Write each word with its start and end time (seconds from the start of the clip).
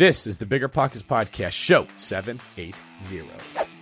This 0.00 0.26
is 0.26 0.38
the 0.38 0.46
Bigger 0.46 0.66
Pockets 0.66 1.02
Podcast, 1.02 1.52
show 1.52 1.86
780. 1.98 3.22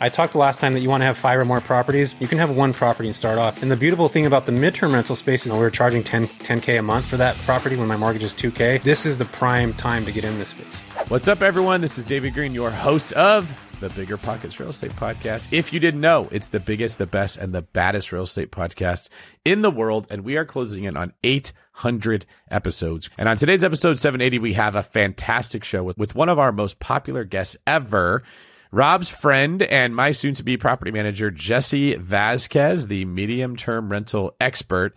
I 0.01 0.09
talked 0.09 0.35
last 0.35 0.59
time 0.59 0.73
that 0.73 0.81
you 0.81 0.89
want 0.89 1.03
to 1.03 1.05
have 1.05 1.17
five 1.17 1.39
or 1.39 1.45
more 1.45 1.61
properties. 1.61 2.13
You 2.19 2.27
can 2.27 2.39
have 2.39 2.51
one 2.51 2.73
property 2.73 3.09
and 3.09 3.15
start 3.15 3.39
off. 3.39 3.63
And 3.63 3.71
the 3.71 3.77
beautiful 3.77 4.09
thing 4.09 4.27
about 4.27 4.45
the 4.45 4.51
midterm 4.51 4.93
rental 4.93 5.15
space 5.15 5.47
is 5.47 5.53
we 5.53 5.61
were 5.61 5.71
charging 5.71 6.03
10, 6.03 6.27
10K 6.27 6.81
a 6.81 6.83
month 6.83 7.05
for 7.05 7.17
that 7.19 7.37
property 7.47 7.77
when 7.77 7.87
my 7.87 7.97
mortgage 7.97 8.25
is 8.25 8.35
2K. 8.35 8.83
This 8.83 9.07
is 9.07 9.19
the 9.19 9.27
prime 9.27 9.73
time 9.75 10.05
to 10.07 10.11
get 10.11 10.25
in 10.25 10.37
this 10.41 10.49
space. 10.49 10.83
What's 11.07 11.29
up, 11.29 11.41
everyone? 11.41 11.83
This 11.83 11.99
is 11.99 12.03
David 12.03 12.35
Greene, 12.35 12.53
your 12.53 12.73
host 12.73 13.13
of 13.13 13.55
the 13.81 13.91
Bigger 13.91 14.17
Pockets 14.17 14.59
Real 14.59 14.71
Estate 14.71 14.93
Podcast. 14.93 15.53
If 15.53 15.73
you 15.73 15.79
didn't 15.79 16.01
know, 16.01 16.29
it's 16.33 16.49
the 16.49 16.59
biggest, 16.59 16.99
the 16.99 17.07
best, 17.07 17.39
and 17.39 17.55
the 17.55 17.63
baddest 17.63 18.11
real 18.11 18.25
estate 18.25 18.51
podcast 18.51 19.09
in 19.45 19.63
the 19.63 19.71
world. 19.71 20.07
And 20.11 20.25
we 20.25 20.37
are 20.37 20.45
closing 20.45 20.85
in 20.85 20.97
on 20.97 21.13
800 21.23 22.27
episodes. 22.51 23.09
And 23.17 23.29
on 23.29 23.37
today's 23.37 23.63
episode 23.63 23.99
780, 23.99 24.39
we 24.41 24.55
have 24.55 24.75
a 24.75 24.83
fantastic 24.83 25.63
show 25.63 25.85
with, 25.85 25.97
with 25.97 26.15
one 26.15 26.29
of 26.29 26.39
our 26.39 26.51
most 26.51 26.81
popular 26.81 27.25
guests 27.25 27.57
ever. 27.67 28.25
Rob's 28.71 29.09
friend 29.09 29.63
and 29.63 29.97
my 29.97 30.13
soon 30.13 30.35
to 30.35 30.43
be 30.43 30.57
property 30.57 30.91
manager, 30.91 31.31
Jesse 31.31 31.95
Vasquez, 31.95 32.89
the 32.89 33.05
medium 33.05 33.57
term 33.57 33.91
rental 33.91 34.35
expert. 34.41 34.97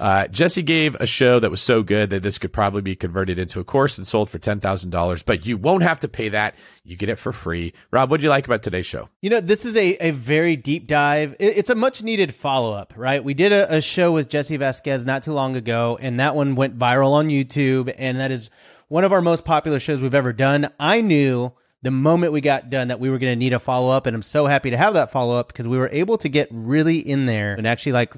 Uh, 0.00 0.26
Jesse 0.28 0.62
gave 0.62 0.94
a 0.94 1.04
show 1.04 1.38
that 1.38 1.50
was 1.50 1.60
so 1.60 1.82
good 1.82 2.08
that 2.08 2.22
this 2.22 2.38
could 2.38 2.54
probably 2.54 2.80
be 2.80 2.96
converted 2.96 3.38
into 3.38 3.60
a 3.60 3.64
course 3.64 3.98
and 3.98 4.06
sold 4.06 4.30
for 4.30 4.38
$10,000, 4.38 5.24
but 5.26 5.44
you 5.44 5.58
won't 5.58 5.82
have 5.82 6.00
to 6.00 6.08
pay 6.08 6.30
that. 6.30 6.54
You 6.84 6.96
get 6.96 7.10
it 7.10 7.16
for 7.16 7.34
free. 7.34 7.74
Rob, 7.90 8.10
what 8.10 8.18
do 8.18 8.24
you 8.24 8.30
like 8.30 8.46
about 8.46 8.62
today's 8.62 8.86
show? 8.86 9.10
You 9.20 9.28
know, 9.28 9.40
this 9.40 9.66
is 9.66 9.76
a, 9.76 9.96
a 10.00 10.12
very 10.12 10.56
deep 10.56 10.86
dive. 10.86 11.36
It's 11.38 11.68
a 11.68 11.74
much 11.74 12.02
needed 12.02 12.34
follow 12.34 12.72
up, 12.72 12.94
right? 12.96 13.22
We 13.22 13.34
did 13.34 13.52
a, 13.52 13.76
a 13.76 13.80
show 13.82 14.10
with 14.10 14.30
Jesse 14.30 14.56
Vasquez 14.56 15.04
not 15.04 15.22
too 15.22 15.32
long 15.32 15.54
ago, 15.54 15.98
and 16.00 16.18
that 16.18 16.34
one 16.34 16.54
went 16.54 16.78
viral 16.78 17.12
on 17.12 17.28
YouTube, 17.28 17.94
and 17.98 18.18
that 18.20 18.30
is 18.30 18.48
one 18.88 19.04
of 19.04 19.12
our 19.12 19.20
most 19.20 19.44
popular 19.44 19.78
shows 19.78 20.00
we've 20.00 20.14
ever 20.14 20.32
done. 20.32 20.72
I 20.80 21.02
knew 21.02 21.52
the 21.82 21.90
moment 21.90 22.32
we 22.32 22.42
got 22.42 22.68
done 22.68 22.88
that 22.88 23.00
we 23.00 23.08
were 23.08 23.18
going 23.18 23.32
to 23.32 23.38
need 23.38 23.54
a 23.54 23.58
follow 23.58 23.90
up. 23.90 24.06
And 24.06 24.14
I'm 24.14 24.22
so 24.22 24.46
happy 24.46 24.70
to 24.70 24.76
have 24.76 24.94
that 24.94 25.10
follow 25.10 25.38
up 25.38 25.48
because 25.48 25.66
we 25.66 25.78
were 25.78 25.88
able 25.90 26.18
to 26.18 26.28
get 26.28 26.48
really 26.50 26.98
in 26.98 27.26
there 27.26 27.54
and 27.54 27.66
actually 27.66 27.92
like 27.92 28.14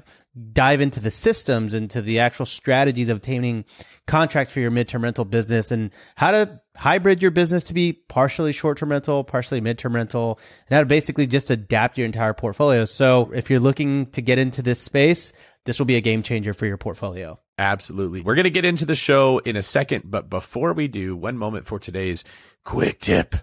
dive 0.51 0.81
into 0.81 0.99
the 0.99 1.11
systems, 1.11 1.73
into 1.73 2.01
the 2.01 2.19
actual 2.19 2.45
strategies 2.45 3.07
of 3.07 3.17
obtaining 3.17 3.63
contracts 4.05 4.53
for 4.53 4.59
your 4.59 4.71
midterm 4.71 5.03
rental 5.03 5.23
business 5.23 5.71
and 5.71 5.91
how 6.15 6.31
to 6.31 6.59
hybrid 6.75 7.21
your 7.21 7.31
business 7.31 7.63
to 7.65 7.73
be 7.73 7.93
partially 7.93 8.51
short 8.51 8.77
term 8.77 8.91
rental, 8.91 9.23
partially 9.23 9.61
midterm 9.61 9.93
rental, 9.93 10.39
and 10.67 10.75
how 10.75 10.81
to 10.81 10.85
basically 10.85 11.27
just 11.27 11.49
adapt 11.49 11.97
your 11.97 12.05
entire 12.05 12.33
portfolio. 12.33 12.83
So 12.83 13.31
if 13.33 13.49
you're 13.49 13.59
looking 13.61 14.07
to 14.07 14.21
get 14.21 14.39
into 14.39 14.61
this 14.61 14.81
space, 14.81 15.31
this 15.65 15.79
will 15.79 15.85
be 15.85 15.95
a 15.95 16.01
game 16.01 16.21
changer 16.21 16.53
for 16.53 16.65
your 16.65 16.77
portfolio. 16.77 17.39
Absolutely. 17.57 18.21
We're 18.21 18.35
going 18.35 18.43
to 18.43 18.49
get 18.49 18.65
into 18.65 18.85
the 18.85 18.95
show 18.95 19.37
in 19.37 19.55
a 19.55 19.63
second, 19.63 20.03
but 20.05 20.29
before 20.29 20.73
we 20.73 20.87
do, 20.87 21.15
one 21.15 21.37
moment 21.37 21.65
for 21.65 21.79
today's 21.79 22.25
quick 22.65 22.99
tip. 22.99 23.35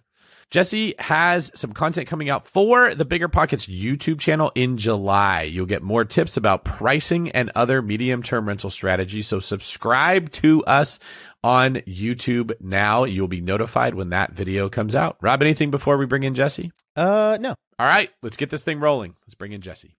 Jesse 0.50 0.94
has 0.98 1.52
some 1.54 1.72
content 1.72 2.08
coming 2.08 2.28
out 2.28 2.44
for 2.44 2.92
the 2.92 3.04
Bigger 3.04 3.28
Pockets 3.28 3.66
YouTube 3.66 4.18
channel 4.18 4.50
in 4.56 4.78
July. 4.78 5.42
You'll 5.42 5.64
get 5.66 5.80
more 5.80 6.04
tips 6.04 6.36
about 6.36 6.64
pricing 6.64 7.30
and 7.30 7.52
other 7.54 7.80
medium 7.80 8.20
term 8.20 8.48
rental 8.48 8.68
strategies. 8.68 9.28
So 9.28 9.38
subscribe 9.38 10.30
to 10.32 10.64
us 10.64 10.98
on 11.44 11.76
YouTube 11.76 12.52
now. 12.60 13.04
You'll 13.04 13.28
be 13.28 13.40
notified 13.40 13.94
when 13.94 14.10
that 14.10 14.32
video 14.32 14.68
comes 14.68 14.96
out. 14.96 15.18
Rob, 15.20 15.40
anything 15.40 15.70
before 15.70 15.96
we 15.96 16.06
bring 16.06 16.24
in 16.24 16.34
Jesse? 16.34 16.72
Uh, 16.96 17.38
no. 17.40 17.54
All 17.78 17.86
right, 17.86 18.10
let's 18.20 18.36
get 18.36 18.50
this 18.50 18.64
thing 18.64 18.80
rolling. 18.80 19.14
Let's 19.24 19.36
bring 19.36 19.52
in 19.52 19.60
Jesse. 19.60 19.96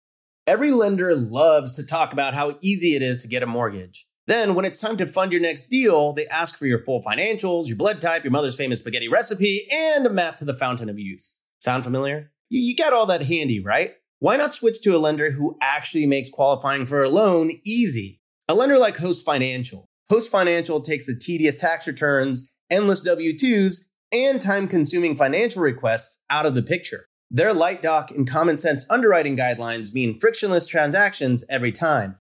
Every 0.48 0.72
lender 0.72 1.14
loves 1.14 1.74
to 1.76 1.84
talk 1.84 2.12
about 2.12 2.34
how 2.34 2.58
easy 2.60 2.96
it 2.96 3.02
is 3.02 3.22
to 3.22 3.28
get 3.28 3.44
a 3.44 3.46
mortgage. 3.46 4.04
Then, 4.31 4.55
when 4.55 4.64
it's 4.64 4.81
time 4.81 4.97
to 4.98 5.09
fund 5.09 5.33
your 5.33 5.41
next 5.41 5.70
deal, 5.70 6.12
they 6.12 6.25
ask 6.28 6.56
for 6.56 6.64
your 6.64 6.84
full 6.84 7.03
financials, 7.03 7.67
your 7.67 7.77
blood 7.77 8.00
type, 8.00 8.23
your 8.23 8.31
mother's 8.31 8.55
famous 8.55 8.78
spaghetti 8.78 9.09
recipe, 9.09 9.67
and 9.73 10.06
a 10.06 10.09
map 10.09 10.36
to 10.36 10.45
the 10.45 10.55
fountain 10.55 10.89
of 10.89 11.00
youth. 11.00 11.34
Sound 11.59 11.83
familiar? 11.83 12.31
You, 12.48 12.61
you 12.61 12.77
got 12.77 12.92
all 12.92 13.06
that 13.06 13.23
handy, 13.23 13.58
right? 13.58 13.95
Why 14.20 14.36
not 14.36 14.55
switch 14.55 14.83
to 14.83 14.95
a 14.95 14.98
lender 14.98 15.33
who 15.33 15.58
actually 15.61 16.06
makes 16.06 16.31
qualifying 16.31 16.86
for 16.86 17.02
a 17.02 17.08
loan 17.08 17.58
easy? 17.64 18.20
A 18.48 18.55
lender 18.55 18.79
like 18.79 18.98
Host 18.98 19.24
Financial. 19.24 19.85
Host 20.08 20.30
Financial 20.30 20.80
takes 20.80 21.07
the 21.07 21.17
tedious 21.17 21.57
tax 21.57 21.89
returns, 21.89 22.55
endless 22.70 23.01
W 23.01 23.36
2s, 23.36 23.80
and 24.13 24.40
time 24.40 24.69
consuming 24.69 25.17
financial 25.17 25.61
requests 25.61 26.20
out 26.30 26.46
of 26.46 26.55
the 26.55 26.63
picture. 26.63 27.07
Their 27.33 27.52
light 27.52 27.83
doc 27.83 28.13
and 28.13 28.30
common 28.30 28.58
sense 28.58 28.86
underwriting 28.89 29.36
guidelines 29.36 29.92
mean 29.92 30.20
frictionless 30.20 30.69
transactions 30.69 31.45
every 31.51 31.73
time. 31.73 32.20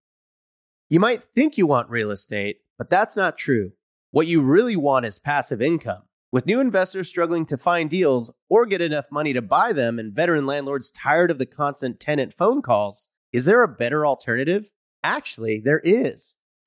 You 0.91 0.99
might 0.99 1.23
think 1.23 1.57
you 1.57 1.65
want 1.65 1.89
real 1.89 2.11
estate, 2.11 2.57
but 2.77 2.89
that's 2.89 3.15
not 3.15 3.37
true. 3.37 3.71
What 4.11 4.27
you 4.27 4.41
really 4.41 4.75
want 4.75 5.05
is 5.05 5.19
passive 5.19 5.61
income. 5.61 6.01
With 6.33 6.45
new 6.45 6.59
investors 6.59 7.07
struggling 7.07 7.45
to 7.45 7.57
find 7.57 7.89
deals 7.89 8.29
or 8.49 8.65
get 8.65 8.81
enough 8.81 9.05
money 9.09 9.31
to 9.31 9.41
buy 9.41 9.71
them 9.71 9.99
and 9.99 10.11
veteran 10.11 10.45
landlords 10.45 10.91
tired 10.91 11.31
of 11.31 11.37
the 11.37 11.45
constant 11.45 12.01
tenant 12.01 12.33
phone 12.37 12.61
calls, 12.61 13.07
is 13.31 13.45
there 13.45 13.63
a 13.63 13.69
better 13.69 14.05
alternative? 14.05 14.69
Actually, 15.01 15.61
there 15.61 15.79
is. 15.85 16.35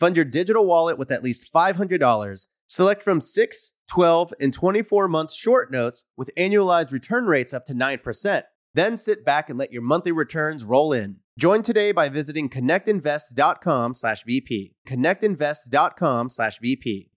Fund 0.00 0.16
your 0.16 0.24
digital 0.24 0.64
wallet 0.64 0.98
with 0.98 1.10
at 1.10 1.22
least 1.22 1.52
$500. 1.52 2.46
Select 2.66 3.02
from 3.02 3.20
6, 3.20 3.72
12, 3.88 4.34
and 4.40 4.52
24 4.52 5.08
month 5.08 5.32
short 5.32 5.72
notes 5.72 6.02
with 6.16 6.30
annualized 6.36 6.92
return 6.92 7.26
rates 7.26 7.52
up 7.52 7.64
to 7.66 7.74
9%. 7.74 8.42
Then 8.74 8.96
sit 8.96 9.24
back 9.24 9.48
and 9.48 9.58
let 9.58 9.72
your 9.72 9.82
monthly 9.82 10.12
returns 10.12 10.64
roll 10.64 10.92
in. 10.92 11.16
Join 11.38 11.62
today 11.62 11.92
by 11.92 12.08
visiting 12.08 12.50
connectinvest.com 12.50 13.94
slash 13.94 14.24
BP. 14.24 14.72
Connectinvest.com 14.86 16.30
slash 16.30 16.58
BP. 16.60 17.08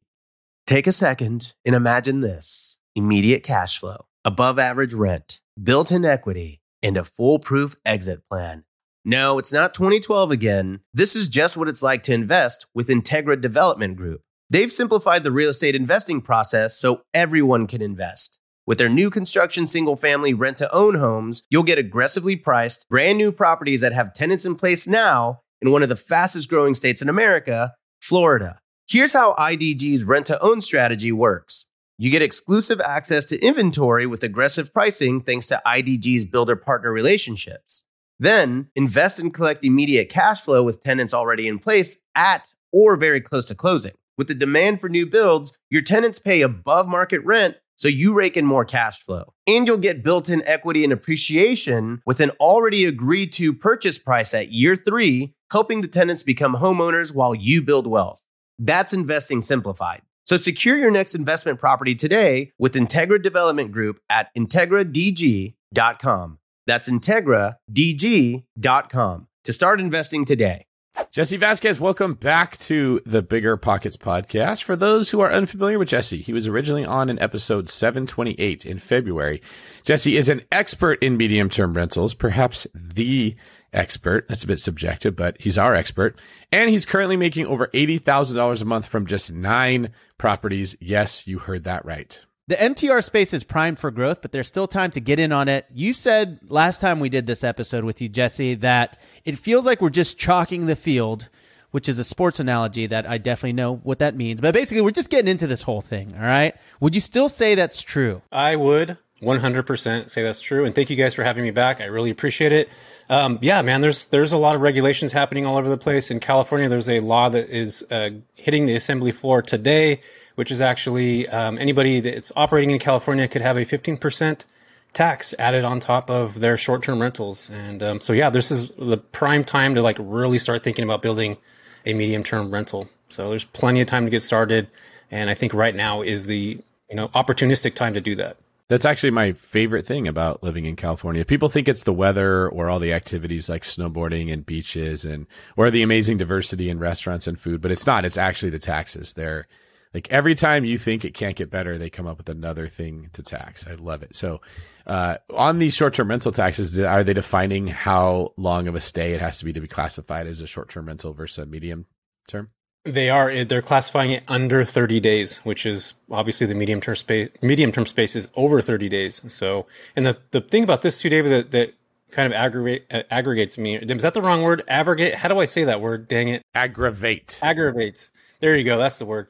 Take 0.67 0.87
a 0.87 0.91
second 0.91 1.53
and 1.65 1.75
imagine 1.75 2.21
this. 2.21 2.77
Immediate 2.95 3.43
cash 3.43 3.79
flow, 3.79 4.05
above 4.23 4.59
average 4.59 4.93
rent, 4.93 5.41
built-in 5.61 6.05
equity, 6.05 6.61
and 6.83 6.97
a 6.97 7.03
foolproof 7.03 7.75
exit 7.85 8.27
plan. 8.29 8.63
No, 9.03 9.39
it's 9.39 9.51
not 9.51 9.73
2012 9.73 10.29
again. 10.29 10.81
This 10.93 11.15
is 11.15 11.27
just 11.27 11.57
what 11.57 11.67
it's 11.67 11.81
like 11.81 12.03
to 12.03 12.13
invest 12.13 12.67
with 12.75 12.87
Integra 12.87 13.39
Development 13.39 13.95
Group. 13.95 14.21
They've 14.51 14.71
simplified 14.71 15.23
the 15.23 15.31
real 15.31 15.49
estate 15.49 15.75
investing 15.75 16.21
process 16.21 16.77
so 16.77 17.01
everyone 17.11 17.65
can 17.65 17.81
invest. 17.81 18.37
With 18.67 18.77
their 18.77 18.89
new 18.89 19.09
construction 19.09 19.65
single 19.65 19.95
family 19.95 20.35
rent 20.35 20.57
to 20.57 20.71
own 20.71 20.95
homes, 20.95 21.41
you'll 21.49 21.63
get 21.63 21.79
aggressively 21.79 22.35
priced, 22.35 22.87
brand 22.89 23.17
new 23.17 23.31
properties 23.31 23.81
that 23.81 23.93
have 23.93 24.13
tenants 24.13 24.45
in 24.45 24.55
place 24.55 24.87
now 24.87 25.41
in 25.63 25.71
one 25.71 25.81
of 25.81 25.89
the 25.89 25.95
fastest 25.95 26.47
growing 26.47 26.75
states 26.75 27.01
in 27.01 27.09
America, 27.09 27.73
Florida. 28.01 28.59
Here's 28.87 29.13
how 29.13 29.33
IDG's 29.33 30.03
rent 30.03 30.27
to 30.27 30.39
own 30.43 30.61
strategy 30.61 31.11
works. 31.11 31.65
You 31.97 32.11
get 32.11 32.21
exclusive 32.21 32.79
access 32.79 33.25
to 33.25 33.39
inventory 33.39 34.05
with 34.05 34.23
aggressive 34.23 34.71
pricing 34.71 35.21
thanks 35.21 35.47
to 35.47 35.61
IDG's 35.65 36.25
builder 36.25 36.55
partner 36.55 36.91
relationships. 36.91 37.83
Then 38.21 38.67
invest 38.75 39.19
and 39.19 39.33
collect 39.33 39.65
immediate 39.65 40.09
cash 40.09 40.41
flow 40.41 40.61
with 40.61 40.83
tenants 40.83 41.11
already 41.11 41.47
in 41.47 41.57
place 41.57 41.97
at 42.15 42.53
or 42.71 42.95
very 42.95 43.19
close 43.19 43.47
to 43.47 43.55
closing. 43.55 43.93
With 44.15 44.27
the 44.27 44.35
demand 44.35 44.79
for 44.79 44.89
new 44.89 45.07
builds, 45.07 45.57
your 45.71 45.81
tenants 45.81 46.19
pay 46.19 46.41
above 46.41 46.87
market 46.87 47.25
rent, 47.25 47.55
so 47.75 47.87
you 47.87 48.13
rake 48.13 48.37
in 48.37 48.45
more 48.45 48.63
cash 48.63 49.01
flow. 49.01 49.33
And 49.47 49.65
you'll 49.65 49.79
get 49.79 50.03
built 50.03 50.29
in 50.29 50.43
equity 50.45 50.83
and 50.83 50.93
appreciation 50.93 52.03
with 52.05 52.19
an 52.19 52.29
already 52.39 52.85
agreed 52.85 53.33
to 53.33 53.55
purchase 53.55 53.97
price 53.97 54.35
at 54.35 54.51
year 54.51 54.75
three, 54.75 55.33
helping 55.51 55.81
the 55.81 55.87
tenants 55.87 56.21
become 56.21 56.53
homeowners 56.53 57.15
while 57.15 57.33
you 57.33 57.63
build 57.63 57.87
wealth. 57.87 58.21
That's 58.59 58.93
investing 58.93 59.41
simplified. 59.41 60.03
So 60.25 60.37
secure 60.37 60.77
your 60.77 60.91
next 60.91 61.15
investment 61.15 61.59
property 61.59 61.95
today 61.95 62.51
with 62.59 62.75
Integra 62.75 63.19
Development 63.19 63.71
Group 63.71 63.99
at 64.11 64.27
IntegraDG.com. 64.37 66.37
That's 66.67 66.89
IntegraDG.com 66.89 69.27
to 69.43 69.53
start 69.53 69.79
investing 69.79 70.25
today. 70.25 70.65
Jesse 71.11 71.37
Vasquez, 71.37 71.79
welcome 71.79 72.13
back 72.13 72.57
to 72.57 73.01
the 73.05 73.21
Bigger 73.21 73.57
Pockets 73.57 73.97
podcast. 73.97 74.63
For 74.63 74.75
those 74.75 75.09
who 75.09 75.19
are 75.19 75.31
unfamiliar 75.31 75.79
with 75.79 75.89
Jesse, 75.89 76.21
he 76.21 76.33
was 76.33 76.47
originally 76.47 76.85
on 76.85 77.09
in 77.09 77.19
episode 77.19 77.69
728 77.69 78.65
in 78.65 78.79
February. 78.79 79.41
Jesse 79.83 80.15
is 80.15 80.29
an 80.29 80.41
expert 80.51 81.01
in 81.01 81.17
medium 81.17 81.49
term 81.49 81.73
rentals, 81.73 82.13
perhaps 82.13 82.67
the 82.73 83.35
expert. 83.73 84.27
That's 84.27 84.43
a 84.43 84.47
bit 84.47 84.59
subjective, 84.59 85.15
but 85.15 85.41
he's 85.41 85.57
our 85.57 85.75
expert. 85.75 86.19
And 86.51 86.69
he's 86.69 86.85
currently 86.85 87.17
making 87.17 87.47
over 87.47 87.67
$80,000 87.67 88.61
a 88.61 88.65
month 88.65 88.85
from 88.85 89.05
just 89.05 89.31
nine 89.31 89.89
properties. 90.17 90.75
Yes, 90.79 91.25
you 91.25 91.39
heard 91.39 91.63
that 91.63 91.85
right. 91.85 92.25
The 92.51 92.57
MTR 92.57 93.01
space 93.01 93.33
is 93.33 93.45
primed 93.45 93.79
for 93.79 93.91
growth, 93.91 94.21
but 94.21 94.33
there's 94.33 94.45
still 94.45 94.67
time 94.67 94.91
to 94.91 94.99
get 94.99 95.19
in 95.19 95.31
on 95.31 95.47
it. 95.47 95.67
You 95.73 95.93
said 95.93 96.41
last 96.49 96.81
time 96.81 96.99
we 96.99 97.07
did 97.07 97.25
this 97.25 97.45
episode 97.45 97.85
with 97.85 98.01
you, 98.01 98.09
Jesse, 98.09 98.55
that 98.55 98.99
it 99.23 99.37
feels 99.39 99.65
like 99.65 99.79
we're 99.79 99.89
just 99.89 100.17
chalking 100.17 100.65
the 100.65 100.75
field, 100.75 101.29
which 101.69 101.87
is 101.87 101.97
a 101.97 102.03
sports 102.03 102.41
analogy 102.41 102.87
that 102.87 103.07
I 103.09 103.19
definitely 103.19 103.53
know 103.53 103.77
what 103.77 103.99
that 103.99 104.17
means. 104.17 104.41
But 104.41 104.53
basically, 104.53 104.81
we're 104.81 104.91
just 104.91 105.09
getting 105.09 105.31
into 105.31 105.47
this 105.47 105.61
whole 105.61 105.79
thing. 105.79 106.13
All 106.13 106.25
right. 106.25 106.53
Would 106.81 106.93
you 106.93 106.99
still 106.99 107.29
say 107.29 107.55
that's 107.55 107.81
true? 107.81 108.21
I 108.33 108.57
would 108.57 108.97
100% 109.21 110.09
say 110.09 110.21
that's 110.21 110.41
true. 110.41 110.65
And 110.65 110.75
thank 110.75 110.89
you 110.89 110.97
guys 110.97 111.13
for 111.13 111.23
having 111.23 111.43
me 111.43 111.51
back. 111.51 111.79
I 111.79 111.85
really 111.85 112.09
appreciate 112.09 112.51
it. 112.51 112.67
Um, 113.09 113.39
yeah, 113.41 113.61
man, 113.61 113.79
there's, 113.79 114.07
there's 114.07 114.33
a 114.33 114.37
lot 114.37 114.55
of 114.55 114.61
regulations 114.61 115.13
happening 115.13 115.45
all 115.45 115.55
over 115.55 115.69
the 115.69 115.77
place. 115.77 116.11
In 116.11 116.19
California, 116.19 116.67
there's 116.67 116.89
a 116.89 116.99
law 116.99 117.29
that 117.29 117.49
is 117.49 117.81
uh, 117.89 118.09
hitting 118.35 118.65
the 118.65 118.75
assembly 118.75 119.13
floor 119.13 119.41
today 119.41 120.01
which 120.35 120.51
is 120.51 120.61
actually 120.61 121.27
um, 121.29 121.57
anybody 121.57 121.99
that's 121.99 122.31
operating 122.35 122.71
in 122.71 122.79
California 122.79 123.27
could 123.27 123.41
have 123.41 123.57
a 123.57 123.65
15% 123.65 124.45
tax 124.93 125.33
added 125.39 125.63
on 125.63 125.79
top 125.79 126.09
of 126.09 126.39
their 126.39 126.57
short-term 126.57 127.01
rentals. 127.01 127.49
And 127.49 127.81
um, 127.81 127.99
so, 127.99 128.13
yeah, 128.13 128.29
this 128.29 128.51
is 128.51 128.69
the 128.77 128.97
prime 128.97 129.43
time 129.43 129.75
to 129.75 129.81
like 129.81 129.97
really 129.99 130.39
start 130.39 130.63
thinking 130.63 130.83
about 130.83 131.01
building 131.01 131.37
a 131.85 131.93
medium-term 131.93 132.51
rental. 132.51 132.89
So 133.09 133.29
there's 133.29 133.45
plenty 133.45 133.81
of 133.81 133.87
time 133.87 134.05
to 134.05 134.09
get 134.09 134.23
started, 134.23 134.67
and 135.09 135.29
I 135.29 135.33
think 135.33 135.53
right 135.53 135.75
now 135.75 136.01
is 136.01 136.25
the 136.25 136.59
you 136.89 136.95
know 136.95 137.09
opportunistic 137.09 137.75
time 137.75 137.93
to 137.93 138.01
do 138.01 138.15
that. 138.15 138.37
That's 138.67 138.85
actually 138.85 139.11
my 139.11 139.33
favorite 139.33 139.85
thing 139.85 140.07
about 140.07 140.43
living 140.43 140.65
in 140.65 140.77
California. 140.77 141.25
People 141.25 141.49
think 141.49 141.67
it's 141.67 141.83
the 141.83 141.91
weather 141.91 142.47
or 142.47 142.69
all 142.69 142.79
the 142.79 142.93
activities 142.93 143.49
like 143.49 143.63
snowboarding 143.63 144.31
and 144.31 144.45
beaches 144.45 145.03
and 145.03 145.27
or 145.57 145.69
the 145.69 145.81
amazing 145.81 146.17
diversity 146.17 146.69
in 146.69 146.79
restaurants 146.79 147.27
and 147.27 147.39
food, 147.39 147.61
but 147.61 147.71
it's 147.71 147.85
not. 147.85 148.05
It's 148.05 148.17
actually 148.17 148.51
the 148.51 148.59
taxes. 148.59 149.13
They're 149.13 149.47
like 149.93 150.09
every 150.09 150.35
time 150.35 150.63
you 150.63 150.77
think 150.77 151.03
it 151.03 151.13
can't 151.13 151.35
get 151.35 151.49
better, 151.49 151.77
they 151.77 151.89
come 151.89 152.07
up 152.07 152.17
with 152.17 152.29
another 152.29 152.67
thing 152.67 153.09
to 153.13 153.23
tax. 153.23 153.67
I 153.67 153.73
love 153.73 154.03
it. 154.03 154.15
So, 154.15 154.41
uh, 154.87 155.17
on 155.33 155.59
these 155.59 155.75
short-term 155.75 156.09
rental 156.09 156.31
taxes, 156.31 156.79
are 156.79 157.03
they 157.03 157.13
defining 157.13 157.67
how 157.67 158.33
long 158.37 158.67
of 158.67 158.75
a 158.75 158.79
stay 158.79 159.13
it 159.13 159.21
has 159.21 159.37
to 159.39 159.45
be 159.45 159.53
to 159.53 159.59
be 159.59 159.67
classified 159.67 160.27
as 160.27 160.41
a 160.41 160.47
short-term 160.47 160.87
rental 160.87 161.13
versus 161.13 161.39
a 161.39 161.45
medium 161.45 161.85
term? 162.27 162.49
They 162.83 163.09
are. 163.09 163.43
They're 163.43 163.61
classifying 163.61 164.11
it 164.11 164.23
under 164.27 164.63
30 164.63 164.99
days, 165.01 165.37
which 165.37 165.65
is 165.65 165.93
obviously 166.09 166.47
the 166.47 166.55
medium 166.55 166.81
term 166.81 166.95
space. 166.95 167.29
Medium 167.41 167.71
term 167.71 167.85
space 167.85 168.15
is 168.15 168.29
over 168.35 168.61
30 168.61 168.89
days. 168.89 169.21
So, 169.27 169.67
and 169.95 170.05
the 170.05 170.17
the 170.31 170.41
thing 170.41 170.63
about 170.63 170.81
this 170.81 170.97
too, 170.97 171.09
David, 171.09 171.31
that, 171.31 171.51
that 171.51 171.73
kind 172.09 172.25
of 172.25 172.33
aggravate 172.33 172.85
uh, 172.89 173.03
aggregates 173.11 173.57
me. 173.57 173.75
Is 173.75 174.01
that 174.01 174.15
the 174.15 174.21
wrong 174.21 174.41
word? 174.41 174.63
Aggregate. 174.67 175.15
How 175.15 175.29
do 175.29 175.39
I 175.39 175.45
say 175.45 175.63
that 175.65 175.79
word? 175.79 176.07
Dang 176.07 176.29
it. 176.29 176.41
Aggravate. 176.55 177.39
Aggravates. 177.43 178.09
There 178.39 178.55
you 178.55 178.63
go. 178.63 178.79
That's 178.79 178.97
the 178.97 179.05
word 179.05 179.27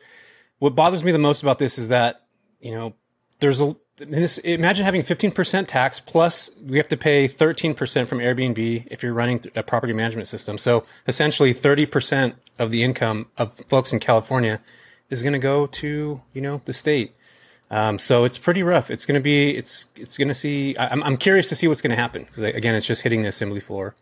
what 0.61 0.75
bothers 0.75 1.03
me 1.03 1.11
the 1.11 1.17
most 1.17 1.41
about 1.41 1.57
this 1.57 1.79
is 1.79 1.87
that 1.87 2.21
you 2.59 2.71
know 2.71 2.93
there's 3.39 3.59
a 3.59 3.75
this, 3.97 4.37
imagine 4.39 4.85
having 4.85 5.01
15% 5.01 5.67
tax 5.67 5.99
plus 5.99 6.49
we 6.63 6.77
have 6.77 6.87
to 6.87 6.97
pay 6.97 7.27
13% 7.27 8.07
from 8.07 8.19
Airbnb 8.19 8.87
if 8.89 9.03
you're 9.03 9.13
running 9.13 9.43
a 9.55 9.63
property 9.63 9.93
management 9.93 10.27
system. 10.27 10.57
So 10.57 10.85
essentially 11.07 11.53
30% 11.53 12.33
of 12.57 12.71
the 12.71 12.83
income 12.83 13.27
of 13.37 13.53
folks 13.67 13.93
in 13.93 13.99
California 13.99 14.59
is 15.09 15.21
going 15.21 15.33
to 15.33 15.39
go 15.39 15.67
to, 15.67 16.21
you 16.33 16.41
know, 16.41 16.61
the 16.65 16.73
state. 16.73 17.15
Um, 17.69 17.99
so 17.99 18.23
it's 18.23 18.39
pretty 18.39 18.63
rough. 18.63 18.89
It's 18.89 19.05
going 19.05 19.19
to 19.19 19.23
be, 19.23 19.55
it's, 19.55 19.85
it's 19.95 20.17
going 20.17 20.29
to 20.29 20.33
see, 20.33 20.75
I'm, 20.79 21.03
I'm 21.03 21.17
curious 21.17 21.47
to 21.49 21.55
see 21.55 21.67
what's 21.67 21.81
going 21.81 21.95
to 21.95 22.01
happen. 22.01 22.25
Cause 22.25 22.43
again, 22.43 22.73
it's 22.73 22.87
just 22.87 23.03
hitting 23.03 23.21
the 23.21 23.29
assembly 23.29 23.59
floor 23.59 23.93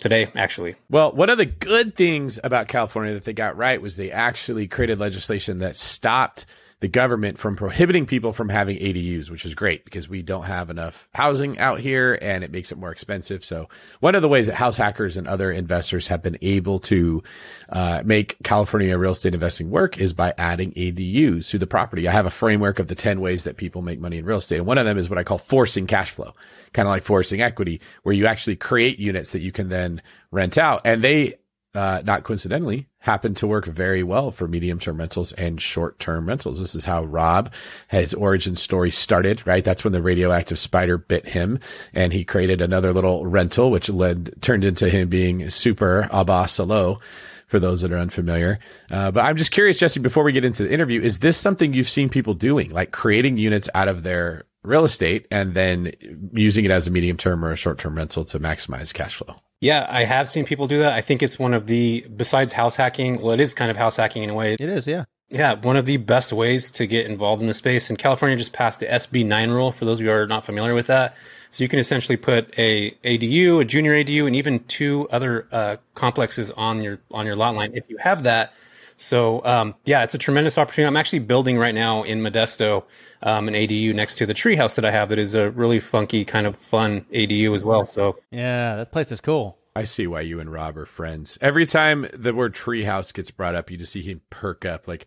today, 0.00 0.30
actually. 0.34 0.76
Well, 0.88 1.12
one 1.12 1.30
of 1.30 1.38
the 1.38 1.46
good 1.46 1.94
things 1.94 2.40
about 2.42 2.68
California 2.68 3.14
that 3.14 3.24
they 3.24 3.32
got 3.32 3.56
right 3.56 3.80
was 3.80 3.96
they 3.96 4.10
actually 4.10 4.66
created 4.66 4.98
legislation 4.98 5.58
that 5.58 5.76
stopped 5.76 6.46
the 6.80 6.88
government 6.88 7.38
from 7.38 7.56
prohibiting 7.56 8.06
people 8.06 8.32
from 8.32 8.48
having 8.48 8.78
ADUs, 8.78 9.30
which 9.30 9.44
is 9.44 9.54
great 9.54 9.84
because 9.84 10.08
we 10.08 10.22
don't 10.22 10.44
have 10.44 10.70
enough 10.70 11.08
housing 11.12 11.58
out 11.58 11.80
here 11.80 12.18
and 12.22 12.42
it 12.42 12.50
makes 12.50 12.72
it 12.72 12.78
more 12.78 12.90
expensive. 12.90 13.44
So 13.44 13.68
one 14.00 14.14
of 14.14 14.22
the 14.22 14.28
ways 14.28 14.46
that 14.46 14.54
house 14.54 14.78
hackers 14.78 15.18
and 15.18 15.28
other 15.28 15.52
investors 15.52 16.08
have 16.08 16.22
been 16.22 16.38
able 16.40 16.80
to 16.80 17.22
uh, 17.68 18.02
make 18.04 18.42
California 18.42 18.96
real 18.96 19.12
estate 19.12 19.34
investing 19.34 19.70
work 19.70 19.98
is 19.98 20.14
by 20.14 20.32
adding 20.38 20.72
ADUs 20.72 21.50
to 21.50 21.58
the 21.58 21.66
property. 21.66 22.08
I 22.08 22.12
have 22.12 22.26
a 22.26 22.30
framework 22.30 22.78
of 22.78 22.88
the 22.88 22.94
10 22.94 23.20
ways 23.20 23.44
that 23.44 23.58
people 23.58 23.82
make 23.82 24.00
money 24.00 24.16
in 24.16 24.24
real 24.24 24.38
estate. 24.38 24.56
And 24.56 24.66
one 24.66 24.78
of 24.78 24.86
them 24.86 24.96
is 24.96 25.10
what 25.10 25.18
I 25.18 25.24
call 25.24 25.38
forcing 25.38 25.86
cash 25.86 26.10
flow, 26.10 26.34
kind 26.72 26.88
of 26.88 26.90
like 26.90 27.02
forcing 27.02 27.42
equity, 27.42 27.82
where 28.04 28.14
you 28.14 28.24
actually 28.24 28.56
create 28.56 28.98
units 28.98 29.32
that 29.32 29.40
you 29.40 29.52
can 29.52 29.68
then 29.68 30.00
rent 30.30 30.56
out. 30.56 30.80
And 30.86 31.04
they 31.04 31.39
uh, 31.74 32.02
not 32.04 32.24
coincidentally, 32.24 32.88
happen 32.98 33.32
to 33.34 33.46
work 33.46 33.64
very 33.64 34.02
well 34.02 34.30
for 34.30 34.48
medium 34.48 34.78
term 34.78 34.98
rentals 34.98 35.32
and 35.32 35.60
short 35.60 35.98
term 35.98 36.26
rentals. 36.26 36.60
This 36.60 36.74
is 36.74 36.84
how 36.84 37.04
Rob, 37.04 37.52
had 37.88 38.02
his 38.02 38.14
origin 38.14 38.56
story 38.56 38.90
started, 38.90 39.46
right? 39.46 39.64
That's 39.64 39.84
when 39.84 39.92
the 39.92 40.02
radioactive 40.02 40.58
spider 40.58 40.98
bit 40.98 41.28
him 41.28 41.60
and 41.94 42.12
he 42.12 42.24
created 42.24 42.60
another 42.60 42.92
little 42.92 43.26
rental, 43.26 43.70
which 43.70 43.88
led, 43.88 44.42
turned 44.42 44.64
into 44.64 44.88
him 44.88 45.08
being 45.08 45.48
super 45.48 46.08
Abba 46.12 46.48
for 46.48 47.58
those 47.58 47.82
that 47.82 47.92
are 47.92 47.98
unfamiliar. 47.98 48.58
Uh, 48.90 49.10
but 49.10 49.24
I'm 49.24 49.36
just 49.36 49.50
curious, 49.52 49.78
Jesse, 49.78 50.00
before 50.00 50.24
we 50.24 50.32
get 50.32 50.44
into 50.44 50.64
the 50.64 50.72
interview, 50.72 51.00
is 51.00 51.18
this 51.18 51.36
something 51.36 51.72
you've 51.72 51.88
seen 51.88 52.08
people 52.08 52.34
doing, 52.34 52.70
like 52.70 52.92
creating 52.92 53.38
units 53.38 53.68
out 53.74 53.88
of 53.88 54.02
their 54.02 54.44
real 54.62 54.84
estate 54.84 55.26
and 55.30 55.54
then 55.54 55.92
using 56.32 56.64
it 56.64 56.70
as 56.70 56.86
a 56.86 56.90
medium 56.90 57.16
term 57.16 57.44
or 57.44 57.52
a 57.52 57.56
short 57.56 57.78
term 57.78 57.96
rental 57.96 58.24
to 58.26 58.38
maximize 58.40 58.92
cash 58.94 59.16
flow? 59.16 59.40
Yeah, 59.60 59.86
I 59.88 60.04
have 60.04 60.28
seen 60.28 60.46
people 60.46 60.66
do 60.66 60.78
that. 60.78 60.94
I 60.94 61.02
think 61.02 61.22
it's 61.22 61.38
one 61.38 61.52
of 61.52 61.66
the, 61.66 62.06
besides 62.16 62.54
house 62.54 62.76
hacking, 62.76 63.20
well, 63.20 63.32
it 63.32 63.40
is 63.40 63.52
kind 63.52 63.70
of 63.70 63.76
house 63.76 63.96
hacking 63.96 64.22
in 64.22 64.30
a 64.30 64.34
way. 64.34 64.54
It 64.54 64.60
is, 64.60 64.86
yeah. 64.86 65.04
Yeah, 65.28 65.54
one 65.54 65.76
of 65.76 65.84
the 65.84 65.98
best 65.98 66.32
ways 66.32 66.70
to 66.72 66.86
get 66.86 67.06
involved 67.06 67.40
in 67.40 67.46
the 67.46 67.54
space. 67.54 67.88
And 67.88 67.98
California 67.98 68.36
just 68.36 68.52
passed 68.52 68.80
the 68.80 68.86
SB 68.86 69.24
9 69.24 69.50
rule 69.50 69.70
for 69.70 69.84
those 69.84 70.00
of 70.00 70.04
you 70.04 70.10
who 70.10 70.16
are 70.16 70.26
not 70.26 70.44
familiar 70.44 70.74
with 70.74 70.88
that. 70.88 71.14
So 71.50 71.62
you 71.62 71.68
can 71.68 71.78
essentially 71.78 72.16
put 72.16 72.52
a 72.58 72.92
ADU, 73.04 73.60
a 73.60 73.64
junior 73.64 73.92
ADU, 73.92 74.26
and 74.26 74.34
even 74.34 74.60
two 74.64 75.08
other 75.10 75.46
uh, 75.52 75.76
complexes 75.94 76.50
on 76.52 76.80
your 76.82 77.00
on 77.10 77.26
your 77.26 77.36
lot 77.36 77.54
line 77.54 77.72
if 77.74 77.90
you 77.90 77.96
have 77.98 78.22
that. 78.22 78.54
So 79.00 79.42
um, 79.46 79.74
yeah, 79.86 80.02
it's 80.04 80.14
a 80.14 80.18
tremendous 80.18 80.58
opportunity. 80.58 80.86
I'm 80.86 80.96
actually 80.96 81.20
building 81.20 81.56
right 81.56 81.74
now 81.74 82.02
in 82.02 82.20
Modesto 82.20 82.84
um, 83.22 83.48
an 83.48 83.54
ADU 83.54 83.94
next 83.94 84.16
to 84.16 84.26
the 84.26 84.34
treehouse 84.34 84.74
that 84.74 84.84
I 84.84 84.90
have 84.90 85.08
that 85.08 85.18
is 85.18 85.34
a 85.34 85.50
really 85.50 85.80
funky 85.80 86.24
kind 86.26 86.46
of 86.46 86.54
fun 86.54 87.06
ADU 87.10 87.56
as 87.56 87.64
well. 87.64 87.86
So 87.86 88.18
yeah, 88.30 88.76
that 88.76 88.92
place 88.92 89.10
is 89.10 89.22
cool. 89.22 89.56
I 89.74 89.84
see 89.84 90.06
why 90.06 90.20
you 90.20 90.38
and 90.38 90.52
Rob 90.52 90.76
are 90.76 90.84
friends. 90.84 91.38
Every 91.40 91.64
time 91.64 92.08
the 92.12 92.34
word 92.34 92.54
treehouse 92.54 93.14
gets 93.14 93.30
brought 93.30 93.54
up, 93.54 93.70
you 93.70 93.78
just 93.78 93.92
see 93.92 94.02
him 94.02 94.20
perk 94.28 94.66
up. 94.66 94.86
Like 94.86 95.06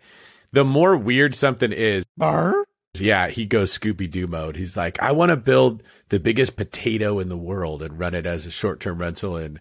the 0.51 0.63
more 0.63 0.97
weird 0.97 1.35
something 1.35 1.71
is, 1.71 2.03
Bar? 2.17 2.65
Yeah, 2.99 3.27
he 3.27 3.45
goes 3.45 3.75
Scooby 3.75 4.09
Doo 4.09 4.27
mode. 4.27 4.55
He's 4.55 4.77
like, 4.77 5.01
I 5.01 5.13
want 5.13 5.29
to 5.29 5.35
build 5.35 5.81
the 6.09 6.19
biggest 6.19 6.55
potato 6.55 7.17
in 7.19 7.27
the 7.27 7.37
world 7.37 7.81
and 7.81 7.97
run 7.97 8.13
it 8.13 8.27
as 8.27 8.45
a 8.45 8.51
short 8.51 8.79
term 8.79 8.99
rental 8.99 9.35
in 9.35 9.59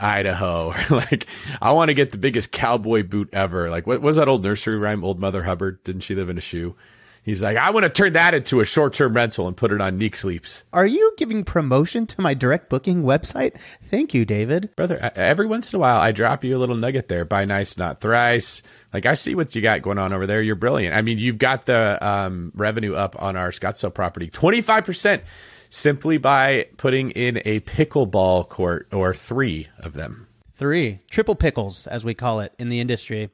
Idaho. 0.00 0.74
Or 0.90 0.96
like, 0.96 1.26
I 1.60 1.70
want 1.72 1.90
to 1.90 1.94
get 1.94 2.10
the 2.10 2.18
biggest 2.18 2.50
cowboy 2.50 3.04
boot 3.04 3.28
ever. 3.32 3.70
Like, 3.70 3.86
what 3.86 4.02
was 4.02 4.16
that 4.16 4.26
old 4.26 4.42
nursery 4.42 4.76
rhyme? 4.76 5.04
Old 5.04 5.20
Mother 5.20 5.44
Hubbard. 5.44 5.84
Didn't 5.84 6.00
she 6.00 6.16
live 6.16 6.28
in 6.28 6.38
a 6.38 6.40
shoe? 6.40 6.74
He's 7.24 7.40
like, 7.40 7.56
I 7.56 7.70
want 7.70 7.84
to 7.84 7.90
turn 7.90 8.14
that 8.14 8.34
into 8.34 8.58
a 8.58 8.64
short 8.64 8.94
term 8.94 9.14
rental 9.14 9.46
and 9.46 9.56
put 9.56 9.70
it 9.70 9.80
on 9.80 9.96
Neek 9.96 10.16
Sleeps. 10.16 10.64
Are 10.72 10.86
you 10.86 11.14
giving 11.16 11.44
promotion 11.44 12.04
to 12.08 12.20
my 12.20 12.34
direct 12.34 12.68
booking 12.68 13.04
website? 13.04 13.54
Thank 13.90 14.12
you, 14.12 14.24
David. 14.24 14.74
Brother, 14.74 15.12
every 15.14 15.46
once 15.46 15.72
in 15.72 15.76
a 15.76 15.80
while, 15.80 16.00
I 16.00 16.10
drop 16.10 16.42
you 16.42 16.56
a 16.56 16.58
little 16.58 16.74
nugget 16.74 17.08
there. 17.08 17.24
Buy 17.24 17.44
nice, 17.44 17.76
not 17.76 18.00
thrice. 18.00 18.60
Like, 18.92 19.06
I 19.06 19.14
see 19.14 19.36
what 19.36 19.54
you 19.54 19.62
got 19.62 19.82
going 19.82 19.98
on 19.98 20.12
over 20.12 20.26
there. 20.26 20.42
You're 20.42 20.56
brilliant. 20.56 20.96
I 20.96 21.02
mean, 21.02 21.18
you've 21.18 21.38
got 21.38 21.66
the 21.66 21.96
um, 22.04 22.50
revenue 22.56 22.94
up 22.94 23.14
on 23.22 23.36
our 23.36 23.50
Scottsdale 23.50 23.94
property 23.94 24.28
25% 24.28 25.22
simply 25.70 26.18
by 26.18 26.66
putting 26.76 27.12
in 27.12 27.40
a 27.44 27.60
pickleball 27.60 28.48
court 28.48 28.88
or 28.92 29.14
three 29.14 29.68
of 29.78 29.92
them. 29.92 30.26
Three. 30.56 31.00
Triple 31.08 31.36
pickles, 31.36 31.86
as 31.86 32.04
we 32.04 32.14
call 32.14 32.40
it 32.40 32.52
in 32.58 32.68
the 32.68 32.80
industry. 32.80 33.30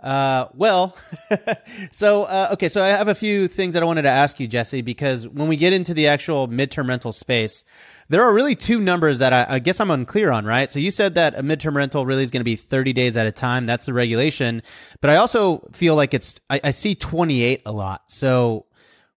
Uh, 0.00 0.46
well, 0.54 0.96
so 1.90 2.24
uh, 2.24 2.50
okay, 2.52 2.68
so 2.68 2.84
I 2.84 2.88
have 2.88 3.08
a 3.08 3.14
few 3.14 3.48
things 3.48 3.74
that 3.74 3.82
I 3.82 3.86
wanted 3.86 4.02
to 4.02 4.10
ask 4.10 4.38
you, 4.38 4.46
Jesse, 4.46 4.82
because 4.82 5.26
when 5.26 5.48
we 5.48 5.56
get 5.56 5.72
into 5.72 5.94
the 5.94 6.06
actual 6.06 6.48
midterm 6.48 6.88
rental 6.88 7.12
space, 7.12 7.64
there 8.08 8.22
are 8.22 8.32
really 8.32 8.54
two 8.54 8.80
numbers 8.80 9.18
that 9.18 9.32
I, 9.32 9.46
I 9.56 9.58
guess 9.58 9.80
I'm 9.80 9.90
unclear 9.90 10.30
on, 10.30 10.44
right? 10.44 10.70
So 10.70 10.78
you 10.78 10.90
said 10.90 11.14
that 11.14 11.38
a 11.38 11.42
midterm 11.42 11.74
rental 11.74 12.04
really 12.04 12.22
is 12.22 12.30
going 12.30 12.40
to 12.40 12.44
be 12.44 12.56
30 12.56 12.92
days 12.92 13.16
at 13.16 13.26
a 13.26 13.32
time. 13.32 13.66
That's 13.66 13.86
the 13.86 13.94
regulation, 13.94 14.62
but 15.00 15.10
I 15.10 15.16
also 15.16 15.66
feel 15.72 15.96
like 15.96 16.12
it's 16.12 16.40
I, 16.50 16.60
I 16.62 16.70
see 16.72 16.94
28 16.94 17.62
a 17.64 17.72
lot. 17.72 18.10
So 18.10 18.66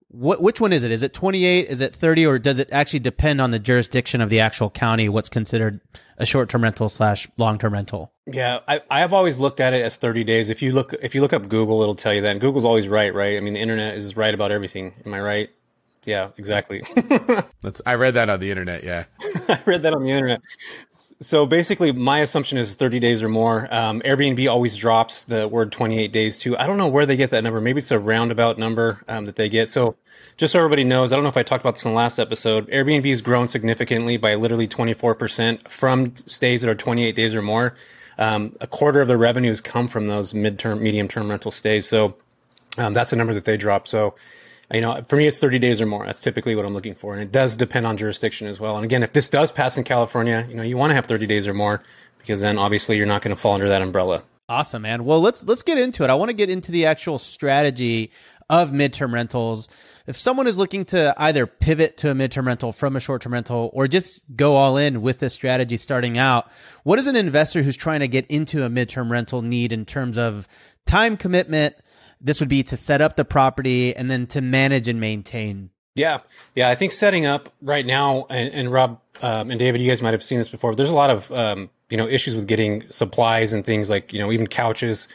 what 0.09 0.41
which 0.41 0.61
one 0.61 0.73
is 0.73 0.83
it? 0.83 0.91
Is 0.91 1.03
it 1.03 1.13
28? 1.13 1.67
Is 1.67 1.81
it 1.81 1.95
30? 1.95 2.25
Or 2.25 2.39
does 2.39 2.59
it 2.59 2.69
actually 2.71 2.99
depend 2.99 3.41
on 3.41 3.51
the 3.51 3.59
jurisdiction 3.59 4.21
of 4.21 4.29
the 4.29 4.39
actual 4.39 4.69
county? 4.69 5.09
What's 5.09 5.29
considered 5.29 5.81
a 6.17 6.25
short 6.25 6.49
term 6.49 6.63
rental 6.63 6.89
slash 6.89 7.27
long 7.37 7.57
term 7.57 7.73
rental? 7.73 8.11
Yeah, 8.25 8.59
I, 8.67 8.81
I 8.89 8.99
have 8.99 9.13
always 9.13 9.39
looked 9.39 9.59
at 9.59 9.73
it 9.73 9.83
as 9.83 9.95
30 9.95 10.23
days. 10.23 10.49
If 10.49 10.61
you 10.61 10.71
look 10.71 10.93
if 11.01 11.15
you 11.15 11.21
look 11.21 11.33
up 11.33 11.47
Google, 11.47 11.81
it'll 11.81 11.95
tell 11.95 12.13
you 12.13 12.21
that. 12.21 12.31
And 12.31 12.41
Google's 12.41 12.65
always 12.65 12.87
right, 12.87 13.13
right? 13.13 13.37
I 13.37 13.39
mean, 13.39 13.53
the 13.53 13.59
internet 13.61 13.95
is 13.95 14.17
right 14.17 14.33
about 14.33 14.51
everything. 14.51 14.95
Am 15.05 15.13
I 15.13 15.21
right? 15.21 15.49
Yeah, 16.07 16.29
exactly. 16.37 16.83
That's 17.61 17.81
I 17.85 17.95
read 17.95 18.13
that 18.13 18.29
on 18.29 18.39
the 18.39 18.49
internet. 18.49 18.85
Yeah, 18.85 19.03
I 19.49 19.59
read 19.65 19.83
that 19.83 19.93
on 19.93 20.03
the 20.03 20.09
internet. 20.09 20.41
So 20.89 21.45
basically, 21.45 21.91
my 21.91 22.21
assumption 22.21 22.57
is 22.57 22.75
30 22.75 23.01
days 23.01 23.21
or 23.21 23.27
more. 23.27 23.67
Um, 23.69 24.01
Airbnb 24.03 24.49
always 24.49 24.77
drops 24.77 25.23
the 25.23 25.49
word 25.49 25.73
28 25.73 26.13
days 26.13 26.37
too. 26.37 26.57
I 26.57 26.65
don't 26.65 26.77
know 26.77 26.87
where 26.87 27.05
they 27.05 27.17
get 27.17 27.29
that 27.31 27.43
number. 27.43 27.59
Maybe 27.59 27.79
it's 27.79 27.91
a 27.91 27.99
roundabout 27.99 28.57
number 28.57 29.03
um, 29.09 29.25
that 29.25 29.35
they 29.35 29.49
get. 29.49 29.69
So 29.69 29.97
just 30.37 30.53
so 30.53 30.59
everybody 30.59 30.85
knows, 30.85 31.11
I 31.11 31.15
don't 31.15 31.23
know 31.23 31.29
if 31.29 31.35
I 31.35 31.43
talked 31.43 31.61
about 31.61 31.75
this 31.75 31.83
in 31.83 31.91
the 31.91 31.97
last 31.97 32.19
episode. 32.19 32.69
Airbnb 32.69 33.05
has 33.09 33.19
grown 33.19 33.49
significantly 33.49 34.15
by 34.15 34.35
literally 34.35 34.67
24% 34.67 35.67
from 35.67 36.15
stays 36.25 36.61
that 36.61 36.69
are 36.69 36.75
28 36.75 37.17
days 37.17 37.35
or 37.35 37.41
more. 37.41 37.75
Um, 38.17 38.55
a 38.61 38.67
quarter 38.67 39.01
of 39.01 39.09
the 39.09 39.17
revenues 39.17 39.59
come 39.59 39.89
from 39.89 40.07
those 40.07 40.31
midterm, 40.31 40.79
medium 40.79 41.09
term 41.09 41.29
rental 41.29 41.51
stays. 41.51 41.85
So 41.85 42.15
um, 42.77 42.93
that's 42.93 43.09
the 43.09 43.17
number 43.17 43.33
that 43.33 43.43
they 43.43 43.57
drop. 43.57 43.89
So 43.89 44.15
you 44.73 44.81
know, 44.81 45.01
for 45.07 45.15
me, 45.15 45.27
it's 45.27 45.39
30 45.39 45.59
days 45.59 45.79
or 45.79 45.85
more. 45.85 46.05
That's 46.05 46.21
typically 46.21 46.55
what 46.55 46.65
I'm 46.65 46.73
looking 46.73 46.95
for. 46.95 47.13
And 47.13 47.21
it 47.21 47.31
does 47.31 47.55
depend 47.55 47.85
on 47.85 47.97
jurisdiction 47.97 48.47
as 48.47 48.59
well. 48.59 48.75
And 48.75 48.83
again, 48.83 49.03
if 49.03 49.13
this 49.13 49.29
does 49.29 49.51
pass 49.51 49.77
in 49.77 49.83
California, 49.83 50.45
you 50.49 50.55
know, 50.55 50.63
you 50.63 50.77
want 50.77 50.91
to 50.91 50.95
have 50.95 51.05
30 51.05 51.25
days 51.25 51.47
or 51.47 51.53
more 51.53 51.81
because 52.17 52.41
then 52.41 52.57
obviously 52.57 52.97
you're 52.97 53.05
not 53.05 53.21
going 53.21 53.35
to 53.35 53.41
fall 53.41 53.53
under 53.53 53.69
that 53.69 53.81
umbrella. 53.81 54.23
Awesome, 54.49 54.83
man. 54.83 55.03
Well, 55.03 55.19
let's 55.19 55.43
let's 55.43 55.61
get 55.61 55.77
into 55.77 56.05
it. 56.05 56.09
I 56.09 56.15
want 56.15 56.29
to 56.29 56.33
get 56.33 56.49
into 56.49 56.71
the 56.71 56.85
actual 56.85 57.19
strategy 57.19 58.11
of 58.49 58.71
midterm 58.71 59.11
rentals. 59.11 59.67
If 60.05 60.17
someone 60.17 60.47
is 60.47 60.57
looking 60.57 60.85
to 60.85 61.13
either 61.17 61.45
pivot 61.45 61.97
to 61.97 62.11
a 62.11 62.13
midterm 62.13 62.45
rental 62.45 62.71
from 62.71 62.95
a 62.95 63.01
short-term 63.01 63.33
rental 63.33 63.69
or 63.73 63.89
just 63.89 64.21
go 64.37 64.55
all 64.55 64.77
in 64.77 65.01
with 65.01 65.19
this 65.19 65.33
strategy 65.33 65.75
starting 65.75 66.17
out, 66.17 66.49
what 66.83 66.95
does 66.95 67.07
an 67.07 67.17
investor 67.17 67.61
who's 67.61 67.75
trying 67.75 67.99
to 67.99 68.07
get 68.07 68.25
into 68.27 68.63
a 68.63 68.69
midterm 68.69 69.11
rental 69.11 69.41
need 69.41 69.73
in 69.73 69.83
terms 69.83 70.17
of 70.17 70.47
time 70.85 71.17
commitment, 71.17 71.75
this 72.21 72.39
would 72.39 72.49
be 72.49 72.63
to 72.63 72.77
set 72.77 73.01
up 73.01 73.15
the 73.15 73.25
property 73.25 73.95
and 73.95 74.09
then 74.09 74.27
to 74.27 74.41
manage 74.41 74.87
and 74.87 74.99
maintain. 74.99 75.69
Yeah, 75.95 76.19
yeah. 76.55 76.69
I 76.69 76.75
think 76.75 76.91
setting 76.91 77.25
up 77.25 77.49
right 77.61 77.85
now, 77.85 78.27
and, 78.29 78.53
and 78.53 78.71
Rob 78.71 78.99
um, 79.21 79.49
and 79.49 79.57
David, 79.59 79.81
you 79.81 79.89
guys 79.89 80.01
might 80.01 80.13
have 80.13 80.23
seen 80.23 80.37
this 80.37 80.47
before. 80.47 80.75
There's 80.75 80.89
a 80.89 80.95
lot 80.95 81.09
of 81.09 81.31
um, 81.31 81.69
you 81.89 81.97
know 81.97 82.07
issues 82.07 82.35
with 82.35 82.47
getting 82.47 82.89
supplies 82.91 83.53
and 83.53 83.65
things 83.65 83.89
like 83.89 84.13
you 84.13 84.19
know 84.19 84.31
even 84.31 84.47
couches. 84.47 85.07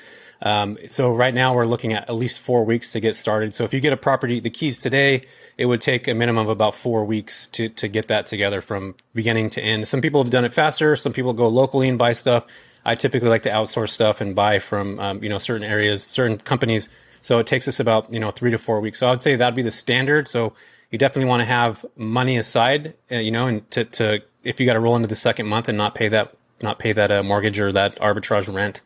Um, 0.43 0.77
so 0.87 1.15
right 1.15 1.33
now 1.33 1.55
we're 1.55 1.67
looking 1.67 1.93
at 1.93 2.09
at 2.09 2.17
least 2.17 2.41
four 2.41 2.65
weeks 2.65 2.91
to 2.93 3.01
get 3.01 3.15
started. 3.15 3.55
So 3.55 3.63
if 3.63 3.73
you 3.73 3.79
get 3.79 3.93
a 3.93 3.97
property, 3.97 4.41
the 4.41 4.51
keys 4.51 4.81
today, 4.81 5.23
it 5.57 5.67
would 5.67 5.81
take 5.81 6.09
a 6.09 6.15
minimum 6.15 6.47
of 6.47 6.49
about 6.49 6.75
four 6.75 7.05
weeks 7.05 7.47
to 7.49 7.69
to 7.69 7.87
get 7.87 8.09
that 8.09 8.27
together 8.27 8.61
from 8.61 8.97
beginning 9.15 9.51
to 9.51 9.63
end. 9.63 9.87
Some 9.87 10.01
people 10.01 10.23
have 10.23 10.31
done 10.31 10.45
it 10.45 10.53
faster. 10.53 10.97
Some 10.97 11.13
people 11.13 11.33
go 11.33 11.47
locally 11.47 11.89
and 11.89 11.97
buy 11.99 12.13
stuff. 12.13 12.47
I 12.85 12.95
typically 12.95 13.29
like 13.29 13.43
to 13.43 13.51
outsource 13.51 13.91
stuff 13.91 14.21
and 14.21 14.35
buy 14.35 14.59
from 14.59 14.99
um, 14.99 15.23
you 15.23 15.29
know 15.29 15.39
certain 15.39 15.67
areas, 15.67 16.05
certain 16.09 16.39
companies. 16.39 16.89
So 17.21 17.39
it 17.39 17.47
takes 17.47 17.69
us 17.69 17.79
about 17.79 18.13
you 18.13 18.21
know 18.21 18.31
three 18.31 18.51
to 18.51 18.59
four 18.59 18.81
weeks. 18.81 18.99
So 18.99 19.07
I 19.07 19.11
would 19.11 19.23
say 19.23 19.37
that'd 19.37 19.55
be 19.55 19.63
the 19.63 19.71
standard. 19.71 20.29
So 20.29 20.53
you 20.91 20.99
definitely 20.99 21.29
want 21.29 21.41
to 21.41 21.47
have 21.47 21.87
money 21.97 22.37
aside, 22.37 22.95
uh, 23.11 23.17
you 23.17 23.31
know, 23.31 23.47
and 23.47 23.69
to, 23.71 23.85
to 23.85 24.23
if 24.45 24.61
you 24.61 24.67
got 24.67 24.75
to 24.75 24.81
roll 24.81 24.97
into 24.97 25.09
the 25.09 25.17
second 25.17 25.47
month 25.47 25.69
and 25.69 25.79
not 25.79 25.95
pay 25.95 26.09
that 26.09 26.35
not 26.61 26.79
pay 26.79 26.93
that 26.93 27.11
uh, 27.11 27.23
mortgage 27.23 27.59
or 27.59 27.73
that 27.73 27.99
arbitrage 27.99 28.53
rent. 28.53 28.83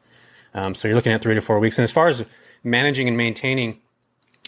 Um, 0.54 0.74
so 0.74 0.88
you're 0.88 0.94
looking 0.94 1.12
at 1.12 1.20
three 1.20 1.34
to 1.34 1.42
four 1.42 1.58
weeks. 1.58 1.78
And 1.78 1.84
as 1.84 1.92
far 1.92 2.08
as 2.08 2.24
managing 2.64 3.08
and 3.08 3.16
maintaining, 3.16 3.80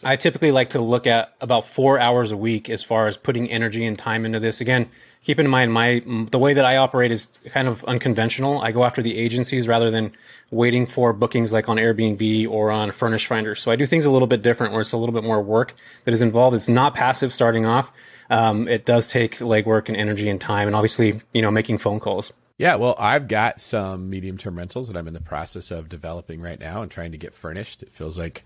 I 0.02 0.14
typically 0.16 0.52
like 0.52 0.70
to 0.70 0.80
look 0.80 1.06
at 1.06 1.34
about 1.40 1.66
four 1.66 1.98
hours 1.98 2.30
a 2.30 2.36
week 2.36 2.70
as 2.70 2.84
far 2.84 3.08
as 3.08 3.16
putting 3.16 3.50
energy 3.50 3.84
and 3.84 3.98
time 3.98 4.24
into 4.24 4.38
this. 4.38 4.60
Again, 4.60 4.88
keep 5.22 5.40
in 5.40 5.48
mind 5.48 5.72
my 5.72 6.02
the 6.30 6.38
way 6.38 6.54
that 6.54 6.64
I 6.64 6.76
operate 6.76 7.10
is 7.10 7.26
kind 7.50 7.66
of 7.66 7.84
unconventional. 7.84 8.60
I 8.60 8.70
go 8.70 8.84
after 8.84 9.02
the 9.02 9.16
agencies 9.16 9.66
rather 9.66 9.90
than 9.90 10.12
waiting 10.50 10.86
for 10.86 11.12
bookings 11.12 11.52
like 11.52 11.68
on 11.68 11.78
Airbnb 11.78 12.48
or 12.48 12.70
on 12.70 12.92
Furnish 12.92 13.26
Finder. 13.26 13.56
So 13.56 13.72
I 13.72 13.76
do 13.76 13.86
things 13.86 14.04
a 14.04 14.10
little 14.10 14.28
bit 14.28 14.40
different, 14.40 14.72
where 14.72 14.82
it's 14.82 14.92
a 14.92 14.96
little 14.96 15.12
bit 15.12 15.24
more 15.24 15.42
work 15.42 15.74
that 16.04 16.14
is 16.14 16.22
involved. 16.22 16.54
It's 16.54 16.68
not 16.68 16.94
passive 16.94 17.32
starting 17.32 17.66
off. 17.66 17.92
Um, 18.30 18.68
it 18.68 18.84
does 18.84 19.06
take 19.06 19.38
legwork 19.38 19.88
and 19.88 19.96
energy 19.96 20.28
and 20.28 20.40
time, 20.40 20.68
and 20.68 20.76
obviously, 20.76 21.22
you 21.32 21.42
know, 21.42 21.50
making 21.50 21.78
phone 21.78 21.98
calls. 21.98 22.32
Yeah, 22.58 22.74
well, 22.74 22.96
I've 22.98 23.28
got 23.28 23.60
some 23.60 24.10
medium 24.10 24.36
term 24.36 24.58
rentals 24.58 24.88
that 24.88 24.96
I'm 24.96 25.06
in 25.06 25.14
the 25.14 25.20
process 25.20 25.70
of 25.70 25.88
developing 25.88 26.40
right 26.40 26.58
now 26.58 26.82
and 26.82 26.90
trying 26.90 27.12
to 27.12 27.18
get 27.18 27.32
furnished. 27.32 27.82
It 27.82 27.92
feels 27.92 28.18
like 28.18 28.44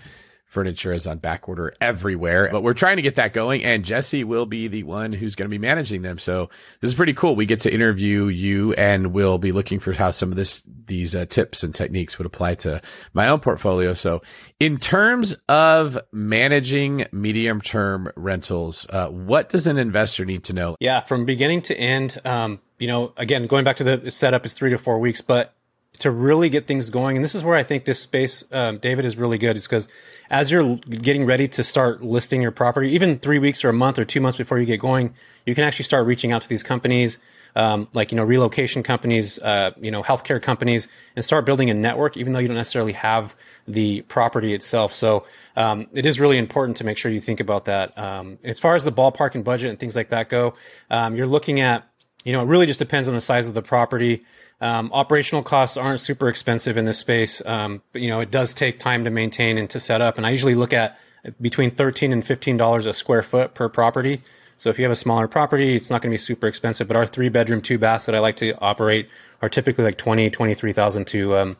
furniture 0.53 0.93
is 0.93 1.07
on 1.07 1.17
back 1.17 1.49
order 1.49 1.73
everywhere, 1.81 2.51
but 2.53 2.63
we're 2.63 2.75
trying 2.75 2.97
to 2.97 3.03
get 3.03 3.15
that 3.15 3.33
going. 3.33 3.65
And 3.65 3.85
Jesse 3.85 4.23
will 4.23 4.45
be 4.45 4.69
the 4.69 4.83
one 4.83 5.13
who's 5.13 5.35
going 5.35 5.47
to 5.47 5.51
be 5.51 5.59
managing 5.59 6.03
them. 6.03 6.19
So 6.19 6.51
this 6.81 6.91
is 6.91 6.95
pretty 6.95 7.15
cool. 7.15 7.35
We 7.35 7.47
get 7.47 7.61
to 7.61 7.73
interview 7.73 8.27
you 8.27 8.75
and 8.75 9.15
we'll 9.15 9.39
be 9.39 9.51
looking 9.51 9.81
for 9.81 9.95
how 9.95 10.11
some 10.11 10.31
of 10.31 10.37
this, 10.37 10.63
these 10.87 11.15
uh, 11.15 11.25
tips 11.25 11.63
and 11.63 11.75
techniques 11.75 12.19
would 12.19 12.27
apply 12.27 12.57
to 12.57 12.83
my 13.15 13.29
own 13.29 13.41
portfolio. 13.41 13.95
So 13.95 14.21
in 14.61 14.77
terms 14.77 15.35
of 15.49 15.99
managing 16.13 17.07
medium 17.13 17.63
term 17.63 18.13
rentals, 18.15 18.87
uh, 18.91 19.09
what 19.09 19.49
does 19.49 19.67
an 19.67 19.79
investor 19.79 20.27
need 20.27 20.45
to 20.45 20.53
know? 20.53 20.77
Yeah, 20.81 21.01
from 21.01 21.25
beginning 21.25 21.63
to 21.63 21.77
end, 21.77 22.21
um, 22.27 22.61
you 22.79 22.89
know, 22.89 23.15
again, 23.17 23.47
going 23.47 23.65
back 23.65 23.77
to 23.77 23.85
the 23.85 24.11
setup 24.11 24.45
is 24.45 24.53
three 24.53 24.71
to 24.71 24.79
four 24.79 24.99
weeks, 24.99 25.23
but 25.23 25.55
to 25.99 26.11
really 26.11 26.49
get 26.49 26.67
things 26.67 26.91
going, 26.91 27.17
and 27.17 27.25
this 27.25 27.35
is 27.35 27.45
where 27.45 27.57
I 27.57 27.63
think 27.63 27.85
this 27.85 28.01
space, 28.01 28.45
um, 28.51 28.79
David, 28.79 29.05
is 29.05 29.17
really 29.17 29.39
good, 29.39 29.57
is 29.57 29.67
because 29.67 29.89
as 30.31 30.51
you're 30.51 30.77
getting 30.77 31.27
ready 31.27 31.47
to 31.49 31.63
start 31.63 32.03
listing 32.03 32.41
your 32.41 32.51
property, 32.51 32.91
even 32.91 33.19
three 33.19 33.39
weeks 33.39 33.65
or 33.65 33.69
a 33.69 33.75
month 33.75 33.99
or 33.99 34.05
two 34.05 34.21
months 34.21 34.39
before 34.39 34.59
you 34.59 34.65
get 34.65 34.81
going, 34.81 35.15
you 35.45 35.55
can 35.55 35.65
actually 35.65 35.85
start 35.85 36.07
reaching 36.07 36.33
out 36.33 36.43
to 36.43 36.49
these 36.49 36.63
companies, 36.63 37.19
um, 37.55 37.89
like 37.93 38.11
you 38.11 38.17
know 38.17 38.25
relocation 38.25 38.83
companies, 38.83 39.39
uh, 39.41 39.73
you 39.81 39.91
know 39.91 40.03
healthcare 40.03 40.41
companies, 40.41 40.89
and 41.15 41.25
start 41.25 41.45
building 41.45 41.69
a 41.71 41.75
network, 41.75 42.17
even 42.17 42.33
though 42.33 42.39
you 42.39 42.49
don't 42.49 42.57
necessarily 42.57 42.93
have 42.93 43.37
the 43.69 44.01
property 44.03 44.55
itself. 44.55 44.93
So 44.93 45.27
um, 45.57 45.87
it 45.93 46.07
is 46.07 46.19
really 46.19 46.39
important 46.39 46.79
to 46.79 46.85
make 46.85 46.97
sure 46.97 47.11
you 47.11 47.21
think 47.21 47.41
about 47.41 47.67
that. 47.67 47.97
Um, 47.99 48.39
as 48.43 48.59
far 48.59 48.75
as 48.75 48.85
the 48.85 48.93
ballpark 48.93 49.35
and 49.35 49.45
budget 49.45 49.71
and 49.71 49.79
things 49.79 49.95
like 49.95 50.09
that 50.09 50.31
go, 50.31 50.55
um, 50.91 51.15
you're 51.15 51.27
looking 51.27 51.61
at 51.61 51.87
you 52.25 52.33
know 52.33 52.41
it 52.41 52.47
really 52.47 52.67
just 52.67 52.79
depends 52.79 53.09
on 53.09 53.15
the 53.15 53.21
size 53.21 53.47
of 53.47 53.55
the 53.55 53.63
property. 53.63 54.25
Um, 54.63 54.91
operational 54.93 55.43
costs 55.43 55.77
aren't 55.77 56.01
super 56.01 56.29
expensive 56.29 56.77
in 56.77 56.85
this 56.85 57.01
space, 57.01 57.45
um, 57.45 57.83
but 57.93 58.01
you 58.01 58.09
know 58.09 58.21
it 58.21 58.31
does 58.31 58.55
take 58.55 58.79
time 58.79 59.03
to 59.05 59.11
maintain 59.11 59.59
and 59.59 59.69
to 59.71 59.81
set 59.81 60.01
up. 60.01 60.17
And 60.17 60.25
I 60.25 60.31
usually 60.31 60.55
look 60.55 60.73
at 60.73 60.99
between 61.41 61.73
thirteen 61.73 62.13
and 62.13 62.25
fifteen 62.25 62.57
dollars 62.57 62.87
a 62.87 62.93
square 62.93 63.25
foot 63.25 63.55
per 63.55 63.69
property. 63.69 64.23
So 64.57 64.71
if 64.71 64.79
you 64.79 64.85
have 64.85 64.93
a 64.93 64.97
smaller 64.97 65.27
property, 65.27 65.75
it's 65.75 65.91
not 65.91 66.01
going 66.01 66.13
to 66.13 66.15
be 66.15 66.19
super 66.19 66.47
expensive. 66.47 66.87
But 66.87 66.97
our 66.97 67.07
three 67.07 67.29
bedroom, 67.29 67.61
two 67.61 67.77
baths 67.77 68.07
that 68.07 68.15
I 68.15 68.21
like 68.21 68.37
to 68.37 68.57
operate 68.61 69.09
are 69.43 69.49
typically 69.49 69.83
like 69.83 69.99
twenty, 69.99 70.31
twenty 70.31 70.55
three 70.55 70.73
thousand 70.73 71.09
to 71.09 71.37
um, 71.37 71.57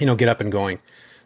you 0.00 0.06
know 0.06 0.16
get 0.16 0.28
up 0.28 0.40
and 0.40 0.50
going. 0.50 0.80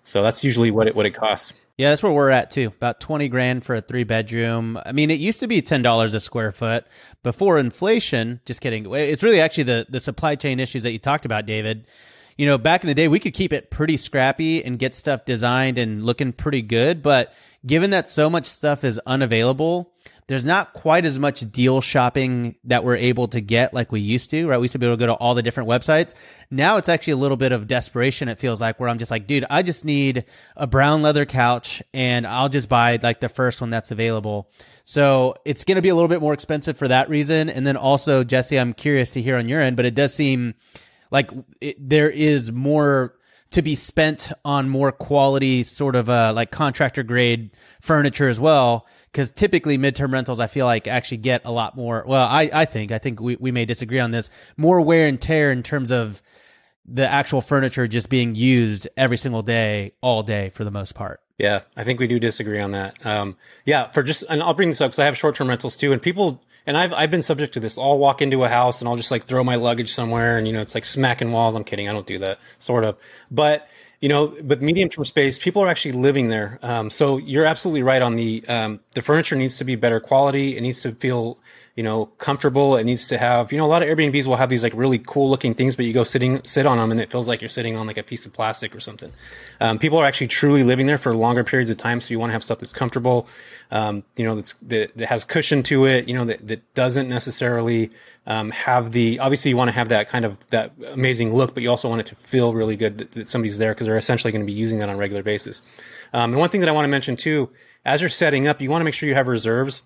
So 0.05 0.23
that's 0.23 0.45
usually 0.45 0.71
what 0.71 0.87
it 0.87 0.95
what 0.95 1.07
it 1.07 1.15
costs. 1.15 1.55
Yeah, 1.77 1.91
that's 1.91 2.03
where 2.03 2.13
we're 2.13 2.31
at 2.31 2.51
too. 2.51 2.69
About 2.69 3.01
20 3.01 3.29
grand 3.29 3.65
for 3.65 3.75
a 3.75 3.83
three 3.83 4.05
bedroom. 4.05 4.81
I 4.87 4.93
mean, 4.93 5.11
it 5.11 5.21
used 5.21 5.41
to 5.41 5.47
be 5.47 5.61
$10 5.61 6.15
a 6.15 6.21
square 6.21 6.51
foot 6.51 6.87
before 7.23 7.59
inflation. 7.59 8.41
Just 8.47 8.63
kidding. 8.63 8.91
It's 8.95 9.23
really 9.23 9.41
actually 9.41 9.65
the, 9.65 9.87
the 9.89 10.01
supply 10.01 10.37
chain 10.37 10.59
issues 10.59 10.85
that 10.85 10.93
you 10.93 10.99
talked 10.99 11.27
about, 11.27 11.45
David. 11.45 11.87
You 12.39 12.47
know, 12.47 12.57
back 12.57 12.83
in 12.83 12.89
the 12.89 12.95
day, 12.95 13.09
we 13.09 13.21
could 13.21 13.35
keep 13.35 13.53
it 13.53 13.71
pretty 13.71 13.99
scrappy 13.99 14.65
and 14.65 14.79
get 14.79 14.95
stuff 14.95 15.27
designed 15.27 15.77
and 15.77 16.03
looking 16.05 16.33
pretty 16.33 16.63
good. 16.63 17.03
But 17.03 17.35
given 17.67 17.91
that 17.91 18.09
so 18.09 18.31
much 18.31 18.47
stuff 18.47 18.83
is 18.83 18.99
unavailable, 19.07 19.93
there's 20.29 20.45
not 20.45 20.73
quite 20.73 21.05
as 21.05 21.19
much 21.19 21.41
deal 21.53 21.81
shopping 21.81 22.57
that 22.65 22.83
we're 22.83 22.97
able 22.97 23.29
to 23.29 23.41
get 23.41 23.73
like 23.73 23.93
we 23.93 24.01
used 24.01 24.31
to, 24.31 24.49
right? 24.49 24.59
We 24.59 24.65
used 24.65 24.73
to 24.73 24.79
be 24.79 24.87
able 24.87 24.97
to 24.97 25.01
go 25.01 25.07
to 25.07 25.15
all 25.15 25.35
the 25.35 25.43
different 25.43 25.69
websites. 25.69 26.15
Now 26.51 26.79
it's 26.79 26.89
actually 26.89 27.13
a 27.13 27.19
little 27.19 27.37
bit 27.37 27.53
of 27.53 27.69
desperation. 27.69 28.29
It 28.29 28.41
feels 28.41 28.61
like 28.61 28.81
where 28.81 28.89
I'm 28.89 28.99
just 28.99 29.11
like, 29.11 29.29
dude, 29.29 29.45
I 29.49 29.63
just 29.63 29.85
need 29.85 30.25
a 30.57 30.67
brown 30.67 31.03
leather 31.03 31.27
couch 31.27 31.81
and 31.95 32.27
I'll 32.27 32.49
just 32.49 32.69
buy 32.69 32.99
like 33.01 33.21
the 33.21 33.29
first 33.29 33.61
one 33.61 33.71
that's 33.71 33.93
available. 33.93 34.51
So 34.85 35.37
it's 35.45 35.65
going 35.65 35.77
to 35.77 35.83
be 35.83 35.91
a 35.91 35.95
little 35.95 36.09
bit 36.09 36.21
more 36.21 36.33
expensive 36.33 36.77
for 36.77 36.89
that 36.89 37.09
reason. 37.09 37.49
And 37.49 37.65
then 37.65 37.77
also, 37.77 38.25
Jesse, 38.25 38.59
I'm 38.59 38.73
curious 38.73 39.13
to 39.13 39.23
hear 39.23 39.37
on 39.37 39.49
your 39.49 39.61
end, 39.61 39.77
but 39.77 39.85
it 39.85 39.95
does 39.95 40.13
seem 40.13 40.55
like 41.13 41.31
it, 41.61 41.77
there 41.89 42.11
is 42.11 42.51
more 42.51 43.15
to 43.57 43.63
be 43.63 43.75
spent 43.75 44.33
on 44.45 44.69
more 44.69 44.93
quality 44.93 45.65
sort 45.65 45.97
of 45.97 46.09
uh, 46.09 46.33
like 46.35 46.51
contractor 46.51 47.03
grade 47.03 47.51
furniture 47.81 48.29
as 48.29 48.39
well 48.39 48.87
because 49.11 49.33
typically 49.33 49.79
midterm 49.79 50.13
rentals 50.13 50.41
i 50.41 50.47
feel 50.47 50.67
like 50.67 50.87
actually 50.87 51.17
get 51.17 51.41
a 51.47 51.51
lot 51.51 51.75
more 51.75 52.05
well 52.07 52.29
i, 52.29 52.51
I 52.53 52.65
think 52.67 52.93
i 52.93 52.99
think 52.99 53.19
we, 53.19 53.37
we 53.37 53.51
may 53.51 53.65
disagree 53.65 53.99
on 53.99 54.11
this 54.11 54.29
more 54.59 54.81
wear 54.83 55.07
and 55.07 55.19
tear 55.21 55.51
in 55.51 55.63
terms 55.63 55.91
of 55.91 56.21
the 56.89 57.09
actual 57.09 57.41
furniture 57.41 57.87
just 57.89 58.09
being 58.09 58.35
used 58.35 58.89
every 58.97 59.17
single 59.17 59.43
day, 59.43 59.93
all 60.01 60.23
day 60.23 60.51
for 60.51 60.65
the 60.65 60.71
most 60.71 60.95
part. 60.95 61.21
Yeah, 61.39 61.63
I 61.77 61.85
think 61.85 62.01
we 62.01 62.07
do 62.07 62.19
disagree 62.19 62.61
on 62.61 62.71
that. 62.71 63.05
Um, 63.05 63.37
yeah, 63.65 63.91
for 63.91 64.03
just, 64.03 64.25
and 64.29 64.43
I'll 64.43 64.55
bring 64.55 64.71
this 64.71 64.81
up 64.81 64.91
because 64.91 65.01
I 65.01 65.05
have 65.05 65.17
short 65.17 65.35
term 65.35 65.49
rentals 65.49 65.77
too, 65.77 65.93
and 65.93 66.01
people, 66.01 66.43
and 66.67 66.77
I've 66.77 66.93
I've 66.93 67.11
been 67.11 67.23
subject 67.23 67.55
to 67.55 67.61
this. 67.61 67.79
I'll 67.79 67.99
walk 67.99 68.21
into 68.21 68.45
a 68.45 68.49
house 68.49 68.81
and 68.81 68.89
I'll 68.89 68.97
just 68.97 69.11
like 69.11 69.25
throw 69.25 69.43
my 69.45 69.57
luggage 69.57 69.93
somewhere, 69.93 70.39
and 70.39 70.47
you 70.47 70.53
know, 70.53 70.61
it's 70.61 70.75
like 70.75 70.85
smacking 70.85 71.33
walls. 71.33 71.55
I'm 71.55 71.65
kidding, 71.65 71.89
I 71.89 71.93
don't 71.93 72.07
do 72.07 72.19
that, 72.19 72.39
sort 72.59 72.85
of, 72.85 72.97
but 73.31 73.69
you 74.01 74.09
know, 74.09 74.37
with 74.45 74.61
medium 74.61 74.89
term 74.89 75.05
space, 75.05 75.39
people 75.39 75.63
are 75.63 75.69
actually 75.69 75.93
living 75.93 76.29
there. 76.29 76.59
Um, 76.63 76.91
so 76.91 77.17
you're 77.17 77.47
absolutely 77.47 77.83
right 77.83 78.03
on 78.03 78.17
the 78.17 78.45
um, 78.49 78.81
the 78.95 79.03
furniture 79.03 79.37
needs 79.37 79.59
to 79.59 79.65
be 79.65 79.75
better 79.75 80.01
quality. 80.01 80.57
It 80.57 80.61
needs 80.61 80.83
to 80.83 80.93
feel 80.93 81.39
you 81.77 81.83
know, 81.83 82.07
comfortable. 82.17 82.77
It 82.77 82.85
needs 82.85 83.07
to 83.09 83.19
have, 83.19 83.53
you 83.53 83.59
know, 83.59 83.67
a 83.67 83.69
lot 83.69 83.83
of 83.83 83.89
Airbnbs 83.89 84.27
will 84.27 84.37
have 84.37 84.49
these 84.49 84.63
like 84.63 84.73
really 84.75 84.99
cool 84.99 85.29
looking 85.29 85.53
things, 85.53 85.77
but 85.77 85.85
you 85.85 85.93
go 85.93 86.05
sitting, 86.05 86.43
sit 86.43 86.65
on 86.65 86.79
them 86.79 86.91
and 86.91 86.99
it 86.99 87.13
feels 87.13 87.29
like 87.29 87.43
you're 87.43 87.51
sitting 87.51 87.77
on 87.77 87.87
like 87.87 87.99
a 87.99 88.03
piece 88.03 88.25
of 88.25 88.33
plastic 88.33 88.75
or 88.75 88.81
something. 88.81 89.13
Um, 89.61 89.79
people 89.79 89.99
are 89.99 90.07
actually 90.07 90.29
truly 90.29 90.65
living 90.65 90.87
there 90.87 90.97
for 90.97 91.15
longer 91.15 91.45
periods 91.45 91.71
of 91.71 91.77
time. 91.77 92.01
So 92.01 92.13
you 92.13 92.19
want 92.19 92.31
to 92.31 92.33
have 92.33 92.43
stuff 92.43 92.61
that's 92.61 92.73
comfortable, 92.73 93.29
um, 93.71 94.05
you 94.17 94.25
know, 94.25 94.35
that's, 94.37 94.55
that, 94.63 94.97
that 94.97 95.09
has 95.09 95.25
cushion 95.25 95.63
to 95.65 95.85
it, 95.85 96.09
you 96.09 96.15
know, 96.15 96.25
that, 96.25 96.49
that 96.49 96.75
doesn't 96.75 97.11
necessarily, 97.11 97.91
um, 98.27 98.53
have 98.53 98.93
the, 98.93 99.19
obviously 99.19 99.51
you 99.51 99.57
want 99.59 99.69
to 99.69 99.73
have 99.73 99.91
that 99.91 100.09
kind 100.09 100.25
of, 100.25 100.49
that 100.49 100.73
amazing 100.89 101.35
look, 101.35 101.53
but 101.53 101.63
you 101.63 101.69
also 101.69 101.91
want 101.91 102.01
it 102.01 102.07
to 102.07 102.15
feel 102.15 102.55
really 102.55 102.77
good 102.77 102.97
that, 102.97 103.13
that 103.13 103.29
somebody's 103.29 103.59
there 103.59 103.75
because 103.75 103.87
they're 103.87 103.99
essentially 103.99 104.33
going 104.33 104.41
to 104.41 104.51
be 104.51 104.59
using 104.59 104.79
that 104.79 104.89
on 104.89 104.95
a 104.95 104.99
regular 104.99 105.23
basis. 105.23 105.61
Um, 106.15 106.33
and 106.33 106.41
one 106.41 106.49
thing 106.49 106.61
that 106.61 106.71
I 106.71 106.73
want 106.73 106.85
to 106.85 106.91
mention 106.91 107.17
too, 107.17 107.51
as 107.85 108.01
you're 108.01 108.09
setting 108.09 108.49
up, 108.49 108.63
you 108.63 108.71
want 108.71 108.81
to 108.81 108.85
make 108.87 108.95
sure 108.95 109.11
you 109.11 109.15
have 109.15 109.29
reserves 109.29 109.83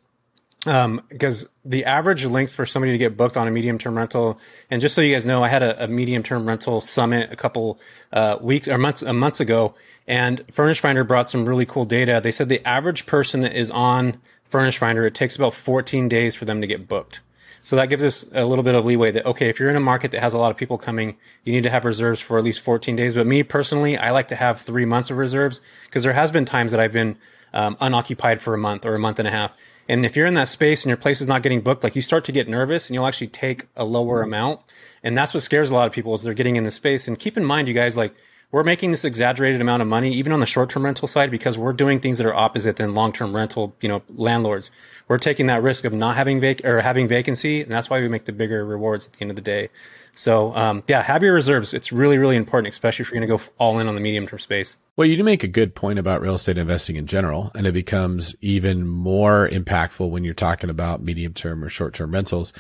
um, 0.66 1.00
because 1.08 1.46
the 1.64 1.84
average 1.84 2.24
length 2.24 2.54
for 2.54 2.66
somebody 2.66 2.92
to 2.92 2.98
get 2.98 3.16
booked 3.16 3.36
on 3.36 3.48
a 3.48 3.50
medium 3.50 3.78
term 3.78 3.96
rental, 3.96 4.38
and 4.70 4.80
just 4.80 4.94
so 4.94 5.00
you 5.00 5.14
guys 5.14 5.24
know, 5.24 5.42
I 5.42 5.48
had 5.48 5.62
a, 5.62 5.84
a 5.84 5.88
medium 5.88 6.22
term 6.22 6.46
rental 6.46 6.80
summit 6.80 7.32
a 7.32 7.36
couple 7.36 7.80
uh, 8.12 8.36
weeks 8.40 8.68
or 8.68 8.78
months 8.78 9.02
uh, 9.02 9.12
months 9.12 9.40
ago, 9.40 9.74
and 10.06 10.44
Furnish 10.50 10.80
Finder 10.80 11.04
brought 11.04 11.30
some 11.30 11.46
really 11.46 11.66
cool 11.66 11.84
data. 11.84 12.20
They 12.22 12.32
said 12.32 12.48
the 12.48 12.66
average 12.66 13.06
person 13.06 13.40
that 13.40 13.54
is 13.54 13.70
on 13.70 14.20
Furnish 14.44 14.78
Finder, 14.78 15.06
it 15.06 15.14
takes 15.14 15.36
about 15.36 15.54
14 15.54 16.08
days 16.08 16.34
for 16.34 16.44
them 16.44 16.60
to 16.60 16.66
get 16.66 16.88
booked. 16.88 17.20
So 17.62 17.76
that 17.76 17.86
gives 17.86 18.02
us 18.02 18.26
a 18.32 18.44
little 18.44 18.64
bit 18.64 18.74
of 18.74 18.84
leeway 18.84 19.10
that, 19.12 19.26
okay, 19.26 19.48
if 19.48 19.60
you're 19.60 19.70
in 19.70 19.76
a 19.76 19.80
market 19.80 20.10
that 20.12 20.20
has 20.20 20.34
a 20.34 20.38
lot 20.38 20.50
of 20.50 20.56
people 20.56 20.78
coming, 20.78 21.16
you 21.44 21.52
need 21.52 21.62
to 21.62 21.70
have 21.70 21.84
reserves 21.84 22.18
for 22.18 22.38
at 22.38 22.44
least 22.44 22.60
14 22.60 22.96
days. 22.96 23.14
But 23.14 23.26
me 23.26 23.42
personally, 23.42 23.96
I 23.96 24.10
like 24.10 24.28
to 24.28 24.36
have 24.36 24.60
three 24.60 24.84
months 24.84 25.10
of 25.10 25.18
reserves 25.18 25.60
because 25.84 26.02
there 26.02 26.14
has 26.14 26.32
been 26.32 26.44
times 26.44 26.72
that 26.72 26.80
I've 26.80 26.92
been 26.92 27.16
um, 27.52 27.76
unoccupied 27.80 28.40
for 28.40 28.54
a 28.54 28.58
month 28.58 28.86
or 28.86 28.94
a 28.94 28.98
month 28.98 29.18
and 29.18 29.28
a 29.28 29.30
half. 29.30 29.56
And 29.90 30.06
if 30.06 30.14
you're 30.14 30.26
in 30.26 30.35
that 30.35 30.47
space 30.47 30.85
and 30.85 30.88
your 30.88 30.97
place 30.97 31.20
is 31.20 31.26
not 31.26 31.42
getting 31.42 31.62
booked, 31.62 31.82
like 31.82 31.97
you 31.97 32.02
start 32.02 32.25
to 32.26 32.32
get 32.32 32.49
nervous 32.49 32.87
and 32.87 32.94
you'll 32.94 33.09
actually 33.09 33.26
take 33.26 33.66
a 33.75 33.85
lower 33.85 34.20
mm-hmm. 34.20 34.28
amount. 34.28 34.61
And 35.02 35.18
that's 35.18 35.35
what 35.35 35.42
scares 35.42 35.68
a 35.68 35.75
lot 35.75 35.88
of 35.88 35.92
people 35.92 36.14
is 36.14 36.23
they're 36.23 36.32
getting 36.32 36.54
in 36.54 36.62
the 36.62 36.70
space. 36.70 37.09
And 37.09 37.18
keep 37.18 37.37
in 37.37 37.44
mind, 37.44 37.66
you 37.66 37.75
guys, 37.75 37.97
like 37.97 38.14
we're 38.52 38.62
making 38.62 38.92
this 38.92 39.04
exaggerated 39.04 39.61
amount 39.61 39.82
of 39.82 39.88
money, 39.88 40.12
even 40.12 40.30
on 40.30 40.38
the 40.38 40.47
short-term 40.47 40.85
rental 40.85 41.09
side, 41.09 41.28
because 41.28 41.59
we're 41.59 41.73
doing 41.73 41.99
things 41.99 42.18
that 42.18 42.26
are 42.26 42.35
opposite 42.35 42.76
than 42.76 42.94
long-term 42.94 43.35
rental, 43.35 43.75
you 43.80 43.88
know, 43.88 44.02
landlords. 44.09 44.70
We're 45.09 45.18
taking 45.18 45.49
that 45.49 45.61
risk 45.61 45.85
of 45.85 45.92
not 45.92 46.14
having 46.14 46.40
vac 46.40 46.64
or 46.64 46.82
having 46.82 47.09
vacancy. 47.09 47.61
And 47.61 47.73
that's 47.73 47.90
why 47.90 47.99
we 47.99 48.06
make 48.06 48.26
the 48.26 48.32
bigger 48.32 48.64
rewards 48.64 49.09
at 49.09 49.14
the 49.14 49.23
end 49.23 49.30
of 49.30 49.37
the 49.37 49.42
day. 49.42 49.70
So, 50.14 50.54
um, 50.54 50.82
yeah, 50.86 51.02
have 51.02 51.22
your 51.22 51.34
reserves. 51.34 51.72
It's 51.72 51.92
really, 51.92 52.18
really 52.18 52.36
important, 52.36 52.72
especially 52.72 53.04
if 53.04 53.10
you're 53.10 53.20
going 53.20 53.28
to 53.28 53.44
go 53.44 53.52
all 53.58 53.78
in 53.78 53.86
on 53.88 53.94
the 53.94 54.00
medium 54.00 54.26
term 54.26 54.38
space. 54.38 54.76
Well, 54.96 55.06
you 55.06 55.16
do 55.16 55.24
make 55.24 55.44
a 55.44 55.48
good 55.48 55.74
point 55.74 55.98
about 55.98 56.20
real 56.20 56.34
estate 56.34 56.58
investing 56.58 56.96
in 56.96 57.06
general, 57.06 57.50
and 57.54 57.66
it 57.66 57.72
becomes 57.72 58.34
even 58.40 58.86
more 58.86 59.48
impactful 59.48 60.10
when 60.10 60.24
you're 60.24 60.34
talking 60.34 60.70
about 60.70 61.02
medium 61.02 61.32
term 61.32 61.64
or 61.64 61.68
short 61.68 61.94
term 61.94 62.12
rentals. 62.12 62.52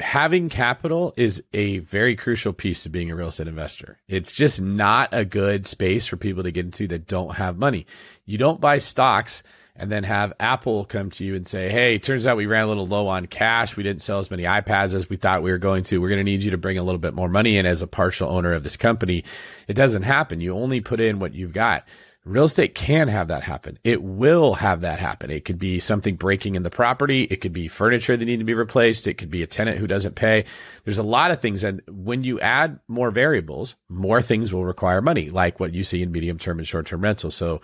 Having 0.00 0.50
capital 0.50 1.12
is 1.16 1.42
a 1.52 1.78
very 1.78 2.14
crucial 2.14 2.52
piece 2.52 2.86
of 2.86 2.92
being 2.92 3.10
a 3.10 3.16
real 3.16 3.28
estate 3.28 3.48
investor. 3.48 3.98
It's 4.06 4.30
just 4.30 4.60
not 4.60 5.08
a 5.10 5.24
good 5.24 5.66
space 5.66 6.06
for 6.06 6.16
people 6.16 6.44
to 6.44 6.52
get 6.52 6.66
into 6.66 6.86
that 6.88 7.08
don't 7.08 7.34
have 7.34 7.58
money. 7.58 7.84
You 8.24 8.38
don't 8.38 8.60
buy 8.60 8.78
stocks 8.78 9.42
and 9.78 9.90
then 9.90 10.02
have 10.04 10.32
Apple 10.40 10.84
come 10.84 11.10
to 11.10 11.24
you 11.24 11.36
and 11.36 11.46
say, 11.46 11.70
Hey, 11.70 11.98
turns 11.98 12.26
out 12.26 12.36
we 12.36 12.46
ran 12.46 12.64
a 12.64 12.66
little 12.66 12.86
low 12.86 13.06
on 13.06 13.26
cash. 13.26 13.76
We 13.76 13.84
didn't 13.84 14.02
sell 14.02 14.18
as 14.18 14.30
many 14.30 14.42
iPads 14.42 14.94
as 14.94 15.08
we 15.08 15.16
thought 15.16 15.42
we 15.42 15.52
were 15.52 15.58
going 15.58 15.84
to. 15.84 16.00
We're 16.00 16.08
going 16.08 16.18
to 16.18 16.24
need 16.24 16.42
you 16.42 16.50
to 16.50 16.58
bring 16.58 16.78
a 16.78 16.82
little 16.82 16.98
bit 16.98 17.14
more 17.14 17.28
money 17.28 17.56
in 17.56 17.64
as 17.64 17.80
a 17.80 17.86
partial 17.86 18.28
owner 18.28 18.52
of 18.52 18.64
this 18.64 18.76
company. 18.76 19.24
It 19.68 19.74
doesn't 19.74 20.02
happen. 20.02 20.40
You 20.40 20.54
only 20.54 20.80
put 20.80 21.00
in 21.00 21.20
what 21.20 21.34
you've 21.34 21.52
got. 21.52 21.86
Real 22.24 22.44
estate 22.44 22.74
can 22.74 23.08
have 23.08 23.28
that 23.28 23.42
happen. 23.42 23.78
It 23.84 24.02
will 24.02 24.54
have 24.54 24.82
that 24.82 24.98
happen. 24.98 25.30
It 25.30 25.46
could 25.46 25.58
be 25.58 25.80
something 25.80 26.16
breaking 26.16 26.56
in 26.56 26.62
the 26.62 26.68
property. 26.70 27.22
It 27.22 27.40
could 27.40 27.54
be 27.54 27.68
furniture 27.68 28.18
that 28.18 28.24
need 28.24 28.36
to 28.38 28.44
be 28.44 28.52
replaced. 28.52 29.06
It 29.06 29.14
could 29.14 29.30
be 29.30 29.42
a 29.42 29.46
tenant 29.46 29.78
who 29.78 29.86
doesn't 29.86 30.14
pay. 30.14 30.44
There's 30.84 30.98
a 30.98 31.04
lot 31.04 31.30
of 31.30 31.40
things. 31.40 31.64
And 31.64 31.80
when 31.88 32.24
you 32.24 32.38
add 32.40 32.80
more 32.86 33.10
variables, 33.10 33.76
more 33.88 34.20
things 34.20 34.52
will 34.52 34.66
require 34.66 35.00
money, 35.00 35.30
like 35.30 35.58
what 35.58 35.72
you 35.72 35.84
see 35.84 36.02
in 36.02 36.12
medium 36.12 36.36
term 36.36 36.58
and 36.58 36.68
short 36.68 36.86
term 36.86 37.00
rentals. 37.00 37.34
So 37.34 37.62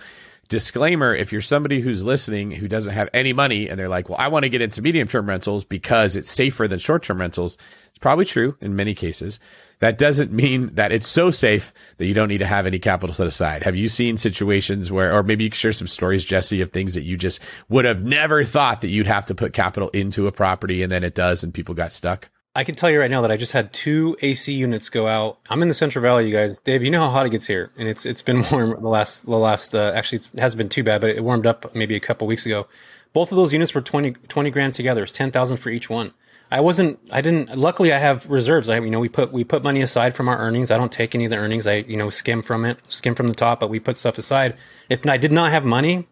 disclaimer 0.48 1.14
if 1.14 1.32
you're 1.32 1.40
somebody 1.40 1.80
who's 1.80 2.04
listening 2.04 2.50
who 2.50 2.68
doesn't 2.68 2.92
have 2.92 3.08
any 3.14 3.32
money 3.32 3.68
and 3.68 3.78
they're 3.78 3.88
like 3.88 4.08
well 4.08 4.18
i 4.18 4.28
want 4.28 4.42
to 4.42 4.48
get 4.48 4.60
into 4.60 4.82
medium 4.82 5.08
term 5.08 5.28
rentals 5.28 5.64
because 5.64 6.16
it's 6.16 6.30
safer 6.30 6.68
than 6.68 6.78
short 6.78 7.02
term 7.02 7.20
rentals 7.20 7.56
it's 7.94 8.00
probably 8.00 8.24
true 8.24 8.56
in 8.60 8.74
many 8.74 8.92
cases. 8.92 9.38
That 9.78 9.98
doesn't 9.98 10.32
mean 10.32 10.74
that 10.74 10.90
it's 10.90 11.06
so 11.06 11.30
safe 11.30 11.72
that 11.98 12.06
you 12.06 12.14
don't 12.14 12.28
need 12.28 12.38
to 12.38 12.46
have 12.46 12.66
any 12.66 12.80
capital 12.80 13.14
set 13.14 13.28
aside. 13.28 13.62
Have 13.62 13.76
you 13.76 13.88
seen 13.88 14.16
situations 14.16 14.90
where 14.90 15.14
or 15.14 15.22
maybe 15.22 15.44
you 15.44 15.50
can 15.50 15.56
share 15.56 15.72
some 15.72 15.86
stories 15.86 16.24
jesse 16.24 16.60
of 16.60 16.72
things 16.72 16.94
that 16.94 17.02
you 17.02 17.16
just 17.16 17.40
would 17.68 17.84
have 17.84 18.02
never 18.02 18.42
thought 18.42 18.80
that 18.80 18.88
you'd 18.88 19.06
have 19.06 19.26
to 19.26 19.34
put 19.34 19.52
capital 19.52 19.90
into 19.90 20.26
a 20.26 20.32
property 20.32 20.82
and 20.82 20.90
then 20.90 21.04
it 21.04 21.14
does 21.14 21.44
and 21.44 21.54
people 21.54 21.72
got 21.72 21.92
stuck 21.92 22.30
I 22.56 22.62
can 22.62 22.76
tell 22.76 22.88
you 22.88 23.00
right 23.00 23.10
now 23.10 23.20
that 23.22 23.32
I 23.32 23.36
just 23.36 23.50
had 23.50 23.72
two 23.72 24.16
AC 24.22 24.52
units 24.52 24.88
go 24.88 25.08
out. 25.08 25.38
I'm 25.50 25.60
in 25.60 25.68
the 25.68 25.74
Central 25.74 26.02
Valley, 26.02 26.28
you 26.28 26.36
guys. 26.36 26.58
Dave, 26.58 26.84
you 26.84 26.90
know 26.90 27.00
how 27.00 27.10
hot 27.10 27.26
it 27.26 27.30
gets 27.30 27.48
here, 27.48 27.72
and 27.76 27.88
it's 27.88 28.06
it's 28.06 28.22
been 28.22 28.44
warm 28.52 28.80
the 28.80 28.88
last 28.88 29.26
the 29.26 29.36
last. 29.36 29.74
Uh, 29.74 29.92
actually, 29.94 30.18
it 30.18 30.38
hasn't 30.38 30.58
been 30.58 30.68
too 30.68 30.84
bad, 30.84 31.00
but 31.00 31.10
it 31.10 31.24
warmed 31.24 31.46
up 31.46 31.74
maybe 31.74 31.96
a 31.96 32.00
couple 32.00 32.28
weeks 32.28 32.46
ago. 32.46 32.68
Both 33.12 33.32
of 33.32 33.36
those 33.36 33.52
units 33.52 33.74
were 33.74 33.80
20, 33.80 34.12
20 34.12 34.50
grand 34.50 34.74
together. 34.74 35.02
It's 35.02 35.12
ten 35.12 35.32
thousand 35.32 35.56
for 35.56 35.70
each 35.70 35.90
one. 35.90 36.12
I 36.50 36.60
wasn't. 36.60 37.00
I 37.10 37.20
didn't. 37.20 37.56
Luckily, 37.56 37.92
I 37.92 37.98
have 37.98 38.30
reserves. 38.30 38.68
I 38.68 38.78
you 38.78 38.90
know 38.90 39.00
we 39.00 39.08
put 39.08 39.32
we 39.32 39.42
put 39.42 39.64
money 39.64 39.82
aside 39.82 40.14
from 40.14 40.28
our 40.28 40.38
earnings. 40.38 40.70
I 40.70 40.76
don't 40.76 40.92
take 40.92 41.14
any 41.16 41.24
of 41.24 41.30
the 41.30 41.36
earnings. 41.36 41.66
I 41.66 41.78
you 41.78 41.96
know 41.96 42.10
skim 42.10 42.42
from 42.42 42.64
it, 42.64 42.78
skim 42.88 43.16
from 43.16 43.26
the 43.26 43.34
top, 43.34 43.58
but 43.58 43.70
we 43.70 43.80
put 43.80 43.96
stuff 43.96 44.18
aside. 44.18 44.54
If 44.88 45.04
I 45.06 45.16
did 45.16 45.32
not 45.32 45.50
have 45.50 45.64
money, 45.64 46.06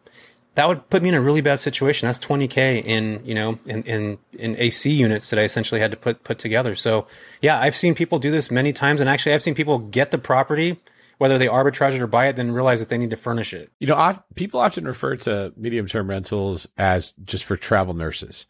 that 0.54 0.68
would 0.68 0.88
put 0.90 1.02
me 1.02 1.08
in 1.08 1.14
a 1.14 1.20
really 1.20 1.40
bad 1.40 1.60
situation. 1.60 2.06
That's 2.06 2.18
20k 2.18 2.84
in 2.84 3.24
you 3.24 3.34
know 3.34 3.58
in 3.66 3.82
in 3.84 4.18
in 4.38 4.56
AC 4.58 4.90
units 4.90 5.30
that 5.30 5.38
I 5.38 5.42
essentially 5.42 5.80
had 5.80 5.90
to 5.90 5.96
put 5.96 6.24
put 6.24 6.38
together. 6.38 6.74
So 6.74 7.06
yeah, 7.40 7.60
I've 7.60 7.76
seen 7.76 7.94
people 7.94 8.18
do 8.18 8.30
this 8.30 8.50
many 8.50 8.72
times, 8.72 9.00
and 9.00 9.08
actually 9.08 9.34
I've 9.34 9.42
seen 9.42 9.54
people 9.54 9.78
get 9.78 10.10
the 10.10 10.18
property 10.18 10.78
whether 11.22 11.38
they 11.38 11.46
arbitrage 11.46 11.92
it 11.92 12.02
or 12.02 12.08
buy 12.08 12.26
it, 12.26 12.34
then 12.34 12.50
realize 12.50 12.80
that 12.80 12.88
they 12.88 12.98
need 12.98 13.10
to 13.10 13.16
furnish 13.16 13.54
it. 13.54 13.70
You 13.78 13.86
know, 13.86 14.18
people 14.34 14.58
often 14.58 14.84
refer 14.84 15.14
to 15.18 15.52
medium 15.56 15.86
term 15.86 16.10
rentals 16.10 16.66
as 16.76 17.14
just 17.24 17.44
for 17.44 17.56
travel 17.56 17.94
nurses. 17.94 18.46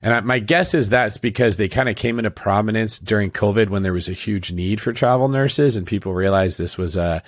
And 0.00 0.14
I, 0.14 0.20
my 0.20 0.38
guess 0.38 0.74
is 0.74 0.90
that's 0.90 1.18
because 1.18 1.56
they 1.56 1.68
kind 1.68 1.88
of 1.88 1.96
came 1.96 2.20
into 2.20 2.30
prominence 2.30 3.00
during 3.00 3.32
COVID 3.32 3.68
when 3.68 3.82
there 3.82 3.92
was 3.92 4.08
a 4.08 4.12
huge 4.12 4.52
need 4.52 4.80
for 4.80 4.92
travel 4.92 5.28
nurses 5.28 5.76
and 5.76 5.88
people 5.88 6.14
realized 6.14 6.56
this 6.56 6.78
was 6.78 6.94
a, 6.94 7.20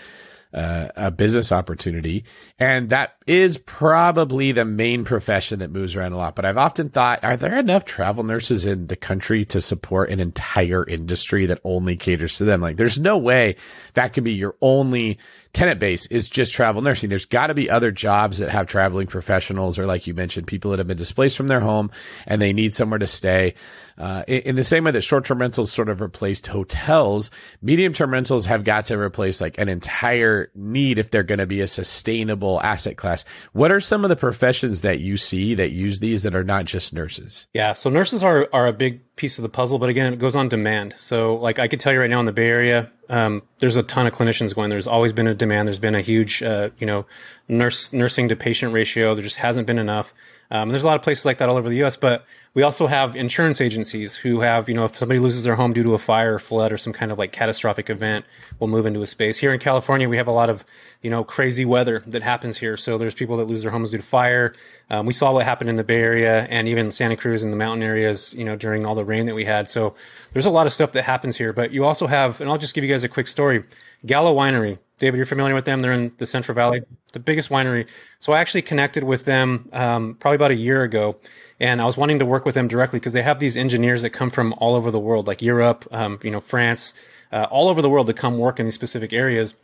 uh, 0.52 0.88
a 0.96 1.10
business 1.10 1.52
opportunity. 1.52 2.24
And 2.58 2.90
that 2.90 3.16
is 3.26 3.58
probably 3.58 4.52
the 4.52 4.64
main 4.64 5.04
profession 5.04 5.58
that 5.58 5.70
moves 5.70 5.96
around 5.96 6.12
a 6.12 6.16
lot. 6.16 6.34
But 6.34 6.44
I've 6.44 6.58
often 6.58 6.88
thought, 6.88 7.22
are 7.22 7.36
there 7.36 7.58
enough 7.58 7.84
travel 7.84 8.24
nurses 8.24 8.64
in 8.64 8.86
the 8.86 8.96
country 8.96 9.44
to 9.46 9.60
support 9.60 10.10
an 10.10 10.20
entire 10.20 10.84
industry 10.86 11.46
that 11.46 11.60
only 11.64 11.96
caters 11.96 12.38
to 12.38 12.44
them? 12.44 12.60
Like 12.60 12.76
there's 12.76 12.98
no 12.98 13.18
way 13.18 13.56
that 13.94 14.12
can 14.12 14.24
be 14.24 14.32
your 14.32 14.56
only 14.60 15.18
tenant 15.56 15.80
base 15.80 16.04
is 16.06 16.28
just 16.28 16.52
travel 16.52 16.82
nursing. 16.82 17.08
There's 17.08 17.24
got 17.24 17.46
to 17.46 17.54
be 17.54 17.70
other 17.70 17.90
jobs 17.90 18.38
that 18.38 18.50
have 18.50 18.66
traveling 18.66 19.06
professionals 19.06 19.78
or 19.78 19.86
like 19.86 20.06
you 20.06 20.12
mentioned, 20.12 20.46
people 20.46 20.70
that 20.70 20.78
have 20.78 20.86
been 20.86 20.98
displaced 20.98 21.36
from 21.36 21.48
their 21.48 21.60
home 21.60 21.90
and 22.26 22.42
they 22.42 22.52
need 22.52 22.74
somewhere 22.74 22.98
to 22.98 23.06
stay. 23.06 23.54
Uh, 23.96 24.22
in, 24.28 24.42
in, 24.42 24.56
the 24.56 24.64
same 24.64 24.84
way 24.84 24.90
that 24.90 25.00
short-term 25.00 25.40
rentals 25.40 25.72
sort 25.72 25.88
of 25.88 26.02
replaced 26.02 26.46
hotels, 26.48 27.30
medium-term 27.62 28.12
rentals 28.12 28.44
have 28.44 28.62
got 28.62 28.84
to 28.84 28.98
replace 28.98 29.40
like 29.40 29.56
an 29.56 29.70
entire 29.70 30.50
need 30.54 30.98
if 30.98 31.10
they're 31.10 31.22
going 31.22 31.38
to 31.38 31.46
be 31.46 31.62
a 31.62 31.66
sustainable 31.66 32.60
asset 32.60 32.98
class. 32.98 33.24
What 33.52 33.72
are 33.72 33.80
some 33.80 34.04
of 34.04 34.10
the 34.10 34.16
professions 34.16 34.82
that 34.82 35.00
you 35.00 35.16
see 35.16 35.54
that 35.54 35.70
use 35.70 36.00
these 36.00 36.24
that 36.24 36.34
are 36.34 36.44
not 36.44 36.66
just 36.66 36.92
nurses? 36.92 37.46
Yeah. 37.54 37.72
So 37.72 37.88
nurses 37.88 38.22
are, 38.22 38.46
are 38.52 38.66
a 38.66 38.72
big 38.74 39.00
piece 39.16 39.38
of 39.38 39.42
the 39.42 39.48
puzzle, 39.48 39.78
but 39.78 39.88
again, 39.88 40.12
it 40.12 40.18
goes 40.18 40.36
on 40.36 40.48
demand. 40.48 40.94
So 40.98 41.36
like 41.36 41.58
I 41.58 41.68
could 41.68 41.80
tell 41.80 41.92
you 41.92 42.00
right 42.00 42.10
now 42.10 42.20
in 42.20 42.26
the 42.26 42.32
Bay 42.32 42.48
Area, 42.48 42.90
um, 43.08 43.42
there's 43.58 43.76
a 43.76 43.82
ton 43.82 44.06
of 44.06 44.12
clinicians 44.12 44.54
going. 44.54 44.68
There's 44.68 44.86
always 44.86 45.12
been 45.12 45.26
a 45.26 45.34
demand. 45.34 45.68
There's 45.68 45.78
been 45.78 45.94
a 45.94 46.02
huge, 46.02 46.42
uh, 46.42 46.70
you 46.78 46.86
know, 46.86 47.06
nurse 47.48 47.92
nursing 47.92 48.28
to 48.28 48.36
patient 48.36 48.74
ratio. 48.74 49.14
There 49.14 49.24
just 49.24 49.36
hasn't 49.36 49.66
been 49.66 49.78
enough. 49.78 50.12
Um, 50.50 50.68
there's 50.68 50.84
a 50.84 50.86
lot 50.86 50.96
of 50.96 51.02
places 51.02 51.24
like 51.24 51.38
that 51.38 51.48
all 51.48 51.56
over 51.56 51.68
the 51.68 51.76
U.S. 51.76 51.96
But 51.96 52.24
We 52.56 52.62
also 52.62 52.86
have 52.86 53.14
insurance 53.14 53.60
agencies 53.60 54.16
who 54.16 54.40
have, 54.40 54.66
you 54.66 54.74
know, 54.74 54.86
if 54.86 54.96
somebody 54.96 55.20
loses 55.20 55.42
their 55.42 55.56
home 55.56 55.74
due 55.74 55.82
to 55.82 55.92
a 55.92 55.98
fire, 55.98 56.36
or 56.36 56.38
flood, 56.38 56.72
or 56.72 56.78
some 56.78 56.94
kind 56.94 57.12
of 57.12 57.18
like 57.18 57.30
catastrophic 57.30 57.90
event, 57.90 58.24
will 58.58 58.66
move 58.66 58.86
into 58.86 59.02
a 59.02 59.06
space. 59.06 59.36
Here 59.36 59.52
in 59.52 59.60
California, 59.60 60.08
we 60.08 60.16
have 60.16 60.26
a 60.26 60.32
lot 60.32 60.48
of, 60.48 60.64
you 61.02 61.10
know, 61.10 61.22
crazy 61.22 61.66
weather 61.66 62.02
that 62.06 62.22
happens 62.22 62.56
here. 62.56 62.78
So 62.78 62.96
there's 62.96 63.12
people 63.12 63.36
that 63.36 63.44
lose 63.44 63.60
their 63.60 63.72
homes 63.72 63.90
due 63.90 63.98
to 63.98 64.02
fire. 64.02 64.54
Um, 64.88 65.04
we 65.04 65.12
saw 65.12 65.34
what 65.34 65.44
happened 65.44 65.68
in 65.68 65.76
the 65.76 65.84
Bay 65.84 66.00
Area 66.00 66.46
and 66.48 66.66
even 66.66 66.90
Santa 66.90 67.14
Cruz 67.14 67.42
and 67.42 67.52
the 67.52 67.58
mountain 67.58 67.82
areas, 67.82 68.32
you 68.32 68.46
know, 68.46 68.56
during 68.56 68.86
all 68.86 68.94
the 68.94 69.04
rain 69.04 69.26
that 69.26 69.34
we 69.34 69.44
had. 69.44 69.70
So 69.70 69.94
there's 70.32 70.46
a 70.46 70.50
lot 70.50 70.66
of 70.66 70.72
stuff 70.72 70.92
that 70.92 71.02
happens 71.02 71.36
here. 71.36 71.52
But 71.52 71.72
you 71.72 71.84
also 71.84 72.06
have, 72.06 72.40
and 72.40 72.48
I'll 72.48 72.56
just 72.56 72.72
give 72.72 72.84
you 72.84 72.90
guys 72.90 73.04
a 73.04 73.08
quick 73.10 73.28
story. 73.28 73.64
Gallo 74.06 74.34
Winery. 74.34 74.78
David, 74.96 75.18
you're 75.18 75.26
familiar 75.26 75.54
with 75.54 75.66
them. 75.66 75.82
They're 75.82 75.92
in 75.92 76.14
the 76.16 76.24
Central 76.24 76.54
Valley, 76.54 76.80
the 77.12 77.20
biggest 77.20 77.50
winery. 77.50 77.86
So 78.18 78.32
I 78.32 78.40
actually 78.40 78.62
connected 78.62 79.04
with 79.04 79.26
them 79.26 79.68
um, 79.74 80.14
probably 80.14 80.36
about 80.36 80.52
a 80.52 80.56
year 80.56 80.84
ago 80.84 81.16
and 81.58 81.80
I 81.80 81.86
was 81.86 81.96
wanting 81.96 82.18
to 82.18 82.26
work 82.26 82.44
with 82.44 82.54
them 82.54 82.68
directly 82.68 82.98
because 82.98 83.12
they 83.12 83.22
have 83.22 83.38
these 83.38 83.56
engineers 83.56 84.02
that 84.02 84.10
come 84.10 84.30
from 84.30 84.54
all 84.58 84.74
over 84.74 84.90
the 84.90 84.98
world, 84.98 85.26
like 85.26 85.40
Europe, 85.40 85.86
um, 85.90 86.18
you 86.22 86.30
know, 86.30 86.40
France, 86.40 86.92
uh, 87.32 87.46
all 87.50 87.68
over 87.68 87.80
the 87.80 87.90
world 87.90 88.06
to 88.08 88.12
come 88.12 88.38
work 88.38 88.60
in 88.60 88.66
these 88.66 88.74
specific 88.74 89.12
areas. 89.12 89.54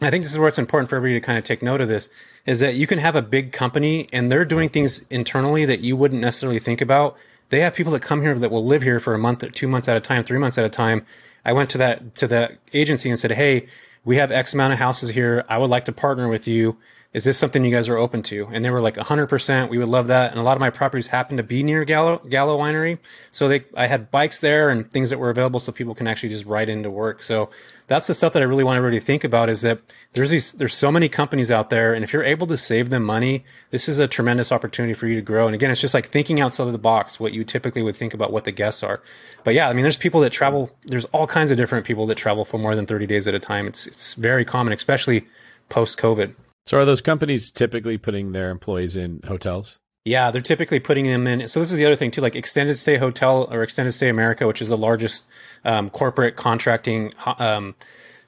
And 0.00 0.08
I 0.08 0.10
think 0.10 0.24
this 0.24 0.32
is 0.32 0.38
where 0.38 0.48
it's 0.48 0.58
important 0.58 0.88
for 0.88 0.96
everybody 0.96 1.20
to 1.20 1.24
kind 1.24 1.38
of 1.38 1.44
take 1.44 1.62
note 1.62 1.80
of 1.80 1.88
this 1.88 2.08
is 2.46 2.60
that 2.60 2.74
you 2.74 2.86
can 2.86 2.98
have 2.98 3.14
a 3.14 3.22
big 3.22 3.52
company 3.52 4.08
and 4.12 4.32
they're 4.32 4.44
doing 4.44 4.70
things 4.70 5.02
internally 5.10 5.64
that 5.66 5.80
you 5.80 5.94
wouldn't 5.94 6.20
necessarily 6.20 6.58
think 6.58 6.80
about. 6.80 7.16
They 7.50 7.60
have 7.60 7.74
people 7.74 7.92
that 7.92 8.00
come 8.00 8.22
here 8.22 8.34
that 8.38 8.50
will 8.50 8.64
live 8.64 8.82
here 8.82 8.98
for 8.98 9.12
a 9.12 9.18
month, 9.18 9.44
two 9.52 9.68
months 9.68 9.88
at 9.88 9.96
a 9.96 10.00
time, 10.00 10.24
three 10.24 10.38
months 10.38 10.56
at 10.56 10.64
a 10.64 10.70
time. 10.70 11.04
I 11.44 11.52
went 11.52 11.70
to 11.70 11.78
that 11.78 12.14
to 12.16 12.28
that 12.28 12.58
agency 12.72 13.10
and 13.10 13.18
said, 13.18 13.32
"Hey, 13.32 13.66
we 14.04 14.16
have 14.16 14.30
X 14.30 14.54
amount 14.54 14.72
of 14.72 14.78
houses 14.78 15.10
here. 15.10 15.44
I 15.48 15.58
would 15.58 15.70
like 15.70 15.84
to 15.86 15.92
partner 15.92 16.28
with 16.28 16.46
you." 16.46 16.76
Is 17.12 17.24
this 17.24 17.36
something 17.38 17.64
you 17.64 17.72
guys 17.72 17.88
are 17.88 17.96
open 17.96 18.22
to? 18.22 18.46
And 18.52 18.64
they 18.64 18.70
were 18.70 18.80
like 18.80 18.94
100%. 18.94 19.68
We 19.68 19.78
would 19.78 19.88
love 19.88 20.06
that. 20.06 20.30
And 20.30 20.38
a 20.38 20.44
lot 20.44 20.56
of 20.56 20.60
my 20.60 20.70
properties 20.70 21.08
happen 21.08 21.38
to 21.38 21.42
be 21.42 21.64
near 21.64 21.84
Gallo, 21.84 22.18
Gallo 22.18 22.56
Winery. 22.56 22.98
So 23.32 23.48
they, 23.48 23.64
I 23.76 23.88
had 23.88 24.12
bikes 24.12 24.38
there 24.38 24.70
and 24.70 24.88
things 24.88 25.10
that 25.10 25.18
were 25.18 25.28
available 25.28 25.58
so 25.58 25.72
people 25.72 25.96
can 25.96 26.06
actually 26.06 26.28
just 26.28 26.44
ride 26.44 26.68
into 26.68 26.88
work. 26.88 27.24
So 27.24 27.50
that's 27.88 28.06
the 28.06 28.14
stuff 28.14 28.32
that 28.34 28.42
I 28.42 28.44
really 28.44 28.62
want 28.62 28.76
everybody 28.76 29.00
to 29.00 29.04
think 29.04 29.24
about 29.24 29.48
is 29.48 29.62
that 29.62 29.80
there's 30.12 30.30
these, 30.30 30.52
there's 30.52 30.74
so 30.74 30.92
many 30.92 31.08
companies 31.08 31.50
out 31.50 31.68
there. 31.68 31.94
And 31.94 32.04
if 32.04 32.12
you're 32.12 32.22
able 32.22 32.46
to 32.46 32.56
save 32.56 32.90
them 32.90 33.02
money, 33.02 33.44
this 33.70 33.88
is 33.88 33.98
a 33.98 34.06
tremendous 34.06 34.52
opportunity 34.52 34.94
for 34.94 35.08
you 35.08 35.16
to 35.16 35.22
grow. 35.22 35.46
And 35.46 35.54
again, 35.56 35.72
it's 35.72 35.80
just 35.80 35.94
like 35.94 36.06
thinking 36.06 36.40
outside 36.40 36.68
of 36.68 36.72
the 36.72 36.78
box, 36.78 37.18
what 37.18 37.32
you 37.32 37.42
typically 37.42 37.82
would 37.82 37.96
think 37.96 38.14
about 38.14 38.30
what 38.32 38.44
the 38.44 38.52
guests 38.52 38.84
are. 38.84 39.02
But 39.42 39.54
yeah, 39.54 39.68
I 39.68 39.72
mean, 39.72 39.82
there's 39.82 39.96
people 39.96 40.20
that 40.20 40.30
travel, 40.30 40.70
there's 40.84 41.06
all 41.06 41.26
kinds 41.26 41.50
of 41.50 41.56
different 41.56 41.84
people 41.84 42.06
that 42.06 42.14
travel 42.14 42.44
for 42.44 42.58
more 42.58 42.76
than 42.76 42.86
30 42.86 43.08
days 43.08 43.26
at 43.26 43.34
a 43.34 43.40
time. 43.40 43.66
It's, 43.66 43.88
it's 43.88 44.14
very 44.14 44.44
common, 44.44 44.72
especially 44.72 45.26
post 45.68 45.98
COVID. 45.98 46.34
So 46.70 46.78
are 46.78 46.84
those 46.84 47.00
companies 47.00 47.50
typically 47.50 47.98
putting 47.98 48.30
their 48.30 48.48
employees 48.48 48.96
in 48.96 49.22
hotels? 49.26 49.80
Yeah, 50.04 50.30
they're 50.30 50.40
typically 50.40 50.78
putting 50.78 51.04
them 51.04 51.26
in. 51.26 51.48
So 51.48 51.58
this 51.58 51.72
is 51.72 51.76
the 51.76 51.84
other 51.84 51.96
thing 51.96 52.12
too, 52.12 52.20
like 52.20 52.36
Extended 52.36 52.78
Stay 52.78 52.96
Hotel 52.96 53.48
or 53.50 53.64
Extended 53.64 53.90
Stay 53.90 54.08
America, 54.08 54.46
which 54.46 54.62
is 54.62 54.68
the 54.68 54.76
largest 54.76 55.24
um, 55.64 55.90
corporate 55.90 56.36
contracting 56.36 57.12
um, 57.26 57.74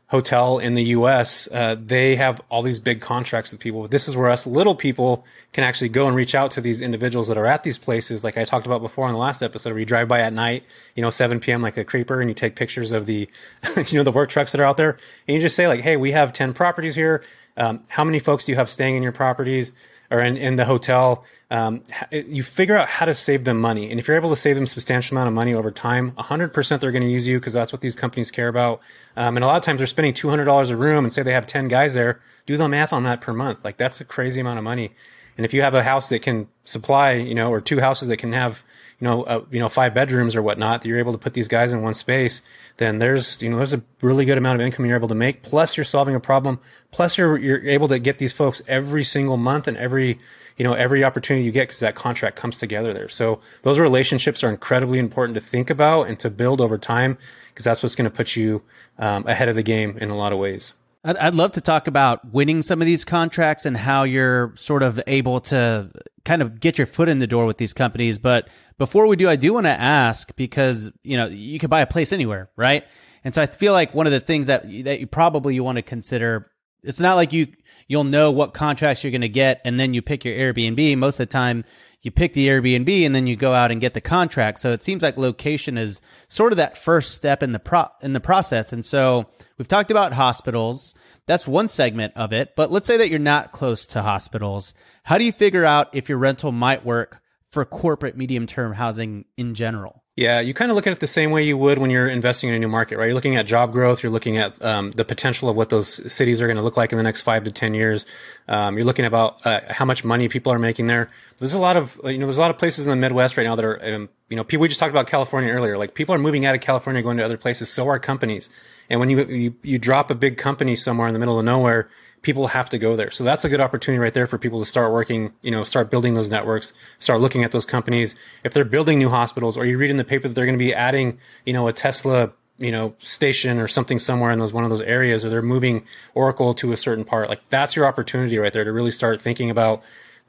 hotel 0.08 0.58
in 0.58 0.74
the 0.74 0.82
U.S. 0.86 1.48
Uh, 1.52 1.76
they 1.78 2.16
have 2.16 2.40
all 2.50 2.62
these 2.62 2.80
big 2.80 3.00
contracts 3.00 3.52
with 3.52 3.60
people. 3.60 3.86
This 3.86 4.08
is 4.08 4.16
where 4.16 4.28
us 4.28 4.44
little 4.44 4.74
people 4.74 5.24
can 5.52 5.62
actually 5.62 5.88
go 5.90 6.08
and 6.08 6.16
reach 6.16 6.34
out 6.34 6.50
to 6.50 6.60
these 6.60 6.82
individuals 6.82 7.28
that 7.28 7.38
are 7.38 7.46
at 7.46 7.62
these 7.62 7.78
places, 7.78 8.24
like 8.24 8.36
I 8.36 8.44
talked 8.44 8.66
about 8.66 8.82
before 8.82 9.06
in 9.06 9.12
the 9.12 9.20
last 9.20 9.40
episode, 9.40 9.70
where 9.70 9.78
you 9.78 9.86
drive 9.86 10.08
by 10.08 10.18
at 10.18 10.32
night, 10.32 10.64
you 10.96 11.02
know, 11.02 11.10
7 11.10 11.38
p.m. 11.38 11.62
like 11.62 11.76
a 11.76 11.84
creeper, 11.84 12.20
and 12.20 12.28
you 12.28 12.34
take 12.34 12.56
pictures 12.56 12.90
of 12.90 13.06
the, 13.06 13.28
you 13.86 13.98
know, 13.98 14.02
the 14.02 14.10
work 14.10 14.30
trucks 14.30 14.50
that 14.50 14.60
are 14.60 14.64
out 14.64 14.76
there, 14.76 14.98
and 15.28 15.36
you 15.36 15.40
just 15.40 15.54
say 15.54 15.68
like, 15.68 15.80
"Hey, 15.80 15.96
we 15.96 16.10
have 16.10 16.32
10 16.32 16.52
properties 16.54 16.96
here." 16.96 17.22
Um, 17.56 17.82
how 17.88 18.04
many 18.04 18.18
folks 18.18 18.44
do 18.44 18.52
you 18.52 18.56
have 18.56 18.68
staying 18.68 18.96
in 18.96 19.02
your 19.02 19.12
properties 19.12 19.72
or 20.10 20.20
in, 20.20 20.36
in 20.36 20.56
the 20.56 20.64
hotel? 20.64 21.24
Um, 21.50 21.82
you 22.10 22.42
figure 22.42 22.76
out 22.76 22.88
how 22.88 23.04
to 23.04 23.14
save 23.14 23.44
them 23.44 23.60
money. 23.60 23.90
And 23.90 24.00
if 24.00 24.08
you're 24.08 24.16
able 24.16 24.30
to 24.30 24.36
save 24.36 24.56
them 24.56 24.66
substantial 24.66 25.16
amount 25.16 25.28
of 25.28 25.34
money 25.34 25.52
over 25.52 25.70
time, 25.70 26.12
100% 26.12 26.80
they're 26.80 26.92
going 26.92 27.02
to 27.02 27.10
use 27.10 27.28
you 27.28 27.38
because 27.38 27.52
that's 27.52 27.72
what 27.72 27.82
these 27.82 27.94
companies 27.94 28.30
care 28.30 28.48
about. 28.48 28.80
Um, 29.16 29.36
and 29.36 29.44
a 29.44 29.46
lot 29.46 29.56
of 29.56 29.62
times 29.62 29.78
they're 29.78 29.86
spending 29.86 30.14
$200 30.14 30.70
a 30.70 30.76
room 30.76 31.04
and 31.04 31.12
say 31.12 31.22
they 31.22 31.32
have 31.32 31.46
10 31.46 31.68
guys 31.68 31.94
there. 31.94 32.20
Do 32.46 32.56
the 32.56 32.68
math 32.68 32.92
on 32.92 33.02
that 33.04 33.20
per 33.20 33.32
month. 33.32 33.64
Like 33.64 33.76
that's 33.76 34.00
a 34.00 34.04
crazy 34.04 34.40
amount 34.40 34.58
of 34.58 34.64
money. 34.64 34.92
And 35.36 35.46
if 35.46 35.54
you 35.54 35.62
have 35.62 35.74
a 35.74 35.82
house 35.82 36.08
that 36.08 36.22
can 36.22 36.48
supply, 36.64 37.12
you 37.12 37.34
know, 37.34 37.50
or 37.50 37.60
two 37.60 37.80
houses 37.80 38.08
that 38.08 38.16
can 38.16 38.32
have, 38.32 38.64
you 39.02 39.08
know, 39.08 39.24
uh, 39.24 39.44
you 39.50 39.58
know, 39.58 39.68
five 39.68 39.94
bedrooms 39.94 40.36
or 40.36 40.42
whatnot, 40.42 40.80
that 40.80 40.88
you're 40.88 41.00
able 41.00 41.10
to 41.10 41.18
put 41.18 41.34
these 41.34 41.48
guys 41.48 41.72
in 41.72 41.82
one 41.82 41.92
space, 41.92 42.40
then 42.76 42.98
there's, 42.98 43.42
you 43.42 43.50
know, 43.50 43.56
there's 43.56 43.72
a 43.72 43.82
really 44.00 44.24
good 44.24 44.38
amount 44.38 44.60
of 44.60 44.64
income 44.64 44.86
you're 44.86 44.96
able 44.96 45.08
to 45.08 45.14
make. 45.16 45.42
Plus 45.42 45.76
you're 45.76 45.82
solving 45.82 46.14
a 46.14 46.20
problem. 46.20 46.60
Plus 46.92 47.18
you're, 47.18 47.36
you're 47.36 47.66
able 47.66 47.88
to 47.88 47.98
get 47.98 48.18
these 48.18 48.32
folks 48.32 48.62
every 48.68 49.02
single 49.02 49.36
month 49.36 49.66
and 49.66 49.76
every, 49.76 50.20
you 50.56 50.62
know, 50.62 50.74
every 50.74 51.02
opportunity 51.02 51.44
you 51.44 51.50
get 51.50 51.66
because 51.66 51.80
that 51.80 51.96
contract 51.96 52.36
comes 52.36 52.60
together 52.60 52.92
there. 52.92 53.08
So 53.08 53.40
those 53.62 53.80
relationships 53.80 54.44
are 54.44 54.48
incredibly 54.48 55.00
important 55.00 55.34
to 55.34 55.40
think 55.40 55.68
about 55.68 56.04
and 56.06 56.16
to 56.20 56.30
build 56.30 56.60
over 56.60 56.78
time 56.78 57.18
because 57.48 57.64
that's 57.64 57.82
what's 57.82 57.96
going 57.96 58.08
to 58.08 58.16
put 58.16 58.36
you 58.36 58.62
um, 59.00 59.26
ahead 59.26 59.48
of 59.48 59.56
the 59.56 59.64
game 59.64 59.98
in 59.98 60.10
a 60.10 60.16
lot 60.16 60.32
of 60.32 60.38
ways. 60.38 60.74
I'd, 61.04 61.16
I'd 61.16 61.34
love 61.34 61.52
to 61.52 61.60
talk 61.60 61.86
about 61.86 62.32
winning 62.32 62.62
some 62.62 62.80
of 62.80 62.86
these 62.86 63.04
contracts 63.04 63.66
and 63.66 63.76
how 63.76 64.04
you're 64.04 64.54
sort 64.56 64.82
of 64.82 65.00
able 65.06 65.40
to 65.40 65.90
kind 66.24 66.42
of 66.42 66.60
get 66.60 66.78
your 66.78 66.86
foot 66.86 67.08
in 67.08 67.18
the 67.18 67.26
door 67.26 67.46
with 67.46 67.58
these 67.58 67.72
companies. 67.72 68.18
But 68.18 68.48
before 68.78 69.06
we 69.06 69.16
do, 69.16 69.28
I 69.28 69.36
do 69.36 69.52
want 69.52 69.66
to 69.66 69.80
ask 69.80 70.34
because, 70.36 70.90
you 71.02 71.16
know, 71.16 71.26
you 71.26 71.58
can 71.58 71.68
buy 71.68 71.80
a 71.80 71.86
place 71.86 72.12
anywhere, 72.12 72.50
right? 72.56 72.84
And 73.24 73.34
so 73.34 73.42
I 73.42 73.46
feel 73.46 73.72
like 73.72 73.94
one 73.94 74.06
of 74.06 74.12
the 74.12 74.20
things 74.20 74.46
that, 74.46 74.62
that 74.84 75.00
you 75.00 75.06
probably 75.06 75.54
you 75.54 75.64
want 75.64 75.76
to 75.76 75.82
consider, 75.82 76.51
it's 76.82 77.00
not 77.00 77.14
like 77.14 77.32
you, 77.32 77.48
you'll 77.88 78.04
know 78.04 78.30
what 78.30 78.54
contracts 78.54 79.04
you're 79.04 79.10
going 79.10 79.20
to 79.20 79.28
get 79.28 79.60
and 79.64 79.78
then 79.78 79.94
you 79.94 80.02
pick 80.02 80.24
your 80.24 80.34
Airbnb. 80.34 80.96
Most 80.98 81.14
of 81.14 81.28
the 81.28 81.32
time 81.32 81.64
you 82.02 82.10
pick 82.10 82.32
the 82.32 82.48
Airbnb 82.48 83.06
and 83.06 83.14
then 83.14 83.26
you 83.26 83.36
go 83.36 83.52
out 83.54 83.70
and 83.70 83.80
get 83.80 83.94
the 83.94 84.00
contract. 84.00 84.60
So 84.60 84.72
it 84.72 84.82
seems 84.82 85.02
like 85.02 85.16
location 85.16 85.78
is 85.78 86.00
sort 86.28 86.52
of 86.52 86.56
that 86.56 86.76
first 86.76 87.12
step 87.12 87.42
in 87.42 87.52
the 87.52 87.58
pro 87.58 87.86
in 88.02 88.12
the 88.12 88.20
process. 88.20 88.72
And 88.72 88.84
so 88.84 89.26
we've 89.56 89.68
talked 89.68 89.90
about 89.90 90.12
hospitals. 90.12 90.94
That's 91.26 91.46
one 91.46 91.68
segment 91.68 92.14
of 92.16 92.32
it. 92.32 92.54
But 92.56 92.72
let's 92.72 92.86
say 92.86 92.96
that 92.96 93.10
you're 93.10 93.20
not 93.20 93.52
close 93.52 93.86
to 93.88 94.02
hospitals. 94.02 94.74
How 95.04 95.18
do 95.18 95.24
you 95.24 95.32
figure 95.32 95.64
out 95.64 95.88
if 95.92 96.08
your 96.08 96.18
rental 96.18 96.50
might 96.50 96.84
work 96.84 97.20
for 97.50 97.64
corporate 97.64 98.16
medium 98.16 98.46
term 98.46 98.72
housing 98.72 99.24
in 99.36 99.54
general? 99.54 100.01
Yeah, 100.14 100.40
you 100.40 100.52
kind 100.52 100.70
of 100.70 100.74
look 100.74 100.86
at 100.86 100.92
it 100.92 101.00
the 101.00 101.06
same 101.06 101.30
way 101.30 101.42
you 101.42 101.56
would 101.56 101.78
when 101.78 101.88
you're 101.88 102.06
investing 102.06 102.50
in 102.50 102.54
a 102.54 102.58
new 102.58 102.68
market, 102.68 102.98
right? 102.98 103.06
You're 103.06 103.14
looking 103.14 103.36
at 103.36 103.46
job 103.46 103.72
growth. 103.72 104.02
You're 104.02 104.12
looking 104.12 104.36
at 104.36 104.62
um, 104.62 104.90
the 104.90 105.06
potential 105.06 105.48
of 105.48 105.56
what 105.56 105.70
those 105.70 106.12
cities 106.12 106.42
are 106.42 106.46
going 106.46 106.58
to 106.58 106.62
look 106.62 106.76
like 106.76 106.92
in 106.92 106.98
the 106.98 107.02
next 107.02 107.22
five 107.22 107.44
to 107.44 107.50
ten 107.50 107.72
years. 107.72 108.04
Um, 108.46 108.76
you're 108.76 108.84
looking 108.84 109.06
about 109.06 109.38
uh, 109.46 109.60
how 109.70 109.86
much 109.86 110.04
money 110.04 110.28
people 110.28 110.52
are 110.52 110.58
making 110.58 110.86
there. 110.86 111.10
There's 111.38 111.54
a 111.54 111.58
lot 111.58 111.78
of 111.78 111.98
you 112.04 112.18
know 112.18 112.26
there's 112.26 112.36
a 112.36 112.42
lot 112.42 112.50
of 112.50 112.58
places 112.58 112.84
in 112.84 112.90
the 112.90 112.96
Midwest 112.96 113.38
right 113.38 113.44
now 113.44 113.56
that 113.56 113.64
are 113.64 113.82
um, 113.82 114.10
you 114.28 114.36
know 114.36 114.44
people 114.44 114.60
we 114.60 114.68
just 114.68 114.78
talked 114.78 114.90
about 114.90 115.06
California 115.06 115.50
earlier. 115.50 115.78
Like 115.78 115.94
people 115.94 116.14
are 116.14 116.18
moving 116.18 116.44
out 116.44 116.54
of 116.54 116.60
California, 116.60 117.00
going 117.02 117.16
to 117.16 117.24
other 117.24 117.38
places. 117.38 117.70
So 117.70 117.88
are 117.88 117.98
companies. 117.98 118.50
And 118.90 119.00
when 119.00 119.08
you 119.08 119.24
you, 119.24 119.54
you 119.62 119.78
drop 119.78 120.10
a 120.10 120.14
big 120.14 120.36
company 120.36 120.76
somewhere 120.76 121.08
in 121.08 121.14
the 121.14 121.20
middle 121.20 121.38
of 121.38 121.44
nowhere, 121.46 121.88
people 122.22 122.46
have 122.46 122.70
to 122.70 122.78
go 122.78 122.96
there. 122.96 123.10
So 123.10 123.24
that's 123.24 123.44
a 123.44 123.48
good 123.48 123.60
opportunity 123.60 124.00
right 124.00 124.14
there 124.14 124.26
for 124.26 124.38
people 124.38 124.60
to 124.60 124.66
start 124.66 124.92
working, 124.92 125.32
you 125.42 125.50
know, 125.50 125.64
start 125.64 125.90
building 125.90 126.14
those 126.14 126.30
networks, 126.30 126.72
start 126.98 127.20
looking 127.20 127.44
at 127.44 127.50
those 127.50 127.66
companies. 127.66 128.14
If 128.44 128.54
they're 128.54 128.64
building 128.64 128.98
new 128.98 129.08
hospitals 129.08 129.58
or 129.58 129.66
you 129.66 129.76
read 129.76 129.90
in 129.90 129.96
the 129.96 130.04
paper 130.04 130.28
that 130.28 130.34
they're 130.34 130.46
going 130.46 130.58
to 130.58 130.64
be 130.64 130.72
adding, 130.72 131.18
you 131.44 131.52
know, 131.52 131.66
a 131.68 131.72
Tesla, 131.72 132.32
you 132.58 132.70
know, 132.70 132.94
station 132.98 133.58
or 133.58 133.66
something 133.66 133.98
somewhere 133.98 134.30
in 134.30 134.38
those 134.38 134.52
one 134.52 134.62
of 134.62 134.70
those 134.70 134.80
areas 134.82 135.24
or 135.24 135.30
they're 135.30 135.42
moving 135.42 135.84
Oracle 136.14 136.54
to 136.54 136.72
a 136.72 136.76
certain 136.76 137.04
part, 137.04 137.28
like 137.28 137.40
that's 137.50 137.74
your 137.74 137.86
opportunity 137.86 138.38
right 138.38 138.52
there 138.52 138.64
to 138.64 138.72
really 138.72 138.92
start 138.92 139.20
thinking 139.20 139.50
about 139.50 139.82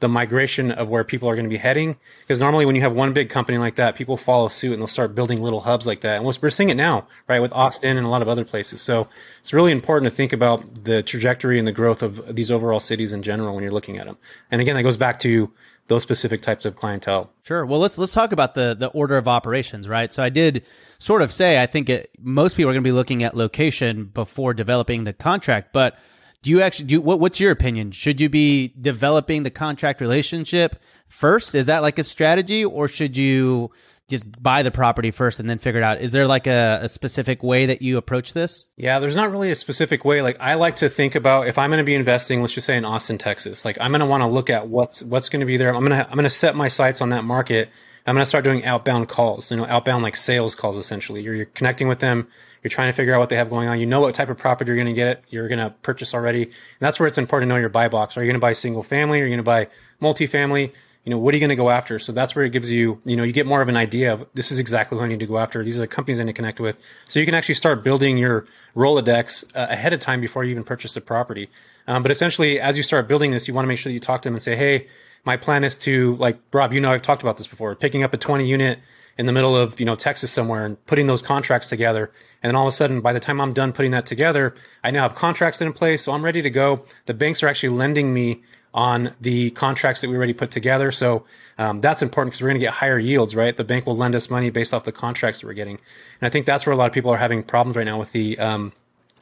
the 0.04 0.08
migration 0.08 0.70
of 0.70 0.90
where 0.90 1.02
people 1.02 1.30
are 1.30 1.34
going 1.34 1.46
to 1.46 1.50
be 1.50 1.56
heading. 1.56 1.96
Because 2.20 2.38
normally, 2.38 2.66
when 2.66 2.76
you 2.76 2.82
have 2.82 2.92
one 2.92 3.14
big 3.14 3.30
company 3.30 3.56
like 3.56 3.76
that, 3.76 3.96
people 3.96 4.18
follow 4.18 4.48
suit 4.48 4.74
and 4.74 4.82
they'll 4.82 4.86
start 4.86 5.14
building 5.14 5.42
little 5.42 5.60
hubs 5.60 5.86
like 5.86 6.02
that. 6.02 6.18
And 6.18 6.26
we're 6.26 6.50
seeing 6.50 6.68
it 6.68 6.74
now, 6.74 7.06
right, 7.26 7.40
with 7.40 7.54
Austin 7.54 7.96
and 7.96 8.06
a 8.06 8.10
lot 8.10 8.20
of 8.20 8.28
other 8.28 8.44
places. 8.44 8.82
So 8.82 9.08
it's 9.40 9.54
really 9.54 9.72
important 9.72 10.10
to 10.10 10.14
think 10.14 10.34
about 10.34 10.84
the 10.84 11.02
trajectory 11.02 11.58
and 11.58 11.66
the 11.66 11.72
growth 11.72 12.02
of 12.02 12.36
these 12.36 12.50
overall 12.50 12.80
cities 12.80 13.14
in 13.14 13.22
general 13.22 13.54
when 13.54 13.62
you're 13.64 13.72
looking 13.72 13.96
at 13.96 14.04
them. 14.04 14.18
And 14.50 14.60
again, 14.60 14.76
that 14.76 14.82
goes 14.82 14.98
back 14.98 15.20
to 15.20 15.50
those 15.86 16.02
specific 16.02 16.42
types 16.42 16.66
of 16.66 16.76
clientele. 16.76 17.30
Sure. 17.42 17.64
Well, 17.64 17.80
let's 17.80 17.96
let's 17.96 18.12
talk 18.12 18.32
about 18.32 18.54
the 18.54 18.76
the 18.78 18.88
order 18.88 19.16
of 19.16 19.26
operations, 19.26 19.88
right? 19.88 20.12
So 20.12 20.22
I 20.22 20.28
did 20.28 20.64
sort 20.98 21.22
of 21.22 21.32
say 21.32 21.62
I 21.62 21.66
think 21.66 21.88
it, 21.88 22.10
most 22.20 22.56
people 22.56 22.68
are 22.68 22.74
going 22.74 22.84
to 22.84 22.88
be 22.88 22.92
looking 22.92 23.22
at 23.22 23.34
location 23.34 24.04
before 24.04 24.52
developing 24.52 25.04
the 25.04 25.14
contract, 25.14 25.72
but 25.72 25.98
do 26.44 26.50
you 26.50 26.60
actually 26.60 26.84
do 26.84 27.00
what, 27.00 27.20
what's 27.20 27.40
your 27.40 27.50
opinion? 27.50 27.90
Should 27.90 28.20
you 28.20 28.28
be 28.28 28.74
developing 28.78 29.44
the 29.44 29.50
contract 29.50 30.02
relationship 30.02 30.76
first? 31.08 31.54
Is 31.54 31.66
that 31.66 31.78
like 31.80 31.98
a 31.98 32.04
strategy 32.04 32.62
or 32.62 32.86
should 32.86 33.16
you 33.16 33.70
just 34.08 34.42
buy 34.42 34.62
the 34.62 34.70
property 34.70 35.10
first 35.10 35.40
and 35.40 35.48
then 35.48 35.56
figure 35.56 35.80
it 35.80 35.84
out? 35.84 36.02
Is 36.02 36.12
there 36.12 36.26
like 36.26 36.46
a, 36.46 36.80
a 36.82 36.88
specific 36.90 37.42
way 37.42 37.64
that 37.64 37.80
you 37.80 37.96
approach 37.96 38.34
this? 38.34 38.68
Yeah 38.76 38.98
there's 38.98 39.16
not 39.16 39.30
really 39.30 39.50
a 39.50 39.56
specific 39.56 40.04
way. 40.04 40.20
Like 40.20 40.36
i 40.38 40.52
like 40.52 40.76
to 40.76 40.90
think 40.90 41.14
about 41.14 41.48
if 41.48 41.56
i'm 41.56 41.70
going 41.70 41.78
to 41.78 41.84
be 41.84 41.94
investing 41.94 42.42
let's 42.42 42.52
just 42.52 42.66
say 42.66 42.76
in 42.76 42.84
austin 42.84 43.16
texas 43.16 43.64
like 43.64 43.78
i'm 43.80 43.90
going 43.92 44.00
to 44.00 44.06
want 44.06 44.22
to 44.22 44.26
look 44.26 44.50
at 44.50 44.68
what's 44.68 45.02
what's 45.02 45.30
going 45.30 45.40
to 45.40 45.46
be 45.46 45.56
there. 45.56 45.74
I'm 45.74 45.80
going 45.86 45.98
to 45.98 46.06
i'm 46.06 46.14
going 46.14 46.24
to 46.24 46.30
set 46.30 46.54
my 46.54 46.68
sights 46.68 47.00
on 47.00 47.08
that 47.08 47.24
market. 47.24 47.70
I'm 48.06 48.14
going 48.14 48.22
to 48.22 48.28
start 48.28 48.44
doing 48.44 48.66
outbound 48.66 49.08
calls 49.08 49.50
you 49.50 49.56
know 49.56 49.64
outbound 49.64 50.02
like 50.02 50.16
sales 50.16 50.54
calls 50.54 50.76
essentially. 50.76 51.22
You're, 51.22 51.36
you're 51.36 51.46
connecting 51.46 51.88
with 51.88 52.00
them 52.00 52.28
you're 52.64 52.70
trying 52.70 52.88
to 52.88 52.92
figure 52.92 53.14
out 53.14 53.20
what 53.20 53.28
they 53.28 53.36
have 53.36 53.50
going 53.50 53.68
on. 53.68 53.78
You 53.78 53.86
know 53.86 54.00
what 54.00 54.14
type 54.14 54.30
of 54.30 54.38
property 54.38 54.68
you're 54.68 54.76
going 54.76 54.86
to 54.86 54.92
get. 54.92 55.22
You're 55.28 55.48
going 55.48 55.60
to 55.60 55.70
purchase 55.82 56.14
already. 56.14 56.42
And 56.44 56.52
that's 56.80 56.98
where 56.98 57.06
it's 57.06 57.18
important 57.18 57.50
to 57.50 57.54
know 57.54 57.60
your 57.60 57.68
buy 57.68 57.88
box. 57.88 58.16
Are 58.16 58.22
you 58.22 58.26
going 58.26 58.34
to 58.34 58.40
buy 58.40 58.54
single 58.54 58.82
family? 58.82 59.20
Are 59.20 59.24
you 59.24 59.30
going 59.30 59.38
to 59.38 59.42
buy 59.44 59.68
multifamily? 60.02 60.72
you 61.04 61.10
know, 61.10 61.18
what 61.18 61.34
are 61.34 61.36
you 61.36 61.40
going 61.40 61.50
to 61.50 61.56
go 61.56 61.68
after? 61.68 61.98
So 61.98 62.12
that's 62.12 62.34
where 62.34 62.46
it 62.46 62.50
gives 62.50 62.70
you, 62.70 63.00
you 63.04 63.16
know, 63.16 63.24
you 63.24 63.32
get 63.32 63.46
more 63.46 63.60
of 63.60 63.68
an 63.68 63.76
idea 63.76 64.14
of 64.14 64.26
this 64.32 64.50
is 64.50 64.58
exactly 64.58 64.96
who 64.96 65.04
I 65.04 65.08
need 65.08 65.20
to 65.20 65.26
go 65.26 65.38
after. 65.38 65.62
These 65.62 65.76
are 65.76 65.82
the 65.82 65.86
companies 65.86 66.18
I 66.18 66.22
need 66.22 66.32
to 66.32 66.36
connect 66.36 66.60
with. 66.60 66.78
So 67.06 67.20
you 67.20 67.26
can 67.26 67.34
actually 67.34 67.56
start 67.56 67.84
building 67.84 68.16
your 68.16 68.46
Rolodex 68.74 69.44
uh, 69.54 69.66
ahead 69.68 69.92
of 69.92 70.00
time 70.00 70.22
before 70.22 70.44
you 70.44 70.50
even 70.52 70.64
purchase 70.64 70.94
the 70.94 71.02
property. 71.02 71.50
Um, 71.86 72.02
but 72.02 72.10
essentially, 72.10 72.58
as 72.58 72.78
you 72.78 72.82
start 72.82 73.06
building 73.06 73.32
this, 73.32 73.46
you 73.46 73.52
want 73.52 73.64
to 73.64 73.68
make 73.68 73.78
sure 73.78 73.90
that 73.90 73.94
you 73.94 74.00
talk 74.00 74.22
to 74.22 74.28
them 74.28 74.34
and 74.34 74.42
say, 74.42 74.56
hey, 74.56 74.88
my 75.24 75.36
plan 75.36 75.64
is 75.64 75.76
to, 75.78 76.16
like, 76.16 76.38
Rob, 76.52 76.72
you 76.72 76.80
know, 76.80 76.92
I've 76.92 77.02
talked 77.02 77.22
about 77.22 77.38
this 77.38 77.46
before, 77.46 77.74
picking 77.74 78.02
up 78.02 78.12
a 78.14 78.18
20 78.18 78.46
unit 78.46 78.78
in 79.16 79.26
the 79.26 79.32
middle 79.32 79.56
of, 79.56 79.78
you 79.78 79.86
know, 79.86 79.94
Texas 79.94 80.32
somewhere 80.32 80.66
and 80.66 80.84
putting 80.86 81.06
those 81.06 81.22
contracts 81.22 81.68
together. 81.68 82.10
And 82.42 82.50
then 82.50 82.56
all 82.56 82.66
of 82.66 82.72
a 82.72 82.76
sudden, 82.76 83.00
by 83.00 83.12
the 83.12 83.20
time 83.20 83.40
I'm 83.40 83.52
done 83.52 83.72
putting 83.72 83.92
that 83.92 84.06
together, 84.06 84.54
I 84.82 84.90
now 84.90 85.02
have 85.02 85.14
contracts 85.14 85.60
in 85.60 85.72
place. 85.72 86.02
So 86.02 86.12
I'm 86.12 86.24
ready 86.24 86.42
to 86.42 86.50
go. 86.50 86.84
The 87.06 87.14
banks 87.14 87.42
are 87.42 87.48
actually 87.48 87.70
lending 87.70 88.12
me 88.12 88.42
on 88.74 89.14
the 89.20 89.50
contracts 89.52 90.00
that 90.00 90.10
we 90.10 90.16
already 90.16 90.32
put 90.32 90.50
together. 90.50 90.90
So 90.90 91.24
um, 91.58 91.80
that's 91.80 92.02
important 92.02 92.32
because 92.32 92.42
we're 92.42 92.48
going 92.48 92.60
to 92.60 92.66
get 92.66 92.74
higher 92.74 92.98
yields, 92.98 93.36
right? 93.36 93.56
The 93.56 93.62
bank 93.62 93.86
will 93.86 93.96
lend 93.96 94.16
us 94.16 94.28
money 94.28 94.50
based 94.50 94.74
off 94.74 94.84
the 94.84 94.92
contracts 94.92 95.40
that 95.40 95.46
we're 95.46 95.54
getting. 95.54 95.76
And 96.20 96.26
I 96.26 96.28
think 96.28 96.44
that's 96.44 96.66
where 96.66 96.72
a 96.72 96.76
lot 96.76 96.88
of 96.88 96.92
people 96.92 97.12
are 97.12 97.16
having 97.16 97.44
problems 97.44 97.76
right 97.76 97.86
now 97.86 98.00
with 98.00 98.10
the 98.10 98.36
um, 98.40 98.72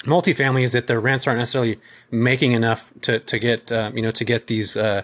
multifamily 0.05 0.65
is 0.65 0.73
that 0.73 0.87
the 0.87 0.99
rents 0.99 1.27
aren't 1.27 1.39
necessarily 1.39 1.79
making 2.11 2.53
enough 2.53 2.91
to, 3.03 3.21
to 3.21 3.39
get, 3.39 3.71
uh, 3.71 3.93
you 3.95 4.01
know, 4.01 4.11
to 4.13 4.25
get 4.25 4.47
these, 4.47 4.75
uh, 4.75 5.03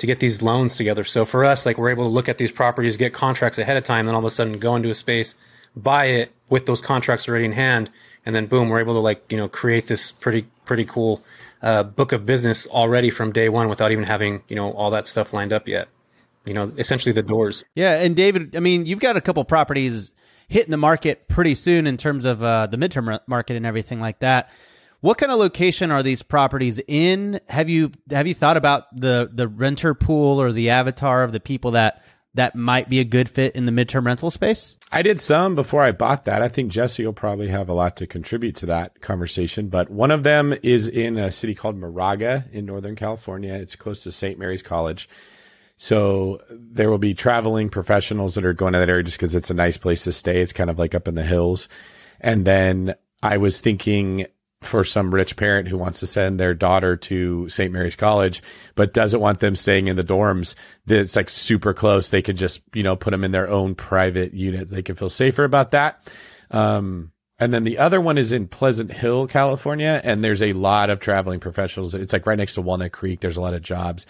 to 0.00 0.06
get 0.06 0.18
these 0.20 0.42
loans 0.42 0.76
together. 0.76 1.04
So 1.04 1.24
for 1.24 1.44
us, 1.44 1.64
like 1.64 1.78
we're 1.78 1.90
able 1.90 2.04
to 2.04 2.10
look 2.10 2.28
at 2.28 2.38
these 2.38 2.52
properties, 2.52 2.96
get 2.96 3.14
contracts 3.14 3.58
ahead 3.58 3.76
of 3.76 3.84
time, 3.84 4.06
then 4.06 4.14
all 4.14 4.20
of 4.20 4.24
a 4.24 4.30
sudden 4.30 4.58
go 4.58 4.74
into 4.74 4.90
a 4.90 4.94
space, 4.94 5.34
buy 5.76 6.06
it 6.06 6.32
with 6.48 6.66
those 6.66 6.80
contracts 6.80 7.28
already 7.28 7.44
in 7.44 7.52
hand. 7.52 7.90
And 8.26 8.34
then 8.34 8.46
boom, 8.46 8.68
we're 8.68 8.80
able 8.80 8.94
to 8.94 9.00
like, 9.00 9.24
you 9.30 9.36
know, 9.36 9.48
create 9.48 9.86
this 9.86 10.12
pretty, 10.12 10.46
pretty 10.64 10.84
cool, 10.84 11.22
uh, 11.62 11.82
book 11.82 12.12
of 12.12 12.26
business 12.26 12.66
already 12.66 13.10
from 13.10 13.32
day 13.32 13.48
one 13.48 13.68
without 13.68 13.92
even 13.92 14.04
having 14.04 14.42
you 14.48 14.56
know 14.56 14.72
all 14.72 14.90
that 14.90 15.06
stuff 15.06 15.32
lined 15.32 15.52
up 15.52 15.68
yet. 15.68 15.88
You 16.46 16.54
know, 16.54 16.72
essentially 16.78 17.12
the 17.12 17.22
doors. 17.22 17.64
Yeah, 17.74 18.00
and 18.00 18.16
David, 18.16 18.56
I 18.56 18.60
mean, 18.60 18.86
you've 18.86 19.00
got 19.00 19.16
a 19.16 19.20
couple 19.20 19.44
properties 19.44 20.10
hitting 20.48 20.70
the 20.70 20.78
market 20.78 21.28
pretty 21.28 21.54
soon 21.54 21.86
in 21.86 21.98
terms 21.98 22.24
of 22.24 22.42
uh, 22.42 22.66
the 22.66 22.78
midterm 22.78 23.20
market 23.26 23.56
and 23.56 23.66
everything 23.66 24.00
like 24.00 24.20
that. 24.20 24.50
What 25.00 25.16
kind 25.16 25.32
of 25.32 25.38
location 25.38 25.90
are 25.90 26.02
these 26.02 26.22
properties 26.22 26.78
in? 26.86 27.40
Have 27.48 27.70
you 27.70 27.92
have 28.10 28.26
you 28.26 28.34
thought 28.34 28.56
about 28.56 28.84
the 28.94 29.30
the 29.32 29.48
renter 29.48 29.94
pool 29.94 30.40
or 30.40 30.52
the 30.52 30.70
avatar 30.70 31.24
of 31.24 31.32
the 31.32 31.40
people 31.40 31.70
that 31.72 32.04
that 32.34 32.54
might 32.54 32.88
be 32.88 33.00
a 33.00 33.04
good 33.04 33.28
fit 33.28 33.56
in 33.56 33.66
the 33.66 33.72
midterm 33.72 34.04
rental 34.04 34.30
space? 34.30 34.76
I 34.92 35.02
did 35.02 35.20
some 35.20 35.54
before 35.54 35.82
I 35.82 35.92
bought 35.92 36.26
that. 36.26 36.42
I 36.42 36.48
think 36.48 36.70
Jesse 36.70 37.04
will 37.04 37.12
probably 37.12 37.48
have 37.48 37.68
a 37.68 37.72
lot 37.72 37.96
to 37.96 38.06
contribute 38.06 38.56
to 38.56 38.66
that 38.66 39.00
conversation, 39.00 39.68
but 39.68 39.90
one 39.90 40.10
of 40.10 40.22
them 40.22 40.54
is 40.62 40.86
in 40.86 41.16
a 41.16 41.30
city 41.30 41.54
called 41.54 41.76
Moraga 41.76 42.44
in 42.52 42.66
Northern 42.66 42.94
California. 42.94 43.54
It's 43.54 43.76
close 43.76 44.02
to 44.04 44.12
St. 44.12 44.38
Mary's 44.38 44.62
College. 44.62 45.08
So 45.76 46.42
there 46.50 46.90
will 46.90 46.98
be 46.98 47.14
traveling 47.14 47.70
professionals 47.70 48.34
that 48.34 48.44
are 48.44 48.52
going 48.52 48.74
to 48.74 48.78
that 48.78 48.90
area 48.90 49.02
just 49.02 49.16
because 49.16 49.34
it's 49.34 49.50
a 49.50 49.54
nice 49.54 49.78
place 49.78 50.04
to 50.04 50.12
stay. 50.12 50.42
It's 50.42 50.52
kind 50.52 50.68
of 50.68 50.78
like 50.78 50.94
up 50.94 51.08
in 51.08 51.14
the 51.14 51.22
hills. 51.24 51.68
And 52.20 52.44
then 52.44 52.94
I 53.22 53.38
was 53.38 53.62
thinking 53.62 54.26
for 54.62 54.84
some 54.84 55.14
rich 55.14 55.36
parent 55.36 55.68
who 55.68 55.78
wants 55.78 56.00
to 56.00 56.06
send 56.06 56.38
their 56.38 56.54
daughter 56.54 56.94
to 56.94 57.48
St. 57.48 57.72
Mary's 57.72 57.96
College, 57.96 58.42
but 58.74 58.92
doesn't 58.92 59.20
want 59.20 59.40
them 59.40 59.56
staying 59.56 59.88
in 59.88 59.96
the 59.96 60.04
dorms 60.04 60.54
that's 60.84 61.16
like 61.16 61.30
super 61.30 61.72
close. 61.72 62.10
They 62.10 62.22
could 62.22 62.36
just, 62.36 62.60
you 62.74 62.82
know, 62.82 62.94
put 62.94 63.12
them 63.12 63.24
in 63.24 63.32
their 63.32 63.48
own 63.48 63.74
private 63.74 64.34
unit. 64.34 64.68
They 64.68 64.82
can 64.82 64.96
feel 64.96 65.08
safer 65.08 65.44
about 65.44 65.70
that. 65.70 66.12
Um, 66.50 67.12
and 67.38 67.54
then 67.54 67.64
the 67.64 67.78
other 67.78 68.02
one 68.02 68.18
is 68.18 68.32
in 68.32 68.48
Pleasant 68.48 68.92
Hill, 68.92 69.26
California, 69.26 69.98
and 70.04 70.22
there's 70.22 70.42
a 70.42 70.52
lot 70.52 70.90
of 70.90 71.00
traveling 71.00 71.40
professionals. 71.40 71.94
It's 71.94 72.12
like 72.12 72.26
right 72.26 72.36
next 72.36 72.54
to 72.54 72.60
Walnut 72.60 72.92
Creek. 72.92 73.20
There's 73.20 73.38
a 73.38 73.40
lot 73.40 73.54
of 73.54 73.62
jobs 73.62 74.06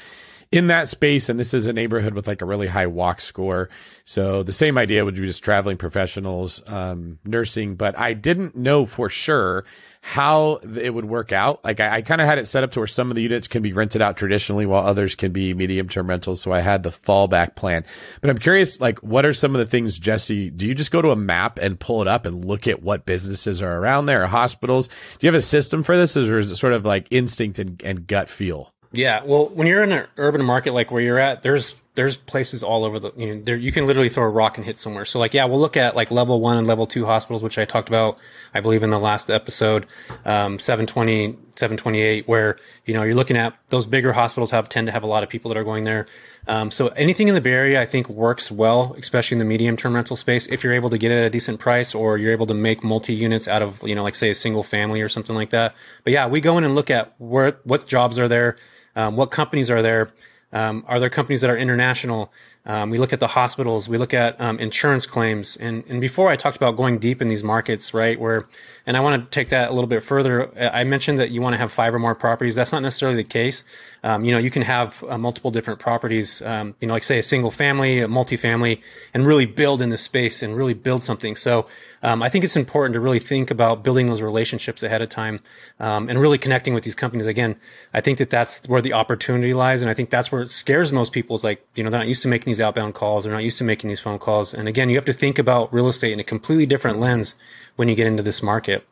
in 0.51 0.67
that 0.67 0.89
space. 0.89 1.29
And 1.29 1.39
this 1.39 1.55
is 1.55 1.69
a 1.69 1.73
neighborhood 1.73 2.15
with 2.15 2.27
like 2.27 2.43
a 2.43 2.47
really 2.47 2.67
high 2.67 2.89
walk 2.89 3.21
score. 3.21 3.71
So 4.05 4.43
the 4.43 4.53
same 4.53 4.77
idea 4.79 5.05
would 5.05 5.15
be 5.15 5.27
just 5.27 5.45
traveling 5.45 5.77
professionals, 5.77 6.61
um, 6.67 7.21
nursing, 7.25 7.77
but 7.77 7.97
I 7.97 8.15
didn't 8.15 8.57
know 8.57 8.85
for 8.85 9.09
sure 9.09 9.65
how 10.03 10.57
it 10.75 10.93
would 10.95 11.05
work 11.05 11.31
out. 11.31 11.63
Like 11.65 11.79
I, 11.79 11.97
I 11.97 12.03
kind 12.03 12.21
of 12.21 12.27
had 12.27 12.39
it 12.39 12.47
set 12.47 12.65
up 12.65 12.73
to 12.73 12.81
where 12.81 12.87
some 12.87 13.11
of 13.11 13.17
the 13.17 13.23
units 13.23 13.49
can 13.49 13.63
be 13.63 13.73
rented 13.73 14.01
out 14.01 14.17
traditionally 14.17 14.67
while 14.67 14.87
others 14.87 15.15
can 15.15 15.33
be 15.33 15.53
medium 15.55 15.89
term 15.89 16.09
rentals. 16.09 16.41
So 16.41 16.53
I 16.53 16.61
had 16.61 16.83
the 16.83 16.91
fallback 16.91 17.55
plan, 17.55 17.85
but 18.21 18.31
I'm 18.31 18.39
curious, 18.39 18.81
like, 18.81 18.99
what 19.01 19.27
are 19.27 19.35
some 19.35 19.55
of 19.55 19.59
the 19.59 19.67
things, 19.67 19.99
Jesse, 19.99 20.51
do 20.51 20.67
you 20.67 20.75
just 20.75 20.91
go 20.91 21.03
to 21.03 21.11
a 21.11 21.17
map 21.17 21.59
and 21.59 21.79
pull 21.79 22.01
it 22.03 22.09
up 22.09 22.25
and 22.25 22.45
look 22.45 22.67
at 22.67 22.83
what 22.83 23.07
businesses 23.07 23.61
are 23.61 23.79
around 23.79 24.07
there 24.07 24.23
or 24.23 24.27
hospitals? 24.27 24.89
Do 24.89 25.27
you 25.27 25.29
have 25.29 25.39
a 25.39 25.43
system 25.43 25.83
for 25.83 25.97
this 25.97 26.17
or 26.17 26.39
is 26.39 26.51
it 26.51 26.57
sort 26.57 26.73
of 26.73 26.85
like 26.85 27.07
instinct 27.11 27.59
and, 27.59 27.81
and 27.85 28.07
gut 28.07 28.31
feel? 28.31 28.73
Yeah, 28.93 29.23
well, 29.25 29.47
when 29.51 29.67
you're 29.67 29.85
in 29.85 29.93
an 29.93 30.07
urban 30.17 30.45
market 30.45 30.73
like 30.73 30.91
where 30.91 31.03
you're 31.03 31.19
at, 31.19 31.43
there's 31.43 31.75
there's 31.95 32.17
places 32.17 32.63
all 32.63 32.85
over 32.85 33.01
the 33.01 33.13
you 33.17 33.35
know 33.35 33.43
there 33.43 33.57
you 33.57 33.73
can 33.73 33.87
literally 33.87 34.09
throw 34.09 34.25
a 34.25 34.29
rock 34.29 34.57
and 34.57 34.65
hit 34.65 34.79
somewhere. 34.79 35.05
So 35.05 35.19
like 35.19 35.35
yeah, 35.35 35.45
we'll 35.45 35.61
look 35.61 35.77
at 35.77 35.97
like 35.97 36.11
level 36.11 36.41
one 36.41 36.57
and 36.57 36.67
level 36.67 36.87
two 36.87 37.05
hospitals, 37.05 37.43
which 37.43 37.59
I 37.59 37.65
talked 37.65 37.89
about, 37.89 38.19
I 38.55 38.61
believe 38.61 38.83
in 38.83 38.91
the 38.91 38.99
last 38.99 39.31
episode, 39.31 39.87
um, 40.25 40.59
720, 40.59 41.33
728, 41.57 42.29
where 42.29 42.59
you 42.87 42.95
know 42.95 43.03
you're 43.03 43.15
looking 43.15 43.37
at 43.37 43.57
those 43.69 43.87
bigger 43.87 44.13
hospitals 44.13 44.53
have 44.53 44.69
tend 44.69 44.87
to 44.87 44.93
have 44.93 45.03
a 45.03 45.07
lot 45.07 45.23
of 45.23 45.29
people 45.29 45.49
that 45.49 45.59
are 45.59 45.65
going 45.65 45.85
there. 45.85 46.07
Um, 46.47 46.71
so 46.71 46.89
anything 46.89 47.29
in 47.29 47.35
the 47.35 47.41
Bay 47.41 47.53
Area, 47.53 47.81
I 47.83 47.87
think 47.87 48.09
works 48.09 48.51
well, 48.51 48.95
especially 48.99 49.35
in 49.35 49.41
the 49.41 49.45
medium 49.45 49.77
term 49.77 49.95
rental 49.95 50.17
space. 50.17 50.47
If 50.47 50.63
you're 50.63 50.73
able 50.73 50.91
to 50.91 50.99
get 50.99 51.11
it 51.11 51.19
at 51.19 51.25
a 51.25 51.31
decent 51.31 51.59
price, 51.59 51.95
or 51.95 52.19
you're 52.19 52.33
able 52.33 52.47
to 52.47 52.55
make 52.55 52.85
multi 52.85 53.15
units 53.15 53.49
out 53.49 53.63
of 53.63 53.83
you 53.87 53.95
know 53.95 54.05
like 54.05 54.15
say 54.15 54.31
a 54.31 54.35
single 54.35 54.63
family 54.63 55.01
or 55.01 55.09
something 55.09 55.35
like 55.35 55.51
that. 55.51 55.75
But 56.05 56.13
yeah, 56.13 56.29
we 56.29 56.41
go 56.41 56.57
in 56.57 56.65
and 56.65 56.75
look 56.75 56.91
at 56.91 57.15
where 57.19 57.59
what 57.65 57.87
jobs 57.87 58.19
are 58.19 58.29
there 58.29 58.57
um, 58.97 59.17
what 59.17 59.31
companies 59.31 59.71
are 59.71 59.83
there? 59.83 60.11
Um, 60.53 60.85
are 60.89 60.99
there 60.99 61.11
companies 61.11 61.41
that 61.43 61.51
are 61.51 61.57
international? 61.57 62.33
Um, 62.67 62.91
we 62.91 62.99
look 62.99 63.13
at 63.13 63.21
the 63.21 63.29
hospitals. 63.29 63.89
We 63.89 63.99
look 63.99 64.13
at 64.13 64.41
um, 64.41 64.59
insurance 64.59 65.07
claims. 65.07 65.57
And, 65.57 65.83
and 65.89 66.01
before 66.01 66.29
I 66.29 66.37
talked 66.37 66.57
about 66.57 66.77
going 66.77 66.99
deep 66.99 67.23
in 67.23 67.29
these 67.29 67.43
markets, 67.43 67.95
right? 67.95 68.21
Where, 68.21 68.47
and 68.87 68.97
I 68.97 69.01
want 69.01 69.23
to 69.23 69.31
take 69.31 69.49
that 69.49 69.71
a 69.71 69.73
little 69.73 69.89
bit 69.89 70.03
further. 70.03 70.53
I 70.59 70.85
mentioned 70.85 71.19
that 71.19 71.31
you 71.31 71.41
want 71.41 71.55
to 71.55 71.59
have 71.59 71.73
five 71.73 71.95
or 71.95 71.99
more 71.99 72.15
properties. 72.15 72.55
That's 72.55 72.73
not 72.73 72.83
necessarily 72.83 73.17
the 73.17 73.25
case. 73.25 73.65
Um, 74.03 74.25
you 74.25 74.33
know, 74.33 74.39
you 74.39 74.51
can 74.51 74.63
have 74.63 75.05
uh, 75.09 75.19
multiple 75.19 75.51
different 75.51 75.79
properties. 75.79 76.41
Um, 76.43 76.75
you 76.81 76.89
know, 76.89 76.95
like 76.95 77.03
say 77.03 77.19
a 77.19 77.23
single 77.23 77.51
family, 77.51 78.01
a 78.01 78.09
multifamily, 78.09 78.81
and 79.13 79.27
really 79.27 79.47
build 79.47 79.83
in 79.83 79.91
the 79.91 79.99
space 79.99 80.43
and 80.43 80.57
really 80.57 80.75
build 80.75 81.03
something. 81.03 81.37
So 81.37 81.67
um, 82.03 82.23
I 82.23 82.31
think 82.31 82.45
it's 82.45 82.57
important 82.57 82.95
to 82.95 83.01
really 83.01 83.19
think 83.19 83.51
about 83.51 83.83
building 83.83 84.07
those 84.07 84.23
relationships 84.23 84.83
ahead 84.83 85.03
of 85.03 85.11
time 85.11 85.41
um, 85.79 86.09
and 86.09 86.19
really 86.19 86.39
connecting 86.39 86.73
with 86.73 86.85
these 86.85 86.95
companies. 86.95 87.27
Again, 87.27 87.57
I 87.93 88.01
think 88.01 88.19
that 88.19 88.31
that's 88.31 88.67
where 88.67 88.81
the 88.81 88.95
opportunity 88.95 89.53
lies, 89.53 89.83
and 89.83 89.91
I 89.91 89.95
think 89.95 90.09
that's 90.09 90.33
where 90.33 90.41
it 90.43 90.51
scares 90.51 90.93
most 90.93 91.13
people. 91.13 91.37
Is 91.37 91.45
like 91.45 91.67
you 91.75 91.85
know 91.85 91.91
they're 91.91 92.01
not 92.01 92.09
used 92.09 92.23
to 92.23 92.29
making 92.29 92.50
these 92.51 92.61
outbound 92.61 92.95
calls, 92.95 93.25
they're 93.25 93.33
not 93.33 93.43
used 93.43 93.59
to 93.59 93.65
making 93.65 93.89
these 93.89 94.01
phone 94.01 94.19
calls, 94.19 94.53
and 94.53 94.69
again, 94.69 94.89
you 94.89 94.97
have 94.97 95.05
to 95.07 95.13
think 95.13 95.39
about 95.39 95.73
real 95.73 95.89
estate 95.89 96.13
in 96.13 96.21
a 96.21 96.25
completely 96.25 96.67
different 96.67 97.01
lens 97.01 97.35
when 97.77 97.89
you 97.89 97.95
get 97.95 98.07
into 98.07 98.23
this 98.23 98.43
market. 98.43 98.87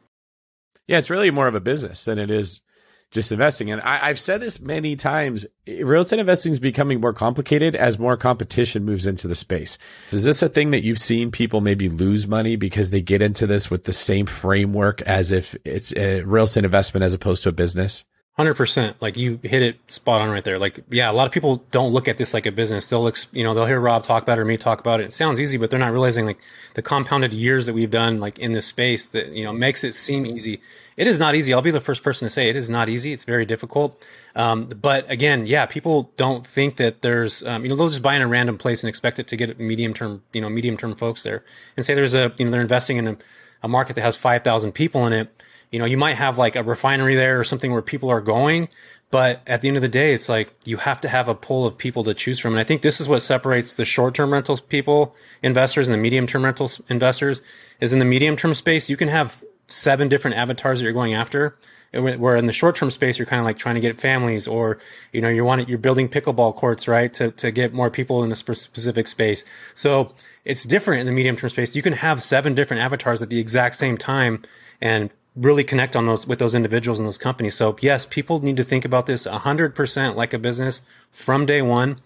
Yeah, 0.87 0.99
it's 0.99 1.11
really 1.11 1.31
more 1.31 1.47
of 1.47 1.55
a 1.55 1.61
business 1.61 2.05
than 2.05 2.18
it 2.18 2.31
is 2.31 2.62
just 3.11 3.33
investing. 3.33 3.71
And 3.71 3.81
I, 3.81 4.09
have 4.09 4.21
said 4.21 4.40
this 4.40 4.61
many 4.61 4.94
times, 4.94 5.47
real 5.66 6.03
estate 6.03 6.18
investing 6.18 6.53
is 6.53 6.61
becoming 6.61 7.01
more 7.01 7.12
complicated 7.12 7.75
as 7.75 7.99
more 7.99 8.16
competition 8.16 8.85
moves 8.85 9.07
into 9.07 9.29
the 9.29 9.35
space. 9.35 9.79
Is 10.12 10.25
this 10.25 10.42
a 10.42 10.49
thing 10.49 10.73
that 10.73 10.83
you've 10.83 10.99
seen 10.99 11.31
people 11.31 11.61
maybe 11.61 11.88
lose 11.88 12.27
money 12.27 12.57
because 12.57 12.90
they 12.90 13.01
get 13.01 13.23
into 13.23 13.47
this 13.47 13.71
with 13.71 13.85
the 13.85 13.92
same 13.92 14.27
framework 14.27 15.01
as 15.03 15.33
if 15.33 15.57
it's 15.64 15.94
a 15.97 16.23
real 16.23 16.44
estate 16.44 16.64
investment 16.64 17.05
as 17.05 17.14
opposed 17.14 17.42
to 17.44 17.49
a 17.49 17.53
business? 17.53 18.05
Hundred 18.38 18.55
percent. 18.55 18.96
Like 19.03 19.16
you 19.16 19.40
hit 19.42 19.62
it 19.62 19.79
spot 19.88 20.22
on 20.22 20.31
right 20.31 20.44
there. 20.44 20.61
Like, 20.61 20.85
yeah, 20.90 21.11
a 21.11 21.12
lot 21.12 21.27
of 21.27 21.33
people 21.33 21.64
don't 21.72 21.92
look 21.92 22.07
at 22.07 22.18
this 22.18 22.33
like 22.33 22.46
a 22.46 22.53
business. 22.53 22.88
They'll, 22.88 23.03
look, 23.03 23.16
you 23.33 23.42
know, 23.42 23.53
they'll 23.53 23.66
hear 23.66 23.81
Rob 23.81 24.05
talk 24.05 24.22
about 24.22 24.38
it 24.38 24.42
or 24.42 24.44
me 24.44 24.57
talk 24.57 24.79
about 24.79 25.01
it. 25.01 25.07
It 25.07 25.12
sounds 25.12 25.40
easy, 25.40 25.57
but 25.57 25.70
they're 25.70 25.79
not 25.81 25.90
realizing 25.90 26.24
like 26.24 26.38
the 26.74 26.83
compounded 26.83 27.33
years 27.33 27.66
that 27.66 27.72
we've 27.72 27.90
done 27.90 28.20
like 28.20 28.38
in 28.38 28.53
this 28.53 28.64
space 28.64 29.07
that, 29.07 29.33
you 29.33 29.42
know, 29.42 29.53
makes 29.53 29.83
it 29.83 29.92
seem 29.92 30.24
easy. 30.24 30.61
It 30.96 31.09
is 31.09 31.18
not 31.18 31.35
easy. 31.35 31.53
I'll 31.53 31.62
be 31.62 31.72
the 31.72 31.81
first 31.81 32.05
person 32.05 32.27
to 32.27 32.31
say 32.31 32.48
it 32.48 32.55
is 32.55 32.70
not 32.70 32.88
easy. 32.88 33.12
It's 33.12 33.24
very 33.24 33.44
difficult. 33.44 34.01
Um, 34.37 34.66
but 34.66 35.11
again, 35.11 35.46
yeah, 35.46 35.66
people 35.66 36.12
don't 36.16 36.46
think 36.46 36.77
that 36.77 37.03
there's, 37.03 37.42
um, 37.42 37.64
you 37.64 37.68
know, 37.68 37.74
they'll 37.74 37.88
just 37.88 38.03
buy 38.03 38.14
in 38.14 38.22
a 38.22 38.29
random 38.29 38.57
place 38.57 38.85
and 38.85 38.88
expect 38.88 39.18
it 39.18 39.27
to 39.27 39.37
get 39.37 39.59
medium 39.59 39.94
term, 39.94 40.22
you 40.33 40.40
know, 40.40 40.48
medium 40.48 40.77
term 40.77 40.94
folks 40.94 41.24
there 41.24 41.42
and 41.77 41.85
say 41.85 41.92
there's 41.92 42.14
a, 42.14 42.33
you 42.38 42.44
know, 42.44 42.53
they're 42.53 42.61
investing 42.61 42.98
in 42.98 43.09
a, 43.09 43.16
a 43.64 43.68
market 43.68 43.96
that 43.96 44.03
has 44.03 44.16
5,000 44.16 44.70
people 44.70 45.05
in 45.09 45.12
it 45.12 45.42
you 45.71 45.79
know, 45.79 45.85
you 45.85 45.97
might 45.97 46.17
have 46.17 46.39
like 46.39 46.57
a 46.57 46.63
refinery 46.63 47.15
there 47.15 47.39
or 47.39 47.45
something 47.45 47.73
where 47.73 47.83
people 47.83 48.11
are 48.11 48.21
going, 48.21 48.69
but 49.11 49.41
at 49.47 49.63
the 49.63 49.69
end 49.69 49.77
of 49.77 49.83
the 49.83 49.89
day, 49.89 50.13
it's 50.13 50.29
like 50.29 50.53
you 50.65 50.77
have 50.77 51.01
to 51.01 51.09
have 51.09 51.29
a 51.29 51.35
pool 51.35 51.65
of 51.65 51.79
people 51.79 52.05
to 52.05 52.15
choose 52.15 52.39
from. 52.39 52.53
And 52.53 52.61
I 52.61 52.65
think 52.65 52.83
this 52.83 53.01
is 53.01 53.09
what 53.09 53.21
separates 53.21 53.75
the 53.75 53.85
short 53.85 54.15
term 54.15 54.33
rentals 54.33 54.61
people, 54.61 55.15
investors, 55.43 55.89
and 55.89 55.95
the 55.95 55.99
medium 55.99 56.27
term 56.27 56.45
rentals 56.45 56.81
investors 56.89 57.41
is 57.81 57.93
in 57.93 57.99
the 57.99 58.05
medium 58.05 58.37
term 58.37 58.55
space, 58.55 58.91
you 58.91 58.97
can 58.97 59.09
have 59.09 59.43
seven 59.67 60.09
different 60.09 60.37
avatars 60.37 60.79
that 60.79 60.85
you're 60.85 60.93
going 60.93 61.15
after. 61.15 61.57
Where 61.91 62.37
in 62.37 62.45
the 62.45 62.53
short 62.53 62.77
term 62.77 62.91
space, 62.91 63.19
you're 63.19 63.25
kind 63.25 63.41
of 63.41 63.47
like 63.47 63.57
trying 63.57 63.77
to 63.77 63.81
get 63.81 63.99
families 63.99 64.47
or, 64.47 64.79
you 65.11 65.23
know, 65.23 65.31
you 65.31 65.43
want 65.43 65.63
it, 65.63 65.71
you're 65.71 65.79
building 65.79 66.07
pickleball 66.07 66.55
courts, 66.55 66.87
right? 66.87 67.13
To, 67.15 67.31
to 67.31 67.51
get 67.51 67.73
more 67.73 67.91
people 67.91 68.23
in 68.23 68.31
a 68.31 68.37
specific 68.37 69.09
space. 69.09 69.43
So 69.75 70.13
it's 70.45 70.65
different 70.65 71.01
in 71.01 71.07
the 71.07 71.13
medium 71.13 71.37
term 71.37 71.49
space. 71.49 71.75
You 71.75 71.81
can 71.81 71.95
have 71.95 72.23
seven 72.23 72.55
different 72.55 72.83
avatars 72.83 73.23
at 73.23 73.31
the 73.31 73.39
exact 73.39 73.77
same 73.77 73.97
time 73.97 74.43
and 74.83 75.09
really 75.38 75.64
connect 75.64 75.94
on 75.94 76.07
those 76.07 76.27
with 76.27 76.38
those 76.38 76.55
individuals 76.55 76.98
and 76.98 77.07
those 77.07 77.18
companies. 77.18 77.55
So 77.55 77.77
yes, 77.81 78.07
people 78.07 78.40
need 78.40 78.57
to 78.57 78.64
think 78.64 78.85
about 78.85 79.07
this 79.07 79.27
100% 79.27 80.16
like 80.16 80.35
a 80.35 80.38
business 80.38 80.81
from 81.11 81.46
day 81.46 81.62
one. 81.62 82.01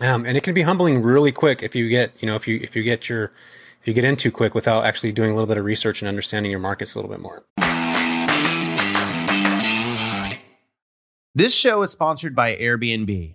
Um, 0.00 0.26
and 0.26 0.36
it 0.36 0.42
can 0.42 0.54
be 0.54 0.62
humbling 0.62 1.02
really 1.02 1.30
quick 1.30 1.62
if 1.62 1.76
you 1.76 1.88
get, 1.88 2.12
you 2.18 2.26
know, 2.26 2.34
if 2.34 2.48
you, 2.48 2.58
if 2.62 2.74
you 2.74 2.82
get 2.82 3.08
your, 3.08 3.32
if 3.80 3.86
you 3.86 3.94
get 3.94 4.04
in 4.04 4.16
too 4.16 4.32
quick 4.32 4.54
without 4.54 4.84
actually 4.84 5.12
doing 5.12 5.30
a 5.30 5.34
little 5.34 5.46
bit 5.46 5.56
of 5.56 5.64
research 5.64 6.02
and 6.02 6.08
understanding 6.08 6.50
your 6.50 6.60
markets 6.60 6.94
a 6.94 6.98
little 6.98 7.10
bit 7.10 7.20
more. 7.20 7.44
This 11.36 11.54
show 11.54 11.82
is 11.82 11.90
sponsored 11.90 12.34
by 12.34 12.56
Airbnb. 12.56 13.34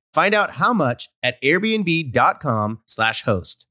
Find 0.13 0.33
out 0.33 0.51
how 0.55 0.73
much 0.73 1.09
at 1.23 1.41
airbnb.com/slash 1.41 3.23
host. 3.23 3.65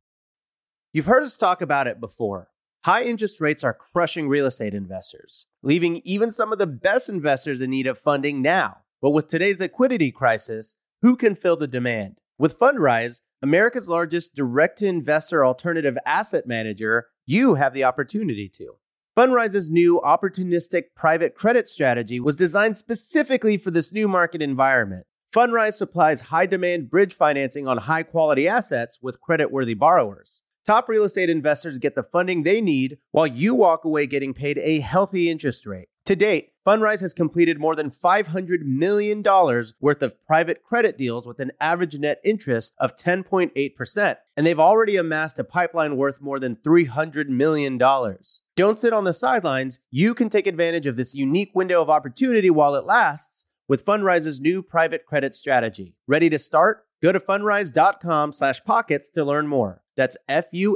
You've 0.92 1.06
heard 1.06 1.22
us 1.22 1.36
talk 1.36 1.60
about 1.60 1.86
it 1.86 2.00
before. 2.00 2.48
High 2.84 3.04
interest 3.04 3.40
rates 3.40 3.62
are 3.62 3.74
crushing 3.92 4.26
real 4.26 4.46
estate 4.46 4.72
investors, 4.72 5.46
leaving 5.62 6.00
even 6.04 6.30
some 6.30 6.50
of 6.50 6.58
the 6.58 6.66
best 6.66 7.10
investors 7.10 7.60
in 7.60 7.70
need 7.70 7.86
of 7.86 7.98
funding 7.98 8.40
now. 8.40 8.78
But 9.02 9.10
with 9.10 9.28
today's 9.28 9.60
liquidity 9.60 10.10
crisis, 10.10 10.76
who 11.02 11.14
can 11.14 11.34
fill 11.34 11.56
the 11.56 11.68
demand? 11.68 12.16
With 12.38 12.58
Fundrise, 12.58 13.20
America's 13.42 13.86
largest 13.86 14.34
direct 14.34 14.78
to 14.78 14.86
investor 14.86 15.44
alternative 15.44 15.98
asset 16.06 16.46
manager, 16.46 17.08
you 17.26 17.56
have 17.56 17.74
the 17.74 17.84
opportunity 17.84 18.48
to. 18.54 18.76
Fundrise's 19.14 19.68
new 19.68 20.00
opportunistic 20.02 20.84
private 20.96 21.34
credit 21.34 21.68
strategy 21.68 22.18
was 22.18 22.36
designed 22.36 22.78
specifically 22.78 23.58
for 23.58 23.70
this 23.70 23.92
new 23.92 24.08
market 24.08 24.40
environment. 24.40 25.04
Fundrise 25.32 25.74
supplies 25.74 26.22
high 26.22 26.46
demand 26.46 26.90
bridge 26.90 27.14
financing 27.14 27.68
on 27.68 27.78
high 27.78 28.02
quality 28.02 28.48
assets 28.48 28.98
with 29.00 29.20
credit 29.20 29.52
worthy 29.52 29.74
borrowers. 29.74 30.42
Top 30.66 30.88
real 30.88 31.04
estate 31.04 31.30
investors 31.30 31.78
get 31.78 31.94
the 31.94 32.02
funding 32.02 32.42
they 32.42 32.60
need 32.60 32.98
while 33.12 33.28
you 33.28 33.54
walk 33.54 33.84
away 33.84 34.08
getting 34.08 34.34
paid 34.34 34.58
a 34.58 34.80
healthy 34.80 35.30
interest 35.30 35.66
rate. 35.66 35.88
To 36.06 36.16
date, 36.16 36.50
Fundrise 36.66 37.00
has 37.00 37.14
completed 37.14 37.60
more 37.60 37.76
than 37.76 37.92
$500 37.92 38.62
million 38.62 39.22
worth 39.22 40.02
of 40.02 40.26
private 40.26 40.64
credit 40.64 40.98
deals 40.98 41.28
with 41.28 41.38
an 41.38 41.52
average 41.60 41.96
net 41.96 42.20
interest 42.24 42.72
of 42.78 42.96
10.8%, 42.96 44.16
and 44.36 44.46
they've 44.46 44.58
already 44.58 44.96
amassed 44.96 45.38
a 45.38 45.44
pipeline 45.44 45.96
worth 45.96 46.20
more 46.20 46.40
than 46.40 46.56
$300 46.56 47.28
million. 47.28 47.78
Don't 47.78 48.80
sit 48.80 48.92
on 48.92 49.04
the 49.04 49.14
sidelines. 49.14 49.78
You 49.90 50.12
can 50.12 50.28
take 50.28 50.48
advantage 50.48 50.86
of 50.86 50.96
this 50.96 51.14
unique 51.14 51.52
window 51.54 51.80
of 51.80 51.88
opportunity 51.88 52.50
while 52.50 52.74
it 52.74 52.84
lasts 52.84 53.46
with 53.70 53.86
Fundrise's 53.86 54.40
new 54.40 54.62
private 54.62 55.06
credit 55.06 55.36
strategy. 55.36 55.94
Ready 56.08 56.28
to 56.28 56.40
start? 56.40 56.86
Go 57.00 57.12
to 57.12 57.20
fundrise.com 57.20 58.32
slash 58.32 58.64
pockets 58.64 59.08
to 59.10 59.24
learn 59.24 59.46
more. 59.46 59.84
That's 59.96 60.16
F-U-N-D-R-I-S-E 60.28 60.72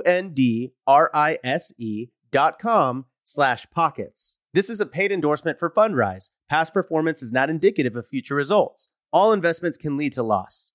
dot 2.30 2.58
com 2.60 3.06
slash 3.24 3.66
pockets. 3.72 4.38
This 4.52 4.70
is 4.70 4.80
a 4.80 4.86
paid 4.86 5.10
endorsement 5.10 5.58
for 5.58 5.68
Fundrise. 5.68 6.30
Past 6.48 6.72
performance 6.72 7.20
is 7.20 7.32
not 7.32 7.50
indicative 7.50 7.96
of 7.96 8.06
future 8.06 8.36
results. 8.36 8.86
All 9.12 9.32
investments 9.32 9.76
can 9.76 9.96
lead 9.96 10.12
to 10.12 10.22
loss. 10.22 10.72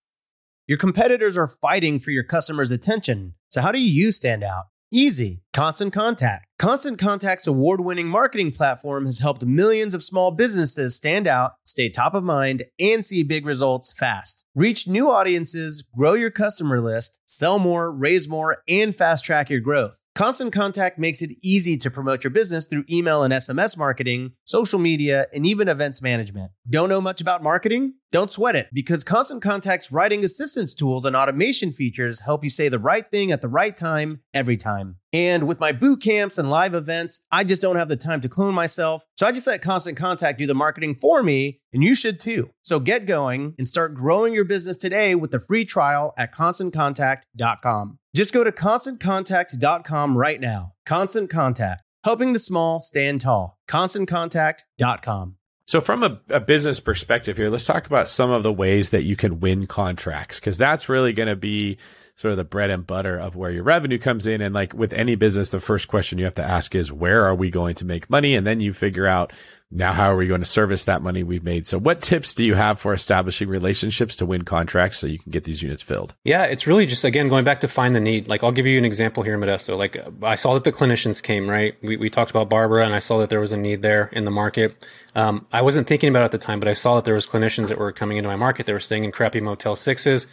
Your 0.68 0.78
competitors 0.78 1.38
are 1.38 1.48
fighting 1.48 2.00
for 2.00 2.12
your 2.12 2.26
customers' 2.26 2.70
attention. 2.70 3.36
So 3.48 3.62
how 3.62 3.72
do 3.72 3.80
you 3.80 4.12
stand 4.12 4.44
out? 4.44 4.66
Easy. 4.92 5.44
Constant 5.54 5.94
Contact. 5.94 6.48
Constant 6.58 6.98
Contact's 6.98 7.46
award 7.46 7.80
winning 7.80 8.08
marketing 8.08 8.52
platform 8.52 9.06
has 9.06 9.20
helped 9.20 9.46
millions 9.46 9.94
of 9.94 10.02
small 10.02 10.32
businesses 10.32 10.96
stand 10.96 11.28
out, 11.28 11.52
stay 11.64 11.90
top 11.90 12.16
of 12.16 12.24
mind, 12.24 12.64
and 12.80 13.06
see 13.06 13.22
big 13.22 13.46
results 13.46 13.94
fast. 13.94 14.44
Reach 14.56 14.88
new 14.88 15.12
audiences, 15.12 15.84
grow 15.96 16.16
your 16.16 16.32
customer 16.32 16.82
list, 16.82 17.20
sell 17.26 17.60
more, 17.60 17.92
raise 17.92 18.28
more, 18.28 18.58
and 18.68 18.96
fast 18.96 19.24
track 19.24 19.52
your 19.52 19.60
growth. 19.60 20.02
Constant 20.16 20.52
Contact 20.52 21.00
makes 21.00 21.22
it 21.22 21.32
easy 21.42 21.78
to 21.78 21.90
promote 21.90 22.24
your 22.24 22.32
business 22.32 22.66
through 22.66 22.84
email 22.90 23.24
and 23.24 23.34
SMS 23.34 23.78
marketing, 23.78 24.34
social 24.44 24.80
media, 24.80 25.28
and 25.34 25.46
even 25.46 25.70
events 25.70 26.02
management. 26.02 26.52
Don't 26.70 26.90
know 26.90 27.00
much 27.00 27.22
about 27.22 27.44
marketing? 27.44 27.94
Don't 28.12 28.32
sweat 28.32 28.56
it 28.56 28.68
because 28.74 29.04
Constant 29.04 29.42
Contact's 29.42 29.92
writing 29.92 30.26
assistance 30.26 30.74
tools 30.74 31.06
and 31.06 31.16
automation 31.16 31.72
features 31.72 32.22
help 32.22 32.44
you 32.44 32.50
say 32.50 32.68
the 32.68 32.80
right 32.80 33.10
thing 33.10 33.32
at 33.32 33.42
the 33.42 33.48
right 33.48 33.78
time 33.78 34.22
every 34.34 34.58
time. 34.58 34.98
And 35.14 35.48
with 35.48 35.60
my 35.60 35.72
boot 35.72 36.02
camps 36.02 36.38
and 36.38 36.50
live 36.50 36.74
events, 36.74 37.22
I 37.32 37.44
just 37.44 37.62
don't 37.62 37.76
have 37.76 37.90
the 37.90 37.96
time 37.96 38.22
to 38.22 38.30
clone 38.30 38.56
myself. 38.56 39.04
So 39.16 39.28
I 39.28 39.32
just 39.32 39.48
let 39.48 39.62
Constant 39.62 39.96
Contact 39.98 40.40
do 40.40 40.48
the 40.48 40.56
marketing 40.56 40.96
for 40.96 41.22
me, 41.22 41.62
and 41.72 41.84
you 41.84 41.94
should 41.94 42.20
too. 42.20 42.50
So 42.62 42.80
get 42.80 43.06
going 43.06 43.54
and 43.58 43.70
start 43.70 43.94
growing 43.94 44.34
your 44.34 44.46
business 44.46 44.78
today 44.78 45.14
with 45.14 45.32
the 45.32 45.40
free 45.40 45.66
trial 45.66 46.14
at 46.18 46.34
constantcontact.com. 46.34 48.00
Just 48.16 48.34
go 48.34 48.44
to 48.44 48.52
constantcontact.com 48.52 50.18
right 50.18 50.40
now. 50.40 50.74
Constant 50.86 51.30
Contact, 51.30 51.84
helping 52.04 52.34
the 52.34 52.40
small 52.40 52.80
stand 52.80 53.22
tall. 53.22 53.60
ConstantContact.com. 53.68 55.36
So, 55.68 55.82
from 55.82 56.02
a, 56.02 56.20
a, 56.30 56.40
business 56.40 56.80
perspective 56.80 57.38
here, 57.38 57.50
let's 57.50 57.68
talk 57.68 57.86
about 57.86 58.10
some 58.10 58.32
of 58.32 58.42
the 58.42 58.52
ways 58.52 58.90
that 58.90 59.04
you 59.04 59.16
can 59.16 59.40
win 59.40 59.68
contracts 59.68 60.40
because 60.40 60.58
that's 60.58 60.90
really 60.90 61.14
going 61.14 61.30
to 61.30 61.36
be 61.36 61.78
sort 62.20 62.34
of 62.34 62.38
the 62.38 62.44
bread 62.44 62.70
and 62.70 62.86
butter 62.86 63.18
of 63.18 63.38
where 63.38 63.50
your 63.50 63.64
revenue 63.64 63.98
comes 63.98 64.28
in. 64.28 64.42
And 64.42 64.54
like 64.54 64.74
with 64.74 64.92
any 64.92 65.16
business, 65.16 65.52
the 65.52 65.62
first 65.62 65.88
question 65.88 66.18
you 66.18 66.26
have 66.26 66.36
to 66.36 66.44
ask 66.44 66.76
is 66.76 66.92
where 66.92 67.24
are 67.24 67.34
we 67.34 67.50
going 67.50 67.76
to 67.76 67.86
make 67.86 68.10
money? 68.10 68.36
And 68.36 68.46
then 68.46 68.60
you 68.60 68.74
figure 68.74 69.08
out 69.08 69.32
now 69.72 69.94
how 69.94 70.12
are 70.12 70.18
we 70.18 70.28
going 70.28 70.42
to 70.42 70.46
service 70.46 70.84
that 70.84 71.02
money 71.02 71.24
we've 71.24 71.46
made? 71.46 71.66
So 71.66 71.78
what 71.78 72.02
tips 72.02 72.34
do 72.34 72.44
you 72.44 72.56
have 72.56 72.78
for 72.78 72.92
establishing 72.92 73.48
relationships 73.48 74.18
to 74.18 74.26
win 74.26 74.44
contracts 74.44 74.98
so 74.98 75.08
you 75.08 75.18
can 75.18 75.32
get 75.32 75.46
these 75.46 75.64
units 75.64 75.82
filled? 75.82 76.14
Yeah, 76.26 76.44
it's 76.44 76.68
really 76.68 76.86
just 76.86 77.06
again 77.06 77.30
going 77.30 77.46
back 77.46 77.60
to 77.60 77.70
find 77.70 77.96
the 77.96 78.02
need. 78.02 78.28
Like 78.28 78.44
I'll 78.44 78.52
give 78.52 78.68
you 78.68 78.78
an 78.78 78.84
example 78.84 79.24
here 79.24 79.36
in 79.36 79.40
Modesto. 79.40 79.78
Like 79.78 79.98
I 80.22 80.36
saw 80.36 80.56
that 80.56 80.66
the 80.66 80.74
clinicians 80.74 81.24
came, 81.24 81.50
right? 81.50 81.76
We, 81.82 81.96
we 81.96 82.10
talked 82.10 82.32
about 82.32 82.50
Barbara 82.50 82.84
and 82.84 82.94
I 82.94 83.00
saw 83.00 83.20
that 83.20 83.30
there 83.30 83.40
was 83.40 83.54
a 83.54 83.58
need 83.58 83.82
there 83.82 84.10
in 84.12 84.26
the 84.26 84.32
market. 84.32 84.76
Um, 85.16 85.48
I 85.54 85.62
wasn't 85.62 85.88
thinking 85.88 86.10
about 86.10 86.24
it 86.24 86.26
at 86.26 86.32
the 86.32 86.38
time, 86.38 86.60
but 86.60 86.68
I 86.68 86.74
saw 86.74 86.96
that 86.96 87.06
there 87.06 87.14
was 87.14 87.26
clinicians 87.26 87.70
that 87.70 87.78
were 87.78 87.94
coming 87.94 88.18
into 88.18 88.28
my 88.28 88.36
market. 88.36 88.66
They 88.66 88.74
were 88.74 88.82
staying 88.82 89.06
in 89.06 89.14
crappy 89.14 89.40
Motel 89.40 89.78
Sixes 89.78 90.28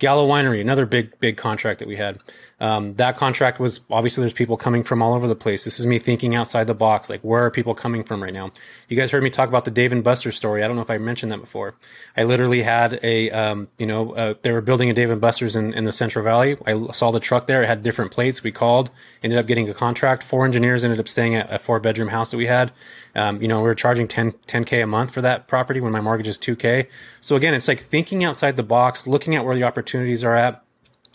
Gallo 0.00 0.26
Winery, 0.26 0.60
another 0.60 0.86
big, 0.86 1.18
big 1.20 1.36
contract 1.36 1.78
that 1.78 1.86
we 1.86 1.96
had. 1.96 2.18
Um, 2.60 2.94
that 2.96 3.16
contract 3.16 3.58
was 3.58 3.80
obviously 3.90 4.22
there's 4.22 4.34
people 4.34 4.56
coming 4.56 4.82
from 4.82 5.02
all 5.02 5.14
over 5.14 5.26
the 5.26 5.34
place. 5.34 5.64
This 5.64 5.80
is 5.80 5.86
me 5.86 5.98
thinking 5.98 6.34
outside 6.34 6.66
the 6.66 6.74
box. 6.74 7.08
Like, 7.08 7.22
where 7.22 7.44
are 7.44 7.50
people 7.50 7.74
coming 7.74 8.04
from 8.04 8.22
right 8.22 8.34
now? 8.34 8.52
You 8.88 8.96
guys 8.96 9.10
heard 9.10 9.22
me 9.22 9.30
talk 9.30 9.48
about 9.48 9.64
the 9.64 9.70
Dave 9.70 9.92
and 9.92 10.04
Buster 10.04 10.30
story. 10.30 10.62
I 10.62 10.66
don't 10.66 10.76
know 10.76 10.82
if 10.82 10.90
I 10.90 10.98
mentioned 10.98 11.32
that 11.32 11.40
before. 11.40 11.74
I 12.16 12.24
literally 12.24 12.62
had 12.62 13.00
a, 13.02 13.30
um, 13.30 13.68
you 13.78 13.86
know, 13.86 14.14
uh, 14.14 14.34
they 14.42 14.52
were 14.52 14.60
building 14.60 14.90
a 14.90 14.92
Dave 14.92 15.10
and 15.10 15.20
Buster's 15.20 15.56
in, 15.56 15.72
in 15.72 15.84
the 15.84 15.92
Central 15.92 16.22
Valley. 16.22 16.58
I 16.66 16.90
saw 16.92 17.10
the 17.10 17.20
truck 17.20 17.46
there. 17.46 17.62
It 17.62 17.66
had 17.66 17.82
different 17.82 18.10
plates. 18.10 18.42
We 18.42 18.52
called, 18.52 18.90
ended 19.22 19.38
up 19.38 19.46
getting 19.46 19.68
a 19.70 19.74
contract. 19.74 20.22
Four 20.22 20.44
engineers 20.44 20.84
ended 20.84 21.00
up 21.00 21.08
staying 21.08 21.36
at 21.36 21.50
a 21.52 21.58
four 21.58 21.80
bedroom 21.80 22.08
house 22.08 22.30
that 22.30 22.36
we 22.36 22.46
had. 22.46 22.72
Um, 23.14 23.40
you 23.40 23.48
know, 23.48 23.58
we 23.58 23.64
were 23.64 23.74
charging 23.74 24.06
10, 24.06 24.32
10K 24.32 24.82
a 24.82 24.86
month 24.86 25.12
for 25.12 25.22
that 25.22 25.48
property 25.48 25.80
when 25.80 25.92
my 25.92 26.00
mortgage 26.00 26.28
is 26.28 26.38
2K. 26.38 26.88
So 27.22 27.36
again, 27.36 27.54
it's 27.54 27.68
like 27.68 27.80
thinking 27.80 28.22
outside 28.22 28.56
the 28.56 28.62
box, 28.62 29.06
looking 29.06 29.34
at 29.34 29.44
where 29.44 29.54
the 29.54 29.64
opportunities 29.64 30.22
are 30.22 30.36
at 30.36 30.62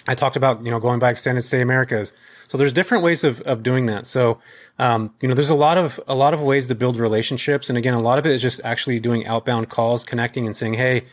I 0.07 0.15
talked 0.15 0.35
about, 0.35 0.63
you 0.63 0.71
know, 0.71 0.79
going 0.79 0.99
by 0.99 1.09
extended 1.09 1.43
stay 1.43 1.61
Americas. 1.61 2.13
So 2.47 2.57
there's 2.57 2.73
different 2.73 3.03
ways 3.03 3.23
of, 3.23 3.41
of 3.41 3.63
doing 3.63 3.87
that. 3.87 4.05
So, 4.05 4.39
um, 4.77 5.13
you 5.21 5.27
know, 5.27 5.33
there's 5.33 5.49
a 5.49 5.55
lot 5.55 5.77
of, 5.77 5.99
a 6.07 6.15
lot 6.15 6.33
of 6.33 6.41
ways 6.41 6.67
to 6.67 6.75
build 6.75 6.97
relationships. 6.97 7.69
And 7.69 7.77
again, 7.77 7.93
a 7.93 7.99
lot 7.99 8.19
of 8.19 8.25
it 8.25 8.31
is 8.31 8.41
just 8.41 8.61
actually 8.63 8.99
doing 8.99 9.25
outbound 9.25 9.69
calls, 9.69 10.03
connecting 10.03 10.45
and 10.45 10.55
saying, 10.55 10.75
Hey, 10.75 11.05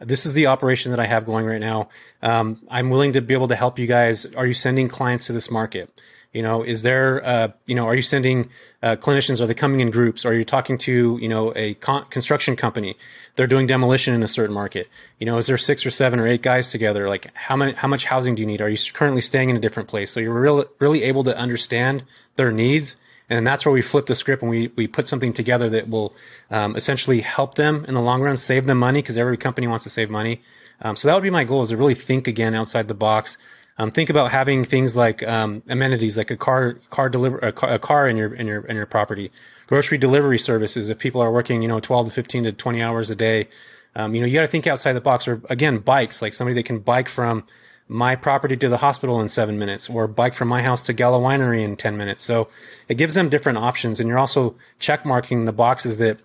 this 0.00 0.24
is 0.24 0.32
the 0.32 0.46
operation 0.46 0.90
that 0.92 1.00
I 1.00 1.06
have 1.06 1.26
going 1.26 1.44
right 1.44 1.60
now. 1.60 1.88
Um, 2.22 2.62
I'm 2.70 2.88
willing 2.88 3.12
to 3.14 3.20
be 3.20 3.34
able 3.34 3.48
to 3.48 3.56
help 3.56 3.78
you 3.78 3.86
guys. 3.86 4.24
Are 4.34 4.46
you 4.46 4.54
sending 4.54 4.88
clients 4.88 5.26
to 5.26 5.32
this 5.32 5.50
market? 5.50 5.92
You 6.32 6.42
know, 6.42 6.62
is 6.62 6.82
there, 6.82 7.24
uh, 7.26 7.48
you 7.64 7.74
know, 7.74 7.86
are 7.86 7.94
you 7.94 8.02
sending 8.02 8.50
uh, 8.82 8.96
clinicians? 8.96 9.40
Are 9.40 9.46
they 9.46 9.54
coming 9.54 9.80
in 9.80 9.90
groups? 9.90 10.26
Are 10.26 10.34
you 10.34 10.44
talking 10.44 10.76
to, 10.78 11.18
you 11.20 11.28
know, 11.28 11.54
a 11.56 11.74
con- 11.74 12.04
construction 12.10 12.54
company? 12.54 12.96
They're 13.36 13.46
doing 13.46 13.66
demolition 13.66 14.12
in 14.12 14.22
a 14.22 14.28
certain 14.28 14.54
market. 14.54 14.88
You 15.18 15.26
know, 15.26 15.38
is 15.38 15.46
there 15.46 15.56
six 15.56 15.86
or 15.86 15.90
seven 15.90 16.20
or 16.20 16.26
eight 16.26 16.42
guys 16.42 16.70
together? 16.70 17.08
Like, 17.08 17.34
how 17.34 17.56
many, 17.56 17.72
how 17.72 17.88
much 17.88 18.04
housing 18.04 18.34
do 18.34 18.42
you 18.42 18.46
need? 18.46 18.60
Are 18.60 18.68
you 18.68 18.76
currently 18.92 19.22
staying 19.22 19.48
in 19.48 19.56
a 19.56 19.60
different 19.60 19.88
place? 19.88 20.10
So 20.10 20.20
you're 20.20 20.38
really, 20.38 20.66
really 20.78 21.02
able 21.04 21.24
to 21.24 21.36
understand 21.36 22.04
their 22.36 22.52
needs. 22.52 22.96
And 23.30 23.46
that's 23.46 23.64
where 23.64 23.72
we 23.72 23.82
flip 23.82 24.06
the 24.06 24.14
script 24.14 24.42
and 24.42 24.50
we, 24.50 24.68
we 24.76 24.86
put 24.86 25.08
something 25.08 25.32
together 25.32 25.70
that 25.70 25.88
will 25.88 26.14
um, 26.50 26.76
essentially 26.76 27.20
help 27.20 27.54
them 27.54 27.84
in 27.86 27.94
the 27.94 28.00
long 28.02 28.20
run, 28.20 28.36
save 28.36 28.66
them 28.66 28.78
money 28.78 29.00
because 29.00 29.18
every 29.18 29.36
company 29.36 29.66
wants 29.66 29.84
to 29.84 29.90
save 29.90 30.10
money. 30.10 30.42
Um, 30.80 30.94
so 30.96 31.08
that 31.08 31.14
would 31.14 31.22
be 31.22 31.30
my 31.30 31.44
goal 31.44 31.62
is 31.62 31.70
to 31.70 31.76
really 31.76 31.94
think 31.94 32.28
again 32.28 32.54
outside 32.54 32.88
the 32.88 32.94
box. 32.94 33.36
Um, 33.80 33.92
think 33.92 34.10
about 34.10 34.32
having 34.32 34.64
things 34.64 34.96
like 34.96 35.22
um, 35.22 35.62
amenities, 35.68 36.18
like 36.18 36.32
a 36.32 36.36
car, 36.36 36.78
car 36.90 37.08
deliver, 37.08 37.38
a 37.38 37.52
car, 37.52 37.72
a 37.74 37.78
car 37.78 38.08
in 38.08 38.16
your 38.16 38.34
in 38.34 38.46
your 38.48 38.66
in 38.66 38.74
your 38.74 38.86
property, 38.86 39.30
grocery 39.68 39.98
delivery 39.98 40.38
services. 40.38 40.88
If 40.88 40.98
people 40.98 41.20
are 41.20 41.30
working, 41.30 41.62
you 41.62 41.68
know, 41.68 41.78
twelve 41.78 42.06
to 42.06 42.12
fifteen 42.12 42.42
to 42.42 42.52
twenty 42.52 42.82
hours 42.82 43.08
a 43.08 43.14
day, 43.14 43.48
um, 43.94 44.14
you 44.14 44.20
know, 44.20 44.26
you 44.26 44.34
got 44.34 44.40
to 44.42 44.48
think 44.48 44.66
outside 44.66 44.94
the 44.94 45.00
box. 45.00 45.28
Or 45.28 45.40
again, 45.48 45.78
bikes, 45.78 46.20
like 46.20 46.34
somebody 46.34 46.54
that 46.54 46.64
can 46.64 46.80
bike 46.80 47.08
from 47.08 47.44
my 47.86 48.16
property 48.16 48.56
to 48.56 48.68
the 48.68 48.78
hospital 48.78 49.20
in 49.20 49.28
seven 49.28 49.58
minutes, 49.58 49.88
or 49.88 50.08
bike 50.08 50.34
from 50.34 50.48
my 50.48 50.60
house 50.60 50.82
to 50.82 50.92
Gallo 50.92 51.22
Winery 51.22 51.62
in 51.62 51.76
ten 51.76 51.96
minutes. 51.96 52.20
So 52.22 52.48
it 52.88 52.96
gives 52.96 53.14
them 53.14 53.28
different 53.28 53.58
options, 53.58 54.00
and 54.00 54.08
you're 54.08 54.18
also 54.18 54.56
check 54.80 55.06
marking 55.06 55.44
the 55.44 55.52
boxes 55.52 55.98
that 55.98 56.18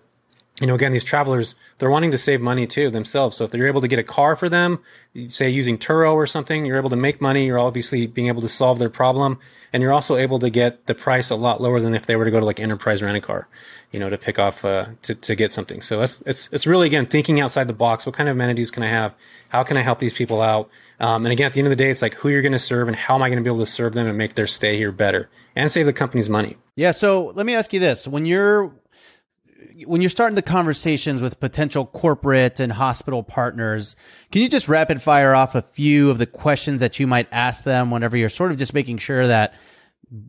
you 0.60 0.68
know, 0.68 0.74
again, 0.74 0.92
these 0.92 1.04
travelers, 1.04 1.56
they're 1.78 1.90
wanting 1.90 2.12
to 2.12 2.18
save 2.18 2.40
money 2.40 2.64
too 2.66 2.88
themselves. 2.88 3.36
So 3.36 3.44
if 3.44 3.50
they're 3.50 3.66
able 3.66 3.80
to 3.80 3.88
get 3.88 3.98
a 3.98 4.04
car 4.04 4.36
for 4.36 4.48
them, 4.48 4.78
say 5.26 5.48
using 5.48 5.78
Turo 5.78 6.12
or 6.12 6.28
something, 6.28 6.64
you're 6.64 6.76
able 6.76 6.90
to 6.90 6.96
make 6.96 7.20
money. 7.20 7.46
You're 7.46 7.58
obviously 7.58 8.06
being 8.06 8.28
able 8.28 8.42
to 8.42 8.48
solve 8.48 8.78
their 8.78 8.88
problem. 8.90 9.40
And 9.72 9.82
you're 9.82 9.92
also 9.92 10.14
able 10.14 10.38
to 10.38 10.50
get 10.50 10.86
the 10.86 10.94
price 10.94 11.30
a 11.30 11.34
lot 11.34 11.60
lower 11.60 11.80
than 11.80 11.92
if 11.92 12.06
they 12.06 12.14
were 12.14 12.24
to 12.24 12.30
go 12.30 12.38
to 12.38 12.46
like 12.46 12.60
enterprise 12.60 13.02
rent 13.02 13.16
a 13.16 13.20
car, 13.20 13.48
you 13.90 13.98
know, 13.98 14.08
to 14.08 14.16
pick 14.16 14.38
off, 14.38 14.64
uh, 14.64 14.86
to, 15.02 15.16
to 15.16 15.34
get 15.34 15.50
something. 15.50 15.80
So 15.80 16.02
it's, 16.02 16.22
it's, 16.24 16.48
it's 16.52 16.68
really, 16.68 16.86
again, 16.86 17.06
thinking 17.06 17.40
outside 17.40 17.66
the 17.66 17.74
box. 17.74 18.06
What 18.06 18.14
kind 18.14 18.28
of 18.28 18.36
amenities 18.36 18.70
can 18.70 18.84
I 18.84 18.88
have? 18.88 19.12
How 19.48 19.64
can 19.64 19.76
I 19.76 19.82
help 19.82 19.98
these 19.98 20.14
people 20.14 20.40
out? 20.40 20.70
Um, 21.00 21.26
and 21.26 21.32
again, 21.32 21.46
at 21.46 21.54
the 21.54 21.58
end 21.58 21.66
of 21.66 21.70
the 21.70 21.76
day, 21.76 21.90
it's 21.90 22.02
like 22.02 22.14
who 22.14 22.28
you're 22.28 22.42
going 22.42 22.52
to 22.52 22.58
serve 22.60 22.86
and 22.86 22.96
how 22.96 23.16
am 23.16 23.22
I 23.22 23.28
going 23.28 23.38
to 23.38 23.42
be 23.42 23.52
able 23.52 23.64
to 23.64 23.70
serve 23.70 23.94
them 23.94 24.06
and 24.06 24.16
make 24.16 24.36
their 24.36 24.46
stay 24.46 24.76
here 24.76 24.92
better 24.92 25.28
and 25.56 25.68
save 25.72 25.86
the 25.86 25.92
company's 25.92 26.28
money. 26.28 26.56
Yeah. 26.76 26.92
So 26.92 27.32
let 27.34 27.44
me 27.44 27.56
ask 27.56 27.72
you 27.72 27.80
this. 27.80 28.06
When 28.06 28.26
you're, 28.26 28.72
when 29.86 30.00
you're 30.00 30.10
starting 30.10 30.34
the 30.36 30.42
conversations 30.42 31.22
with 31.22 31.40
potential 31.40 31.86
corporate 31.86 32.60
and 32.60 32.72
hospital 32.72 33.22
partners, 33.22 33.96
can 34.32 34.42
you 34.42 34.48
just 34.48 34.68
rapid 34.68 35.02
fire 35.02 35.34
off 35.34 35.54
a 35.54 35.62
few 35.62 36.10
of 36.10 36.18
the 36.18 36.26
questions 36.26 36.80
that 36.80 36.98
you 36.98 37.06
might 37.06 37.28
ask 37.32 37.64
them 37.64 37.90
whenever 37.90 38.16
you're 38.16 38.28
sort 38.28 38.50
of 38.52 38.58
just 38.58 38.74
making 38.74 38.98
sure 38.98 39.26
that 39.26 39.54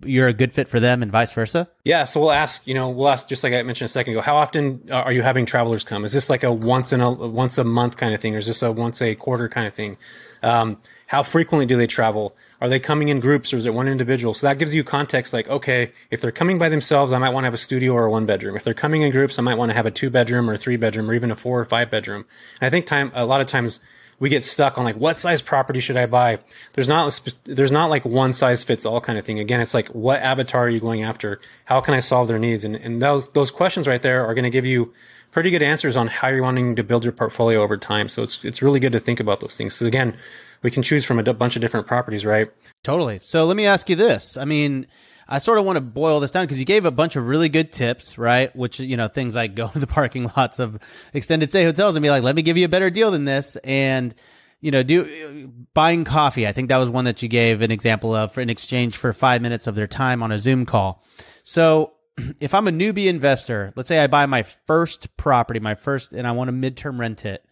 you're 0.04 0.28
a 0.28 0.34
good 0.34 0.54
fit 0.54 0.68
for 0.68 0.80
them 0.80 1.02
and 1.02 1.12
vice 1.12 1.34
versa? 1.34 1.70
Yeah. 1.84 2.04
So 2.06 2.20
we'll 2.20 2.32
ask, 2.32 2.66
you 2.66 2.74
know, 2.74 2.90
we'll 2.90 3.10
ask 3.10 3.28
just 3.28 3.44
like 3.44 3.54
I 3.54 3.62
mentioned 3.64 3.86
a 3.86 3.90
second 3.90 4.14
ago, 4.14 4.22
how 4.22 4.38
often 4.38 4.90
are 4.92 5.12
you 5.12 5.22
having 5.22 5.46
travelers 5.46 5.84
come? 5.84 6.06
Is 6.06 6.14
this 6.14 6.30
like 6.30 6.44
a 6.44 6.52
once 6.52 6.92
in 6.94 7.02
a 7.02 7.12
once 7.12 7.58
a 7.58 7.64
month 7.64 7.98
kind 7.98 8.14
of 8.14 8.22
thing, 8.22 8.36
or 8.36 8.40
is 8.40 8.48
this 8.48 8.62
a 8.62 8.72
once 8.72 9.02
a 9.02 9.16
quarter 9.16 9.50
kind 9.50 9.68
of 9.68 9.74
thing? 9.74 9.98
Um, 10.42 10.78
how 11.08 11.24
frequently 11.24 11.66
do 11.66 11.78
they 11.78 11.88
travel? 11.88 12.36
Are 12.60 12.70
they 12.70 12.80
coming 12.80 13.10
in 13.10 13.20
groups 13.20 13.53
or 13.53 13.58
is 13.58 13.66
it 13.66 13.74
one 13.74 13.88
individual? 13.88 14.34
So 14.34 14.47
that 14.47 14.58
gives 14.58 14.74
you 14.74 14.84
context 14.84 15.34
like, 15.34 15.47
okay, 15.49 15.91
if 16.10 16.22
they're 16.22 16.32
coming 16.32 16.58
by 16.58 16.70
themselves, 16.70 17.12
I 17.12 17.20
might 17.20 17.30
want 17.30 17.43
to 17.43 17.47
have 17.47 17.53
a 17.53 17.58
studio 17.58 17.93
or 17.93 18.06
a 18.06 18.12
one 18.12 18.26
bedroom. 18.26 18.56
If 18.56 18.64
they're 18.64 18.74
coming 18.74 19.01
in 19.01 19.12
groups, 19.12 19.38
I 19.38 19.41
might 19.41 19.58
want 19.58 19.70
to 19.70 19.76
have 19.76 19.86
a 19.86 19.91
two 19.91 20.10
bedroom 20.10 20.49
or 20.49 20.53
a 20.53 20.58
three 20.58 20.78
bedroom 20.78 21.10
or 21.10 21.14
even 21.14 21.32
a 21.32 21.36
four 21.36 21.60
or 21.60 21.66
five 21.66 21.91
bedroom. 21.91 22.26
And 22.60 22.68
I 22.68 22.70
think 22.70 22.86
time, 22.86 23.12
a 23.14 23.26
lot 23.26 23.41
of 23.41 23.47
times 23.47 23.80
we 24.20 24.30
get 24.30 24.43
stuck 24.43 24.78
on 24.78 24.86
like, 24.86 24.95
what 24.95 25.20
size 25.20 25.41
property 25.41 25.80
should 25.80 25.97
I 25.97 26.06
buy? 26.06 26.39
There's 26.74 26.88
not, 26.88 27.20
there's 27.43 27.72
not 27.72 27.89
like 27.89 28.06
one 28.06 28.34
size 28.34 28.64
fits 28.64 28.86
all 28.86 29.01
kind 29.01 29.20
of 29.20 29.26
thing. 29.26 29.39
Again, 29.39 29.60
it's 29.60 29.74
like, 29.74 29.89
what 29.89 30.22
avatar 30.22 30.66
are 30.66 30.70
you 30.70 30.80
going 30.80 31.03
after? 31.03 31.39
How 31.66 31.82
can 31.82 31.93
I 31.93 31.99
solve 31.99 32.30
their 32.30 32.39
needs? 32.39 32.64
And, 32.64 32.76
and 32.78 33.01
those, 33.01 33.30
those 33.32 33.51
questions 33.51 33.88
right 33.88 34.01
there 34.01 34.26
are 34.26 34.34
going 34.34 34.45
to 34.45 34.49
give 34.49 34.66
you 34.66 34.93
pretty 35.32 35.51
good 35.51 35.62
answers 35.62 35.97
on 35.97 36.08
how 36.08 36.30
you're 36.30 36.43
wanting 36.43 36.78
to 36.78 36.84
build 36.84 37.03
your 37.03 37.12
portfolio 37.12 37.62
over 37.62 37.76
time. 37.76 38.08
So 38.08 38.24
it's, 38.24 38.43
it's 38.45 38.62
really 38.62 38.80
good 38.80 38.93
to 38.93 39.01
think 39.01 39.20
about 39.20 39.41
those 39.41 39.58
things. 39.58 39.74
So 39.74 39.86
again, 39.86 40.16
we 40.62 40.72
can 40.72 40.84
choose 40.84 41.06
from 41.06 41.20
a 41.20 41.34
bunch 41.34 41.56
of 41.56 41.62
different 41.62 41.88
properties, 41.88 42.26
right? 42.26 42.49
Totally. 42.84 43.20
So 43.22 43.45
let 43.45 43.58
me 43.58 43.66
ask 43.66 43.89
you 43.89 43.95
this. 43.95 44.38
I 44.38 44.45
mean, 44.45 44.88
I 45.28 45.39
sort 45.39 45.58
of 45.58 45.66
want 45.66 45.78
to 45.78 45.82
boil 45.82 46.20
this 46.20 46.32
down 46.32 46.45
because 46.45 46.60
you 46.60 46.66
gave 46.66 46.86
a 46.86 46.91
bunch 46.91 47.16
of 47.16 47.28
really 47.28 47.49
good 47.49 47.72
tips, 47.72 48.18
right? 48.18 48.56
Which, 48.56 48.80
you 48.80 48.97
know, 48.97 49.08
things 49.08 49.36
like 49.36 49.56
go 49.56 49.68
to 49.70 49.80
the 49.80 49.88
parking 49.88 50.32
lots 50.38 50.60
of 50.60 50.80
extended 51.14 51.49
stay 51.49 51.64
hotels 51.64 51.95
and 51.95 52.03
be 52.03 52.10
like, 52.10 52.24
let 52.24 52.36
me 52.36 52.41
give 52.41 52.58
you 52.58 52.66
a 52.66 52.70
better 52.70 52.89
deal 52.89 53.12
than 53.12 53.26
this. 53.26 53.56
And, 53.64 54.14
you 54.62 54.72
know, 54.72 54.84
do 54.84 55.51
buying 55.74 56.03
coffee. 56.03 56.47
I 56.47 56.51
think 56.51 56.70
that 56.70 56.78
was 56.78 56.89
one 56.89 57.06
that 57.06 57.22
you 57.22 57.30
gave 57.30 57.62
an 57.62 57.72
example 57.72 58.16
of 58.16 58.34
for 58.34 58.41
in 58.41 58.49
exchange 58.49 58.97
for 58.97 59.14
five 59.14 59.41
minutes 59.41 59.68
of 59.68 59.76
their 59.76 59.88
time 59.88 60.24
on 60.24 60.32
a 60.32 60.39
Zoom 60.39 60.66
call. 60.66 61.03
So 61.43 61.93
if 62.39 62.53
I'm 62.53 62.68
a 62.68 62.72
newbie 62.72 63.08
investor, 63.08 63.74
let's 63.76 63.89
say 63.89 63.99
I 63.99 64.08
buy 64.08 64.26
my 64.26 64.43
first 64.43 65.16
property, 65.18 65.60
my 65.60 65.76
first, 65.76 66.14
and 66.14 66.28
I 66.28 66.32
want 66.32 66.49
to 66.49 66.53
midterm 66.53 66.99
rent 66.99 67.26
it. 67.26 67.45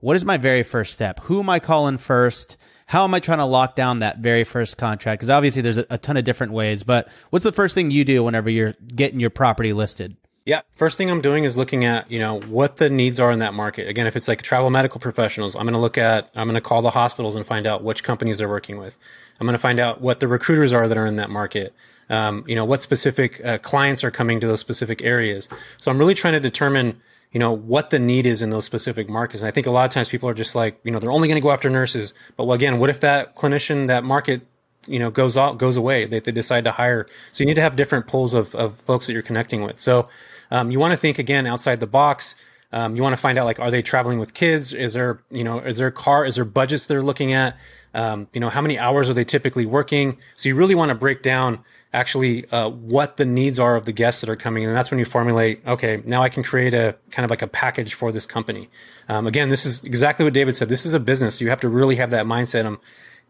What 0.00 0.16
is 0.16 0.24
my 0.24 0.36
very 0.36 0.62
first 0.62 0.92
step? 0.92 1.20
Who 1.24 1.40
am 1.40 1.48
I 1.48 1.58
calling 1.58 1.98
first? 1.98 2.56
how 2.86 3.02
am 3.02 3.14
I 3.14 3.20
trying 3.20 3.38
to 3.38 3.44
lock 3.44 3.74
down 3.74 3.98
that 3.98 4.18
very 4.18 4.44
first 4.44 4.78
contract? 4.78 5.18
Because 5.18 5.30
obviously 5.30 5.60
there's 5.60 5.78
a, 5.78 5.86
a, 5.90 5.98
ton 5.98 6.16
of 6.16 6.24
different 6.24 6.52
ways, 6.52 6.84
but 6.84 7.08
what's 7.30 7.42
the 7.42 7.52
first 7.52 7.74
thing 7.74 7.90
you 7.90 8.04
do 8.04 8.22
whenever 8.22 8.48
you're 8.48 8.74
getting 8.94 9.18
your 9.18 9.30
property 9.30 9.72
listed? 9.72 10.16
Yeah, 10.44 10.60
first 10.70 10.96
thing 10.96 11.10
I'm 11.10 11.20
doing 11.20 11.42
is 11.42 11.56
looking 11.56 11.84
at 11.84 12.08
you 12.08 12.20
know 12.20 12.38
what 12.42 12.76
the 12.76 12.88
needs 12.88 13.18
are 13.18 13.32
in 13.32 13.40
that 13.40 13.52
market. 13.52 13.88
Again, 13.88 14.06
if 14.06 14.14
it's 14.14 14.28
like 14.28 14.42
travel 14.42 14.70
medical 14.70 15.00
professionals, 15.00 15.56
I'm 15.56 15.62
going 15.62 15.72
to 15.72 15.80
look 15.80 15.98
at 15.98 16.30
I'm 16.36 16.46
going 16.46 16.54
to 16.54 16.60
call 16.60 16.82
the 16.82 16.90
hospitals 16.90 17.34
and 17.34 17.44
find 17.44 17.66
out 17.66 17.82
which 17.82 18.04
companies 18.04 18.38
they're 18.38 18.48
working 18.48 18.78
with. 18.78 18.96
I'm 19.40 19.46
going 19.48 19.54
to 19.54 19.58
find 19.58 19.80
out 19.80 20.00
what 20.00 20.20
the 20.20 20.28
recruiters 20.28 20.72
are 20.72 20.86
that 20.86 20.96
are 20.96 21.06
in 21.06 21.16
that 21.16 21.30
market. 21.30 21.74
Um, 22.08 22.44
you 22.46 22.54
know 22.54 22.64
what 22.64 22.80
specific 22.80 23.44
uh, 23.44 23.58
clients 23.58 24.04
are 24.04 24.12
coming 24.12 24.38
to 24.38 24.46
those 24.46 24.60
specific 24.60 25.02
areas. 25.02 25.48
So 25.78 25.90
I'm 25.90 25.98
really 25.98 26.14
trying 26.14 26.34
to 26.34 26.40
determine 26.40 27.02
you 27.36 27.38
know, 27.38 27.52
what 27.52 27.90
the 27.90 27.98
need 27.98 28.24
is 28.24 28.40
in 28.40 28.48
those 28.48 28.64
specific 28.64 29.10
markets. 29.10 29.42
And 29.42 29.48
I 29.48 29.50
think 29.50 29.66
a 29.66 29.70
lot 29.70 29.84
of 29.84 29.90
times 29.90 30.08
people 30.08 30.26
are 30.26 30.32
just 30.32 30.54
like, 30.54 30.80
you 30.84 30.90
know, 30.90 30.98
they're 30.98 31.10
only 31.10 31.28
going 31.28 31.36
to 31.36 31.42
go 31.42 31.50
after 31.50 31.68
nurses. 31.68 32.14
But 32.34 32.46
well, 32.46 32.54
again, 32.54 32.78
what 32.78 32.88
if 32.88 33.00
that 33.00 33.36
clinician, 33.36 33.88
that 33.88 34.04
market, 34.04 34.40
you 34.86 34.98
know, 34.98 35.10
goes 35.10 35.36
out, 35.36 35.58
goes 35.58 35.76
away? 35.76 36.06
They, 36.06 36.18
they 36.18 36.32
decide 36.32 36.64
to 36.64 36.72
hire. 36.72 37.06
So 37.32 37.42
you 37.42 37.46
need 37.46 37.56
to 37.56 37.60
have 37.60 37.76
different 37.76 38.06
pools 38.06 38.32
of, 38.32 38.54
of 38.54 38.76
folks 38.76 39.06
that 39.06 39.12
you're 39.12 39.20
connecting 39.20 39.60
with. 39.60 39.78
So, 39.78 40.08
um, 40.50 40.70
you 40.70 40.80
want 40.80 40.92
to 40.92 40.96
think 40.96 41.18
again 41.18 41.46
outside 41.46 41.78
the 41.80 41.86
box. 41.86 42.36
Um, 42.72 42.96
you 42.96 43.02
want 43.02 43.12
to 43.12 43.20
find 43.20 43.36
out 43.36 43.44
like, 43.44 43.60
are 43.60 43.70
they 43.70 43.82
traveling 43.82 44.18
with 44.18 44.32
kids? 44.32 44.72
Is 44.72 44.94
there, 44.94 45.20
you 45.30 45.44
know, 45.44 45.58
is 45.58 45.76
there 45.76 45.90
car? 45.90 46.24
Is 46.24 46.36
there 46.36 46.46
budgets 46.46 46.86
they're 46.86 47.02
looking 47.02 47.34
at? 47.34 47.54
Um, 47.92 48.28
you 48.32 48.40
know, 48.40 48.48
how 48.48 48.62
many 48.62 48.78
hours 48.78 49.10
are 49.10 49.14
they 49.14 49.26
typically 49.26 49.66
working? 49.66 50.16
So 50.36 50.48
you 50.48 50.54
really 50.54 50.74
want 50.74 50.88
to 50.88 50.94
break 50.94 51.22
down 51.22 51.64
actually 51.92 52.48
uh, 52.50 52.68
what 52.68 53.16
the 53.16 53.24
needs 53.24 53.58
are 53.58 53.76
of 53.76 53.86
the 53.86 53.92
guests 53.92 54.20
that 54.20 54.30
are 54.30 54.36
coming 54.36 54.64
and 54.64 54.76
that's 54.76 54.90
when 54.90 54.98
you 54.98 55.04
formulate 55.04 55.66
okay 55.66 56.02
now 56.04 56.22
i 56.22 56.28
can 56.28 56.42
create 56.42 56.74
a 56.74 56.96
kind 57.10 57.24
of 57.24 57.30
like 57.30 57.42
a 57.42 57.46
package 57.46 57.94
for 57.94 58.12
this 58.12 58.26
company. 58.26 58.68
Um, 59.08 59.26
again 59.26 59.48
this 59.48 59.64
is 59.64 59.82
exactly 59.84 60.24
what 60.24 60.34
david 60.34 60.56
said. 60.56 60.68
This 60.68 60.86
is 60.86 60.92
a 60.92 61.00
business. 61.00 61.40
You 61.40 61.48
have 61.48 61.60
to 61.60 61.68
really 61.68 61.96
have 61.96 62.10
that 62.10 62.26
mindset 62.26 62.66
of 62.66 62.78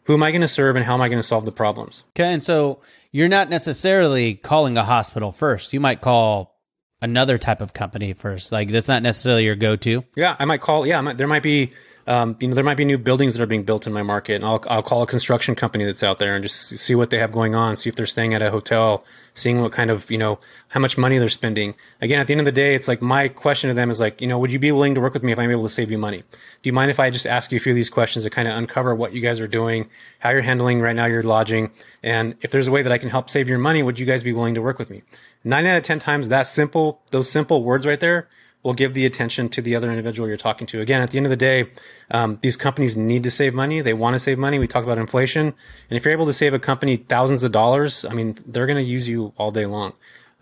who 0.04 0.14
am 0.14 0.22
i 0.22 0.30
going 0.30 0.40
to 0.40 0.48
serve 0.48 0.76
and 0.76 0.84
how 0.84 0.94
am 0.94 1.00
i 1.00 1.08
going 1.08 1.18
to 1.18 1.22
solve 1.22 1.44
the 1.44 1.52
problems. 1.52 2.04
Okay 2.10 2.32
and 2.32 2.42
so 2.42 2.80
you're 3.12 3.28
not 3.28 3.48
necessarily 3.48 4.34
calling 4.34 4.76
a 4.76 4.84
hospital 4.84 5.32
first. 5.32 5.72
You 5.72 5.80
might 5.80 6.00
call 6.00 6.54
another 7.00 7.38
type 7.38 7.60
of 7.60 7.72
company 7.72 8.14
first. 8.14 8.52
Like 8.52 8.70
that's 8.70 8.88
not 8.88 9.02
necessarily 9.02 9.44
your 9.44 9.56
go-to? 9.56 10.04
Yeah 10.16 10.36
i 10.38 10.44
might 10.44 10.60
call 10.60 10.86
yeah 10.86 11.00
might, 11.00 11.18
there 11.18 11.28
might 11.28 11.42
be 11.42 11.72
um, 12.08 12.36
you 12.38 12.46
know, 12.46 12.54
there 12.54 12.62
might 12.62 12.76
be 12.76 12.84
new 12.84 12.98
buildings 12.98 13.34
that 13.34 13.42
are 13.42 13.46
being 13.46 13.64
built 13.64 13.86
in 13.86 13.92
my 13.92 14.02
market, 14.02 14.34
and 14.34 14.44
I'll 14.44 14.62
I'll 14.68 14.82
call 14.82 15.02
a 15.02 15.06
construction 15.06 15.56
company 15.56 15.84
that's 15.84 16.04
out 16.04 16.20
there 16.20 16.36
and 16.36 16.42
just 16.44 16.78
see 16.78 16.94
what 16.94 17.10
they 17.10 17.18
have 17.18 17.32
going 17.32 17.56
on, 17.56 17.74
see 17.74 17.88
if 17.88 17.96
they're 17.96 18.06
staying 18.06 18.32
at 18.32 18.42
a 18.42 18.50
hotel, 18.52 19.04
seeing 19.34 19.60
what 19.60 19.72
kind 19.72 19.90
of 19.90 20.08
you 20.08 20.18
know 20.18 20.38
how 20.68 20.78
much 20.78 20.96
money 20.96 21.18
they're 21.18 21.28
spending. 21.28 21.74
Again, 22.00 22.20
at 22.20 22.28
the 22.28 22.32
end 22.32 22.40
of 22.40 22.44
the 22.44 22.52
day, 22.52 22.76
it's 22.76 22.86
like 22.86 23.02
my 23.02 23.26
question 23.26 23.68
to 23.68 23.74
them 23.74 23.90
is 23.90 23.98
like, 23.98 24.20
you 24.20 24.28
know, 24.28 24.38
would 24.38 24.52
you 24.52 24.60
be 24.60 24.70
willing 24.70 24.94
to 24.94 25.00
work 25.00 25.14
with 25.14 25.24
me 25.24 25.32
if 25.32 25.38
I'm 25.38 25.50
able 25.50 25.64
to 25.64 25.68
save 25.68 25.90
you 25.90 25.98
money? 25.98 26.18
Do 26.18 26.68
you 26.68 26.72
mind 26.72 26.92
if 26.92 27.00
I 27.00 27.10
just 27.10 27.26
ask 27.26 27.50
you 27.50 27.56
a 27.56 27.60
few 27.60 27.72
of 27.72 27.76
these 27.76 27.90
questions 27.90 28.24
to 28.24 28.30
kind 28.30 28.46
of 28.46 28.56
uncover 28.56 28.94
what 28.94 29.12
you 29.12 29.20
guys 29.20 29.40
are 29.40 29.48
doing, 29.48 29.88
how 30.20 30.30
you're 30.30 30.42
handling 30.42 30.80
right 30.80 30.94
now 30.94 31.06
your 31.06 31.24
lodging, 31.24 31.72
and 32.04 32.36
if 32.40 32.52
there's 32.52 32.68
a 32.68 32.72
way 32.72 32.82
that 32.82 32.92
I 32.92 32.98
can 32.98 33.10
help 33.10 33.30
save 33.30 33.48
your 33.48 33.58
money, 33.58 33.82
would 33.82 33.98
you 33.98 34.06
guys 34.06 34.22
be 34.22 34.32
willing 34.32 34.54
to 34.54 34.62
work 34.62 34.78
with 34.78 34.90
me? 34.90 35.02
Nine 35.42 35.66
out 35.66 35.76
of 35.76 35.82
ten 35.82 35.98
times, 35.98 36.28
that 36.28 36.46
simple, 36.46 37.00
those 37.10 37.28
simple 37.28 37.64
words 37.64 37.84
right 37.84 37.98
there 37.98 38.28
will 38.66 38.74
give 38.74 38.94
the 38.94 39.06
attention 39.06 39.48
to 39.48 39.62
the 39.62 39.76
other 39.76 39.88
individual 39.90 40.26
you're 40.26 40.36
talking 40.36 40.66
to. 40.66 40.80
Again, 40.80 41.00
at 41.00 41.10
the 41.12 41.18
end 41.18 41.26
of 41.26 41.30
the 41.30 41.36
day, 41.36 41.70
um, 42.10 42.38
these 42.42 42.56
companies 42.56 42.96
need 42.96 43.22
to 43.22 43.30
save 43.30 43.54
money. 43.54 43.80
They 43.80 43.94
want 43.94 44.14
to 44.14 44.18
save 44.18 44.38
money. 44.38 44.58
We 44.58 44.66
talk 44.66 44.82
about 44.82 44.98
inflation. 44.98 45.54
And 45.88 45.96
if 45.96 46.04
you're 46.04 46.12
able 46.12 46.26
to 46.26 46.32
save 46.32 46.52
a 46.52 46.58
company 46.58 46.96
thousands 46.96 47.44
of 47.44 47.52
dollars, 47.52 48.04
I 48.04 48.12
mean, 48.12 48.36
they're 48.44 48.66
going 48.66 48.84
to 48.84 48.90
use 48.90 49.06
you 49.06 49.32
all 49.36 49.52
day 49.52 49.66
long. 49.66 49.92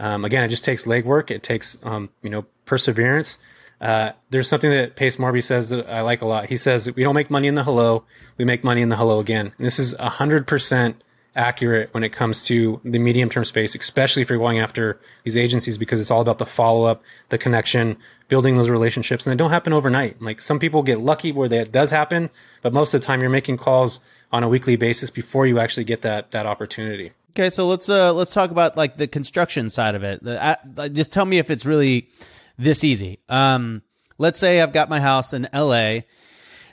Um, 0.00 0.24
again, 0.24 0.42
it 0.42 0.48
just 0.48 0.64
takes 0.64 0.84
legwork. 0.84 1.30
It 1.30 1.42
takes, 1.42 1.76
um, 1.82 2.08
you 2.22 2.30
know, 2.30 2.46
perseverance. 2.64 3.36
Uh, 3.78 4.12
there's 4.30 4.48
something 4.48 4.70
that 4.70 4.96
Pace 4.96 5.18
Morby 5.18 5.42
says 5.42 5.68
that 5.68 5.86
I 5.86 6.00
like 6.00 6.22
a 6.22 6.26
lot. 6.26 6.46
He 6.46 6.56
says, 6.56 6.90
we 6.96 7.02
don't 7.02 7.14
make 7.14 7.30
money 7.30 7.46
in 7.46 7.56
the 7.56 7.64
hello. 7.64 8.04
We 8.38 8.46
make 8.46 8.64
money 8.64 8.80
in 8.80 8.88
the 8.88 8.96
hello 8.96 9.20
again. 9.20 9.52
And 9.58 9.66
this 9.66 9.78
is 9.78 9.92
a 9.98 10.08
hundred 10.08 10.46
percent 10.46 11.04
accurate 11.36 11.92
when 11.92 12.04
it 12.04 12.10
comes 12.10 12.44
to 12.44 12.80
the 12.84 12.98
medium 12.98 13.28
term 13.28 13.44
space, 13.44 13.74
especially 13.74 14.22
if 14.22 14.28
you're 14.28 14.38
going 14.38 14.58
after 14.58 15.00
these 15.24 15.36
agencies 15.36 15.78
because 15.78 16.00
it's 16.00 16.10
all 16.10 16.20
about 16.20 16.38
the 16.38 16.46
follow 16.46 16.84
up, 16.84 17.02
the 17.28 17.38
connection, 17.38 17.96
building 18.28 18.56
those 18.56 18.70
relationships. 18.70 19.26
And 19.26 19.32
they 19.32 19.36
don't 19.36 19.50
happen 19.50 19.72
overnight. 19.72 20.20
Like 20.20 20.40
some 20.40 20.58
people 20.58 20.82
get 20.82 21.00
lucky 21.00 21.32
where 21.32 21.48
that 21.48 21.72
does 21.72 21.90
happen, 21.90 22.30
but 22.62 22.72
most 22.72 22.94
of 22.94 23.00
the 23.00 23.06
time 23.06 23.20
you're 23.20 23.30
making 23.30 23.56
calls 23.56 24.00
on 24.32 24.42
a 24.42 24.48
weekly 24.48 24.76
basis 24.76 25.10
before 25.10 25.46
you 25.46 25.58
actually 25.58 25.84
get 25.84 26.02
that, 26.02 26.30
that 26.32 26.46
opportunity. 26.46 27.12
Okay, 27.30 27.50
so 27.50 27.66
let's 27.66 27.88
uh 27.88 28.12
let's 28.12 28.32
talk 28.32 28.52
about 28.52 28.76
like 28.76 28.96
the 28.96 29.08
construction 29.08 29.68
side 29.68 29.96
of 29.96 30.04
it. 30.04 30.22
The, 30.22 30.40
uh, 30.40 30.88
just 30.88 31.12
tell 31.12 31.24
me 31.24 31.38
if 31.38 31.50
it's 31.50 31.66
really 31.66 32.08
this 32.56 32.84
easy. 32.84 33.18
Um, 33.28 33.82
let's 34.18 34.38
say 34.38 34.60
I've 34.60 34.72
got 34.72 34.88
my 34.88 35.00
house 35.00 35.32
in 35.32 35.48
L.A. 35.52 36.06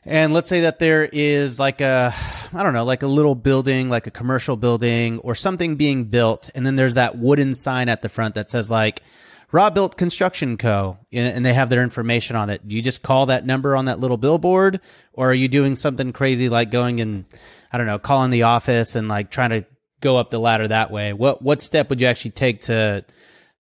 And 0.04 0.34
let's 0.34 0.49
say 0.49 0.62
that 0.62 0.80
there 0.80 1.04
is 1.04 1.60
like 1.60 1.80
a, 1.82 2.14
I 2.54 2.64
don't 2.64 2.74
know, 2.74 2.86
like 2.86 3.04
a 3.04 3.08
little 3.08 3.36
building, 3.36 3.89
like 3.89 4.08
a 4.08 4.12
commercial 4.12 4.56
building 4.56 5.20
or 5.20 5.36
something 5.36 5.76
being 5.76 6.06
built. 6.06 6.49
And 6.56 6.66
then 6.66 6.76
there's 6.76 6.95
that 6.95 7.18
wooden 7.18 7.54
sign 7.54 7.88
at 7.88 8.02
the 8.02 8.10
front 8.10 8.36
that 8.36 8.49
says 8.49 8.70
like, 8.70 9.04
Robuilt 9.52 9.97
Construction 9.97 10.58
Co. 10.58 10.97
and 11.12 11.45
they 11.45 11.54
have 11.54 11.70
their 11.70 11.84
information 11.84 12.36
on 12.36 12.49
it. 12.49 12.62
You 12.66 12.82
just 12.82 13.02
call 13.02 13.26
that 13.28 13.45
number 13.45 13.76
on 13.76 13.86
that 13.86 13.99
little 13.99 14.18
billboard 14.18 14.80
or 15.14 15.32
are 15.32 15.36
you 15.36 15.47
doing 15.47 15.76
something 15.76 16.14
crazy 16.14 16.49
like 16.49 16.72
going 16.72 17.02
and, 17.02 17.26
I 17.72 17.78
don't 17.78 17.88
know, 17.88 17.99
calling 17.99 18.32
the 18.32 18.43
office 18.43 18.95
and 18.95 19.08
like 19.08 19.30
trying 19.30 19.49
to 19.49 19.66
go 19.99 20.18
up 20.18 20.32
the 20.32 20.39
ladder 20.39 20.68
that 20.68 20.91
way? 20.91 21.14
What, 21.14 21.41
what 21.41 21.62
step 21.62 21.89
would 21.89 21.99
you 21.99 22.08
actually 22.08 22.32
take 22.32 22.62
to, 22.62 23.04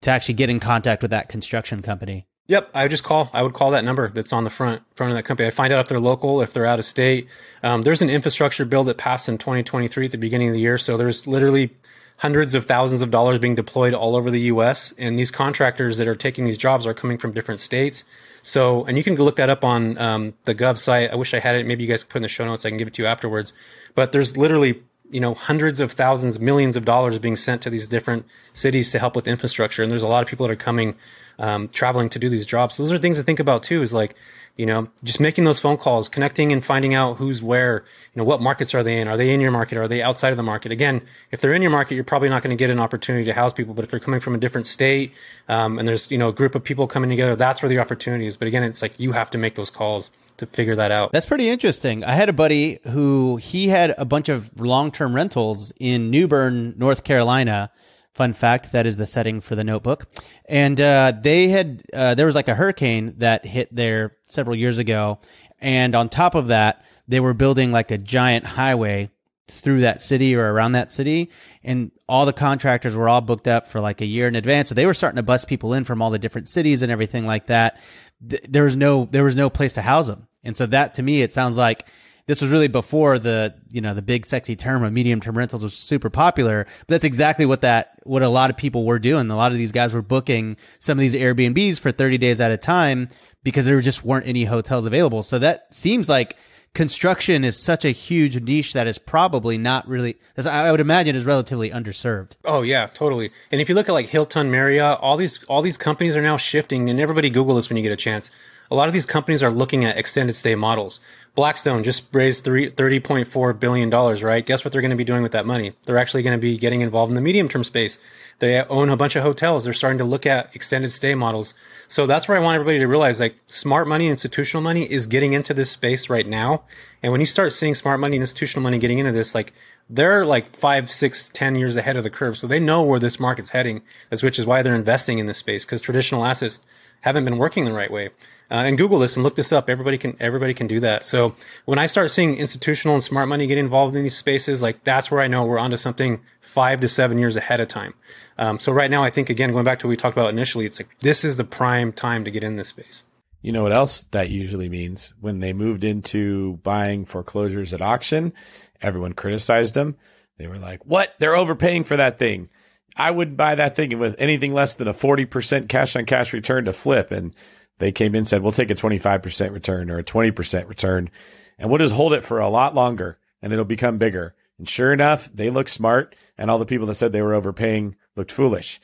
to 0.03 0.11
actually 0.11 0.35
get 0.35 0.51
in 0.51 0.61
contact 0.61 1.03
with 1.03 1.11
that 1.11 1.29
construction 1.29 1.83
company? 1.83 2.27
Yep, 2.47 2.71
I 2.75 2.83
would 2.83 2.91
just 2.91 3.05
call. 3.05 3.31
I 3.33 3.43
would 3.43 3.55
call 3.55 3.71
that 3.71 3.85
number 3.85 4.11
that's 4.11 4.33
on 4.33 4.45
the 4.45 4.51
front 4.51 4.83
front 4.95 5.11
of 5.11 5.17
that 5.17 5.23
company. 5.23 5.47
I 5.47 5.51
find 5.51 5.73
out 5.73 5.81
if 5.81 5.89
they're 5.89 5.99
local, 5.99 6.43
if 6.43 6.53
they're 6.53 6.67
out 6.67 6.79
of 6.79 6.85
state. 6.85 7.27
Um, 7.63 7.83
there's 7.83 8.03
an 8.03 8.11
infrastructure 8.11 8.67
bill 8.67 8.85
that 8.85 8.99
passed 8.99 9.31
in 9.31 9.39
2023 9.39 10.05
at 10.05 10.13
the 10.13 10.19
beginning 10.19 10.49
of 10.49 10.55
the 10.55 10.61
year, 10.61 10.77
so 10.77 10.99
there's 10.99 11.27
literally 11.27 11.71
hundreds 12.19 12.55
of 12.55 12.67
thousands 12.67 13.03
of 13.03 13.11
dollars 13.11 13.39
being 13.39 13.55
deployed 13.55 13.95
all 13.95 14.17
over 14.17 14.31
the 14.31 14.41
U.S. 14.41 14.95
And 14.99 15.19
these 15.19 15.31
contractors 15.31 15.97
that 15.99 16.09
are 16.09 16.15
taking 16.15 16.45
these 16.45 16.59
jobs 16.59 16.87
are 16.87 16.95
coming 16.95 17.19
from 17.19 17.33
different 17.33 17.61
states. 17.61 18.05
So, 18.43 18.85
and 18.85 18.97
you 18.97 19.05
can 19.05 19.17
look 19.17 19.37
that 19.37 19.51
up 19.51 19.65
on 19.65 19.99
um, 19.99 20.35
the 20.45 20.55
Gov 20.55 20.79
site. 20.79 21.11
I 21.11 21.17
wish 21.17 21.35
I 21.35 21.39
had 21.39 21.57
it. 21.57 21.67
Maybe 21.67 21.83
you 21.83 21.89
guys 21.89 22.05
could 22.05 22.11
put 22.11 22.19
in 22.19 22.23
the 22.23 22.29
show 22.29 22.45
notes. 22.45 22.65
I 22.65 22.69
can 22.69 22.79
give 22.79 22.89
it 22.89 22.95
to 22.95 23.03
you 23.03 23.09
afterwards. 23.09 23.53
But 23.95 24.13
there's 24.13 24.37
literally 24.37 24.83
you 25.11 25.21
know 25.21 25.35
hundreds 25.35 25.81
of 25.81 25.93
thousands, 25.93 26.41
millions 26.41 26.77
of 26.77 26.85
dollars 26.85 27.19
being 27.19 27.37
sent 27.37 27.63
to 27.63 27.71
these 27.71 27.87
different 27.87 28.27
cities 28.53 28.91
to 28.91 28.99
help 28.99 29.17
with 29.17 29.29
infrastructure. 29.29 29.83
And 29.83 29.91
there's 29.91 30.03
a 30.03 30.09
lot 30.09 30.23
of 30.23 30.29
people 30.29 30.47
that 30.47 30.53
are 30.53 30.57
coming 30.57 30.97
um, 31.39 31.69
traveling 31.69 32.09
to 32.11 32.19
do 32.19 32.29
these 32.29 32.47
jobs. 32.47 32.75
So 32.75 32.83
those 32.83 32.93
are 32.93 32.99
things 32.99 33.19
to 33.19 33.23
think 33.23 33.41
about 33.41 33.63
too. 33.63 33.83
Is 33.83 33.93
like, 33.93 34.15
you 34.57 34.67
know, 34.67 34.89
just 35.03 35.19
making 35.19 35.45
those 35.45 35.59
phone 35.59 35.77
calls, 35.77 36.09
connecting 36.09 36.53
and 36.53 36.65
finding 36.65 36.95
out 36.95 37.17
who's 37.17 37.43
where, 37.43 37.85
you 38.15 38.21
know, 38.21 38.25
what 38.25 38.41
markets 38.41 38.73
are 38.75 38.85
they 38.85 39.01
in? 39.01 39.09
Are 39.09 39.17
they 39.17 39.31
in 39.31 39.41
your 39.41 39.51
market? 39.51 39.79
Are 39.79 39.89
they 39.89 40.01
outside 40.01 40.31
of 40.31 40.37
the 40.37 40.45
market? 40.45 40.71
Again, 40.71 41.03
if 41.33 41.41
they're 41.41 41.55
in 41.55 41.63
your 41.63 41.73
market, 41.73 41.97
you're 41.97 42.05
probably 42.05 42.29
not 42.29 42.43
going 42.43 42.57
to 42.57 42.57
get 42.57 42.71
an 42.71 42.79
opportunity 42.79 43.25
to 43.25 43.33
house 43.33 43.53
people. 43.53 43.75
But 43.75 43.85
if 43.85 43.91
they're 43.91 43.99
coming 43.99 44.21
from 44.21 44.35
a 44.35 44.39
different 44.39 44.69
state, 44.69 45.13
um, 45.49 45.79
and 45.79 45.89
there's, 45.89 46.09
you 46.11 46.19
know, 46.19 46.29
a 46.29 46.33
group 46.33 46.55
of 46.55 46.63
people 46.63 46.87
coming 46.87 47.11
together, 47.11 47.35
that's 47.35 47.63
where 47.63 47.69
the 47.69 47.81
opportunity 47.81 48.27
is. 48.27 48.37
But 48.37 48.47
again, 48.47 48.63
it's 48.63 48.81
like 48.81 49.01
you 49.01 49.13
have 49.13 49.31
to 49.33 49.39
make 49.39 49.57
those 49.57 49.71
calls 49.71 50.11
to 50.37 50.47
figure 50.47 50.77
that 50.77 50.91
out. 50.91 51.13
That's 51.13 51.27
pretty 51.27 51.49
interesting. 51.49 52.05
I 52.05 52.13
had 52.13 52.29
a 52.29 52.33
buddy 52.33 52.79
who 52.91 53.37
he 53.37 53.69
had 53.69 53.95
a 53.99 54.05
bunch 54.05 54.29
of 54.29 54.61
long-term 54.61 55.15
rentals 55.15 55.73
in 55.79 56.11
New 56.11 56.29
Bern, 56.29 56.75
North 56.77 57.05
Carolina 57.05 57.71
Fun 58.15 58.33
fact: 58.33 58.73
that 58.73 58.87
is 58.87 58.97
the 58.97 59.07
setting 59.07 59.41
for 59.41 59.57
the 59.57 59.65
Notebook. 59.65 60.07
And 60.47 60.81
uh, 60.81 61.13
they 61.21 61.49
had 61.49 61.83
uh, 61.93 62.15
there 62.15 62.27
was 62.27 62.37
like 62.37 62.49
a 62.49 62.55
hurricane 62.55 63.15
that 63.19 63.45
hit 63.45 63.75
there 63.75 64.17
several 64.25 64.57
years 64.57 64.79
ago, 64.79 65.19
and 65.59 65.95
on 65.95 66.09
top 66.09 66.35
of 66.35 66.47
that, 66.49 66.85
they 67.09 67.21
were 67.21 67.35
building 67.35 67.73
like 67.73 67.91
a 67.91 67.99
giant 67.99 68.47
highway 68.47 69.11
through 69.49 69.81
that 69.81 70.01
city 70.01 70.35
or 70.35 70.53
around 70.53 70.73
that 70.73 70.91
city, 70.91 71.31
and 71.63 71.91
all 72.09 72.25
the 72.25 72.33
contractors 72.33 72.97
were 72.97 73.09
all 73.09 73.21
booked 73.21 73.49
up 73.49 73.67
for 73.67 73.81
like 73.81 74.01
a 74.01 74.07
year 74.07 74.29
in 74.29 74.37
advance. 74.37 74.69
So 74.69 74.75
they 74.75 74.87
were 74.87 74.95
starting 74.95 75.17
to 75.17 75.23
bus 75.23 75.45
people 75.45 75.75
in 75.75 75.85
from 75.85 76.01
all 76.01 76.11
the 76.11 76.19
different 76.19 76.49
cities 76.49 76.83
and 76.83 76.91
everything 76.91 77.27
like 77.27 77.47
that. 77.47 77.81
There 78.21 78.65
was 78.65 78.77
no 78.77 79.07
there 79.11 79.25
was 79.25 79.35
no 79.35 79.51
place 79.51 79.75
to 79.75 79.83
house 79.83 80.07
them, 80.07 80.29
and 80.45 80.57
so 80.57 80.67
that 80.67 80.95
to 80.95 81.03
me 81.03 81.23
it 81.23 81.33
sounds 81.33 81.59
like 81.59 81.87
this 82.27 82.41
was 82.41 82.51
really 82.51 82.69
before 82.69 83.19
the 83.19 83.55
you 83.71 83.81
know 83.81 83.95
the 83.95 84.03
big 84.03 84.27
sexy 84.27 84.57
term 84.57 84.83
of 84.83 84.93
medium 84.93 85.21
term 85.21 85.37
rentals 85.37 85.63
was 85.63 85.75
super 85.75 86.11
popular 86.11 86.65
but 86.81 86.89
that's 86.89 87.05
exactly 87.05 87.47
what 87.47 87.61
that 87.61 87.99
what 88.05 88.23
a 88.23 88.29
lot 88.29 88.51
of 88.51 88.57
people 88.57 88.85
were 88.85 88.99
doing. 88.99 89.31
A 89.31 89.37
lot 89.37 89.53
of 89.53 89.59
these 89.59 89.73
guys 89.73 89.95
were 89.95 90.03
booking 90.03 90.57
some 90.79 90.99
of 90.99 91.01
these 91.01 91.15
airbnbs 91.15 91.81
for 91.81 91.91
30 91.91 92.19
days 92.19 92.41
at 92.41 92.53
a 92.53 92.57
time 92.57 93.09
because 93.43 93.67
there 93.67 93.81
just 93.81 94.05
weren't 94.05 94.27
any 94.27 94.45
hotels 94.45 94.87
available. 94.87 95.23
So 95.23 95.39
that 95.39 95.73
seems 95.75 96.09
like 96.09 96.37
construction 96.75 97.45
is 97.45 97.57
such 97.57 97.85
a 97.85 97.91
huge 97.91 98.41
niche 98.43 98.73
that 98.73 98.87
is 98.89 98.99
probably 98.99 99.57
not 99.57 99.87
really 99.87 100.17
i 100.45 100.73
would 100.73 100.81
imagine 100.81 101.15
is 101.15 101.25
relatively 101.25 101.71
underserved. 101.71 102.33
Oh 102.45 102.63
yeah 102.63 102.87
totally. 102.89 103.31
And 103.51 103.61
if 103.61 103.69
you 103.69 103.75
look 103.75 103.89
at 103.89 103.93
like 103.93 104.09
hilton 104.09 104.51
marriott 104.51 104.99
all 105.01 105.17
these 105.17 105.43
all 105.45 105.63
these 105.63 105.79
companies 105.79 106.17
are 106.17 106.23
now 106.23 106.37
shifting 106.37 106.91
and 106.91 107.01
everybody 107.01 107.31
google 107.31 107.55
this 107.55 107.69
when 107.69 107.77
you 107.77 107.83
get 107.83 107.93
a 107.93 107.97
chance 107.97 108.31
a 108.75 108.77
lot 108.77 108.89
of 108.89 108.95
these 108.95 109.07
companies 109.07 109.43
are 109.43 109.51
looking 109.51 109.85
at 109.85 109.97
extended 109.97 110.35
stay 110.35 110.55
models 110.55 111.01
Blackstone 111.35 111.83
just 111.83 112.07
raised 112.13 112.45
$30.4 112.45 113.59
billion, 113.61 113.91
right? 113.91 114.47
Guess 114.47 114.65
what 114.65 114.71
they're 114.71 114.81
going 114.81 114.91
to 114.91 114.97
be 114.97 115.05
doing 115.05 115.25
with 115.25 115.33
that 115.33 115.47
money? 115.47 115.73
They're 115.85 115.99
actually 115.99 116.23
going 116.23 116.39
to 116.39 116.41
be 116.41 116.57
getting 116.57 116.81
involved 116.81 117.11
in 117.11 117.17
the 117.17 117.21
medium 117.21 117.49
term 117.49 117.65
space. 117.65 117.99
They 118.39 118.63
own 118.63 118.89
a 118.89 118.97
bunch 118.97 119.17
of 119.17 119.25
hotels. 119.25 119.65
They're 119.65 119.73
starting 119.73 119.99
to 119.99 120.05
look 120.05 120.27
at 120.27 120.55
extended 120.55 120.93
stay 120.93 121.17
models. 121.17 121.55
So 121.89 122.07
that's 122.07 122.29
where 122.29 122.39
I 122.39 122.41
want 122.41 122.55
everybody 122.55 122.79
to 122.79 122.87
realize 122.87 123.19
like 123.19 123.35
smart 123.49 123.89
money, 123.89 124.07
institutional 124.07 124.63
money 124.63 124.89
is 124.89 125.09
getting 125.09 125.33
into 125.33 125.55
this 125.55 125.73
space 125.73 126.09
right 126.09 126.27
now. 126.27 126.63
And 127.03 127.11
when 127.11 127.21
you 127.21 127.27
start 127.27 127.53
seeing 127.53 127.75
smart 127.75 127.99
money 127.99 128.17
and 128.17 128.23
institutional 128.23 128.63
money 128.63 128.79
getting 128.79 129.01
into 129.01 129.13
this, 129.13 129.35
like 129.35 129.53
they're 129.91 130.25
like 130.25 130.55
five, 130.55 130.89
six, 130.89 131.29
ten 131.33 131.57
years 131.57 131.75
ahead 131.75 131.97
of 131.97 132.05
the 132.05 132.11
curve. 132.11 132.39
So 132.39 132.47
they 132.47 132.61
know 132.61 132.83
where 132.83 133.01
this 133.01 133.19
market's 133.19 133.51
heading, 133.51 133.83
which 134.09 134.39
is 134.39 134.47
why 134.47 134.63
they're 134.63 134.75
investing 134.75 135.19
in 135.19 135.27
this 135.27 135.39
space 135.39 135.65
because 135.65 135.81
traditional 135.81 136.25
assets 136.25 136.61
haven't 137.01 137.25
been 137.25 137.39
working 137.39 137.65
the 137.65 137.73
right 137.73 137.91
way. 137.91 138.11
Uh, 138.51 138.65
and 138.67 138.77
Google 138.77 138.99
this 138.99 139.17
and 139.17 139.25
look 139.25 139.35
this 139.35 139.53
up. 139.53 139.71
Everybody 139.71 139.97
can 139.97 140.17
everybody 140.21 140.53
can 140.55 140.67
do 140.67 140.81
that. 140.81 141.05
So 141.05 141.35
when 141.65 141.79
I 141.79 141.87
start 141.87 142.11
seeing 142.11 142.37
institutional 142.37 142.95
and 142.95 143.03
smart 143.03 143.29
money 143.29 143.47
get 143.47 143.59
involved 143.59 143.97
in 143.97 144.03
these 144.03 144.17
spaces, 144.17 144.61
like 144.61 144.85
that's 144.85 145.11
where 145.11 145.21
I 145.21 145.29
know 145.29 145.45
we're 145.45 145.59
onto 145.59 145.77
something 145.77 146.21
five 146.41 146.81
to 146.81 146.89
seven 146.89 147.19
years 147.19 147.37
ahead 147.37 147.61
of 147.61 147.69
time. 147.69 147.95
Um, 148.37 148.59
so 148.59 148.73
right 148.73 148.91
now, 148.91 149.03
I 149.03 149.11
think 149.11 149.31
again 149.31 149.53
going 149.53 149.65
back 149.65 149.79
to 149.81 149.87
what 149.87 149.91
we 149.91 149.97
talked 149.97 150.17
about 150.17 150.31
initially, 150.31 150.67
it's 150.67 150.79
like 150.79 150.99
this 150.99 151.25
is 151.25 151.37
the 151.37 151.45
prime 151.45 151.93
time 151.93 152.25
to 152.25 152.31
get 152.31 152.45
in 152.45 152.57
this 152.57 152.69
space. 152.69 153.05
You 153.41 153.53
know 153.53 153.63
what 153.63 153.73
else 153.73 154.05
that 154.11 154.31
usually 154.31 154.69
means? 154.69 155.15
When 155.21 155.41
they 155.41 155.53
moved 155.53 155.85
into 155.85 156.59
buying 156.63 157.05
foreclosures 157.05 157.75
at 157.75 157.83
auction, 157.83 158.33
everyone 158.81 159.13
criticized 159.13 159.75
them. 159.75 159.97
They 160.39 160.47
were 160.47 160.59
like, 160.59 160.85
"What? 160.85 161.15
They're 161.19 161.37
overpaying 161.37 161.85
for 161.85 161.97
that 161.97 162.19
thing." 162.19 162.49
I 162.97 163.11
wouldn't 163.11 163.37
buy 163.37 163.57
that 163.57 163.75
thing 163.75 163.99
with 163.99 164.15
anything 164.19 164.55
less 164.55 164.77
than 164.77 164.87
a 164.87 164.95
40% 164.95 165.69
cash 165.69 165.97
on 165.97 166.05
cash 166.05 166.33
return 166.33 166.67
to 166.67 166.73
flip. 166.73 167.11
And 167.11 167.35
they 167.79 167.93
came 167.93 168.15
in 168.15 168.19
and 168.19 168.29
said, 168.29 168.43
we'll 168.43 168.53
take 168.53 168.71
a 168.71 168.75
25% 168.75 169.53
return 169.53 169.91
or 169.91 169.99
a 169.99 170.05
20% 170.05 170.69
return 170.69 171.11
and 171.59 171.71
we'll 171.71 171.79
just 171.79 171.95
hold 171.95 172.13
it 172.13 172.25
for 172.25 172.39
a 172.39 172.49
lot 172.49 172.75
longer 172.75 173.19
and 173.43 173.53
it'll 173.53 173.65
become 173.65 173.99
bigger. 173.99 174.35
And 174.59 174.69
sure 174.69 174.93
enough, 174.93 175.29
they 175.33 175.51
look 175.51 175.69
smart 175.69 176.15
and 176.39 176.51
all 176.51 176.59
the 176.59 176.67
people 176.67 176.87
that 176.87 176.95
said 176.95 177.13
they 177.13 177.23
were 177.23 177.35
overpaying 177.35 177.97
looked 178.17 178.33
foolish. 178.33 178.81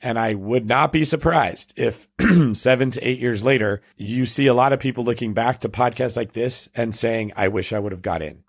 And 0.00 0.18
I 0.18 0.34
would 0.34 0.66
not 0.66 0.92
be 0.92 1.04
surprised 1.04 1.74
if 1.76 2.08
seven 2.54 2.90
to 2.90 3.08
eight 3.08 3.20
years 3.20 3.44
later, 3.44 3.82
you 3.96 4.26
see 4.26 4.48
a 4.48 4.54
lot 4.54 4.72
of 4.72 4.80
people 4.80 5.04
looking 5.04 5.32
back 5.32 5.60
to 5.60 5.68
podcasts 5.68 6.16
like 6.16 6.32
this 6.32 6.68
and 6.74 6.92
saying, 6.92 7.32
I 7.36 7.48
wish 7.48 7.72
I 7.72 7.78
would 7.78 7.92
have 7.92 8.02
got 8.02 8.20
in. 8.20 8.42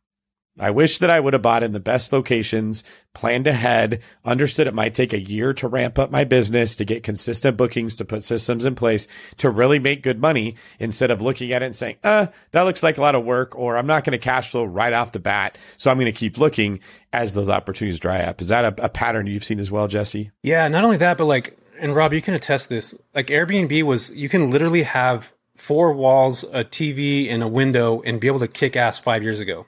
I 0.59 0.69
wish 0.69 0.99
that 0.99 1.09
I 1.09 1.19
would 1.19 1.33
have 1.33 1.41
bought 1.41 1.63
in 1.63 1.71
the 1.71 1.79
best 1.79 2.13
locations, 2.13 2.83
planned 3.15 3.47
ahead, 3.47 4.01
understood 4.23 4.67
it 4.67 4.75
might 4.75 4.93
take 4.93 5.11
a 5.11 5.19
year 5.19 5.51
to 5.55 5.67
ramp 5.67 5.97
up 5.97 6.11
my 6.11 6.25
business, 6.25 6.75
to 6.75 6.85
get 6.85 7.01
consistent 7.01 7.57
bookings, 7.57 7.95
to 7.95 8.05
put 8.05 8.23
systems 8.23 8.63
in 8.63 8.75
place, 8.75 9.07
to 9.37 9.49
really 9.49 9.79
make 9.79 10.03
good 10.03 10.19
money 10.19 10.55
instead 10.77 11.09
of 11.09 11.23
looking 11.23 11.51
at 11.53 11.63
it 11.63 11.65
and 11.65 11.75
saying, 11.75 11.95
uh, 12.03 12.27
that 12.51 12.63
looks 12.63 12.83
like 12.83 12.99
a 12.99 13.01
lot 13.01 13.15
of 13.15 13.25
work, 13.25 13.57
or 13.57 13.77
I'm 13.77 13.87
not 13.87 14.03
going 14.03 14.11
to 14.11 14.19
cash 14.19 14.51
flow 14.51 14.63
right 14.63 14.93
off 14.93 15.11
the 15.11 15.19
bat. 15.19 15.57
So 15.77 15.89
I'm 15.89 15.97
going 15.97 16.05
to 16.05 16.11
keep 16.11 16.37
looking 16.37 16.81
as 17.11 17.33
those 17.33 17.49
opportunities 17.49 17.99
dry 17.99 18.21
up. 18.21 18.39
Is 18.39 18.49
that 18.49 18.63
a, 18.79 18.85
a 18.85 18.89
pattern 18.89 19.25
you've 19.25 19.43
seen 19.43 19.59
as 19.59 19.71
well, 19.71 19.87
Jesse? 19.87 20.29
Yeah, 20.43 20.67
not 20.67 20.83
only 20.83 20.97
that, 20.97 21.17
but 21.17 21.25
like, 21.25 21.57
and 21.79 21.95
Rob, 21.95 22.13
you 22.13 22.21
can 22.21 22.35
attest 22.35 22.69
this. 22.69 22.93
Like 23.15 23.27
Airbnb 23.27 23.81
was, 23.83 24.11
you 24.11 24.29
can 24.29 24.51
literally 24.51 24.83
have 24.83 25.33
four 25.55 25.93
walls, 25.93 26.43
a 26.43 26.63
TV, 26.63 27.27
and 27.31 27.41
a 27.41 27.47
window 27.47 28.03
and 28.03 28.19
be 28.19 28.27
able 28.27 28.39
to 28.39 28.47
kick 28.47 28.75
ass 28.75 28.99
five 28.99 29.23
years 29.23 29.39
ago 29.39 29.65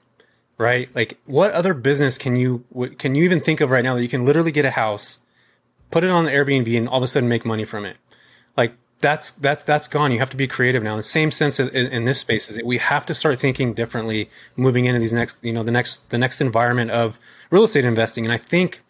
right? 0.58 0.89
Like, 0.95 1.18
what 1.26 1.51
other 1.51 1.74
business 1.74 2.18
can 2.18 2.36
you 2.36 2.66
can 2.97 3.16
you 3.16 3.24
even 3.24 3.41
think 3.41 3.62
of 3.62 3.72
right 3.72 3.84
now 3.84 3.95
that 3.95 4.01
you 4.01 4.10
can 4.10 4.26
literally 4.26 4.51
get 4.51 4.66
a 4.66 4.72
house, 4.72 5.18
put 5.91 6.03
it 6.03 6.10
on 6.10 6.26
the 6.26 6.32
Airbnb, 6.32 6.78
and 6.78 6.88
all 6.88 6.97
of 6.97 7.03
a 7.03 7.08
sudden 7.08 7.30
make 7.30 7.45
money 7.45 7.64
from 7.64 7.86
it? 7.86 7.97
Like, 8.56 8.74
that's 8.99 9.32
that's 9.32 9.66
that's 9.66 9.88
gone. 9.88 10.12
You 10.12 10.20
have 10.20 10.30
to 10.30 10.38
be 10.38 10.47
creative 10.47 10.82
now. 10.82 10.95
The 10.95 11.03
same 11.03 11.32
sense 11.32 11.60
in, 11.60 11.70
in 11.70 12.06
this 12.06 12.20
space 12.20 12.49
is 12.49 12.56
that 12.56 12.66
we 12.66 12.78
have 12.78 13.06
to 13.08 13.14
start 13.14 13.39
thinking 13.39 13.74
differently, 13.74 14.30
moving 14.56 14.86
into 14.86 14.99
these 14.99 15.14
next, 15.14 15.43
you 15.43 15.51
know, 15.51 15.64
the 15.64 15.72
next 15.72 16.10
the 16.10 16.18
next 16.18 16.39
environment 16.39 16.91
of 16.91 17.20
real 17.49 17.66
estate 17.66 17.86
investing. 17.86 18.26
And 18.26 18.34
I 18.34 18.38
think 18.38 18.82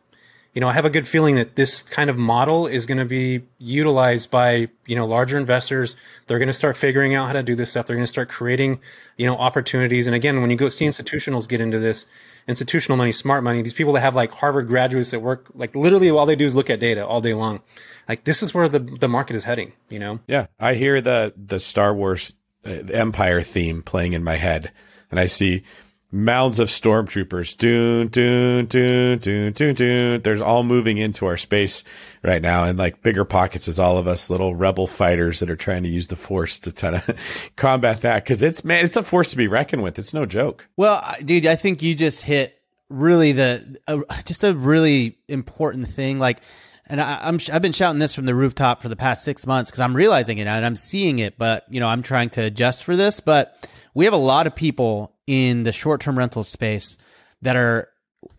you 0.56 0.62
know, 0.62 0.70
I 0.70 0.74
have 0.74 0.86
a 0.86 0.89
good 0.89 1.06
feeling 1.06 1.36
that 1.36 1.58
this 1.58 1.82
kind 1.84 2.10
of 2.10 2.18
model 2.18 2.66
is 2.66 2.86
going 2.86 2.97
to 2.97 3.06
be 3.06 3.43
utilized 3.58 4.32
by, 4.32 4.70
you 4.88 4.95
know, 4.95 5.06
larger 5.06 5.38
investors. 5.38 5.97
They're 6.28 6.39
going 6.39 6.47
to 6.47 6.53
start 6.53 6.78
figuring 6.78 7.14
out 7.14 7.28
how 7.28 7.34
to 7.34 7.43
do 7.43 7.56
this 7.56 7.72
stuff. 7.72 7.86
They're 7.88 7.97
going 7.97 8.06
to 8.06 8.12
start 8.12 8.30
creating, 8.30 8.80
you 9.18 9.26
know, 9.26 9.36
opportunities. 9.36 10.08
And 10.08 10.16
again, 10.16 10.39
when 10.39 10.49
you 10.49 10.56
go 10.56 10.70
see 10.70 10.86
institutionals 10.86 11.47
get 11.47 11.60
into 11.60 11.78
this, 11.78 12.06
institutional 12.47 12.95
money, 12.95 13.12
smart 13.12 13.43
money, 13.43 13.62
these 13.64 13.74
people 13.74 13.91
that 13.93 14.01
have 14.01 14.16
like 14.16 14.32
Harvard 14.32 14.68
graduates 14.68 15.12
that 15.12 15.20
work, 15.20 15.47
like 15.56 15.76
literally 15.76 16.10
all 16.10 16.26
they 16.26 16.38
do 16.38 16.45
is 16.45 16.56
look 16.56 16.70
at 16.70 16.80
data 16.80 17.06
all 17.06 17.20
day 17.20 17.34
long. 17.34 17.62
Like 18.08 18.24
this 18.24 18.41
is 18.41 18.53
where 18.53 18.70
the, 18.70 18.80
the 18.80 19.10
market 19.10 19.36
is 19.36 19.43
heading, 19.43 19.74
you 19.89 19.99
know? 19.99 20.22
Yeah. 20.26 20.47
I 20.58 20.76
hear 20.76 21.01
the, 21.01 21.34
the 21.36 21.60
Star 21.60 21.93
Wars 21.93 22.32
uh, 22.66 22.70
Empire 22.93 23.41
theme 23.41 23.82
playing 23.82 24.14
in 24.14 24.24
my 24.24 24.36
head 24.36 24.72
and 25.12 25.20
I 25.20 25.26
see 25.26 25.64
mounds 26.12 26.60
of 26.60 26.70
stormtroopers. 26.70 27.58
Doon, 27.58 28.08
doon, 28.08 28.66
doon, 28.66 29.18
doon, 29.20 29.51
doon, 29.51 29.74
doon. 29.76 30.22
There's 30.22 30.41
all 30.41 30.64
moving 30.64 30.97
into 30.97 31.26
our 31.26 31.38
space 31.38 31.84
right 32.24 32.41
now. 32.41 32.64
And 32.64 32.78
like 32.78 33.01
bigger 33.01 33.26
pockets 33.26 33.68
is 33.68 33.80
all 33.80 33.97
of 33.97 34.08
us 34.08 34.30
little 34.30 34.56
rebel 34.56 34.88
fighters 34.88 35.39
that 35.39 35.49
are 35.49 35.56
trying 35.56 35.84
to 35.84 35.89
use 35.89 36.08
the 36.08 36.16
force 36.16 36.60
to 36.60 36.72
try 36.72 36.91
to 36.91 37.16
combat 37.56 38.01
that. 38.01 38.26
Cause 38.26 38.41
it's, 38.41 38.64
man, 38.64 38.86
it's 38.86 38.95
a 38.95 39.03
force 39.03 39.32
to 39.32 39.38
be 39.38 39.47
reckoned 39.47 39.84
with. 39.84 39.99
It's 39.99 40.14
no 40.14 40.26
joke. 40.26 40.68
Well, 40.78 41.03
dude, 41.24 41.45
I 41.45 41.56
think 41.56 41.82
you 41.82 41.95
just 41.95 42.24
hit 42.24 42.62
really 42.89 43.32
the, 43.32 43.78
uh, 43.88 44.01
just 44.26 44.43
a 44.43 44.53
really 44.53 45.18
important 45.28 45.89
thing. 45.89 46.20
Like, 46.20 46.39
and 46.88 47.02
I, 47.02 47.28
am 47.28 47.40
I've 47.52 47.62
been 47.62 47.72
shouting 47.72 48.00
this 48.00 48.14
from 48.14 48.26
the 48.26 48.36
rooftop 48.36 48.82
for 48.82 48.90
the 48.90 48.96
past 48.96 49.24
six 49.24 49.48
months 49.48 49.72
because 49.72 49.80
I'm 49.80 49.96
realizing 49.96 50.38
it 50.38 50.48
and 50.48 50.66
I'm 50.66 50.76
seeing 50.76 51.20
it, 51.20 51.38
but 51.38 51.66
you 51.70 51.80
know, 51.80 51.88
I'm 51.88 52.04
trying 52.04 52.30
to 52.32 52.42
adjust 52.42 52.84
for 52.84 52.96
this. 52.96 53.20
But 53.20 53.70
we 53.94 54.06
have 54.06 54.14
a 54.14 54.18
lot 54.18 54.48
of 54.48 54.56
people 54.56 55.14
in 55.28 55.64
the 55.64 55.72
short 55.72 56.02
term 56.02 56.18
rental 56.18 56.44
space 56.44 56.98
that 57.42 57.56
are 57.56 57.90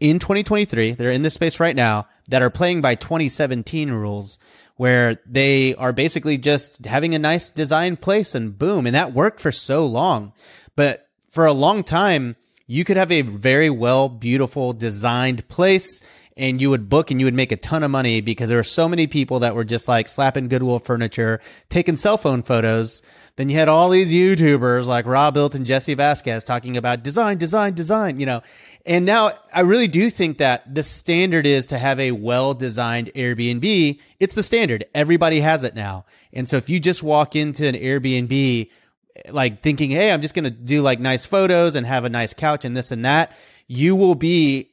in 0.01 0.19
2023, 0.19 0.93
they're 0.93 1.11
in 1.11 1.23
this 1.23 1.35
space 1.35 1.61
right 1.61 1.77
now, 1.77 2.07
that 2.29 2.43
are 2.43 2.51
playing 2.51 2.81
by 2.81 2.95
2017 2.95 3.91
rules 3.91 4.39
where 4.77 5.17
they 5.27 5.75
are 5.77 5.93
basically 5.93 6.37
just 6.37 6.85
having 6.85 7.15
a 7.15 7.19
nice 7.19 7.49
design 7.49 7.97
place 7.97 8.35
and 8.35 8.59
boom. 8.59 8.87
And 8.87 8.95
that 8.95 9.15
worked 9.15 9.41
for 9.41 9.53
so 9.53 9.87
long. 9.87 10.33
But 10.75 11.09
for 11.29 11.47
a 11.47 11.53
long 11.53 11.83
time, 11.83 12.37
you 12.67 12.85
could 12.85 12.97
have 12.97 13.13
a 13.13 13.23
very 13.23 13.71
well, 13.71 14.09
beautiful 14.09 14.73
designed 14.73 15.49
place 15.49 16.03
and 16.37 16.61
you 16.61 16.68
would 16.68 16.89
book 16.89 17.11
and 17.11 17.18
you 17.18 17.26
would 17.26 17.34
make 17.34 17.51
a 17.51 17.57
ton 17.57 17.82
of 17.82 17.91
money 17.91 18.20
because 18.20 18.49
there 18.49 18.59
were 18.59 18.64
so 18.64 18.89
many 18.89 19.07
people 19.07 19.39
that 19.41 19.55
were 19.55 19.64
just 19.64 19.89
like 19.89 20.07
slapping 20.07 20.49
Goodwill 20.49 20.78
furniture, 20.78 21.41
taking 21.70 21.97
cell 21.97 22.18
phone 22.18 22.43
photos. 22.43 23.01
Then 23.37 23.49
you 23.49 23.57
had 23.57 23.68
all 23.68 23.89
these 23.89 24.12
YouTubers 24.12 24.87
like 24.87 25.07
Robuilt 25.07 25.55
and 25.55 25.64
Jesse 25.64 25.95
Vasquez 25.95 26.45
talking 26.45 26.76
about 26.76 27.03
design, 27.03 27.39
design, 27.39 27.72
design, 27.72 28.20
you 28.20 28.26
know. 28.26 28.43
And 28.84 29.07
now 29.07 29.32
I 29.53 29.61
really 29.61 29.89
do 29.89 30.11
think 30.11 30.37
that 30.39 30.74
the 30.74 30.82
standard 30.82 31.47
is 31.47 31.64
to 31.66 31.78
have 31.78 31.99
a 31.99 32.12
well 32.12 32.53
designed 32.53 33.11
Airbnb. 33.14 33.99
It's 34.20 34.34
the 34.34 34.43
standard. 34.43 34.84
Everybody 34.95 35.41
has 35.41 35.64
it 35.64 35.74
now. 35.74 36.05
And 36.34 36.49
so 36.49 36.59
if 36.59 36.68
you 36.68 36.80
just 36.80 37.03
walk 37.03 37.34
into 37.34 37.66
an 37.66 37.74
Airbnb 37.74 38.70
like 39.30 39.61
thinking, 39.61 39.91
Hey, 39.91 40.12
I'm 40.12 40.20
just 40.20 40.34
going 40.34 40.45
to 40.45 40.51
do 40.51 40.82
like 40.82 41.01
nice 41.01 41.24
photos 41.24 41.74
and 41.74 41.87
have 41.87 42.05
a 42.05 42.11
nice 42.11 42.34
couch 42.34 42.66
and 42.66 42.76
this 42.76 42.91
and 42.91 43.07
that, 43.07 43.34
you 43.66 43.97
will 43.97 44.14
be 44.14 44.70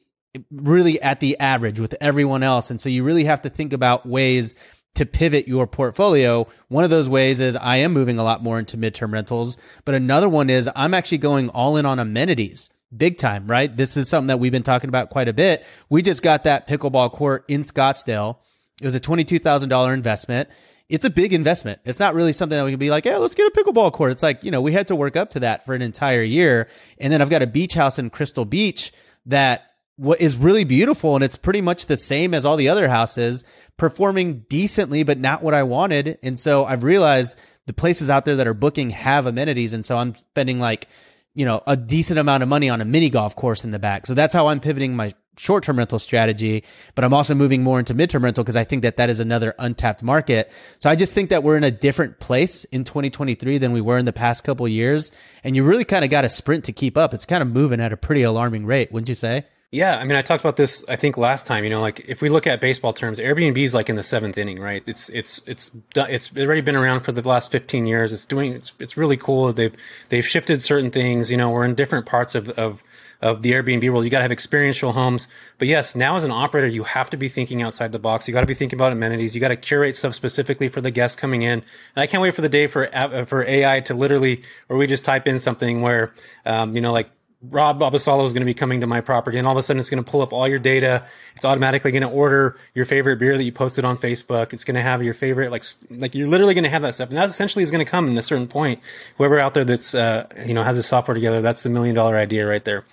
really 0.50 1.00
at 1.00 1.20
the 1.20 1.38
average 1.38 1.80
with 1.80 1.94
everyone 2.00 2.42
else. 2.42 2.70
And 2.70 2.80
so 2.80 2.88
you 2.88 3.04
really 3.04 3.24
have 3.24 3.42
to 3.42 3.50
think 3.50 3.72
about 3.72 4.06
ways 4.06 4.54
to 4.94 5.06
pivot 5.06 5.48
your 5.48 5.66
portfolio. 5.66 6.46
One 6.68 6.84
of 6.84 6.90
those 6.90 7.08
ways 7.08 7.40
is 7.40 7.56
I 7.56 7.78
am 7.78 7.92
moving 7.92 8.18
a 8.18 8.24
lot 8.24 8.42
more 8.42 8.58
into 8.58 8.76
midterm 8.76 9.12
rentals, 9.12 9.58
but 9.84 9.94
another 9.94 10.28
one 10.28 10.50
is 10.50 10.70
I'm 10.74 10.94
actually 10.94 11.18
going 11.18 11.48
all 11.50 11.76
in 11.76 11.86
on 11.86 11.98
amenities. 11.98 12.70
Big 12.96 13.18
time, 13.18 13.48
right? 13.48 13.76
This 13.76 13.96
is 13.96 14.08
something 14.08 14.28
that 14.28 14.38
we've 14.38 14.52
been 14.52 14.62
talking 14.62 14.88
about 14.88 15.10
quite 15.10 15.28
a 15.28 15.32
bit. 15.32 15.66
We 15.88 16.00
just 16.00 16.22
got 16.22 16.44
that 16.44 16.68
pickleball 16.68 17.10
court 17.12 17.44
in 17.48 17.64
Scottsdale. 17.64 18.36
It 18.80 18.84
was 18.84 18.94
a 18.94 19.00
$22,000 19.00 19.92
investment. 19.92 20.48
It's 20.88 21.04
a 21.04 21.10
big 21.10 21.32
investment. 21.32 21.80
It's 21.84 21.98
not 21.98 22.14
really 22.14 22.32
something 22.32 22.56
that 22.56 22.64
we 22.64 22.70
can 22.70 22.78
be 22.78 22.90
like, 22.90 23.04
yeah, 23.04 23.16
let's 23.16 23.34
get 23.34 23.48
a 23.48 23.50
pickleball 23.50 23.92
court. 23.92 24.12
It's 24.12 24.22
like, 24.22 24.44
you 24.44 24.50
know, 24.50 24.60
we 24.60 24.72
had 24.72 24.88
to 24.88 24.96
work 24.96 25.16
up 25.16 25.30
to 25.30 25.40
that 25.40 25.64
for 25.64 25.74
an 25.74 25.82
entire 25.82 26.22
year. 26.22 26.68
And 26.98 27.12
then 27.12 27.20
I've 27.20 27.30
got 27.30 27.42
a 27.42 27.48
beach 27.48 27.74
house 27.74 27.98
in 27.98 28.10
Crystal 28.10 28.44
Beach 28.44 28.92
that 29.26 29.73
what 29.96 30.20
is 30.20 30.36
really 30.36 30.64
beautiful 30.64 31.14
and 31.14 31.22
it's 31.22 31.36
pretty 31.36 31.60
much 31.60 31.86
the 31.86 31.96
same 31.96 32.34
as 32.34 32.44
all 32.44 32.56
the 32.56 32.68
other 32.68 32.88
houses 32.88 33.44
performing 33.76 34.40
decently 34.48 35.02
but 35.02 35.18
not 35.18 35.42
what 35.42 35.54
i 35.54 35.62
wanted. 35.62 36.18
And 36.22 36.38
so 36.38 36.64
i've 36.64 36.82
realized 36.82 37.38
the 37.66 37.72
places 37.72 38.10
out 38.10 38.24
there 38.24 38.36
that 38.36 38.46
are 38.46 38.54
booking 38.54 38.90
have 38.90 39.26
amenities 39.26 39.72
and 39.72 39.84
so 39.84 39.96
i'm 39.96 40.14
spending 40.14 40.58
like 40.58 40.88
you 41.34 41.44
know 41.44 41.62
a 41.66 41.76
decent 41.76 42.18
amount 42.18 42.42
of 42.42 42.48
money 42.48 42.68
on 42.68 42.80
a 42.80 42.84
mini 42.84 43.08
golf 43.08 43.36
course 43.36 43.64
in 43.64 43.70
the 43.70 43.78
back. 43.78 44.06
So 44.06 44.14
that's 44.14 44.34
how 44.34 44.48
i'm 44.48 44.60
pivoting 44.60 44.96
my 44.96 45.14
short-term 45.36 45.78
rental 45.78 45.98
strategy 45.98 46.62
but 46.94 47.04
i'm 47.04 47.14
also 47.14 47.34
moving 47.34 47.62
more 47.62 47.80
into 47.80 47.92
midterm 47.92 48.22
rental 48.22 48.44
because 48.44 48.54
i 48.54 48.62
think 48.62 48.82
that 48.82 48.96
that 48.96 49.10
is 49.10 49.20
another 49.20 49.54
untapped 49.60 50.02
market. 50.02 50.50
So 50.80 50.90
i 50.90 50.96
just 50.96 51.12
think 51.12 51.30
that 51.30 51.44
we're 51.44 51.56
in 51.56 51.64
a 51.64 51.70
different 51.70 52.18
place 52.18 52.64
in 52.64 52.82
2023 52.82 53.58
than 53.58 53.70
we 53.70 53.80
were 53.80 53.98
in 53.98 54.06
the 54.06 54.12
past 54.12 54.42
couple 54.42 54.66
years 54.66 55.12
and 55.44 55.54
you 55.54 55.62
really 55.62 55.84
kind 55.84 56.04
of 56.04 56.10
got 56.10 56.22
to 56.22 56.28
sprint 56.28 56.64
to 56.64 56.72
keep 56.72 56.98
up. 56.98 57.14
It's 57.14 57.26
kind 57.26 57.42
of 57.42 57.48
moving 57.48 57.80
at 57.80 57.92
a 57.92 57.96
pretty 57.96 58.22
alarming 58.22 58.66
rate 58.66 58.90
wouldn't 58.90 59.08
you 59.08 59.14
say 59.14 59.44
yeah, 59.70 59.98
I 59.98 60.04
mean, 60.04 60.14
I 60.14 60.22
talked 60.22 60.44
about 60.44 60.54
this. 60.54 60.84
I 60.88 60.94
think 60.94 61.16
last 61.16 61.48
time. 61.48 61.64
You 61.64 61.70
know, 61.70 61.80
like 61.80 62.04
if 62.06 62.22
we 62.22 62.28
look 62.28 62.46
at 62.46 62.60
baseball 62.60 62.92
terms, 62.92 63.18
Airbnb 63.18 63.58
is 63.58 63.74
like 63.74 63.88
in 63.90 63.96
the 63.96 64.04
seventh 64.04 64.38
inning, 64.38 64.60
right? 64.60 64.84
It's 64.86 65.08
it's 65.08 65.40
it's 65.46 65.72
it's 65.96 66.30
already 66.36 66.60
been 66.60 66.76
around 66.76 67.00
for 67.00 67.10
the 67.10 67.26
last 67.26 67.50
fifteen 67.50 67.84
years. 67.84 68.12
It's 68.12 68.24
doing 68.24 68.52
it's 68.52 68.72
it's 68.78 68.96
really 68.96 69.16
cool. 69.16 69.52
They've 69.52 69.74
they've 70.10 70.24
shifted 70.24 70.62
certain 70.62 70.92
things. 70.92 71.28
You 71.28 71.36
know, 71.36 71.50
we're 71.50 71.64
in 71.64 71.74
different 71.74 72.06
parts 72.06 72.36
of 72.36 72.50
of 72.50 72.84
of 73.20 73.42
the 73.42 73.50
Airbnb 73.50 73.90
world. 73.90 74.04
You 74.04 74.10
got 74.10 74.18
to 74.18 74.24
have 74.24 74.30
experiential 74.30 74.92
homes. 74.92 75.26
But 75.58 75.66
yes, 75.66 75.96
now 75.96 76.14
as 76.14 76.22
an 76.22 76.30
operator, 76.30 76.68
you 76.68 76.84
have 76.84 77.10
to 77.10 77.16
be 77.16 77.28
thinking 77.28 77.60
outside 77.60 77.90
the 77.90 77.98
box. 77.98 78.28
You 78.28 78.34
got 78.34 78.42
to 78.42 78.46
be 78.46 78.54
thinking 78.54 78.78
about 78.78 78.92
amenities. 78.92 79.34
You 79.34 79.40
got 79.40 79.48
to 79.48 79.56
curate 79.56 79.96
stuff 79.96 80.14
specifically 80.14 80.68
for 80.68 80.82
the 80.82 80.92
guests 80.92 81.16
coming 81.16 81.42
in. 81.42 81.52
And 81.52 81.64
I 81.96 82.06
can't 82.06 82.22
wait 82.22 82.34
for 82.34 82.42
the 82.42 82.48
day 82.48 82.68
for 82.68 82.86
for 83.26 83.44
AI 83.44 83.80
to 83.80 83.94
literally, 83.94 84.42
or 84.68 84.76
we 84.76 84.86
just 84.86 85.04
type 85.04 85.26
in 85.26 85.40
something 85.40 85.80
where, 85.80 86.12
um, 86.46 86.76
you 86.76 86.80
know, 86.80 86.92
like 86.92 87.10
Rob 87.50 87.80
Abasolo 87.80 88.26
is 88.26 88.32
going 88.32 88.42
to 88.42 88.46
be 88.46 88.54
coming 88.54 88.80
to 88.80 88.86
my 88.86 89.00
property, 89.00 89.38
and 89.38 89.46
all 89.46 89.52
of 89.52 89.58
a 89.58 89.62
sudden 89.62 89.80
it's 89.80 89.90
going 89.90 90.02
to 90.02 90.10
pull 90.10 90.22
up 90.22 90.32
all 90.32 90.48
your 90.48 90.58
data. 90.58 91.04
It's 91.36 91.44
automatically 91.44 91.92
going 91.92 92.02
to 92.02 92.08
order 92.08 92.56
your 92.74 92.84
favorite 92.84 93.18
beer 93.18 93.36
that 93.36 93.44
you 93.44 93.52
posted 93.52 93.84
on 93.84 93.98
Facebook. 93.98 94.52
It's 94.52 94.64
going 94.64 94.76
to 94.76 94.82
have 94.82 95.02
your 95.02 95.14
favorite, 95.14 95.50
like, 95.50 95.64
like 95.90 96.14
you're 96.14 96.28
literally 96.28 96.54
going 96.54 96.64
to 96.64 96.70
have 96.70 96.82
that 96.82 96.94
stuff, 96.94 97.08
and 97.08 97.18
that 97.18 97.28
essentially 97.28 97.62
is 97.62 97.70
going 97.70 97.84
to 97.84 97.90
come 97.90 98.08
in 98.08 98.16
a 98.18 98.22
certain 98.22 98.46
point. 98.46 98.80
Whoever 99.16 99.38
out 99.38 99.54
there 99.54 99.64
that's, 99.64 99.94
uh, 99.94 100.26
you 100.46 100.54
know, 100.54 100.62
has 100.62 100.76
this 100.76 100.86
software 100.86 101.14
together, 101.14 101.42
that's 101.42 101.62
the 101.62 101.70
million 101.70 101.94
dollar 101.94 102.16
idea 102.16 102.46
right 102.46 102.64
there. 102.64 102.84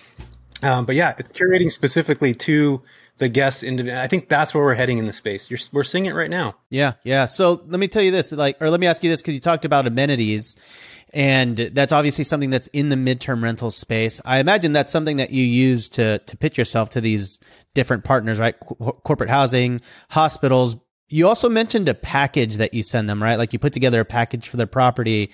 Um, 0.63 0.85
but 0.85 0.95
yeah, 0.95 1.15
it's 1.17 1.31
curating 1.31 1.71
specifically 1.71 2.33
to 2.35 2.81
the 3.17 3.29
guests. 3.29 3.63
Indiv- 3.63 3.95
I 3.95 4.07
think 4.07 4.29
that's 4.29 4.53
where 4.53 4.63
we're 4.63 4.75
heading 4.75 4.97
in 4.97 5.05
the 5.05 5.13
space. 5.13 5.49
You're, 5.49 5.59
we're 5.71 5.83
seeing 5.83 6.05
it 6.05 6.13
right 6.13 6.29
now. 6.29 6.55
Yeah, 6.69 6.93
yeah. 7.03 7.25
So 7.25 7.63
let 7.67 7.79
me 7.79 7.87
tell 7.87 8.01
you 8.01 8.11
this, 8.11 8.31
like, 8.31 8.61
or 8.61 8.69
let 8.69 8.79
me 8.79 8.87
ask 8.87 9.03
you 9.03 9.09
this 9.09 9.21
because 9.21 9.33
you 9.33 9.39
talked 9.39 9.65
about 9.65 9.87
amenities 9.87 10.55
and 11.13 11.57
that's 11.57 11.91
obviously 11.91 12.23
something 12.23 12.49
that's 12.49 12.67
in 12.67 12.89
the 12.89 12.95
midterm 12.95 13.43
rental 13.43 13.71
space. 13.71 14.21
I 14.23 14.39
imagine 14.39 14.71
that's 14.71 14.91
something 14.91 15.17
that 15.17 15.31
you 15.31 15.43
use 15.43 15.89
to 15.89 16.19
to 16.19 16.37
pitch 16.37 16.57
yourself 16.57 16.89
to 16.91 17.01
these 17.01 17.39
different 17.73 18.03
partners, 18.03 18.39
right? 18.39 18.55
Corporate 18.59 19.29
housing, 19.29 19.81
hospitals. 20.09 20.77
You 21.09 21.27
also 21.27 21.49
mentioned 21.49 21.89
a 21.89 21.93
package 21.93 22.55
that 22.57 22.73
you 22.73 22.83
send 22.83 23.09
them, 23.09 23.21
right? 23.21 23.37
Like 23.37 23.51
you 23.51 23.59
put 23.59 23.73
together 23.73 23.99
a 23.99 24.05
package 24.05 24.47
for 24.47 24.55
their 24.55 24.67
property. 24.67 25.31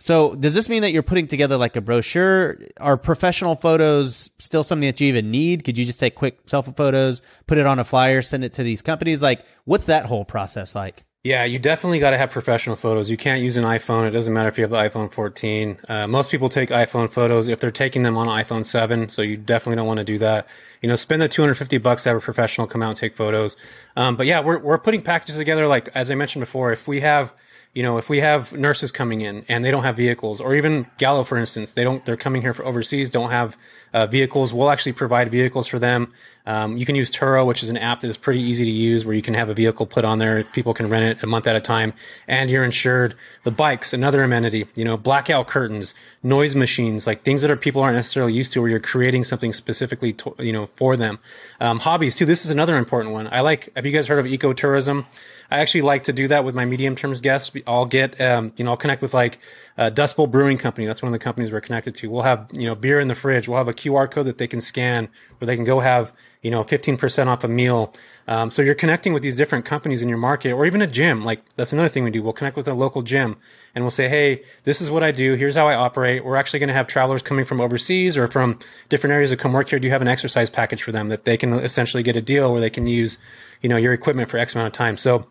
So 0.00 0.36
does 0.36 0.54
this 0.54 0.68
mean 0.68 0.82
that 0.82 0.92
you're 0.92 1.02
putting 1.02 1.26
together 1.26 1.56
like 1.56 1.74
a 1.74 1.80
brochure? 1.80 2.58
Are 2.78 2.96
professional 2.96 3.56
photos 3.56 4.30
still 4.38 4.62
something 4.62 4.86
that 4.86 5.00
you 5.00 5.08
even 5.08 5.32
need? 5.32 5.64
Could 5.64 5.76
you 5.76 5.84
just 5.84 5.98
take 5.98 6.14
quick 6.14 6.46
selfie 6.46 6.76
photos, 6.76 7.20
put 7.48 7.58
it 7.58 7.66
on 7.66 7.80
a 7.80 7.84
flyer, 7.84 8.22
send 8.22 8.44
it 8.44 8.52
to 8.54 8.62
these 8.62 8.80
companies? 8.80 9.20
Like 9.20 9.44
what's 9.64 9.86
that 9.86 10.06
whole 10.06 10.24
process 10.24 10.76
like? 10.76 11.04
Yeah, 11.24 11.44
you 11.44 11.58
definitely 11.58 11.98
got 11.98 12.10
to 12.10 12.16
have 12.16 12.30
professional 12.30 12.76
photos. 12.76 13.10
You 13.10 13.16
can't 13.16 13.42
use 13.42 13.56
an 13.56 13.64
iPhone. 13.64 14.06
It 14.06 14.12
doesn't 14.12 14.32
matter 14.32 14.48
if 14.48 14.56
you 14.56 14.62
have 14.62 14.70
the 14.70 14.76
iPhone 14.76 15.12
14. 15.12 15.78
Uh, 15.88 16.06
most 16.06 16.30
people 16.30 16.48
take 16.48 16.68
iPhone 16.70 17.10
photos 17.10 17.48
if 17.48 17.58
they're 17.58 17.72
taking 17.72 18.04
them 18.04 18.16
on 18.16 18.28
iPhone 18.28 18.64
7. 18.64 19.08
So 19.08 19.22
you 19.22 19.36
definitely 19.36 19.76
don't 19.76 19.86
want 19.88 19.98
to 19.98 20.04
do 20.04 20.16
that. 20.18 20.46
You 20.80 20.88
know, 20.88 20.94
spend 20.94 21.20
the 21.20 21.28
250 21.28 21.76
bucks 21.78 22.04
to 22.04 22.10
have 22.10 22.18
a 22.18 22.20
professional 22.20 22.68
come 22.68 22.82
out 22.82 22.90
and 22.90 22.96
take 22.96 23.16
photos. 23.16 23.56
Um, 23.96 24.14
but 24.14 24.26
yeah, 24.26 24.38
we're, 24.40 24.58
we're 24.58 24.78
putting 24.78 25.02
packages 25.02 25.36
together. 25.36 25.66
Like, 25.66 25.88
as 25.92 26.08
I 26.08 26.14
mentioned 26.14 26.40
before, 26.40 26.70
if 26.72 26.86
we 26.86 27.00
have, 27.00 27.34
you 27.74 27.82
know, 27.82 27.98
if 27.98 28.08
we 28.08 28.20
have 28.20 28.52
nurses 28.52 28.90
coming 28.90 29.20
in 29.20 29.44
and 29.48 29.64
they 29.64 29.70
don't 29.70 29.84
have 29.84 29.96
vehicles, 29.96 30.40
or 30.40 30.54
even 30.54 30.86
Gallo, 30.96 31.22
for 31.22 31.36
instance, 31.36 31.72
they 31.72 31.84
don't, 31.84 32.04
they're 32.04 32.16
coming 32.16 32.42
here 32.42 32.54
for 32.54 32.64
overseas, 32.64 33.10
don't 33.10 33.30
have 33.30 33.56
uh, 33.92 34.06
vehicles. 34.06 34.52
We'll 34.52 34.70
actually 34.70 34.92
provide 34.92 35.30
vehicles 35.30 35.66
for 35.66 35.78
them. 35.78 36.12
Um, 36.46 36.78
you 36.78 36.86
can 36.86 36.96
use 36.96 37.10
Turo, 37.10 37.46
which 37.46 37.62
is 37.62 37.68
an 37.68 37.76
app 37.76 38.00
that 38.00 38.08
is 38.08 38.16
pretty 38.16 38.40
easy 38.40 38.64
to 38.64 38.70
use, 38.70 39.04
where 39.04 39.14
you 39.14 39.20
can 39.20 39.34
have 39.34 39.50
a 39.50 39.54
vehicle 39.54 39.84
put 39.84 40.04
on 40.06 40.18
there. 40.18 40.42
People 40.44 40.72
can 40.72 40.88
rent 40.88 41.04
it 41.04 41.22
a 41.22 41.26
month 41.26 41.46
at 41.46 41.56
a 41.56 41.60
time, 41.60 41.92
and 42.26 42.50
you're 42.50 42.64
insured. 42.64 43.14
The 43.44 43.50
bikes, 43.50 43.92
another 43.92 44.22
amenity. 44.22 44.66
You 44.74 44.86
know, 44.86 44.96
blackout 44.96 45.46
curtains, 45.46 45.94
noise 46.22 46.56
machines, 46.56 47.06
like 47.06 47.20
things 47.20 47.42
that 47.42 47.50
are 47.50 47.56
people 47.56 47.82
aren't 47.82 47.96
necessarily 47.96 48.32
used 48.32 48.54
to, 48.54 48.62
where 48.62 48.70
you're 48.70 48.80
creating 48.80 49.24
something 49.24 49.52
specifically, 49.52 50.14
to, 50.14 50.34
you 50.38 50.54
know, 50.54 50.64
for 50.64 50.96
them. 50.96 51.18
Um, 51.60 51.80
hobbies 51.80 52.16
too. 52.16 52.24
This 52.24 52.46
is 52.46 52.50
another 52.50 52.76
important 52.76 53.12
one. 53.12 53.28
I 53.30 53.40
like. 53.40 53.68
Have 53.76 53.84
you 53.84 53.92
guys 53.92 54.06
heard 54.06 54.18
of 54.18 54.24
ecotourism? 54.24 55.04
I 55.50 55.60
actually 55.60 55.82
like 55.82 56.04
to 56.04 56.12
do 56.12 56.28
that 56.28 56.44
with 56.44 56.54
my 56.54 56.66
medium 56.66 56.94
terms 56.94 57.20
guests. 57.20 57.50
I'll 57.66 57.86
get, 57.86 58.20
um, 58.20 58.52
you 58.56 58.64
know, 58.64 58.72
I'll 58.72 58.76
connect 58.76 59.00
with 59.00 59.14
like 59.14 59.38
uh, 59.78 59.88
Dust 59.88 60.16
Bowl 60.16 60.26
Brewing 60.26 60.58
Company. 60.58 60.86
That's 60.86 61.00
one 61.00 61.08
of 61.08 61.18
the 61.18 61.24
companies 61.24 61.50
we're 61.50 61.62
connected 61.62 61.94
to. 61.96 62.10
We'll 62.10 62.22
have, 62.22 62.50
you 62.52 62.66
know, 62.66 62.74
beer 62.74 63.00
in 63.00 63.08
the 63.08 63.14
fridge. 63.14 63.48
We'll 63.48 63.56
have 63.56 63.68
a 63.68 63.72
QR 63.72 64.10
code 64.10 64.26
that 64.26 64.36
they 64.36 64.46
can 64.46 64.60
scan 64.60 65.08
where 65.38 65.46
they 65.46 65.56
can 65.56 65.64
go 65.64 65.80
have, 65.80 66.12
you 66.42 66.50
know, 66.50 66.64
15% 66.64 67.28
off 67.28 67.44
a 67.44 67.48
meal. 67.48 67.94
Um, 68.26 68.50
so 68.50 68.60
you're 68.60 68.74
connecting 68.74 69.14
with 69.14 69.22
these 69.22 69.36
different 69.36 69.64
companies 69.64 70.02
in 70.02 70.08
your 70.10 70.18
market 70.18 70.52
or 70.52 70.66
even 70.66 70.82
a 70.82 70.86
gym. 70.86 71.24
Like 71.24 71.42
that's 71.56 71.72
another 71.72 71.88
thing 71.88 72.04
we 72.04 72.10
do. 72.10 72.22
We'll 72.22 72.34
connect 72.34 72.56
with 72.56 72.68
a 72.68 72.74
local 72.74 73.00
gym 73.00 73.36
and 73.74 73.84
we'll 73.84 73.90
say, 73.90 74.06
Hey, 74.08 74.42
this 74.64 74.82
is 74.82 74.90
what 74.90 75.02
I 75.02 75.12
do. 75.12 75.32
Here's 75.32 75.54
how 75.54 75.66
I 75.66 75.76
operate. 75.76 76.26
We're 76.26 76.36
actually 76.36 76.58
going 76.58 76.68
to 76.68 76.74
have 76.74 76.88
travelers 76.88 77.22
coming 77.22 77.46
from 77.46 77.62
overseas 77.62 78.18
or 78.18 78.26
from 78.26 78.58
different 78.90 79.14
areas 79.14 79.30
that 79.30 79.38
come 79.38 79.54
work 79.54 79.70
here. 79.70 79.78
Do 79.78 79.86
you 79.86 79.92
have 79.92 80.02
an 80.02 80.08
exercise 80.08 80.50
package 80.50 80.82
for 80.82 80.92
them 80.92 81.08
that 81.08 81.24
they 81.24 81.38
can 81.38 81.54
essentially 81.54 82.02
get 82.02 82.16
a 82.16 82.20
deal 82.20 82.52
where 82.52 82.60
they 82.60 82.68
can 82.68 82.86
use, 82.86 83.16
you 83.62 83.70
know, 83.70 83.78
your 83.78 83.94
equipment 83.94 84.28
for 84.28 84.36
X 84.36 84.54
amount 84.54 84.66
of 84.66 84.72
time? 84.74 84.98
So 84.98 85.26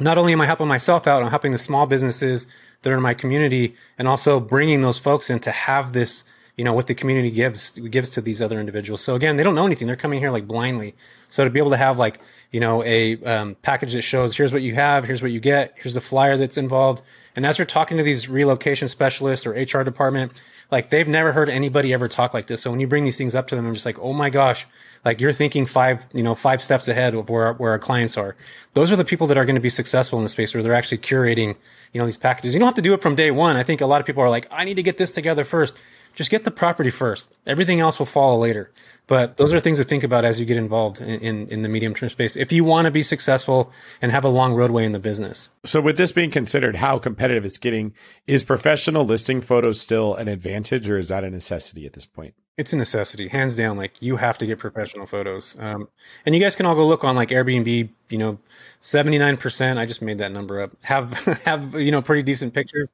not 0.00 0.18
only 0.18 0.32
am 0.32 0.40
I 0.40 0.46
helping 0.46 0.68
myself 0.68 1.06
out, 1.06 1.22
I'm 1.22 1.30
helping 1.30 1.52
the 1.52 1.58
small 1.58 1.86
businesses 1.86 2.46
that 2.82 2.90
are 2.90 2.96
in 2.96 3.02
my 3.02 3.14
community 3.14 3.74
and 3.98 4.08
also 4.08 4.40
bringing 4.40 4.80
those 4.80 4.98
folks 4.98 5.30
in 5.30 5.40
to 5.40 5.50
have 5.50 5.92
this 5.92 6.24
you 6.60 6.64
know, 6.64 6.74
what 6.74 6.88
the 6.88 6.94
community 6.94 7.30
gives 7.30 7.70
gives 7.70 8.10
to 8.10 8.20
these 8.20 8.42
other 8.42 8.60
individuals. 8.60 9.00
So 9.00 9.14
again, 9.14 9.36
they 9.36 9.42
don't 9.42 9.54
know 9.54 9.64
anything. 9.64 9.86
They're 9.86 9.96
coming 9.96 10.18
here 10.18 10.30
like 10.30 10.46
blindly. 10.46 10.94
So 11.30 11.42
to 11.42 11.48
be 11.48 11.58
able 11.58 11.70
to 11.70 11.78
have 11.78 11.96
like, 11.96 12.20
you 12.50 12.60
know, 12.60 12.84
a 12.84 13.16
um, 13.24 13.56
package 13.62 13.94
that 13.94 14.02
shows 14.02 14.36
here's 14.36 14.52
what 14.52 14.60
you 14.60 14.74
have, 14.74 15.04
here's 15.04 15.22
what 15.22 15.30
you 15.30 15.40
get, 15.40 15.72
here's 15.76 15.94
the 15.94 16.02
flyer 16.02 16.36
that's 16.36 16.58
involved. 16.58 17.00
And 17.34 17.46
as 17.46 17.56
you're 17.56 17.64
talking 17.64 17.96
to 17.96 18.02
these 18.02 18.28
relocation 18.28 18.88
specialists 18.88 19.46
or 19.46 19.52
HR 19.52 19.84
department, 19.84 20.32
like 20.70 20.90
they've 20.90 21.08
never 21.08 21.32
heard 21.32 21.48
anybody 21.48 21.94
ever 21.94 22.08
talk 22.08 22.34
like 22.34 22.46
this. 22.46 22.60
So 22.60 22.70
when 22.70 22.78
you 22.78 22.86
bring 22.86 23.04
these 23.04 23.16
things 23.16 23.34
up 23.34 23.48
to 23.48 23.56
them, 23.56 23.66
I'm 23.66 23.72
just 23.72 23.86
like, 23.86 23.98
oh 23.98 24.12
my 24.12 24.28
gosh, 24.28 24.66
like 25.04 25.20
you're 25.20 25.32
thinking 25.32 25.66
five, 25.66 26.06
you 26.12 26.22
know, 26.22 26.34
five 26.34 26.60
steps 26.60 26.88
ahead 26.88 27.14
of 27.14 27.30
where, 27.30 27.52
where 27.54 27.72
our 27.72 27.78
clients 27.78 28.16
are. 28.16 28.36
Those 28.74 28.92
are 28.92 28.96
the 28.96 29.04
people 29.04 29.26
that 29.28 29.38
are 29.38 29.44
going 29.44 29.54
to 29.54 29.60
be 29.60 29.70
successful 29.70 30.18
in 30.18 30.24
the 30.24 30.28
space 30.28 30.54
where 30.54 30.62
they're 30.62 30.74
actually 30.74 30.98
curating, 30.98 31.56
you 31.92 31.98
know, 31.98 32.06
these 32.06 32.18
packages. 32.18 32.54
You 32.54 32.60
don't 32.60 32.68
have 32.68 32.74
to 32.76 32.82
do 32.82 32.94
it 32.94 33.02
from 33.02 33.14
day 33.14 33.30
one. 33.30 33.56
I 33.56 33.62
think 33.62 33.80
a 33.80 33.86
lot 33.86 34.00
of 34.00 34.06
people 34.06 34.22
are 34.22 34.30
like, 34.30 34.46
I 34.50 34.64
need 34.64 34.74
to 34.74 34.82
get 34.82 34.98
this 34.98 35.10
together 35.10 35.44
first. 35.44 35.74
Just 36.14 36.30
get 36.30 36.44
the 36.44 36.50
property 36.50 36.90
first. 36.90 37.28
Everything 37.46 37.80
else 37.80 37.98
will 37.98 38.06
follow 38.06 38.38
later. 38.38 38.70
But 39.06 39.38
those 39.38 39.52
are 39.52 39.58
things 39.58 39.78
to 39.78 39.84
think 39.84 40.04
about 40.04 40.24
as 40.24 40.38
you 40.38 40.46
get 40.46 40.56
involved 40.56 41.00
in, 41.00 41.20
in, 41.20 41.48
in 41.48 41.62
the 41.62 41.68
medium 41.68 41.94
term 41.94 42.08
space. 42.08 42.36
If 42.36 42.52
you 42.52 42.62
want 42.62 42.84
to 42.84 42.92
be 42.92 43.02
successful 43.02 43.72
and 44.00 44.12
have 44.12 44.24
a 44.24 44.28
long 44.28 44.54
roadway 44.54 44.84
in 44.84 44.92
the 44.92 45.00
business. 45.00 45.48
So 45.64 45.80
with 45.80 45.96
this 45.96 46.12
being 46.12 46.30
considered 46.30 46.76
how 46.76 46.98
competitive 46.98 47.44
it's 47.44 47.58
getting, 47.58 47.92
is 48.28 48.44
professional 48.44 49.04
listing 49.04 49.40
photos 49.40 49.80
still 49.80 50.14
an 50.14 50.28
advantage 50.28 50.88
or 50.88 50.96
is 50.96 51.08
that 51.08 51.24
a 51.24 51.30
necessity 51.30 51.86
at 51.86 51.94
this 51.94 52.06
point? 52.06 52.34
It's 52.60 52.74
a 52.74 52.76
necessity, 52.76 53.28
hands 53.28 53.56
down. 53.56 53.78
Like 53.78 54.02
you 54.02 54.16
have 54.16 54.36
to 54.36 54.44
get 54.46 54.58
professional 54.58 55.06
photos. 55.06 55.56
Um, 55.58 55.88
and 56.26 56.34
you 56.34 56.40
guys 56.42 56.54
can 56.54 56.66
all 56.66 56.74
go 56.74 56.86
look 56.86 57.04
on 57.04 57.16
like 57.16 57.30
Airbnb, 57.30 57.88
you 58.10 58.18
know, 58.18 58.38
79%. 58.82 59.78
I 59.78 59.86
just 59.86 60.02
made 60.02 60.18
that 60.18 60.30
number 60.30 60.60
up. 60.60 60.72
Have, 60.82 61.12
have, 61.46 61.80
you 61.80 61.90
know, 61.90 62.02
pretty 62.02 62.22
decent 62.22 62.52
pictures. 62.52 62.90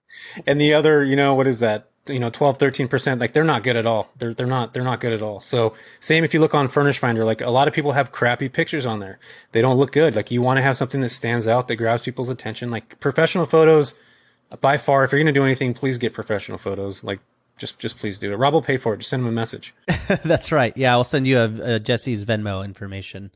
And 0.46 0.60
the 0.60 0.72
other, 0.72 1.02
you 1.04 1.16
know, 1.16 1.34
what 1.34 1.48
is 1.48 1.58
that? 1.58 1.90
you 2.08 2.20
know 2.20 2.30
12 2.30 2.58
13% 2.58 3.18
like 3.18 3.32
they're 3.32 3.42
not 3.42 3.64
good 3.64 3.74
at 3.74 3.84
all 3.84 4.12
they're 4.16 4.32
they're 4.32 4.46
not 4.46 4.72
they're 4.72 4.84
not 4.84 5.00
good 5.00 5.12
at 5.12 5.22
all 5.22 5.40
so 5.40 5.74
same 5.98 6.22
if 6.22 6.32
you 6.32 6.38
look 6.38 6.54
on 6.54 6.68
furnish 6.68 7.00
finder 7.00 7.24
like 7.24 7.40
a 7.40 7.50
lot 7.50 7.66
of 7.66 7.74
people 7.74 7.90
have 7.90 8.12
crappy 8.12 8.48
pictures 8.48 8.86
on 8.86 9.00
there 9.00 9.18
they 9.50 9.60
don't 9.60 9.76
look 9.76 9.90
good 9.90 10.14
like 10.14 10.30
you 10.30 10.40
want 10.40 10.56
to 10.56 10.62
have 10.62 10.76
something 10.76 11.00
that 11.00 11.08
stands 11.08 11.48
out 11.48 11.66
that 11.66 11.74
grabs 11.74 12.02
people's 12.02 12.28
attention 12.28 12.70
like 12.70 13.00
professional 13.00 13.44
photos 13.44 13.94
by 14.60 14.78
far 14.78 15.02
if 15.02 15.10
you're 15.10 15.18
going 15.18 15.26
to 15.26 15.32
do 15.32 15.44
anything 15.44 15.74
please 15.74 15.98
get 15.98 16.14
professional 16.14 16.58
photos 16.58 17.02
like 17.02 17.18
just 17.56 17.78
just 17.78 17.98
please 17.98 18.18
do 18.18 18.32
it 18.32 18.36
rob 18.36 18.52
will 18.52 18.62
pay 18.62 18.76
for 18.76 18.94
it 18.94 18.98
just 18.98 19.10
send 19.10 19.22
him 19.22 19.28
a 19.28 19.32
message 19.32 19.74
that's 20.24 20.52
right 20.52 20.76
yeah 20.76 20.92
i'll 20.92 21.04
send 21.04 21.26
you 21.26 21.38
a, 21.38 21.74
a 21.74 21.80
jesse's 21.80 22.24
venmo 22.24 22.64
information 22.64 23.30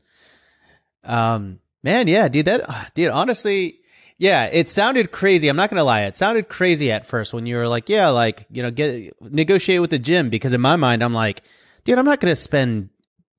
um 1.03 1.59
man 1.83 2.07
yeah 2.07 2.27
dude 2.27 2.45
that 2.45 2.93
dude 2.93 3.09
honestly 3.09 3.81
yeah, 4.21 4.45
it 4.51 4.69
sounded 4.69 5.11
crazy. 5.11 5.47
I'm 5.47 5.55
not 5.55 5.71
gonna 5.71 5.83
lie. 5.83 6.03
It 6.03 6.15
sounded 6.15 6.47
crazy 6.47 6.91
at 6.91 7.07
first 7.07 7.33
when 7.33 7.47
you 7.47 7.55
were 7.55 7.67
like, 7.67 7.89
yeah, 7.89 8.09
like, 8.09 8.45
you 8.51 8.61
know, 8.61 8.69
get 8.69 9.19
negotiate 9.19 9.81
with 9.81 9.89
the 9.89 9.97
gym 9.97 10.29
because 10.29 10.53
in 10.53 10.61
my 10.61 10.75
mind 10.75 11.01
I'm 11.03 11.11
like, 11.11 11.41
dude, 11.85 11.97
I'm 11.97 12.05
not 12.05 12.19
gonna 12.19 12.35
spend 12.35 12.89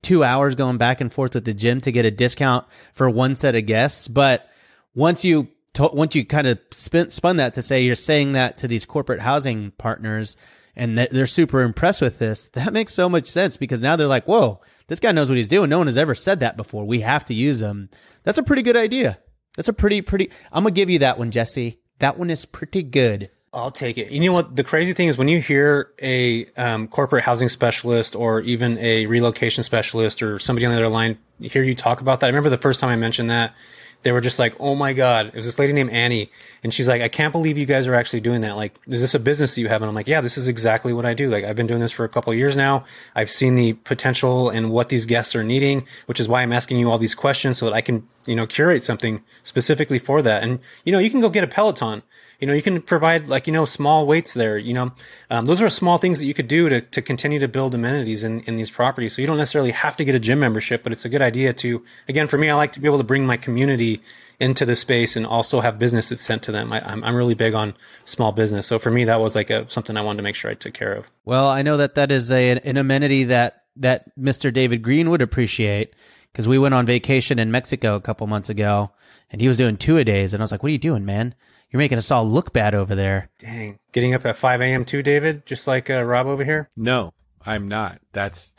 two 0.03 0.25
hours 0.25 0.57
going 0.57 0.79
back 0.79 1.01
and 1.01 1.13
forth 1.13 1.35
with 1.35 1.45
the 1.45 1.55
gym 1.55 1.81
to 1.83 1.93
get 1.93 2.05
a 2.05 2.11
discount 2.11 2.67
for 2.95 3.09
one 3.09 3.37
set 3.37 3.55
of 3.55 3.65
guests. 3.65 4.09
But 4.09 4.51
once 4.93 5.25
you 5.25 5.47
to, 5.75 5.89
once 5.93 6.17
you 6.17 6.25
kind 6.25 6.49
of 6.49 6.59
spin, 6.73 7.11
spun 7.11 7.37
that 7.37 7.55
to 7.55 7.63
say 7.63 7.83
you're 7.83 7.95
saying 7.95 8.33
that 8.33 8.57
to 8.57 8.67
these 8.67 8.85
corporate 8.85 9.21
housing 9.21 9.71
partners 9.79 10.37
and 10.75 10.97
they're 10.97 11.27
super 11.27 11.63
impressed 11.63 12.01
with 12.01 12.19
this, 12.19 12.47
that 12.55 12.73
makes 12.73 12.95
so 12.95 13.09
much 13.09 13.27
sense 13.27 13.57
because 13.57 13.83
now 13.83 13.97
they're 13.97 14.07
like, 14.07 14.27
whoa, 14.27 14.61
this 14.87 15.01
guy 15.01 15.13
knows 15.13 15.29
what 15.29 15.39
he's 15.39 15.49
doing. 15.49 15.71
No 15.71 15.79
one 15.79 15.87
has 15.87 15.97
ever 15.97 16.15
said 16.15 16.41
that 16.41 16.57
before. 16.57 16.87
We 16.87 17.01
have 17.01 17.25
to 17.27 17.35
use 17.35 17.61
him. 17.61 17.91
That's 18.23 18.39
a 18.39 18.43
pretty 18.43 18.63
good 18.63 18.77
idea. 18.77 19.19
That's 19.57 19.69
a 19.69 19.73
pretty, 19.73 20.01
pretty, 20.01 20.31
I'm 20.51 20.63
going 20.63 20.75
to 20.75 20.81
give 20.81 20.91
you 20.91 21.01
that 21.01 21.19
one, 21.19 21.31
Jesse. 21.31 21.79
That 21.99 22.19
one 22.19 22.31
is 22.31 22.45
pretty 22.45 22.83
good. 22.83 23.31
I'll 23.55 23.71
take 23.71 23.99
it. 23.99 24.11
You 24.11 24.21
know 24.21 24.33
what? 24.33 24.57
The 24.57 24.65
crazy 24.65 24.95
thing 24.95 25.09
is 25.09 25.19
when 25.19 25.29
you 25.29 25.39
hear 25.39 25.93
a 26.01 26.47
um, 26.55 26.89
corporate 26.89 27.25
housing 27.25 27.51
specialist 27.51 28.17
or 28.17 28.41
even 28.41 28.79
a 28.79 29.05
relocation 29.05 29.63
specialist 29.63 30.23
or 30.23 30.39
somebody 30.39 30.65
on 30.65 30.73
the 30.73 30.79
other 30.79 30.89
line 30.89 31.19
hear 31.51 31.63
you 31.63 31.75
talk 31.75 32.01
about 32.01 32.21
that. 32.21 32.27
I 32.27 32.29
remember 32.29 32.51
the 32.51 32.59
first 32.59 32.81
time 32.81 32.91
I 32.91 32.97
mentioned 32.97 33.31
that 33.31 33.55
they 34.03 34.13
were 34.13 34.21
just 34.21 34.39
like, 34.39 34.55
"Oh 34.61 34.75
my 34.75 34.93
god!" 34.93 35.29
It 35.29 35.35
was 35.35 35.47
this 35.47 35.59
lady 35.59 35.73
named 35.73 35.91
Annie, 35.91 36.31
and 36.63 36.73
she's 36.73 36.89
like, 36.89 37.03
"I 37.03 37.09
can't 37.09 37.33
believe 37.33 37.57
you 37.57 37.67
guys 37.67 37.87
are 37.87 37.95
actually 37.95 38.21
doing 38.21 38.41
that. 38.43 38.57
Like, 38.57 38.75
is 38.87 39.01
this 39.01 39.15
a 39.15 39.19
business 39.19 39.55
that 39.55 39.61
you 39.61 39.69
have?" 39.69 39.83
And 39.83 39.89
I'm 39.89 39.95
like, 39.95 40.09
"Yeah, 40.09 40.21
this 40.21 40.37
is 40.39 40.49
exactly 40.49 40.93
what 40.93 41.07
I 41.07 41.15
do. 41.15 41.31
Like, 41.31 41.45
I've 41.45 41.57
been 41.57 41.67
doing 41.67 41.81
this 41.81 41.93
for 41.93 42.05
a 42.05 42.09
couple 42.09 42.33
years 42.35 42.57
now. 42.57 42.85
I've 43.15 43.31
seen 43.31 43.55
the 43.55 43.75
potential 43.75 44.51
and 44.51 44.71
what 44.71 44.89
these 44.89 45.07
guests 45.07 45.35
are 45.35 45.45
needing, 45.45 45.87
which 46.07 46.21
is 46.21 46.29
why 46.29 46.43
I'm 46.43 46.53
asking 46.53 46.79
you 46.79 46.91
all 46.91 46.99
these 46.99 47.15
questions 47.15 47.59
so 47.59 47.67
that 47.67 47.75
I 47.75 47.81
can, 47.81 48.07
you 48.27 48.37
know, 48.37 48.47
curate 48.47 48.85
something 48.85 49.23
specifically 49.43 49.99
for 49.99 50.23
that. 50.23 50.43
And 50.43 50.59
you 50.85 50.93
know, 50.93 50.99
you 50.99 51.11
can 51.11 51.21
go 51.21 51.29
get 51.29 51.45
a 51.45 51.49
Peloton." 51.49 52.03
You 52.43 52.49
know, 52.49 52.55
you 52.55 52.63
can 52.63 52.83
provide 52.83 53.29
like, 53.29 53.47
you 53.47 53.53
know, 53.53 53.65
small 53.65 54.05
weights 54.05 54.35
there, 54.35 54.59
you 54.59 54.75
know, 54.75 54.91
um, 55.31 55.45
those 55.45 55.63
are 55.63 55.71
small 55.71 55.99
things 55.99 56.19
that 56.19 56.27
you 56.27 56.35
could 56.35 56.49
do 56.49 56.69
to, 56.69 56.81
to 56.81 57.01
continue 57.01 57.39
to 57.39 57.47
build 57.47 57.73
amenities 57.73 58.25
in, 58.25 58.41
in 58.41 58.57
these 58.57 58.69
properties. 58.69 59.15
So 59.15 59.23
you 59.23 59.29
don't 59.29 59.37
necessarily 59.37 59.71
have 59.71 59.97
to 59.99 60.05
get 60.05 60.17
a 60.17 60.19
gym 60.19 60.41
membership, 60.41 60.83
but 60.83 60.91
it's 60.91 61.05
a 61.05 61.09
good 61.09 61.23
idea 61.23 61.53
to, 61.53 61.85
again, 62.09 62.27
for 62.27 62.39
me, 62.39 62.51
I 62.51 62.57
like 62.57 62.73
to 62.73 62.81
be 62.81 62.89
able 62.89 62.99
to 62.99 63.05
bring 63.05 63.25
my 63.25 63.37
community 63.37 64.03
into 64.41 64.67
the 64.67 64.75
space 64.75 65.15
and 65.15 65.25
also 65.25 65.61
have 65.61 65.79
business 65.79 66.09
that's 66.09 66.23
sent 66.23 66.43
to 66.43 66.51
them. 66.51 66.73
I, 66.73 66.79
am 66.79 66.85
I'm, 66.87 67.05
I'm 67.05 67.15
really 67.15 67.35
big 67.35 67.55
on 67.55 67.75
small 68.05 68.33
business. 68.33 68.67
So 68.67 68.81
for 68.81 68.91
me, 68.91 69.05
that 69.05 69.21
was 69.21 69.37
like 69.37 69.49
a, 69.49 69.71
something 69.71 69.97
I 69.97 70.03
wanted 70.03 70.17
to 70.17 70.25
make 70.25 70.35
sure 70.35 70.51
I 70.51 70.55
took 70.55 70.75
care 70.75 70.95
of. 70.95 71.13
Well, 71.25 71.47
I 71.47 71.63
know 71.63 71.77
that 71.77 71.95
that 71.95 72.11
is 72.11 72.29
a, 72.33 72.59
an 72.59 72.77
amenity 72.77 73.23
that, 73.23 73.67
that 73.77 74.19
Mr. 74.19 74.53
David 74.53 74.83
Greene 74.83 75.11
would 75.11 75.23
appreciate 75.23 75.95
because 76.33 76.49
we 76.49 76.59
went 76.59 76.75
on 76.75 76.87
vacation 76.87 77.39
in 77.39 77.53
Mexico 77.53 77.95
a 77.95 78.01
couple 78.01 78.27
months 78.27 78.49
ago 78.49 78.91
and 79.31 79.41
he 79.41 79.47
was 79.47 79.59
doing 79.59 79.77
two 79.77 79.97
a 79.97 80.03
days. 80.03 80.35
And 80.35 80.43
I 80.43 80.45
was 80.45 80.51
like, 80.51 80.65
what 80.65 80.71
are 80.71 80.73
you 80.73 80.79
doing, 80.79 81.05
man? 81.05 81.37
You're 81.73 81.79
making 81.79 81.99
us 81.99 82.11
all 82.11 82.29
look 82.29 82.53
bad 82.53 82.75
over 82.75 82.95
there. 82.95 83.31
Dang. 83.39 83.79
Getting 83.93 84.13
up 84.13 84.27
at 84.27 84.37
5 84.37 84.61
a.m. 84.61 84.85
too, 84.85 85.03
David? 85.03 85.47
Just 85.47 85.67
like 85.67 85.89
uh, 85.89 86.05
Rob 86.05 86.27
over 86.27 86.45
here? 86.45 86.69
No, 86.77 87.15
I'm 87.47 87.67
not. 87.67 87.99
That's, 88.13 88.53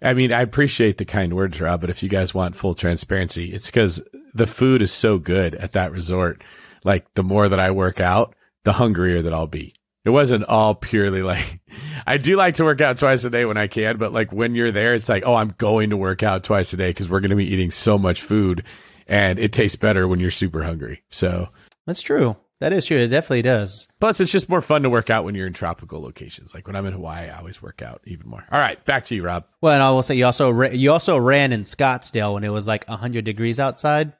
I 0.00 0.14
mean, 0.14 0.32
I 0.32 0.42
appreciate 0.42 0.98
the 0.98 1.04
kind 1.04 1.34
words, 1.34 1.60
Rob, 1.60 1.80
but 1.80 1.90
if 1.90 2.02
you 2.02 2.08
guys 2.08 2.32
want 2.32 2.54
full 2.54 2.76
transparency, 2.76 3.52
it's 3.52 3.66
because 3.66 4.00
the 4.34 4.46
food 4.46 4.82
is 4.82 4.92
so 4.92 5.18
good 5.18 5.56
at 5.56 5.72
that 5.72 5.90
resort. 5.90 6.44
Like 6.84 7.12
the 7.14 7.24
more 7.24 7.48
that 7.48 7.58
I 7.58 7.72
work 7.72 7.98
out, 7.98 8.36
the 8.62 8.74
hungrier 8.74 9.20
that 9.22 9.34
I'll 9.34 9.48
be. 9.48 9.74
It 10.04 10.10
wasn't 10.10 10.44
all 10.44 10.76
purely 10.76 11.22
like, 11.22 11.60
I 12.06 12.18
do 12.18 12.36
like 12.36 12.54
to 12.56 12.64
work 12.64 12.80
out 12.80 12.98
twice 12.98 13.24
a 13.24 13.30
day 13.30 13.46
when 13.46 13.56
I 13.56 13.66
can, 13.66 13.96
but 13.96 14.12
like 14.12 14.32
when 14.32 14.54
you're 14.54 14.70
there, 14.70 14.94
it's 14.94 15.08
like, 15.08 15.24
oh, 15.26 15.34
I'm 15.34 15.54
going 15.58 15.90
to 15.90 15.96
work 15.96 16.22
out 16.22 16.44
twice 16.44 16.72
a 16.72 16.76
day 16.76 16.90
because 16.90 17.10
we're 17.10 17.20
going 17.20 17.30
to 17.30 17.36
be 17.36 17.52
eating 17.52 17.72
so 17.72 17.98
much 17.98 18.22
food 18.22 18.62
and 19.08 19.40
it 19.40 19.52
tastes 19.52 19.76
better 19.76 20.06
when 20.06 20.20
you're 20.20 20.30
super 20.30 20.62
hungry. 20.62 21.02
So 21.10 21.48
that's 21.86 22.02
true. 22.02 22.36
That 22.60 22.72
is 22.72 22.86
true. 22.86 22.98
It 22.98 23.08
definitely 23.08 23.42
does. 23.42 23.88
Plus, 24.00 24.20
it's 24.20 24.30
just 24.30 24.48
more 24.48 24.62
fun 24.62 24.82
to 24.84 24.90
work 24.90 25.10
out 25.10 25.24
when 25.24 25.34
you're 25.34 25.46
in 25.46 25.52
tropical 25.52 26.00
locations. 26.00 26.54
Like 26.54 26.66
when 26.66 26.76
I'm 26.76 26.86
in 26.86 26.92
Hawaii, 26.92 27.28
I 27.28 27.38
always 27.38 27.60
work 27.60 27.82
out 27.82 28.00
even 28.04 28.28
more. 28.28 28.44
All 28.50 28.60
right, 28.60 28.82
back 28.84 29.04
to 29.06 29.14
you, 29.14 29.24
Rob. 29.24 29.44
Well, 29.60 29.74
and 29.74 29.82
I 29.82 29.90
will 29.90 30.02
say 30.02 30.14
you 30.14 30.24
also 30.24 30.50
ra- 30.50 30.68
you 30.68 30.92
also 30.92 31.18
ran 31.18 31.52
in 31.52 31.62
Scottsdale 31.62 32.34
when 32.34 32.44
it 32.44 32.50
was 32.50 32.66
like 32.66 32.88
100 32.88 33.24
degrees 33.24 33.58
outside, 33.58 34.12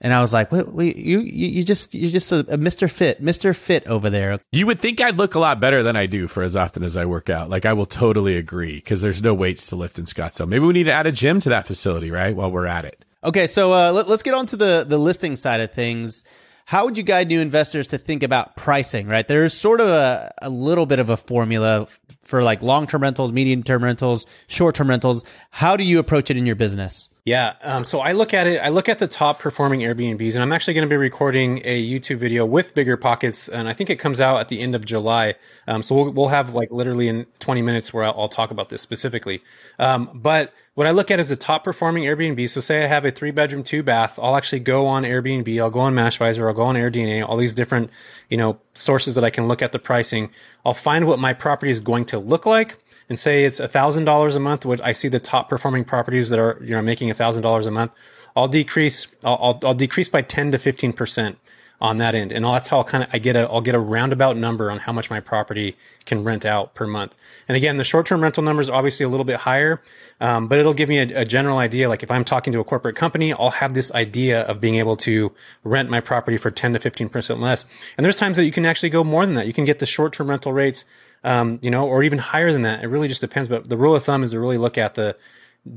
and 0.00 0.12
I 0.12 0.20
was 0.20 0.34
like, 0.34 0.52
wait, 0.52 0.96
you, 0.96 1.20
you 1.20 1.48
you 1.48 1.64
just 1.64 1.94
you're 1.94 2.10
just 2.10 2.30
a, 2.30 2.40
a 2.40 2.58
Mr. 2.58 2.90
Fit, 2.90 3.24
Mr. 3.24 3.56
Fit 3.56 3.86
over 3.88 4.10
there. 4.10 4.38
You 4.52 4.66
would 4.66 4.80
think 4.80 5.00
I'd 5.00 5.16
look 5.16 5.34
a 5.34 5.38
lot 5.38 5.58
better 5.58 5.82
than 5.82 5.96
I 5.96 6.04
do 6.04 6.28
for 6.28 6.42
as 6.42 6.54
often 6.54 6.82
as 6.82 6.96
I 6.96 7.06
work 7.06 7.30
out. 7.30 7.48
Like 7.48 7.64
I 7.64 7.72
will 7.72 7.86
totally 7.86 8.36
agree 8.36 8.74
because 8.74 9.00
there's 9.00 9.22
no 9.22 9.32
weights 9.32 9.68
to 9.68 9.76
lift 9.76 9.98
in 9.98 10.04
Scottsdale. 10.04 10.48
Maybe 10.48 10.66
we 10.66 10.74
need 10.74 10.84
to 10.84 10.92
add 10.92 11.06
a 11.06 11.12
gym 11.12 11.40
to 11.40 11.48
that 11.48 11.66
facility, 11.66 12.10
right? 12.10 12.36
While 12.36 12.52
we're 12.52 12.66
at 12.66 12.84
it. 12.84 13.04
Okay, 13.24 13.46
so 13.46 13.72
uh, 13.72 13.90
let, 13.92 14.06
us 14.08 14.22
get 14.22 14.34
on 14.34 14.44
to 14.46 14.56
the 14.56 14.84
the 14.86 14.98
listing 14.98 15.34
side 15.34 15.62
of 15.62 15.72
things 15.72 16.22
how 16.66 16.84
would 16.84 16.96
you 16.96 17.04
guide 17.04 17.28
new 17.28 17.40
investors 17.40 17.86
to 17.86 17.96
think 17.96 18.24
about 18.24 18.56
pricing, 18.56 19.06
right? 19.06 19.26
There's 19.26 19.54
sort 19.54 19.80
of 19.80 19.86
a, 19.86 20.34
a 20.42 20.50
little 20.50 20.84
bit 20.84 20.98
of 20.98 21.08
a 21.08 21.16
formula 21.16 21.86
for 22.22 22.42
like 22.42 22.60
long 22.60 22.88
term 22.88 23.02
rentals, 23.02 23.30
medium 23.30 23.62
term 23.62 23.84
rentals, 23.84 24.26
short 24.48 24.74
term 24.74 24.90
rentals. 24.90 25.24
How 25.50 25.76
do 25.76 25.84
you 25.84 26.00
approach 26.00 26.28
it 26.28 26.36
in 26.36 26.44
your 26.44 26.56
business? 26.56 27.08
Yeah. 27.24 27.54
Um, 27.62 27.84
so 27.84 28.00
I 28.00 28.12
look 28.12 28.34
at 28.34 28.48
it, 28.48 28.58
I 28.58 28.70
look 28.70 28.88
at 28.88 28.98
the 28.98 29.06
top 29.06 29.38
performing 29.38 29.80
Airbnbs, 29.80 30.34
and 30.34 30.42
I'm 30.42 30.52
actually 30.52 30.74
going 30.74 30.88
to 30.88 30.92
be 30.92 30.96
recording 30.96 31.62
a 31.64 31.84
YouTube 31.84 32.18
video 32.18 32.44
with 32.44 32.74
Bigger 32.74 32.96
Pockets, 32.96 33.48
and 33.48 33.68
I 33.68 33.72
think 33.72 33.88
it 33.88 33.96
comes 33.96 34.20
out 34.20 34.40
at 34.40 34.48
the 34.48 34.60
end 34.60 34.74
of 34.74 34.84
July. 34.84 35.34
Um, 35.68 35.84
so 35.84 35.94
we'll, 35.94 36.10
we'll 36.10 36.28
have 36.28 36.52
like 36.52 36.72
literally 36.72 37.06
in 37.06 37.26
20 37.38 37.62
minutes 37.62 37.94
where 37.94 38.02
I'll, 38.02 38.14
I'll 38.18 38.28
talk 38.28 38.50
about 38.50 38.70
this 38.70 38.82
specifically. 38.82 39.40
Um, 39.78 40.10
but 40.14 40.52
what 40.76 40.86
I 40.86 40.90
look 40.90 41.10
at 41.10 41.18
is 41.18 41.30
the 41.30 41.36
top 41.36 41.64
performing 41.64 42.04
Airbnb. 42.04 42.50
So 42.50 42.60
say 42.60 42.84
I 42.84 42.86
have 42.86 43.06
a 43.06 43.10
three 43.10 43.30
bedroom, 43.30 43.62
two 43.62 43.82
bath. 43.82 44.18
I'll 44.22 44.36
actually 44.36 44.60
go 44.60 44.86
on 44.86 45.04
Airbnb. 45.04 45.58
I'll 45.58 45.70
go 45.70 45.80
on 45.80 45.94
Mashvisor. 45.94 46.46
I'll 46.46 46.52
go 46.52 46.64
on 46.64 46.74
AirDNA, 46.74 47.26
all 47.26 47.38
these 47.38 47.54
different, 47.54 47.88
you 48.28 48.36
know, 48.36 48.60
sources 48.74 49.14
that 49.14 49.24
I 49.24 49.30
can 49.30 49.48
look 49.48 49.62
at 49.62 49.72
the 49.72 49.78
pricing. 49.78 50.28
I'll 50.66 50.74
find 50.74 51.06
what 51.06 51.18
my 51.18 51.32
property 51.32 51.72
is 51.72 51.80
going 51.80 52.04
to 52.06 52.18
look 52.18 52.44
like 52.44 52.76
and 53.08 53.18
say 53.18 53.46
it's 53.46 53.58
a 53.58 53.66
thousand 53.66 54.04
dollars 54.04 54.36
a 54.36 54.40
month, 54.40 54.66
which 54.66 54.82
I 54.82 54.92
see 54.92 55.08
the 55.08 55.18
top 55.18 55.48
performing 55.48 55.86
properties 55.86 56.28
that 56.28 56.38
are, 56.38 56.58
you 56.62 56.72
know, 56.72 56.82
making 56.82 57.10
a 57.10 57.14
thousand 57.14 57.42
dollars 57.42 57.64
a 57.64 57.70
month. 57.70 57.94
I'll 58.36 58.46
decrease, 58.46 59.06
I'll, 59.24 59.38
I'll, 59.40 59.60
I'll 59.64 59.74
decrease 59.74 60.10
by 60.10 60.20
10 60.20 60.52
to 60.52 60.58
15%. 60.58 61.36
On 61.80 61.98
that 61.98 62.14
end. 62.14 62.32
And 62.32 62.44
that's 62.44 62.68
how 62.68 62.82
kind 62.82 63.04
of 63.04 63.10
I 63.12 63.18
get 63.18 63.36
a 63.36 63.48
I'll 63.50 63.60
get 63.60 63.74
a 63.74 63.80
roundabout 63.80 64.36
number 64.36 64.70
on 64.70 64.78
how 64.78 64.92
much 64.92 65.10
my 65.10 65.20
property 65.20 65.76
can 66.04 66.24
rent 66.24 66.46
out 66.46 66.74
per 66.74 66.86
month. 66.86 67.16
And 67.48 67.56
again, 67.56 67.76
the 67.76 67.84
short 67.84 68.06
term 68.06 68.22
rental 68.22 68.42
numbers 68.42 68.68
are 68.68 68.76
obviously 68.76 69.04
a 69.04 69.08
little 69.08 69.24
bit 69.24 69.36
higher, 69.36 69.82
um, 70.20 70.48
but 70.48 70.58
it'll 70.58 70.74
give 70.74 70.88
me 70.88 70.98
a, 70.98 71.20
a, 71.20 71.24
general 71.24 71.58
idea. 71.58 71.88
Like 71.88 72.02
if 72.02 72.10
I'm 72.10 72.24
talking 72.24 72.52
to 72.54 72.60
a 72.60 72.64
corporate 72.64 72.96
company, 72.96 73.32
I'll 73.32 73.50
have 73.50 73.74
this 73.74 73.92
idea 73.92 74.42
of 74.42 74.60
being 74.60 74.76
able 74.76 74.96
to 74.98 75.32
rent 75.64 75.90
my 75.90 76.00
property 76.00 76.38
for 76.38 76.50
10 76.50 76.72
to 76.72 76.78
15 76.78 77.08
percent 77.08 77.40
less. 77.40 77.64
And 77.96 78.04
there's 78.04 78.16
times 78.16 78.36
that 78.38 78.44
you 78.44 78.52
can 78.52 78.64
actually 78.64 78.90
go 78.90 79.04
more 79.04 79.26
than 79.26 79.34
that. 79.34 79.46
You 79.46 79.52
can 79.52 79.64
get 79.64 79.78
the 79.78 79.86
short 79.86 80.12
term 80.12 80.30
rental 80.30 80.52
rates. 80.52 80.84
Um, 81.24 81.58
you 81.60 81.72
know, 81.72 81.88
or 81.88 82.04
even 82.04 82.20
higher 82.20 82.52
than 82.52 82.62
that. 82.62 82.84
It 82.84 82.86
really 82.86 83.08
just 83.08 83.20
depends. 83.20 83.48
But 83.48 83.68
the 83.68 83.76
rule 83.76 83.96
of 83.96 84.04
thumb 84.04 84.22
is 84.22 84.30
to 84.30 84.38
really 84.38 84.58
look 84.58 84.78
at 84.78 84.94
the, 84.94 85.16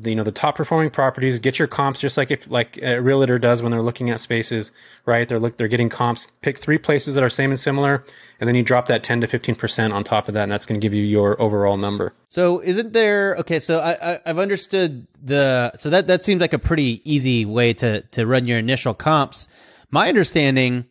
you 0.04 0.16
know 0.16 0.24
the 0.24 0.32
top 0.32 0.56
performing 0.56 0.90
properties 0.90 1.40
get 1.40 1.58
your 1.58 1.68
comps 1.68 2.00
just 2.00 2.16
like 2.18 2.30
if 2.30 2.50
like 2.50 2.80
uh, 2.82 2.98
a 2.98 3.02
realtor 3.02 3.40
does 3.40 3.62
when 3.62 3.72
they're 3.72 3.82
looking 3.82 4.10
at 4.10 4.20
spaces 4.20 4.72
right? 5.06 5.28
They're 5.28 5.40
look 5.40 5.58
they're 5.58 5.68
getting 5.68 5.90
comps. 5.90 6.28
Pick 6.42 6.60
three 6.60 6.78
places 6.78 7.16
that 7.16 7.24
are 7.24 7.30
same 7.30 7.50
and 7.50 7.60
similar 7.60 8.04
and 8.40 8.48
then 8.48 8.56
you 8.56 8.64
drop 8.64 8.86
that 8.88 9.04
10 9.04 9.22
to 9.22 9.28
15% 9.28 9.92
on 9.92 10.04
top 10.04 10.28
of 10.28 10.34
that 10.36 10.44
and 10.44 10.52
that's 10.52 10.66
going 10.66 10.80
to 10.80 10.86
give 10.86 10.94
you 10.94 11.04
your 11.04 11.42
overall 11.42 11.78
number. 11.78 12.14
So 12.28 12.62
isn't 12.62 12.94
there 12.94 13.36
okay 13.38 13.60
so 13.60 13.80
I, 13.80 14.16
I 14.16 14.20
have 14.26 14.40
understood 14.40 15.08
the 15.22 15.76
so 15.78 15.90
that 15.90 16.08
that 16.08 16.24
seems 16.24 16.42
like 16.42 16.54
a 16.54 16.60
pretty 16.60 17.02
easy 17.04 17.46
way 17.46 17.74
to 17.76 18.02
to 18.02 18.26
run 18.26 18.48
your 18.48 18.60
initial 18.60 18.94
comps. 18.94 19.48
My 19.90 20.08
understanding 20.08 20.86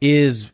is 0.00 0.50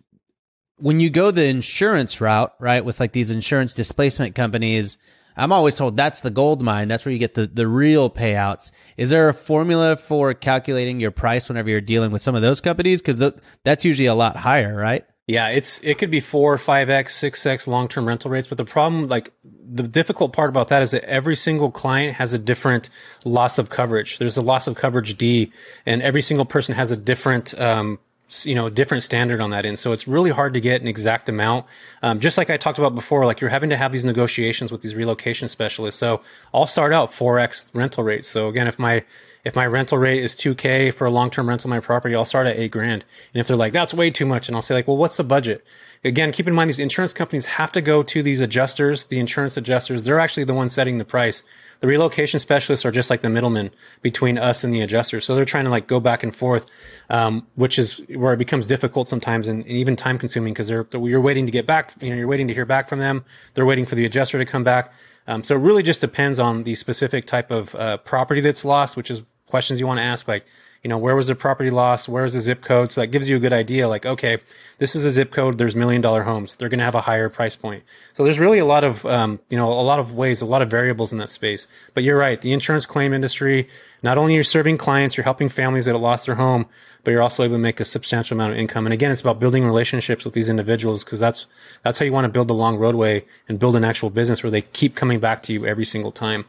when 0.79 1.01
you 1.01 1.09
go 1.09 1.31
the 1.31 1.47
insurance 1.47 2.21
route 2.21 2.55
right 2.59 2.85
with 2.85 3.01
like 3.01 3.13
these 3.13 3.31
insurance 3.31 3.73
displacement 3.73 4.35
companies 4.35 4.99
I'm 5.37 5.53
always 5.53 5.75
told 5.75 5.97
that's 5.97 6.21
the 6.21 6.31
gold 6.31 6.63
mine. 6.63 6.89
That's 6.89 7.05
where 7.05 7.13
you 7.13 7.19
get 7.19 7.35
the, 7.35 7.47
the 7.47 7.69
real 7.69 8.09
payouts. 8.09 8.71
Is 8.97 9.11
there 9.11 9.29
a 9.29 9.35
formula 9.35 9.97
for 9.97 10.35
calculating 10.35 11.01
your 11.01 11.11
price 11.11 11.49
whenever 11.49 11.69
you're 11.69 11.81
dealing 11.81 12.11
with 12.11 12.23
some 12.23 12.35
of 12.35 12.43
those 12.43 12.61
companies? 12.61 13.03
Cause 13.03 13.19
th- 13.19 13.35
that's 13.65 13.85
usually 13.85 14.07
a 14.07 14.15
lot 14.15 14.37
higher, 14.37 14.75
right? 14.75 15.05
Yeah, 15.27 15.49
it's 15.49 15.81
it 15.83 15.99
could 15.99 16.11
be 16.11 16.21
four, 16.21 16.57
five 16.57 16.89
x, 16.89 17.17
six 17.17 17.45
x 17.45 17.67
long 17.67 17.89
term 17.89 18.07
rental 18.07 18.31
rates, 18.31 18.47
but 18.47 18.59
the 18.59 18.65
problem, 18.65 19.09
like 19.09 19.33
the 19.45 19.83
difficult 19.83 20.33
part 20.33 20.51
about 20.51 20.69
that, 20.69 20.83
is 20.85 20.93
that 20.93 21.03
every 21.03 21.35
single 21.35 21.73
client 21.73 22.15
has 22.17 22.33
a 22.33 22.39
different 22.39 22.89
loss 23.25 23.59
of 23.59 23.69
coverage. 23.69 24.19
There's 24.19 24.37
a 24.37 24.43
loss 24.43 24.69
of 24.69 24.77
coverage 24.77 25.17
D, 25.17 25.51
and 25.85 26.01
every 26.01 26.23
single 26.23 26.45
person 26.45 26.77
has 26.77 26.93
a 26.93 26.97
different 26.97 27.59
um, 27.61 27.99
you 28.43 28.55
know, 28.55 28.69
different 28.69 29.05
standard 29.05 29.41
on 29.41 29.51
that 29.51 29.65
end. 29.65 29.79
So 29.79 29.93
it's 29.93 30.09
really 30.09 30.31
hard 30.31 30.55
to 30.55 30.61
get 30.61 30.81
an 30.81 30.89
exact 30.89 31.29
amount. 31.29 31.67
Um, 32.03 32.19
just 32.19 32.37
like 32.37 32.51
I 32.51 32.57
talked 32.57 32.79
about 32.79 32.95
before, 32.95 33.25
like 33.25 33.41
you're 33.41 33.51
having 33.51 33.71
to 33.71 33.77
have 33.77 33.93
these 33.93 34.05
negotiations 34.05 34.73
with 34.73 34.83
these 34.83 34.97
relocation 34.97 35.49
specialists. 35.49 35.99
So 36.01 36.23
I'll 36.53 36.67
start 36.67 36.93
out 36.93 37.11
4x 37.11 37.71
rental 37.73 38.03
rates. 38.03 38.27
So 38.27 38.49
again, 38.49 38.67
if 38.67 38.79
my, 38.79 39.05
if 39.45 39.55
my 39.55 39.65
rental 39.65 39.97
rate 39.97 40.25
is 40.25 40.35
2K 40.35 40.93
for 40.93 41.07
a 41.07 41.11
long-term 41.11 41.49
rental 41.49 41.71
my 41.71 41.79
property, 41.79 42.17
I'll 42.17 42.25
start 42.25 42.49
at 42.49 42.57
eight 42.57 42.73
grand. 42.73 43.05
And 43.33 43.41
if 43.41 43.47
they're 43.47 43.57
like, 43.57 43.73
that's 43.73 43.95
way 43.95 44.11
too 44.11 44.27
much. 44.27 44.49
And 44.49 44.57
I'll 44.57 44.63
say 44.63 44.75
like, 44.75 44.89
well, 44.89 44.97
what's 44.97 45.17
the 45.17 45.25
budget? 45.25 45.65
Again, 46.05 46.33
keep 46.33 46.49
in 46.49 46.55
mind 46.55 46.69
these 46.69 46.81
insurance 46.81 47.13
companies 47.13 47.47
have 47.47 47.71
to 47.73 47.81
go 47.81 48.03
to 48.03 48.23
these 48.25 48.41
adjusters, 48.41 49.05
the 49.05 49.21
insurance 49.21 49.57
adjusters. 49.57 50.03
They're 50.03 50.19
actually 50.19 50.45
the 50.45 50.55
ones 50.55 50.73
setting 50.73 50.99
the 50.99 51.05
price 51.05 51.45
the 51.81 51.87
relocation 51.87 52.41
specialists 52.41 52.85
are 52.85 52.91
just 52.91 53.11
like 53.11 53.21
the 53.21 53.29
middlemen 53.31 53.71
between 54.03 54.39
us 54.39 54.65
and 54.65 54.73
the 54.73 54.81
adjuster. 54.81 55.21
So 55.21 55.35
they're 55.35 55.45
trying 55.45 55.65
to 55.65 55.71
like 55.71 55.87
go 55.87 56.01
back 56.01 56.23
and 56.23 56.35
forth, 56.35 56.67
um, 57.11 57.47
which 57.55 57.79
is 57.79 58.03
where 58.09 58.33
it 58.33 58.39
becomes 58.39 58.67
difficult 58.67 59.09
sometimes 59.09 59.49
and, 59.49 59.63
and 59.63 59.73
even 59.73 59.97
time 59.97 60.19
consuming 60.19 60.53
because 60.53 60.69
they're, 60.69 60.87
you're 60.93 61.21
waiting 61.21 61.47
to 61.47 61.53
get 61.53 61.67
back, 61.67 61.93
you 62.01 62.11
know, 62.11 62.17
you're 62.17 62.27
waiting 62.27 62.49
to 62.49 62.55
hear 62.55 62.67
back 62.67 62.89
from 62.89 62.99
them. 62.99 63.25
They're 63.55 63.67
waiting 63.67 63.87
for 63.87 63.95
the 63.95 64.05
adjuster 64.05 64.39
to 64.39 64.45
come 64.45 64.65
back. 64.65 64.93
Um, 65.27 65.43
so 65.43 65.57
it 65.57 65.59
really 65.59 65.83
just 65.83 66.01
depends 66.01 66.39
on 66.39 66.63
the 66.63 66.75
specific 66.77 67.25
type 67.25 67.51
of 67.51 67.75
uh, 67.75 67.97
property 67.99 68.41
that's 68.41 68.65
lost, 68.65 68.97
which 68.97 69.11
is 69.11 69.23
questions 69.49 69.81
you 69.81 69.87
want 69.87 69.99
to 69.99 70.05
ask, 70.05 70.29
like, 70.29 70.47
you 70.87 70.89
know, 70.89 70.99
where 70.99 71.17
was 71.17 71.27
the 71.27 71.35
property 71.35 71.69
lost? 71.69 72.09
Where 72.09 72.25
is 72.25 72.35
the 72.35 72.41
zip 72.41 72.63
code? 72.63 72.93
So 72.93 73.01
that 73.01 73.09
gives 73.09 73.29
you 73.29 73.35
a 73.35 73.41
good 73.41 73.53
idea. 73.53 73.89
Like, 73.89 74.07
okay, 74.07 74.39
this 74.79 74.95
is 74.95 75.05
a 75.05 75.11
zip 75.11 75.33
code. 75.33 75.59
There's 75.59 75.75
million 75.75 76.01
dollar 76.01 76.23
homes. 76.23 76.55
They're 76.55 76.69
going 76.69 76.79
to 76.79 76.85
have 76.85 76.95
a 76.95 77.01
higher 77.01 77.29
price 77.29 77.57
point. 77.57 77.83
So 78.15 78.23
there's 78.23 78.39
really 78.39 78.61
a 78.61 78.65
lot 78.65 78.85
of, 78.85 79.05
um, 79.05 79.41
you 79.51 79.57
know, 79.57 79.73
a 79.73 79.83
lot 79.83 79.99
of 79.99 80.17
ways, 80.17 80.43
a 80.43 80.47
lot 80.47 80.63
of 80.63 80.71
variables 80.71 81.11
in 81.11 81.19
that 81.19 81.29
space. 81.29 81.67
But 81.93 82.05
you're 82.05 82.17
right. 82.17 82.41
The 82.41 82.53
insurance 82.53 82.87
claim 82.87 83.13
industry, 83.13 83.69
not 84.05 84.17
only 84.17 84.37
you're 84.37 84.45
serving 84.45 84.79
clients, 84.79 85.17
you're 85.17 85.25
helping 85.25 85.49
families 85.49 85.87
that 85.87 85.95
have 85.95 86.01
lost 86.01 86.27
their 86.27 86.37
home, 86.37 86.67
but 87.03 87.11
you're 87.11 87.21
also 87.21 87.43
able 87.43 87.57
to 87.57 87.59
make 87.59 87.81
a 87.81 87.85
substantial 87.85 88.37
amount 88.37 88.53
of 88.53 88.59
income. 88.61 88.87
And 88.87 88.93
again, 88.93 89.11
it's 89.11 89.23
about 89.23 89.41
building 89.41 89.65
relationships 89.65 90.25
with 90.25 90.35
these 90.35 90.49
individuals 90.49 91.03
because 91.03 91.19
that's, 91.19 91.47
that's 91.83 91.99
how 91.99 92.05
you 92.05 92.13
want 92.13 92.27
to 92.27 92.33
build 92.33 92.47
the 92.47 92.55
long 92.55 92.77
roadway 92.77 93.25
and 93.49 93.59
build 93.59 93.75
an 93.75 93.83
actual 93.83 94.11
business 94.11 94.45
where 94.45 94.53
they 94.53 94.63
keep 94.63 94.95
coming 94.95 95.19
back 95.19 95.43
to 95.43 95.53
you 95.53 95.67
every 95.67 95.85
single 95.85 96.13
time. 96.13 96.45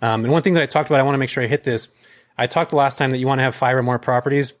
Um, 0.00 0.24
and 0.24 0.32
one 0.32 0.40
thing 0.40 0.54
that 0.54 0.62
I 0.62 0.66
talked 0.66 0.88
about, 0.88 0.98
I 0.98 1.02
want 1.02 1.12
to 1.12 1.18
make 1.18 1.28
sure 1.28 1.44
I 1.44 1.46
hit 1.46 1.64
this 1.64 1.88
I 2.36 2.46
talked 2.46 2.72
last 2.72 2.98
time 2.98 3.10
that 3.10 3.18
you 3.18 3.26
want 3.26 3.38
to 3.38 3.44
have 3.44 3.54
five 3.54 3.76
or 3.76 3.82
more 3.82 3.98
properties. 3.98 4.52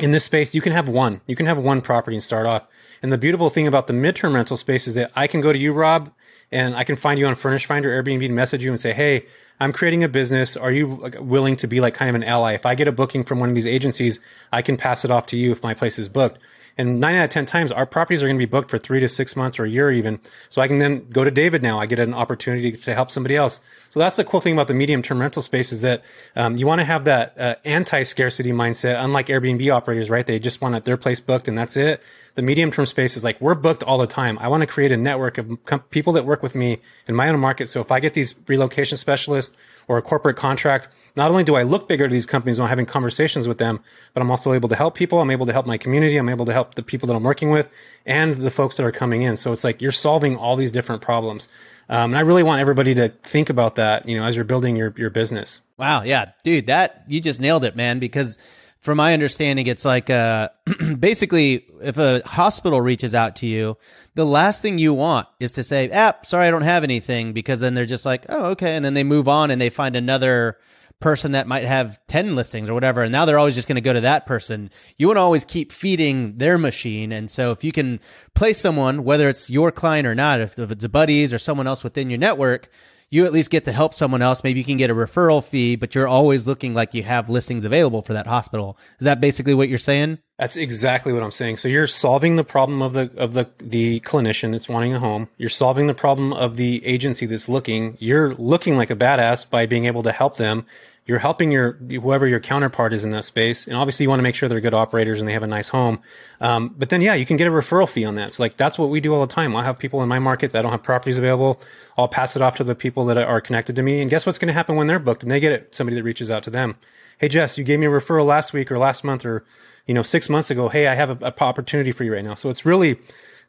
In 0.00 0.10
this 0.10 0.24
space, 0.24 0.54
you 0.54 0.60
can 0.60 0.72
have 0.72 0.88
one. 0.88 1.20
You 1.26 1.36
can 1.36 1.46
have 1.46 1.58
one 1.58 1.82
property 1.82 2.16
and 2.16 2.22
start 2.22 2.46
off. 2.46 2.66
And 3.02 3.12
the 3.12 3.18
beautiful 3.18 3.50
thing 3.50 3.66
about 3.66 3.88
the 3.88 3.92
midterm 3.92 4.34
rental 4.34 4.56
space 4.56 4.86
is 4.86 4.94
that 4.94 5.10
I 5.14 5.26
can 5.26 5.40
go 5.40 5.52
to 5.52 5.58
you, 5.58 5.72
Rob, 5.72 6.12
and 6.50 6.74
I 6.74 6.84
can 6.84 6.96
find 6.96 7.18
you 7.18 7.26
on 7.26 7.34
Furnish 7.34 7.66
Finder, 7.66 7.90
Airbnb, 7.90 8.24
and 8.24 8.34
message 8.34 8.64
you 8.64 8.70
and 8.70 8.80
say, 8.80 8.92
"Hey, 8.92 9.26
I'm 9.60 9.72
creating 9.72 10.02
a 10.02 10.08
business. 10.08 10.56
Are 10.56 10.72
you 10.72 11.10
willing 11.20 11.56
to 11.56 11.66
be 11.66 11.80
like 11.80 11.94
kind 11.94 12.08
of 12.08 12.14
an 12.14 12.24
ally? 12.24 12.52
If 12.54 12.64
I 12.64 12.74
get 12.74 12.88
a 12.88 12.92
booking 12.92 13.24
from 13.24 13.38
one 13.40 13.48
of 13.48 13.54
these 13.54 13.66
agencies, 13.66 14.20
I 14.50 14.62
can 14.62 14.76
pass 14.76 15.04
it 15.04 15.10
off 15.10 15.26
to 15.28 15.36
you 15.36 15.52
if 15.52 15.62
my 15.62 15.74
place 15.74 15.98
is 15.98 16.08
booked." 16.08 16.38
And 16.78 17.00
nine 17.00 17.16
out 17.16 17.24
of 17.24 17.30
10 17.30 17.46
times, 17.46 17.70
our 17.70 17.86
properties 17.86 18.22
are 18.22 18.26
going 18.26 18.36
to 18.36 18.46
be 18.46 18.50
booked 18.50 18.70
for 18.70 18.78
three 18.78 19.00
to 19.00 19.08
six 19.08 19.36
months 19.36 19.58
or 19.58 19.64
a 19.64 19.68
year 19.68 19.90
even. 19.90 20.20
So 20.48 20.62
I 20.62 20.68
can 20.68 20.78
then 20.78 21.08
go 21.10 21.24
to 21.24 21.30
David 21.30 21.62
now. 21.62 21.78
I 21.78 21.86
get 21.86 21.98
an 21.98 22.14
opportunity 22.14 22.72
to 22.72 22.94
help 22.94 23.10
somebody 23.10 23.36
else. 23.36 23.60
So 23.90 24.00
that's 24.00 24.16
the 24.16 24.24
cool 24.24 24.40
thing 24.40 24.54
about 24.54 24.68
the 24.68 24.74
medium 24.74 25.02
term 25.02 25.20
rental 25.20 25.42
space 25.42 25.72
is 25.72 25.82
that 25.82 26.02
um, 26.34 26.56
you 26.56 26.66
want 26.66 26.80
to 26.80 26.84
have 26.84 27.04
that 27.04 27.38
uh, 27.38 27.54
anti 27.64 28.04
scarcity 28.04 28.52
mindset, 28.52 29.02
unlike 29.02 29.26
Airbnb 29.26 29.70
operators, 29.70 30.08
right? 30.08 30.26
They 30.26 30.38
just 30.38 30.60
want 30.60 30.84
their 30.84 30.96
place 30.96 31.20
booked 31.20 31.48
and 31.48 31.58
that's 31.58 31.76
it. 31.76 32.02
The 32.34 32.42
medium 32.42 32.70
term 32.70 32.86
space 32.86 33.16
is 33.16 33.24
like, 33.24 33.40
we're 33.40 33.54
booked 33.54 33.82
all 33.82 33.98
the 33.98 34.06
time. 34.06 34.38
I 34.38 34.48
want 34.48 34.62
to 34.62 34.66
create 34.66 34.92
a 34.92 34.96
network 34.96 35.36
of 35.36 35.62
com- 35.66 35.80
people 35.90 36.14
that 36.14 36.24
work 36.24 36.42
with 36.42 36.54
me 36.54 36.78
in 37.06 37.14
my 37.14 37.28
own 37.28 37.38
market. 37.38 37.68
So 37.68 37.80
if 37.80 37.92
I 37.92 38.00
get 38.00 38.14
these 38.14 38.34
relocation 38.48 38.96
specialists 38.96 39.54
or 39.92 39.98
a 39.98 40.02
corporate 40.02 40.36
contract, 40.36 40.88
not 41.16 41.30
only 41.30 41.44
do 41.44 41.54
I 41.54 41.64
look 41.64 41.86
bigger 41.86 42.08
to 42.08 42.12
these 42.12 42.24
companies 42.24 42.58
when 42.58 42.64
I'm 42.64 42.70
having 42.70 42.86
conversations 42.86 43.46
with 43.46 43.58
them, 43.58 43.80
but 44.14 44.22
I'm 44.22 44.30
also 44.30 44.54
able 44.54 44.70
to 44.70 44.74
help 44.74 44.94
people. 44.94 45.20
I'm 45.20 45.30
able 45.30 45.44
to 45.44 45.52
help 45.52 45.66
my 45.66 45.76
community. 45.76 46.16
I'm 46.16 46.30
able 46.30 46.46
to 46.46 46.52
help 46.54 46.76
the 46.76 46.82
people 46.82 47.06
that 47.08 47.14
I'm 47.14 47.22
working 47.22 47.50
with 47.50 47.68
and 48.06 48.32
the 48.32 48.50
folks 48.50 48.78
that 48.78 48.86
are 48.86 48.92
coming 48.92 49.20
in. 49.20 49.36
So 49.36 49.52
it's 49.52 49.64
like 49.64 49.82
you're 49.82 49.92
solving 49.92 50.34
all 50.34 50.56
these 50.56 50.72
different 50.72 51.02
problems. 51.02 51.50
Um, 51.90 52.12
and 52.12 52.16
I 52.16 52.20
really 52.20 52.42
want 52.42 52.62
everybody 52.62 52.94
to 52.94 53.10
think 53.10 53.50
about 53.50 53.74
that, 53.74 54.08
you 54.08 54.18
know, 54.18 54.24
as 54.24 54.34
you're 54.34 54.46
building 54.46 54.76
your, 54.76 54.94
your 54.96 55.10
business. 55.10 55.60
Wow. 55.76 56.04
Yeah. 56.04 56.32
Dude, 56.42 56.68
that 56.68 57.04
you 57.06 57.20
just 57.20 57.38
nailed 57.38 57.64
it, 57.64 57.76
man, 57.76 57.98
because 57.98 58.38
from 58.82 58.96
my 58.96 59.14
understanding, 59.14 59.68
it's 59.68 59.84
like 59.84 60.10
uh, 60.10 60.48
basically 60.98 61.66
if 61.80 61.98
a 61.98 62.20
hospital 62.26 62.80
reaches 62.80 63.14
out 63.14 63.36
to 63.36 63.46
you, 63.46 63.78
the 64.14 64.26
last 64.26 64.60
thing 64.60 64.78
you 64.78 64.92
want 64.92 65.28
is 65.38 65.52
to 65.52 65.62
say, 65.62 65.88
"Ah, 65.92 66.16
sorry, 66.24 66.48
I 66.48 66.50
don't 66.50 66.62
have 66.62 66.82
anything," 66.82 67.32
because 67.32 67.60
then 67.60 67.74
they're 67.74 67.86
just 67.86 68.04
like, 68.04 68.26
"Oh, 68.28 68.46
okay," 68.50 68.74
and 68.74 68.84
then 68.84 68.94
they 68.94 69.04
move 69.04 69.28
on 69.28 69.50
and 69.52 69.60
they 69.60 69.70
find 69.70 69.94
another 69.94 70.58
person 71.02 71.32
that 71.32 71.46
might 71.46 71.64
have 71.64 72.00
10 72.06 72.36
listings 72.36 72.70
or 72.70 72.74
whatever 72.74 73.02
and 73.02 73.10
now 73.10 73.24
they're 73.24 73.38
always 73.38 73.56
just 73.56 73.66
going 73.66 73.74
to 73.74 73.82
go 73.82 73.92
to 73.92 74.00
that 74.00 74.24
person. 74.24 74.70
You 74.96 75.08
want 75.08 75.16
to 75.16 75.22
always 75.22 75.44
keep 75.44 75.72
feeding 75.72 76.38
their 76.38 76.56
machine 76.56 77.12
and 77.12 77.28
so 77.28 77.50
if 77.50 77.64
you 77.64 77.72
can 77.72 77.98
place 78.34 78.60
someone 78.60 79.02
whether 79.02 79.28
it's 79.28 79.50
your 79.50 79.72
client 79.72 80.06
or 80.06 80.14
not 80.14 80.40
if, 80.40 80.58
if 80.58 80.70
it's 80.70 80.84
a 80.84 80.88
buddies 80.88 81.34
or 81.34 81.38
someone 81.38 81.66
else 81.66 81.82
within 81.82 82.08
your 82.08 82.20
network 82.20 82.70
you 83.12 83.26
at 83.26 83.32
least 83.32 83.50
get 83.50 83.66
to 83.66 83.72
help 83.72 83.92
someone 83.92 84.22
else. 84.22 84.42
Maybe 84.42 84.58
you 84.58 84.64
can 84.64 84.78
get 84.78 84.88
a 84.88 84.94
referral 84.94 85.44
fee, 85.44 85.76
but 85.76 85.94
you're 85.94 86.08
always 86.08 86.46
looking 86.46 86.72
like 86.72 86.94
you 86.94 87.02
have 87.02 87.28
listings 87.28 87.66
available 87.66 88.00
for 88.00 88.14
that 88.14 88.26
hospital. 88.26 88.78
Is 88.98 89.04
that 89.04 89.20
basically 89.20 89.52
what 89.52 89.68
you're 89.68 89.76
saying? 89.76 90.18
That's 90.38 90.56
exactly 90.56 91.12
what 91.12 91.22
I'm 91.22 91.30
saying. 91.30 91.58
So 91.58 91.68
you're 91.68 91.86
solving 91.86 92.36
the 92.36 92.42
problem 92.42 92.80
of 92.80 92.94
the 92.94 93.12
of 93.18 93.34
the 93.34 93.50
the 93.58 94.00
clinician 94.00 94.52
that's 94.52 94.66
wanting 94.66 94.94
a 94.94 94.98
home. 94.98 95.28
You're 95.36 95.50
solving 95.50 95.88
the 95.88 95.94
problem 95.94 96.32
of 96.32 96.56
the 96.56 96.84
agency 96.86 97.26
that's 97.26 97.50
looking. 97.50 97.98
You're 98.00 98.34
looking 98.36 98.78
like 98.78 98.90
a 98.90 98.96
badass 98.96 99.48
by 99.48 99.66
being 99.66 99.84
able 99.84 100.02
to 100.04 100.10
help 100.10 100.38
them 100.38 100.64
you're 101.04 101.18
helping 101.18 101.50
your 101.50 101.72
whoever 101.72 102.28
your 102.28 102.38
counterpart 102.38 102.92
is 102.92 103.02
in 103.02 103.10
that 103.10 103.24
space, 103.24 103.66
and 103.66 103.76
obviously 103.76 104.04
you 104.04 104.08
want 104.08 104.20
to 104.20 104.22
make 104.22 104.36
sure 104.36 104.48
they're 104.48 104.60
good 104.60 104.74
operators 104.74 105.18
and 105.18 105.28
they 105.28 105.32
have 105.32 105.42
a 105.42 105.48
nice 105.48 105.68
home. 105.68 106.00
Um, 106.40 106.74
but 106.78 106.90
then, 106.90 107.00
yeah, 107.00 107.14
you 107.14 107.26
can 107.26 107.36
get 107.36 107.48
a 107.48 107.50
referral 107.50 107.88
fee 107.88 108.04
on 108.04 108.14
that. 108.14 108.34
So 108.34 108.42
like 108.42 108.56
that's 108.56 108.78
what 108.78 108.88
we 108.88 109.00
do 109.00 109.12
all 109.12 109.26
the 109.26 109.32
time. 109.32 109.56
I 109.56 109.64
have 109.64 109.78
people 109.78 110.00
in 110.02 110.08
my 110.08 110.20
market 110.20 110.52
that 110.52 110.62
don't 110.62 110.70
have 110.70 110.82
properties 110.82 111.18
available. 111.18 111.60
I'll 111.98 112.08
pass 112.08 112.36
it 112.36 112.42
off 112.42 112.56
to 112.56 112.64
the 112.64 112.76
people 112.76 113.04
that 113.06 113.18
are 113.18 113.40
connected 113.40 113.74
to 113.76 113.82
me, 113.82 114.00
and 114.00 114.10
guess 114.10 114.26
what's 114.26 114.38
going 114.38 114.48
to 114.48 114.54
happen 114.54 114.76
when 114.76 114.86
they're 114.86 115.00
booked 115.00 115.24
and 115.24 115.32
they 115.32 115.40
get 115.40 115.52
it? 115.52 115.74
Somebody 115.74 115.96
that 115.96 116.04
reaches 116.04 116.30
out 116.30 116.44
to 116.44 116.50
them. 116.50 116.76
Hey, 117.18 117.28
Jess, 117.28 117.58
you 117.58 117.64
gave 117.64 117.80
me 117.80 117.86
a 117.86 117.90
referral 117.90 118.26
last 118.26 118.52
week 118.52 118.70
or 118.70 118.78
last 118.78 119.02
month 119.02 119.26
or 119.26 119.44
you 119.86 119.94
know 119.94 120.02
six 120.02 120.28
months 120.28 120.50
ago. 120.50 120.68
Hey, 120.68 120.86
I 120.86 120.94
have 120.94 121.22
a, 121.22 121.26
a 121.26 121.42
opportunity 121.42 121.90
for 121.90 122.04
you 122.04 122.14
right 122.14 122.24
now. 122.24 122.36
So 122.36 122.48
it's 122.48 122.64
really 122.64 123.00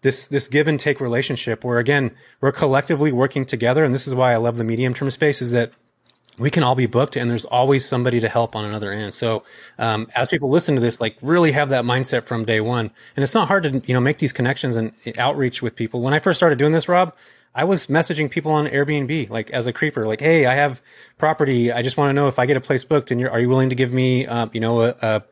this 0.01 0.25
this 0.25 0.47
give 0.47 0.67
and 0.67 0.79
take 0.79 0.99
relationship 0.99 1.63
where 1.63 1.77
again 1.77 2.11
we're 2.41 2.51
collectively 2.51 3.11
working 3.11 3.45
together, 3.45 3.83
and 3.83 3.93
this 3.93 4.07
is 4.07 4.15
why 4.15 4.33
I 4.33 4.37
love 4.37 4.57
the 4.57 4.63
medium 4.63 4.95
term 4.95 5.11
space. 5.11 5.39
Is 5.39 5.51
that 5.51 5.73
we 6.37 6.49
can 6.49 6.63
all 6.63 6.75
be 6.75 6.85
booked 6.85 7.15
and 7.15 7.29
there's 7.29 7.45
always 7.45 7.85
somebody 7.85 8.19
to 8.19 8.27
help 8.27 8.55
on 8.55 8.65
another 8.65 8.91
end. 8.91 9.13
So, 9.13 9.43
um, 9.77 10.07
as 10.15 10.29
people 10.29 10.49
listen 10.49 10.75
to 10.75 10.81
this, 10.81 10.99
like 10.99 11.17
really 11.21 11.51
have 11.51 11.69
that 11.69 11.85
mindset 11.85 12.25
from 12.25 12.45
day 12.45 12.59
one. 12.59 12.91
And 13.15 13.23
it's 13.23 13.33
not 13.33 13.47
hard 13.47 13.63
to, 13.63 13.81
you 13.85 13.93
know, 13.93 13.99
make 13.99 14.17
these 14.17 14.31
connections 14.31 14.75
and 14.75 14.93
outreach 15.17 15.61
with 15.61 15.75
people. 15.75 16.01
When 16.01 16.13
I 16.13 16.19
first 16.19 16.39
started 16.39 16.57
doing 16.57 16.71
this, 16.71 16.87
Rob, 16.87 17.13
I 17.55 17.65
was 17.65 17.85
messaging 17.85 18.31
people 18.31 18.51
on 18.51 18.65
Airbnb, 18.65 19.29
like 19.29 19.51
as 19.51 19.67
a 19.67 19.73
creeper, 19.73 20.07
like, 20.07 20.21
Hey, 20.21 20.45
I 20.47 20.55
have 20.55 20.81
property. 21.17 21.71
I 21.71 21.83
just 21.83 21.97
want 21.97 22.09
to 22.09 22.13
know 22.13 22.27
if 22.27 22.39
I 22.39 22.47
get 22.47 22.57
a 22.57 22.61
place 22.61 22.83
booked 22.83 23.11
and 23.11 23.21
you're, 23.21 23.29
are 23.29 23.39
you 23.39 23.49
willing 23.49 23.69
to 23.69 23.75
give 23.75 23.93
me, 23.93 24.25
uh, 24.25 24.47
you 24.53 24.59
know, 24.59 24.81
a, 24.81 24.95
a 25.01 25.23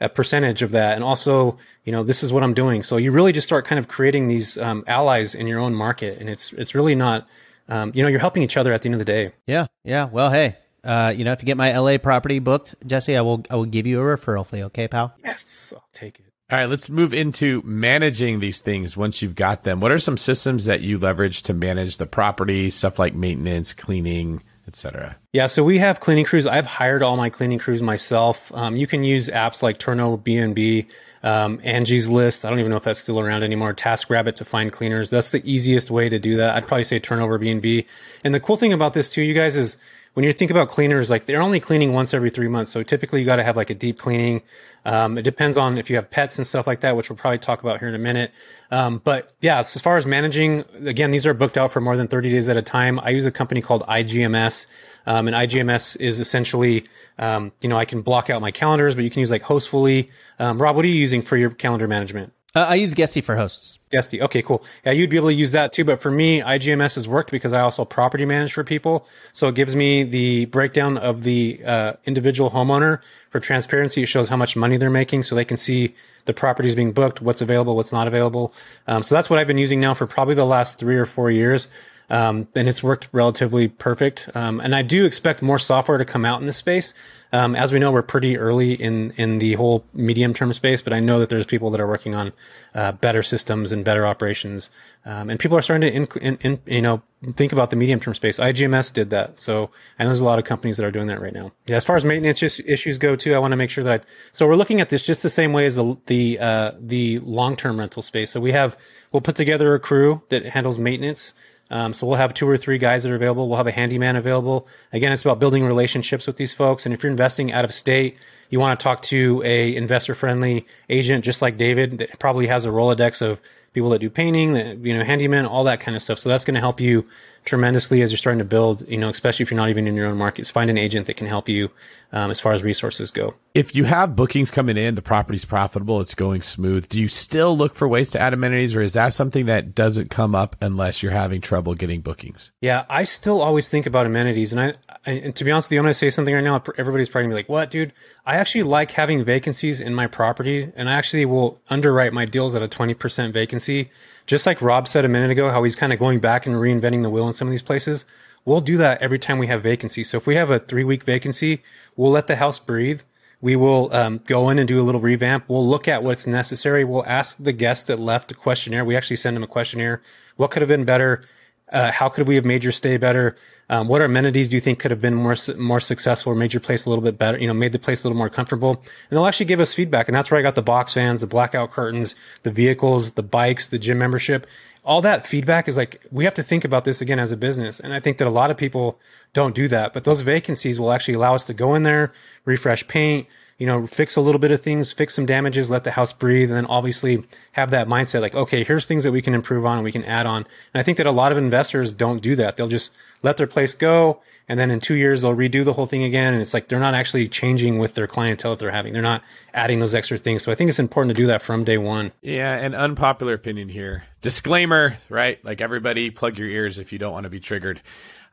a 0.00 0.08
percentage 0.08 0.62
of 0.62 0.72
that. 0.72 0.94
And 0.94 1.02
also, 1.02 1.58
you 1.84 1.92
know, 1.92 2.02
this 2.02 2.22
is 2.22 2.32
what 2.32 2.42
I'm 2.42 2.54
doing. 2.54 2.82
So 2.82 2.96
you 2.96 3.12
really 3.12 3.32
just 3.32 3.46
start 3.46 3.64
kind 3.64 3.78
of 3.78 3.88
creating 3.88 4.28
these 4.28 4.58
um, 4.58 4.84
allies 4.86 5.34
in 5.34 5.46
your 5.46 5.58
own 5.58 5.74
market. 5.74 6.18
And 6.20 6.28
it's, 6.28 6.52
it's 6.52 6.74
really 6.74 6.94
not, 6.94 7.26
um, 7.68 7.92
you 7.94 8.02
know, 8.02 8.08
you're 8.08 8.20
helping 8.20 8.42
each 8.42 8.56
other 8.56 8.72
at 8.72 8.82
the 8.82 8.88
end 8.88 8.94
of 8.94 8.98
the 8.98 9.04
day. 9.04 9.32
Yeah. 9.46 9.66
Yeah. 9.84 10.08
Well, 10.10 10.30
hey, 10.30 10.56
uh, 10.84 11.12
you 11.16 11.24
know, 11.24 11.32
if 11.32 11.42
you 11.42 11.46
get 11.46 11.56
my 11.56 11.76
LA 11.76 11.98
property 11.98 12.38
booked, 12.38 12.74
Jesse, 12.86 13.16
I 13.16 13.20
will, 13.20 13.44
I 13.50 13.56
will 13.56 13.64
give 13.64 13.86
you 13.86 14.00
a 14.00 14.04
referral 14.04 14.46
fee. 14.46 14.62
Okay, 14.64 14.88
pal? 14.88 15.14
Yes. 15.24 15.72
I'll 15.74 15.88
take 15.92 16.20
it. 16.20 16.26
All 16.48 16.56
right, 16.56 16.66
let's 16.66 16.88
move 16.88 17.12
into 17.12 17.60
managing 17.64 18.38
these 18.38 18.60
things 18.60 18.96
once 18.96 19.20
you've 19.20 19.34
got 19.34 19.64
them. 19.64 19.80
What 19.80 19.90
are 19.90 19.98
some 19.98 20.16
systems 20.16 20.66
that 20.66 20.80
you 20.80 20.96
leverage 20.96 21.42
to 21.42 21.52
manage 21.52 21.96
the 21.96 22.06
property, 22.06 22.70
stuff 22.70 23.00
like 23.00 23.14
maintenance, 23.14 23.72
cleaning, 23.72 24.44
etc.? 24.68 25.16
Yeah, 25.32 25.48
so 25.48 25.64
we 25.64 25.78
have 25.78 25.98
cleaning 25.98 26.24
crews. 26.24 26.46
I've 26.46 26.66
hired 26.66 27.02
all 27.02 27.16
my 27.16 27.30
cleaning 27.30 27.58
crews 27.58 27.82
myself. 27.82 28.52
Um, 28.54 28.76
you 28.76 28.86
can 28.86 29.02
use 29.02 29.28
apps 29.28 29.60
like 29.60 29.80
Turnover 29.80 30.18
BNB, 30.18 30.86
um, 31.26 31.60
Angie's 31.64 32.08
List. 32.08 32.44
I 32.44 32.48
don't 32.48 32.60
even 32.60 32.70
know 32.70 32.76
if 32.76 32.84
that's 32.84 33.00
still 33.00 33.18
around 33.18 33.42
anymore. 33.42 33.74
TaskRabbit 33.74 34.36
to 34.36 34.44
find 34.44 34.72
cleaners. 34.72 35.10
That's 35.10 35.32
the 35.32 35.42
easiest 35.44 35.90
way 35.90 36.08
to 36.08 36.18
do 36.18 36.36
that. 36.36 36.54
I'd 36.54 36.68
probably 36.68 36.84
say 36.84 37.00
Turnover 37.00 37.36
B 37.36 37.50
and 37.50 37.60
B. 37.60 37.86
And 38.24 38.32
the 38.32 38.40
cool 38.40 38.56
thing 38.56 38.72
about 38.72 38.94
this 38.94 39.10
too, 39.10 39.22
you 39.22 39.34
guys, 39.34 39.56
is 39.56 39.76
when 40.16 40.24
you 40.24 40.32
think 40.32 40.50
about 40.50 40.70
cleaners, 40.70 41.10
like 41.10 41.26
they're 41.26 41.42
only 41.42 41.60
cleaning 41.60 41.92
once 41.92 42.14
every 42.14 42.30
three 42.30 42.48
months. 42.48 42.70
So 42.70 42.82
typically 42.82 43.20
you 43.20 43.26
got 43.26 43.36
to 43.36 43.44
have 43.44 43.54
like 43.54 43.68
a 43.68 43.74
deep 43.74 43.98
cleaning. 43.98 44.40
Um, 44.86 45.18
it 45.18 45.22
depends 45.22 45.58
on 45.58 45.76
if 45.76 45.90
you 45.90 45.96
have 45.96 46.08
pets 46.08 46.38
and 46.38 46.46
stuff 46.46 46.66
like 46.66 46.80
that, 46.80 46.96
which 46.96 47.10
we'll 47.10 47.18
probably 47.18 47.36
talk 47.36 47.60
about 47.60 47.80
here 47.80 47.88
in 47.88 47.94
a 47.94 47.98
minute. 47.98 48.32
Um, 48.70 49.02
but 49.04 49.34
yeah, 49.42 49.58
as 49.58 49.78
far 49.82 49.98
as 49.98 50.06
managing, 50.06 50.64
again, 50.86 51.10
these 51.10 51.26
are 51.26 51.34
booked 51.34 51.58
out 51.58 51.70
for 51.70 51.82
more 51.82 51.98
than 51.98 52.08
30 52.08 52.30
days 52.30 52.48
at 52.48 52.56
a 52.56 52.62
time. 52.62 52.98
I 52.98 53.10
use 53.10 53.26
a 53.26 53.30
company 53.30 53.60
called 53.60 53.82
IGMS. 53.82 54.64
Um, 55.04 55.28
and 55.28 55.36
IGMS 55.36 55.98
is 56.00 56.18
essentially, 56.18 56.86
um, 57.18 57.52
you 57.60 57.68
know, 57.68 57.76
I 57.76 57.84
can 57.84 58.00
block 58.00 58.30
out 58.30 58.40
my 58.40 58.52
calendars, 58.52 58.94
but 58.94 59.04
you 59.04 59.10
can 59.10 59.20
use 59.20 59.30
like 59.30 59.42
Hostfully. 59.42 60.08
Um, 60.38 60.62
Rob, 60.62 60.76
what 60.76 60.86
are 60.86 60.88
you 60.88 60.94
using 60.94 61.20
for 61.20 61.36
your 61.36 61.50
calendar 61.50 61.86
management? 61.86 62.32
Uh, 62.56 62.64
I 62.70 62.76
use 62.76 62.94
Guesty 62.94 63.20
for 63.20 63.36
hosts. 63.36 63.78
Guesty. 63.90 64.22
Okay, 64.22 64.40
cool. 64.40 64.64
Yeah, 64.82 64.92
you'd 64.92 65.10
be 65.10 65.18
able 65.18 65.28
to 65.28 65.34
use 65.34 65.52
that 65.52 65.74
too. 65.74 65.84
But 65.84 66.00
for 66.00 66.10
me, 66.10 66.40
IGMS 66.40 66.94
has 66.94 67.06
worked 67.06 67.30
because 67.30 67.52
I 67.52 67.60
also 67.60 67.84
property 67.84 68.24
manage 68.24 68.54
for 68.54 68.64
people. 68.64 69.06
So 69.34 69.48
it 69.48 69.54
gives 69.54 69.76
me 69.76 70.04
the 70.04 70.46
breakdown 70.46 70.96
of 70.96 71.22
the 71.22 71.60
uh, 71.62 71.92
individual 72.06 72.50
homeowner 72.50 73.00
for 73.28 73.40
transparency. 73.40 74.04
It 74.04 74.06
shows 74.06 74.30
how 74.30 74.38
much 74.38 74.56
money 74.56 74.78
they're 74.78 74.88
making 74.88 75.24
so 75.24 75.34
they 75.34 75.44
can 75.44 75.58
see 75.58 75.94
the 76.24 76.32
properties 76.32 76.74
being 76.74 76.92
booked, 76.92 77.20
what's 77.20 77.42
available, 77.42 77.76
what's 77.76 77.92
not 77.92 78.08
available. 78.08 78.54
Um, 78.86 79.02
so 79.02 79.14
that's 79.14 79.28
what 79.28 79.38
I've 79.38 79.46
been 79.46 79.58
using 79.58 79.78
now 79.78 79.92
for 79.92 80.06
probably 80.06 80.34
the 80.34 80.46
last 80.46 80.78
three 80.78 80.96
or 80.96 81.04
four 81.04 81.30
years. 81.30 81.68
Um, 82.08 82.48
and 82.54 82.68
it's 82.68 82.82
worked 82.82 83.08
relatively 83.12 83.68
perfect. 83.68 84.28
Um, 84.34 84.60
and 84.60 84.74
I 84.74 84.82
do 84.82 85.04
expect 85.04 85.42
more 85.42 85.58
software 85.58 85.98
to 85.98 86.04
come 86.04 86.24
out 86.24 86.40
in 86.40 86.46
this 86.46 86.56
space. 86.56 86.94
Um, 87.32 87.56
as 87.56 87.72
we 87.72 87.78
know, 87.78 87.90
we're 87.90 88.02
pretty 88.02 88.38
early 88.38 88.72
in 88.74 89.10
in 89.16 89.38
the 89.38 89.54
whole 89.54 89.84
medium 89.92 90.32
term 90.32 90.52
space, 90.52 90.80
but 90.80 90.92
I 90.92 91.00
know 91.00 91.18
that 91.18 91.28
there's 91.28 91.44
people 91.44 91.70
that 91.70 91.80
are 91.80 91.86
working 91.86 92.14
on 92.14 92.32
uh, 92.74 92.92
better 92.92 93.22
systems 93.22 93.72
and 93.72 93.84
better 93.84 94.06
operations, 94.06 94.70
um, 95.04 95.28
and 95.28 95.38
people 95.40 95.58
are 95.58 95.62
starting 95.62 96.06
to 96.06 96.18
in, 96.20 96.36
in, 96.38 96.60
you 96.66 96.82
know 96.82 97.02
think 97.34 97.52
about 97.52 97.70
the 97.70 97.76
medium 97.76 97.98
term 97.98 98.14
space. 98.14 98.38
IGMS 98.38 98.92
did 98.92 99.10
that, 99.10 99.38
so 99.38 99.70
I 99.98 100.04
know 100.04 100.10
there's 100.10 100.20
a 100.20 100.24
lot 100.24 100.38
of 100.38 100.44
companies 100.44 100.76
that 100.76 100.86
are 100.86 100.92
doing 100.92 101.08
that 101.08 101.20
right 101.20 101.32
now. 101.32 101.50
Yeah, 101.66 101.76
as 101.76 101.84
far 101.84 101.96
as 101.96 102.04
maintenance 102.04 102.60
issues 102.60 102.96
go, 102.96 103.16
too, 103.16 103.34
I 103.34 103.38
want 103.38 103.52
to 103.52 103.56
make 103.56 103.70
sure 103.70 103.82
that 103.82 103.92
I. 103.92 104.04
So 104.30 104.46
we're 104.46 104.56
looking 104.56 104.80
at 104.80 104.88
this 104.90 105.04
just 105.04 105.22
the 105.22 105.30
same 105.30 105.52
way 105.52 105.66
as 105.66 105.76
the 105.76 105.96
the 106.06 106.38
uh, 106.38 106.72
the 106.78 107.18
long 107.18 107.56
term 107.56 107.80
rental 107.80 108.02
space. 108.02 108.30
So 108.30 108.40
we 108.40 108.52
have 108.52 108.76
we'll 109.10 109.20
put 109.20 109.36
together 109.36 109.74
a 109.74 109.80
crew 109.80 110.22
that 110.28 110.46
handles 110.46 110.78
maintenance. 110.78 111.34
Um, 111.70 111.92
so 111.92 112.06
we'll 112.06 112.16
have 112.16 112.32
two 112.32 112.48
or 112.48 112.56
three 112.56 112.78
guys 112.78 113.02
that 113.02 113.10
are 113.10 113.16
available. 113.16 113.48
We'll 113.48 113.56
have 113.56 113.66
a 113.66 113.72
handyman 113.72 114.16
available. 114.16 114.68
Again, 114.92 115.12
it's 115.12 115.22
about 115.22 115.40
building 115.40 115.64
relationships 115.64 116.26
with 116.26 116.36
these 116.36 116.54
folks. 116.54 116.86
And 116.86 116.94
if 116.94 117.02
you're 117.02 117.10
investing 117.10 117.52
out 117.52 117.64
of 117.64 117.74
state, 117.74 118.16
you 118.50 118.60
want 118.60 118.78
to 118.78 118.82
talk 118.82 119.02
to 119.02 119.42
a 119.44 119.74
investor 119.74 120.14
friendly 120.14 120.66
agent, 120.88 121.24
just 121.24 121.42
like 121.42 121.58
David, 121.58 121.98
that 121.98 122.18
probably 122.18 122.46
has 122.46 122.64
a 122.64 122.68
Rolodex 122.68 123.20
of 123.20 123.40
people 123.72 123.90
that 123.90 123.98
do 123.98 124.08
painting, 124.08 124.52
that, 124.52 124.78
you 124.78 124.96
know, 124.96 125.04
handyman, 125.04 125.44
all 125.44 125.64
that 125.64 125.80
kind 125.80 125.96
of 125.96 126.02
stuff. 126.02 126.18
So 126.18 126.28
that's 126.28 126.44
going 126.44 126.54
to 126.54 126.60
help 126.60 126.80
you 126.80 127.06
tremendously 127.46 128.02
as 128.02 128.10
you're 128.10 128.18
starting 128.18 128.40
to 128.40 128.44
build, 128.44 128.86
you 128.88 128.98
know, 128.98 129.08
especially 129.08 129.44
if 129.44 129.50
you're 129.50 129.56
not 129.56 129.70
even 129.70 129.86
in 129.86 129.94
your 129.94 130.06
own 130.06 130.18
markets, 130.18 130.50
find 130.50 130.68
an 130.68 130.76
agent 130.76 131.06
that 131.06 131.16
can 131.16 131.26
help 131.26 131.48
you 131.48 131.70
um, 132.12 132.30
as 132.30 132.40
far 132.40 132.52
as 132.52 132.62
resources 132.62 133.10
go. 133.10 133.34
If 133.54 133.74
you 133.74 133.84
have 133.84 134.14
bookings 134.14 134.50
coming 134.50 134.76
in, 134.76 134.96
the 134.96 135.02
property's 135.02 135.44
profitable, 135.44 136.00
it's 136.00 136.14
going 136.14 136.42
smooth. 136.42 136.88
Do 136.88 137.00
you 137.00 137.08
still 137.08 137.56
look 137.56 137.74
for 137.74 137.88
ways 137.88 138.10
to 138.10 138.20
add 138.20 138.34
amenities 138.34 138.76
or 138.76 138.82
is 138.82 138.92
that 138.92 139.14
something 139.14 139.46
that 139.46 139.74
doesn't 139.74 140.10
come 140.10 140.34
up 140.34 140.56
unless 140.60 141.02
you're 141.02 141.12
having 141.12 141.40
trouble 141.40 141.74
getting 141.74 142.00
bookings? 142.00 142.52
Yeah, 142.60 142.84
I 142.90 143.04
still 143.04 143.40
always 143.40 143.68
think 143.68 143.86
about 143.86 144.06
amenities. 144.06 144.52
And 144.52 144.60
I, 144.60 144.74
and 145.06 145.34
to 145.36 145.44
be 145.44 145.52
honest 145.52 145.68
with 145.68 145.74
you, 145.74 145.78
I'm 145.78 145.84
going 145.84 145.92
to 145.92 145.98
say 145.98 146.10
something 146.10 146.34
right 146.34 146.44
now. 146.44 146.62
Everybody's 146.76 147.08
probably 147.08 147.28
going 147.28 147.30
to 147.30 147.34
be 147.36 147.42
like, 147.42 147.48
what, 147.48 147.70
dude? 147.70 147.92
I 148.26 148.36
actually 148.36 148.64
like 148.64 148.90
having 148.90 149.24
vacancies 149.24 149.80
in 149.80 149.94
my 149.94 150.08
property 150.08 150.72
and 150.74 150.90
I 150.90 150.94
actually 150.94 151.24
will 151.24 151.62
underwrite 151.70 152.12
my 152.12 152.24
deals 152.24 152.54
at 152.56 152.62
a 152.62 152.68
20% 152.68 153.32
vacancy 153.32 153.90
just 154.26 154.46
like 154.46 154.60
Rob 154.60 154.88
said 154.88 155.04
a 155.04 155.08
minute 155.08 155.30
ago, 155.30 155.50
how 155.50 155.62
he's 155.62 155.76
kind 155.76 155.92
of 155.92 155.98
going 155.98 156.20
back 156.20 156.46
and 156.46 156.56
reinventing 156.56 157.02
the 157.02 157.10
wheel 157.10 157.28
in 157.28 157.34
some 157.34 157.48
of 157.48 157.52
these 157.52 157.62
places. 157.62 158.04
We'll 158.44 158.60
do 158.60 158.76
that 158.76 159.02
every 159.02 159.18
time 159.18 159.38
we 159.38 159.48
have 159.48 159.62
vacancy. 159.62 160.04
So 160.04 160.16
if 160.16 160.26
we 160.26 160.36
have 160.36 160.50
a 160.50 160.58
three 160.58 160.84
week 160.84 161.04
vacancy, 161.04 161.62
we'll 161.96 162.10
let 162.10 162.26
the 162.26 162.36
house 162.36 162.58
breathe. 162.58 163.02
We 163.40 163.54
will 163.56 163.92
um, 163.94 164.20
go 164.24 164.48
in 164.48 164.58
and 164.58 164.66
do 164.66 164.80
a 164.80 164.84
little 164.84 165.00
revamp. 165.00 165.44
We'll 165.48 165.66
look 165.66 165.88
at 165.88 166.02
what's 166.02 166.26
necessary. 166.26 166.84
We'll 166.84 167.06
ask 167.06 167.36
the 167.38 167.52
guest 167.52 167.86
that 167.88 168.00
left 168.00 168.30
a 168.30 168.34
questionnaire. 168.34 168.84
We 168.84 168.96
actually 168.96 169.16
send 169.16 169.36
them 169.36 169.42
a 169.42 169.48
questionnaire. 169.48 170.00
What 170.36 170.50
could 170.50 170.62
have 170.62 170.68
been 170.68 170.84
better? 170.84 171.24
Uh, 171.70 171.90
how 171.90 172.08
could 172.08 172.28
we 172.28 172.36
have 172.36 172.44
made 172.44 172.62
your 172.62 172.72
stay 172.72 172.96
better? 172.96 173.36
Um, 173.68 173.88
what 173.88 174.00
amenities 174.00 174.48
do 174.48 174.54
you 174.54 174.60
think 174.60 174.78
could 174.78 174.92
have 174.92 175.00
been 175.00 175.14
more 175.14 175.34
more 175.56 175.80
successful 175.80 176.32
or 176.32 176.36
made 176.36 176.54
your 176.54 176.60
place 176.60 176.86
a 176.86 176.88
little 176.88 177.02
bit 177.02 177.18
better? 177.18 177.38
You 177.38 177.48
know, 177.48 177.54
made 177.54 177.72
the 177.72 177.78
place 177.78 178.04
a 178.04 178.06
little 178.06 178.18
more 178.18 178.28
comfortable. 178.28 178.70
And 178.70 179.16
they'll 179.16 179.26
actually 179.26 179.46
give 179.46 179.60
us 179.60 179.74
feedback, 179.74 180.08
and 180.08 180.14
that's 180.14 180.30
where 180.30 180.38
I 180.38 180.42
got 180.42 180.54
the 180.54 180.62
box 180.62 180.94
fans, 180.94 181.20
the 181.20 181.26
blackout 181.26 181.72
curtains, 181.72 182.14
the 182.44 182.50
vehicles, 182.52 183.12
the 183.12 183.22
bikes, 183.22 183.68
the 183.68 183.78
gym 183.78 183.98
membership. 183.98 184.46
All 184.84 185.02
that 185.02 185.26
feedback 185.26 185.66
is 185.66 185.76
like 185.76 186.06
we 186.12 186.24
have 186.24 186.34
to 186.34 186.44
think 186.44 186.64
about 186.64 186.84
this 186.84 187.00
again 187.00 187.18
as 187.18 187.32
a 187.32 187.36
business, 187.36 187.80
and 187.80 187.92
I 187.92 187.98
think 187.98 188.18
that 188.18 188.28
a 188.28 188.30
lot 188.30 188.52
of 188.52 188.56
people 188.56 189.00
don't 189.32 189.54
do 189.54 189.66
that. 189.68 189.92
But 189.92 190.04
those 190.04 190.22
vacancies 190.22 190.78
will 190.78 190.92
actually 190.92 191.14
allow 191.14 191.34
us 191.34 191.44
to 191.46 191.54
go 191.54 191.74
in 191.74 191.82
there, 191.82 192.12
refresh 192.44 192.86
paint, 192.86 193.26
you 193.58 193.66
know, 193.66 193.86
fix 193.86 194.16
a 194.16 194.20
little 194.20 194.38
bit 194.38 194.50
of 194.50 194.60
things, 194.60 194.92
fix 194.92 195.14
some 195.14 195.24
damages, 195.24 195.70
let 195.70 195.84
the 195.84 195.92
house 195.92 196.12
breathe, 196.12 196.50
and 196.50 196.56
then 196.56 196.66
obviously 196.66 197.22
have 197.52 197.70
that 197.70 197.88
mindset 197.88 198.20
like, 198.20 198.34
okay, 198.34 198.64
here's 198.64 198.84
things 198.84 199.04
that 199.04 199.12
we 199.12 199.22
can 199.22 199.34
improve 199.34 199.64
on 199.64 199.78
and 199.78 199.84
we 199.84 199.92
can 199.92 200.04
add 200.04 200.26
on. 200.26 200.46
And 200.74 200.80
I 200.80 200.82
think 200.82 200.98
that 200.98 201.06
a 201.06 201.12
lot 201.12 201.32
of 201.32 201.38
investors 201.38 201.90
don't 201.92 202.20
do 202.20 202.36
that. 202.36 202.56
They'll 202.56 202.68
just 202.68 202.92
let 203.22 203.38
their 203.38 203.46
place 203.46 203.74
go. 203.74 204.20
And 204.48 204.60
then 204.60 204.70
in 204.70 204.78
two 204.78 204.94
years, 204.94 205.22
they'll 205.22 205.34
redo 205.34 205.64
the 205.64 205.72
whole 205.72 205.86
thing 205.86 206.04
again. 206.04 206.32
And 206.32 206.40
it's 206.40 206.54
like 206.54 206.68
they're 206.68 206.78
not 206.78 206.94
actually 206.94 207.28
changing 207.28 207.78
with 207.78 207.94
their 207.94 208.06
clientele 208.06 208.52
that 208.52 208.60
they're 208.60 208.70
having. 208.70 208.92
They're 208.92 209.02
not 209.02 209.22
adding 209.52 209.80
those 209.80 209.94
extra 209.94 210.18
things. 210.18 210.42
So 210.42 210.52
I 210.52 210.54
think 210.54 210.68
it's 210.68 210.78
important 210.78 211.16
to 211.16 211.20
do 211.20 211.26
that 211.28 211.42
from 211.42 211.64
day 211.64 211.78
one. 211.78 212.12
Yeah. 212.22 212.54
An 212.54 212.74
unpopular 212.74 213.34
opinion 213.34 213.70
here. 213.70 214.04
Disclaimer, 214.20 214.98
right? 215.08 215.44
Like 215.44 215.60
everybody, 215.60 216.10
plug 216.10 216.38
your 216.38 216.48
ears 216.48 216.78
if 216.78 216.92
you 216.92 216.98
don't 216.98 217.12
want 217.12 217.24
to 217.24 217.30
be 217.30 217.40
triggered. 217.40 217.80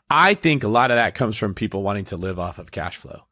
I 0.09 0.36
think 0.36 0.63
a 0.63 0.67
lot 0.67 0.91
of 0.91 0.97
that 0.97 1.15
comes 1.15 1.38
from 1.38 1.55
people 1.55 1.82
wanting 1.82 2.05
to 2.05 2.17
live 2.17 2.38
off 2.38 2.59
of 2.59 2.71
cash 2.71 2.97
flow. 2.97 3.24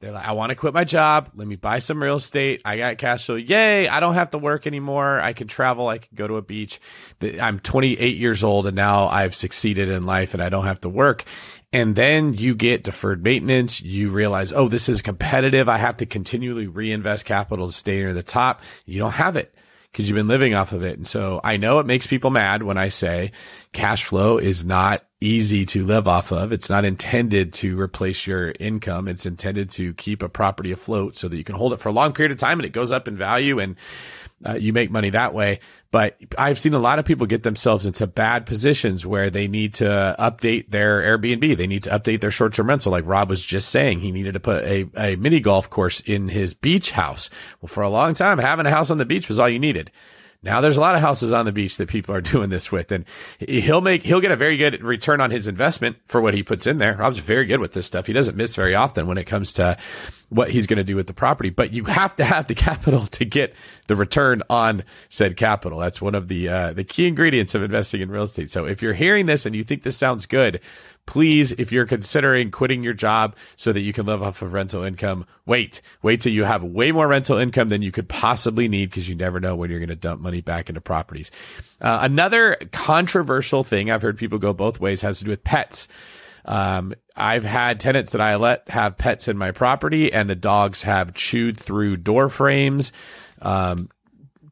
They're 0.00 0.12
like, 0.12 0.26
I 0.26 0.32
want 0.32 0.48
to 0.48 0.56
quit 0.56 0.72
my 0.72 0.84
job. 0.84 1.28
Let 1.34 1.46
me 1.46 1.56
buy 1.56 1.78
some 1.78 2.02
real 2.02 2.16
estate. 2.16 2.62
I 2.64 2.78
got 2.78 2.96
cash 2.96 3.26
flow. 3.26 3.34
Yay. 3.34 3.86
I 3.86 4.00
don't 4.00 4.14
have 4.14 4.30
to 4.30 4.38
work 4.38 4.66
anymore. 4.66 5.20
I 5.20 5.34
can 5.34 5.46
travel. 5.46 5.88
I 5.88 5.98
can 5.98 6.08
go 6.14 6.26
to 6.26 6.38
a 6.38 6.42
beach. 6.42 6.80
I'm 7.20 7.60
28 7.60 8.16
years 8.16 8.42
old 8.42 8.66
and 8.66 8.74
now 8.74 9.08
I've 9.08 9.34
succeeded 9.34 9.90
in 9.90 10.06
life 10.06 10.32
and 10.32 10.42
I 10.42 10.48
don't 10.48 10.64
have 10.64 10.80
to 10.82 10.88
work. 10.88 11.24
And 11.70 11.96
then 11.96 12.32
you 12.32 12.54
get 12.54 12.82
deferred 12.82 13.22
maintenance. 13.22 13.82
You 13.82 14.10
realize, 14.10 14.52
oh, 14.52 14.68
this 14.68 14.88
is 14.88 15.02
competitive. 15.02 15.68
I 15.68 15.76
have 15.76 15.98
to 15.98 16.06
continually 16.06 16.66
reinvest 16.66 17.26
capital 17.26 17.66
to 17.66 17.72
stay 17.72 17.98
near 17.98 18.14
the 18.14 18.22
top. 18.22 18.62
You 18.86 19.00
don't 19.00 19.12
have 19.12 19.36
it 19.36 19.54
because 19.90 20.08
you've 20.08 20.16
been 20.16 20.28
living 20.28 20.54
off 20.54 20.72
of 20.72 20.82
it. 20.82 20.96
And 20.96 21.06
so 21.06 21.40
I 21.42 21.56
know 21.56 21.78
it 21.78 21.86
makes 21.86 22.06
people 22.06 22.30
mad 22.30 22.62
when 22.62 22.78
I 22.78 22.88
say 22.88 23.32
cash 23.72 24.04
flow 24.04 24.38
is 24.38 24.64
not 24.64 25.04
easy 25.20 25.66
to 25.66 25.84
live 25.84 26.08
off 26.08 26.32
of. 26.32 26.52
It's 26.52 26.70
not 26.70 26.84
intended 26.84 27.52
to 27.54 27.78
replace 27.78 28.26
your 28.26 28.54
income. 28.58 29.08
It's 29.08 29.26
intended 29.26 29.68
to 29.70 29.92
keep 29.94 30.22
a 30.22 30.28
property 30.28 30.72
afloat 30.72 31.16
so 31.16 31.28
that 31.28 31.36
you 31.36 31.44
can 31.44 31.56
hold 31.56 31.72
it 31.72 31.80
for 31.80 31.88
a 31.88 31.92
long 31.92 32.12
period 32.12 32.32
of 32.32 32.38
time 32.38 32.58
and 32.58 32.66
it 32.66 32.72
goes 32.72 32.92
up 32.92 33.06
in 33.06 33.16
value 33.16 33.58
and 33.58 33.76
uh, 34.46 34.54
you 34.54 34.72
make 34.72 34.90
money 34.90 35.10
that 35.10 35.34
way. 35.34 35.60
But 35.90 36.16
I've 36.38 36.58
seen 36.58 36.72
a 36.74 36.78
lot 36.78 36.98
of 36.98 37.04
people 37.04 37.26
get 37.26 37.42
themselves 37.42 37.84
into 37.84 38.06
bad 38.06 38.46
positions 38.46 39.04
where 39.04 39.28
they 39.28 39.48
need 39.48 39.74
to 39.74 40.14
update 40.18 40.70
their 40.70 41.00
Airbnb. 41.02 41.56
They 41.56 41.66
need 41.66 41.82
to 41.84 41.90
update 41.90 42.20
their 42.20 42.30
short 42.30 42.54
term 42.54 42.68
rental. 42.68 42.92
Like 42.92 43.06
Rob 43.06 43.28
was 43.28 43.44
just 43.44 43.68
saying, 43.70 44.00
he 44.00 44.12
needed 44.12 44.34
to 44.34 44.40
put 44.40 44.64
a, 44.64 44.88
a 44.96 45.16
mini 45.16 45.40
golf 45.40 45.68
course 45.68 46.00
in 46.00 46.28
his 46.28 46.54
beach 46.54 46.92
house. 46.92 47.28
Well, 47.60 47.68
for 47.68 47.82
a 47.82 47.90
long 47.90 48.14
time, 48.14 48.38
having 48.38 48.66
a 48.66 48.70
house 48.70 48.90
on 48.90 48.98
the 48.98 49.04
beach 49.04 49.28
was 49.28 49.38
all 49.38 49.48
you 49.48 49.58
needed. 49.58 49.90
Now 50.42 50.60
there's 50.60 50.76
a 50.76 50.80
lot 50.80 50.94
of 50.94 51.02
houses 51.02 51.32
on 51.32 51.44
the 51.44 51.52
beach 51.52 51.76
that 51.76 51.88
people 51.88 52.14
are 52.14 52.20
doing 52.20 52.50
this 52.50 52.72
with 52.72 52.90
and 52.92 53.04
he'll 53.38 53.80
make, 53.80 54.02
he'll 54.02 54.20
get 54.20 54.30
a 54.30 54.36
very 54.36 54.56
good 54.56 54.82
return 54.82 55.20
on 55.20 55.30
his 55.30 55.46
investment 55.46 55.96
for 56.06 56.20
what 56.20 56.34
he 56.34 56.42
puts 56.42 56.66
in 56.66 56.78
there. 56.78 56.96
Rob's 56.96 57.18
very 57.18 57.46
good 57.46 57.60
with 57.60 57.72
this 57.72 57.86
stuff. 57.86 58.06
He 58.06 58.12
doesn't 58.12 58.36
miss 58.36 58.54
very 58.54 58.74
often 58.74 59.06
when 59.06 59.18
it 59.18 59.24
comes 59.24 59.52
to 59.54 59.76
what 60.30 60.50
he's 60.50 60.66
going 60.66 60.78
to 60.78 60.84
do 60.84 60.96
with 60.96 61.08
the 61.08 61.12
property, 61.12 61.50
but 61.50 61.72
you 61.72 61.84
have 61.84 62.16
to 62.16 62.24
have 62.24 62.46
the 62.46 62.54
capital 62.70 63.06
to 63.06 63.24
get 63.24 63.54
the 63.88 63.96
return 63.96 64.42
on 64.48 64.84
said 65.08 65.36
capital. 65.36 65.80
That's 65.80 66.00
one 66.00 66.14
of 66.14 66.28
the 66.28 66.48
uh, 66.48 66.72
the 66.72 66.84
key 66.84 67.06
ingredients 67.06 67.54
of 67.54 67.62
investing 67.62 68.00
in 68.00 68.10
real 68.10 68.22
estate. 68.22 68.50
So 68.50 68.64
if 68.64 68.80
you're 68.80 68.94
hearing 68.94 69.26
this 69.26 69.44
and 69.44 69.54
you 69.54 69.64
think 69.64 69.82
this 69.82 69.96
sounds 69.96 70.26
good, 70.26 70.60
please, 71.06 71.52
if 71.52 71.72
you're 71.72 71.86
considering 71.86 72.50
quitting 72.50 72.82
your 72.82 72.92
job 72.92 73.34
so 73.56 73.72
that 73.72 73.80
you 73.80 73.92
can 73.92 74.06
live 74.06 74.22
off 74.22 74.42
of 74.42 74.52
rental 74.52 74.82
income, 74.82 75.26
wait, 75.44 75.82
wait 76.02 76.20
till 76.20 76.32
you 76.32 76.44
have 76.44 76.62
way 76.62 76.92
more 76.92 77.08
rental 77.08 77.36
income 77.36 77.68
than 77.68 77.82
you 77.82 77.90
could 77.90 78.08
possibly 78.08 78.68
need 78.68 78.90
because 78.90 79.08
you 79.08 79.16
never 79.16 79.40
know 79.40 79.56
when 79.56 79.70
you're 79.70 79.80
going 79.80 79.88
to 79.88 79.96
dump 79.96 80.20
money 80.20 80.40
back 80.40 80.68
into 80.68 80.80
properties. 80.80 81.30
Uh, 81.80 81.98
another 82.02 82.56
controversial 82.72 83.64
thing 83.64 83.90
I've 83.90 84.02
heard 84.02 84.18
people 84.18 84.38
go 84.38 84.52
both 84.52 84.78
ways 84.78 85.02
has 85.02 85.18
to 85.18 85.24
do 85.24 85.30
with 85.30 85.42
pets. 85.42 85.88
Um, 86.44 86.94
I've 87.16 87.44
had 87.44 87.80
tenants 87.80 88.12
that 88.12 88.20
I 88.20 88.36
let 88.36 88.68
have 88.68 88.96
pets 88.96 89.28
in 89.28 89.36
my 89.36 89.50
property 89.50 90.12
and 90.12 90.30
the 90.30 90.36
dogs 90.36 90.82
have 90.84 91.14
chewed 91.14 91.58
through 91.58 91.98
door 91.98 92.28
frames. 92.28 92.92
Um, 93.42 93.88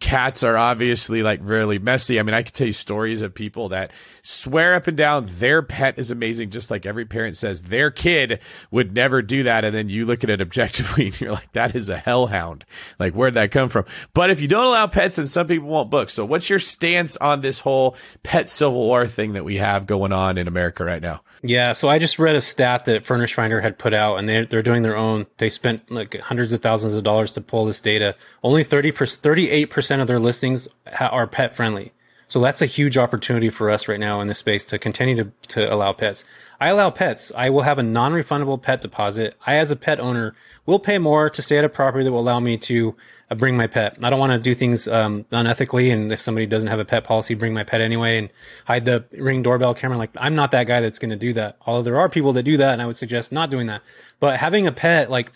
cats 0.01 0.42
are 0.42 0.57
obviously 0.57 1.22
like 1.22 1.40
really 1.42 1.78
messy. 1.78 2.18
I 2.18 2.22
mean, 2.22 2.34
I 2.34 2.42
could 2.42 2.55
tell 2.55 2.66
you 2.66 2.72
stories 2.72 3.22
of 3.22 3.34
people 3.34 3.70
that 3.70 3.90
swear 4.22 4.74
up 4.74 4.86
and 4.86 4.96
down 4.96 5.26
their 5.28 5.62
pet 5.62 5.99
is 5.99 6.11
amazing, 6.11 6.51
just 6.51 6.70
like 6.70 6.86
every 6.86 7.05
parent 7.05 7.36
says 7.36 7.62
their 7.62 7.90
kid 7.90 8.40
would 8.70 8.94
never 8.94 9.22
do 9.22 9.42
that. 9.44 9.64
And 9.64 9.74
then 9.74 9.88
you 9.88 10.05
look 10.05 10.24
at 10.24 10.30
it 10.30 10.40
objectively 10.40 11.07
and 11.07 11.20
you're 11.20 11.32
like, 11.32 11.53
that 11.53 11.74
is 11.74 11.88
a 11.88 11.99
hellhound. 11.99 12.64
Like, 12.99 13.14
where'd 13.14 13.34
that 13.34 13.51
come 13.51 13.68
from? 13.68 13.86
But 14.14 14.30
if 14.30 14.40
you 14.40 14.49
don't 14.49 14.66
allow 14.66 14.86
pets, 14.86 15.16
then 15.16 15.26
some 15.26 15.46
people 15.46 15.68
won't 15.68 15.90
book. 15.90 16.11
So 16.11 16.24
what's 16.24 16.51
your 16.51 16.59
stance 16.59 17.16
on 17.16 17.40
this 17.40 17.61
whole 17.61 17.96
pet 18.22 18.49
civil 18.49 18.74
war 18.74 19.07
thing 19.07 19.32
that 19.32 19.44
we 19.44 19.57
have 19.57 19.86
going 19.86 20.12
on 20.12 20.38
in 20.38 20.49
America 20.49 20.84
right 20.84 21.03
now? 21.03 21.22
Yeah, 21.43 21.72
so 21.72 21.89
I 21.89 21.99
just 21.99 22.18
read 22.18 22.34
a 22.34 22.41
stat 22.41 22.84
that 22.86 23.07
Furnish 23.07 23.34
Finder 23.34 23.61
had 23.61 23.78
put 23.78 23.95
out, 23.95 24.18
and 24.18 24.28
they're, 24.28 24.45
they're 24.45 24.62
doing 24.62 24.82
their 24.82 24.97
own. 24.97 25.26
They 25.36 25.49
spent 25.51 25.91
like 25.91 26.18
hundreds 26.20 26.53
of 26.53 26.61
thousands 26.61 26.95
of 26.95 27.05
dollars 27.05 27.32
to 27.32 27.41
pull 27.41 27.64
this 27.64 27.80
data. 27.80 28.16
Only 28.43 28.64
30 28.64 28.91
38% 28.93 30.01
of 30.01 30.07
their 30.07 30.18
listings 30.18 30.68
ha- 30.93 31.09
are 31.09 31.26
pet 31.26 31.55
friendly. 31.55 31.93
So 32.26 32.41
that's 32.41 32.61
a 32.61 32.66
huge 32.66 32.99
opportunity 32.99 33.49
for 33.49 33.70
us 33.70 33.89
right 33.89 33.99
now 33.99 34.20
in 34.20 34.26
this 34.26 34.39
space 34.39 34.64
to 34.66 34.78
continue 34.78 35.16
to, 35.24 35.32
to 35.49 35.74
allow 35.74 35.93
pets. 35.93 36.24
I 36.61 36.68
allow 36.68 36.90
pets. 36.90 37.30
I 37.36 37.50
will 37.50 37.62
have 37.62 37.78
a 37.78 37.82
non-refundable 37.82 38.61
pet 38.61 38.80
deposit. 38.80 39.36
I, 39.46 39.56
as 39.56 39.70
a 39.70 39.76
pet 39.76 40.00
owner, 40.00 40.34
will 40.66 40.78
pay 40.78 40.98
more 40.98 41.30
to 41.30 41.40
stay 41.40 41.56
at 41.56 41.64
a 41.64 41.68
property 41.68 42.04
that 42.04 42.12
will 42.12 42.20
allow 42.20 42.40
me 42.40 42.56
to 42.59 42.96
uh, 43.30 43.34
bring 43.36 43.56
my 43.56 43.66
pet. 43.66 43.96
I 44.02 44.11
don't 44.11 44.18
want 44.18 44.32
to 44.32 44.38
do 44.38 44.54
things 44.54 44.88
um, 44.88 45.24
unethically, 45.32 45.92
and 45.92 46.12
if 46.12 46.20
somebody 46.20 46.46
doesn't 46.46 46.68
have 46.68 46.80
a 46.80 46.84
pet 46.84 47.04
policy, 47.04 47.34
bring 47.34 47.54
my 47.54 47.64
pet 47.64 47.80
anyway 47.80 48.18
and 48.18 48.30
hide 48.64 48.84
the 48.84 49.04
ring 49.12 49.42
doorbell 49.42 49.74
camera. 49.74 49.96
Like 49.96 50.11
I'm 50.18 50.34
not 50.34 50.50
that 50.50 50.66
guy 50.66 50.80
that's 50.80 50.98
going 50.98 51.11
to 51.11 51.16
do 51.16 51.32
that. 51.34 51.56
Although 51.64 51.82
there 51.82 51.98
are 51.98 52.09
people 52.09 52.32
that 52.32 52.42
do 52.42 52.56
that, 52.56 52.72
and 52.72 52.82
I 52.82 52.86
would 52.86 52.96
suggest 52.96 53.32
not 53.32 53.50
doing 53.50 53.66
that. 53.68 53.82
But 54.18 54.40
having 54.40 54.66
a 54.66 54.72
pet, 54.72 55.11
like 55.11 55.32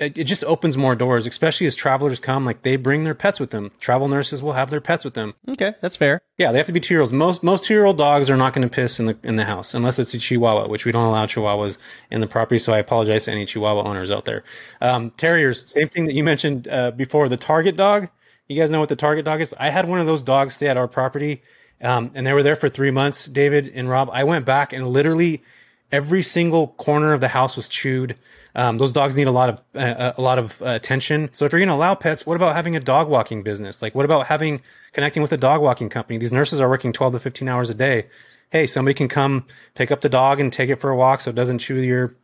it, 0.00 0.18
it 0.18 0.24
just 0.24 0.44
opens 0.44 0.76
more 0.76 0.94
doors, 0.94 1.26
especially 1.26 1.66
as 1.66 1.74
travelers 1.74 2.20
come. 2.20 2.44
Like 2.44 2.62
they 2.62 2.76
bring 2.76 3.04
their 3.04 3.14
pets 3.14 3.40
with 3.40 3.50
them. 3.50 3.70
Travel 3.80 4.08
nurses 4.08 4.42
will 4.42 4.52
have 4.52 4.70
their 4.70 4.80
pets 4.80 5.04
with 5.04 5.14
them. 5.14 5.34
Okay, 5.48 5.74
that's 5.80 5.96
fair. 5.96 6.20
Yeah, 6.36 6.52
they 6.52 6.58
have 6.58 6.66
to 6.66 6.72
be 6.72 6.80
two 6.80 6.94
year 6.94 7.00
olds. 7.00 7.12
Most 7.12 7.42
most 7.42 7.64
two 7.64 7.74
year 7.74 7.84
old 7.84 7.98
dogs 7.98 8.30
are 8.30 8.36
not 8.36 8.52
going 8.52 8.68
to 8.68 8.74
piss 8.74 8.98
in 9.00 9.06
the 9.06 9.18
in 9.22 9.36
the 9.36 9.44
house 9.44 9.74
unless 9.74 9.98
it's 9.98 10.14
a 10.14 10.18
Chihuahua, 10.18 10.68
which 10.68 10.84
we 10.84 10.92
don't 10.92 11.04
allow 11.04 11.26
Chihuahuas 11.26 11.78
in 12.10 12.20
the 12.20 12.26
property. 12.26 12.58
So 12.58 12.72
I 12.72 12.78
apologize 12.78 13.24
to 13.24 13.32
any 13.32 13.44
Chihuahua 13.44 13.82
owners 13.82 14.10
out 14.10 14.24
there. 14.24 14.44
Um, 14.80 15.10
terriers, 15.10 15.70
same 15.70 15.88
thing 15.88 16.06
that 16.06 16.14
you 16.14 16.24
mentioned 16.24 16.68
uh, 16.68 16.90
before. 16.92 17.28
The 17.28 17.36
Target 17.36 17.76
dog. 17.76 18.08
You 18.48 18.58
guys 18.58 18.70
know 18.70 18.80
what 18.80 18.88
the 18.88 18.96
Target 18.96 19.26
dog 19.26 19.42
is? 19.42 19.54
I 19.58 19.68
had 19.68 19.86
one 19.86 20.00
of 20.00 20.06
those 20.06 20.22
dogs 20.22 20.54
stay 20.54 20.68
at 20.68 20.78
our 20.78 20.88
property, 20.88 21.42
um, 21.82 22.10
and 22.14 22.26
they 22.26 22.32
were 22.32 22.42
there 22.42 22.56
for 22.56 22.70
three 22.70 22.90
months. 22.90 23.26
David 23.26 23.70
and 23.74 23.90
Rob. 23.90 24.08
I 24.10 24.24
went 24.24 24.46
back 24.46 24.72
and 24.72 24.86
literally 24.86 25.42
every 25.90 26.22
single 26.22 26.68
corner 26.68 27.12
of 27.12 27.20
the 27.20 27.28
house 27.28 27.56
was 27.56 27.68
chewed. 27.68 28.16
Um, 28.54 28.78
those 28.78 28.92
dogs 28.92 29.16
need 29.16 29.26
a 29.26 29.32
lot 29.32 29.48
of 29.48 29.62
uh, 29.74 30.12
a 30.16 30.20
lot 30.20 30.38
of 30.38 30.60
uh, 30.62 30.66
attention. 30.66 31.30
So 31.32 31.44
if 31.44 31.52
you're 31.52 31.60
going 31.60 31.68
to 31.68 31.74
allow 31.74 31.94
pets, 31.94 32.26
what 32.26 32.36
about 32.36 32.56
having 32.56 32.76
a 32.76 32.80
dog 32.80 33.08
walking 33.08 33.42
business? 33.42 33.80
Like, 33.82 33.94
what 33.94 34.04
about 34.04 34.26
having 34.26 34.62
connecting 34.92 35.22
with 35.22 35.32
a 35.32 35.36
dog 35.36 35.60
walking 35.60 35.88
company? 35.88 36.18
These 36.18 36.32
nurses 36.32 36.60
are 36.60 36.68
working 36.68 36.92
12 36.92 37.14
to 37.14 37.20
15 37.20 37.48
hours 37.48 37.70
a 37.70 37.74
day. 37.74 38.06
Hey, 38.50 38.66
somebody 38.66 38.94
can 38.94 39.08
come 39.08 39.46
pick 39.74 39.90
up 39.90 40.00
the 40.00 40.08
dog 40.08 40.40
and 40.40 40.52
take 40.52 40.70
it 40.70 40.80
for 40.80 40.90
a 40.90 40.96
walk 40.96 41.20
so 41.20 41.30
it 41.30 41.36
doesn't 41.36 41.58
chew 41.58 41.76
your 41.76 42.14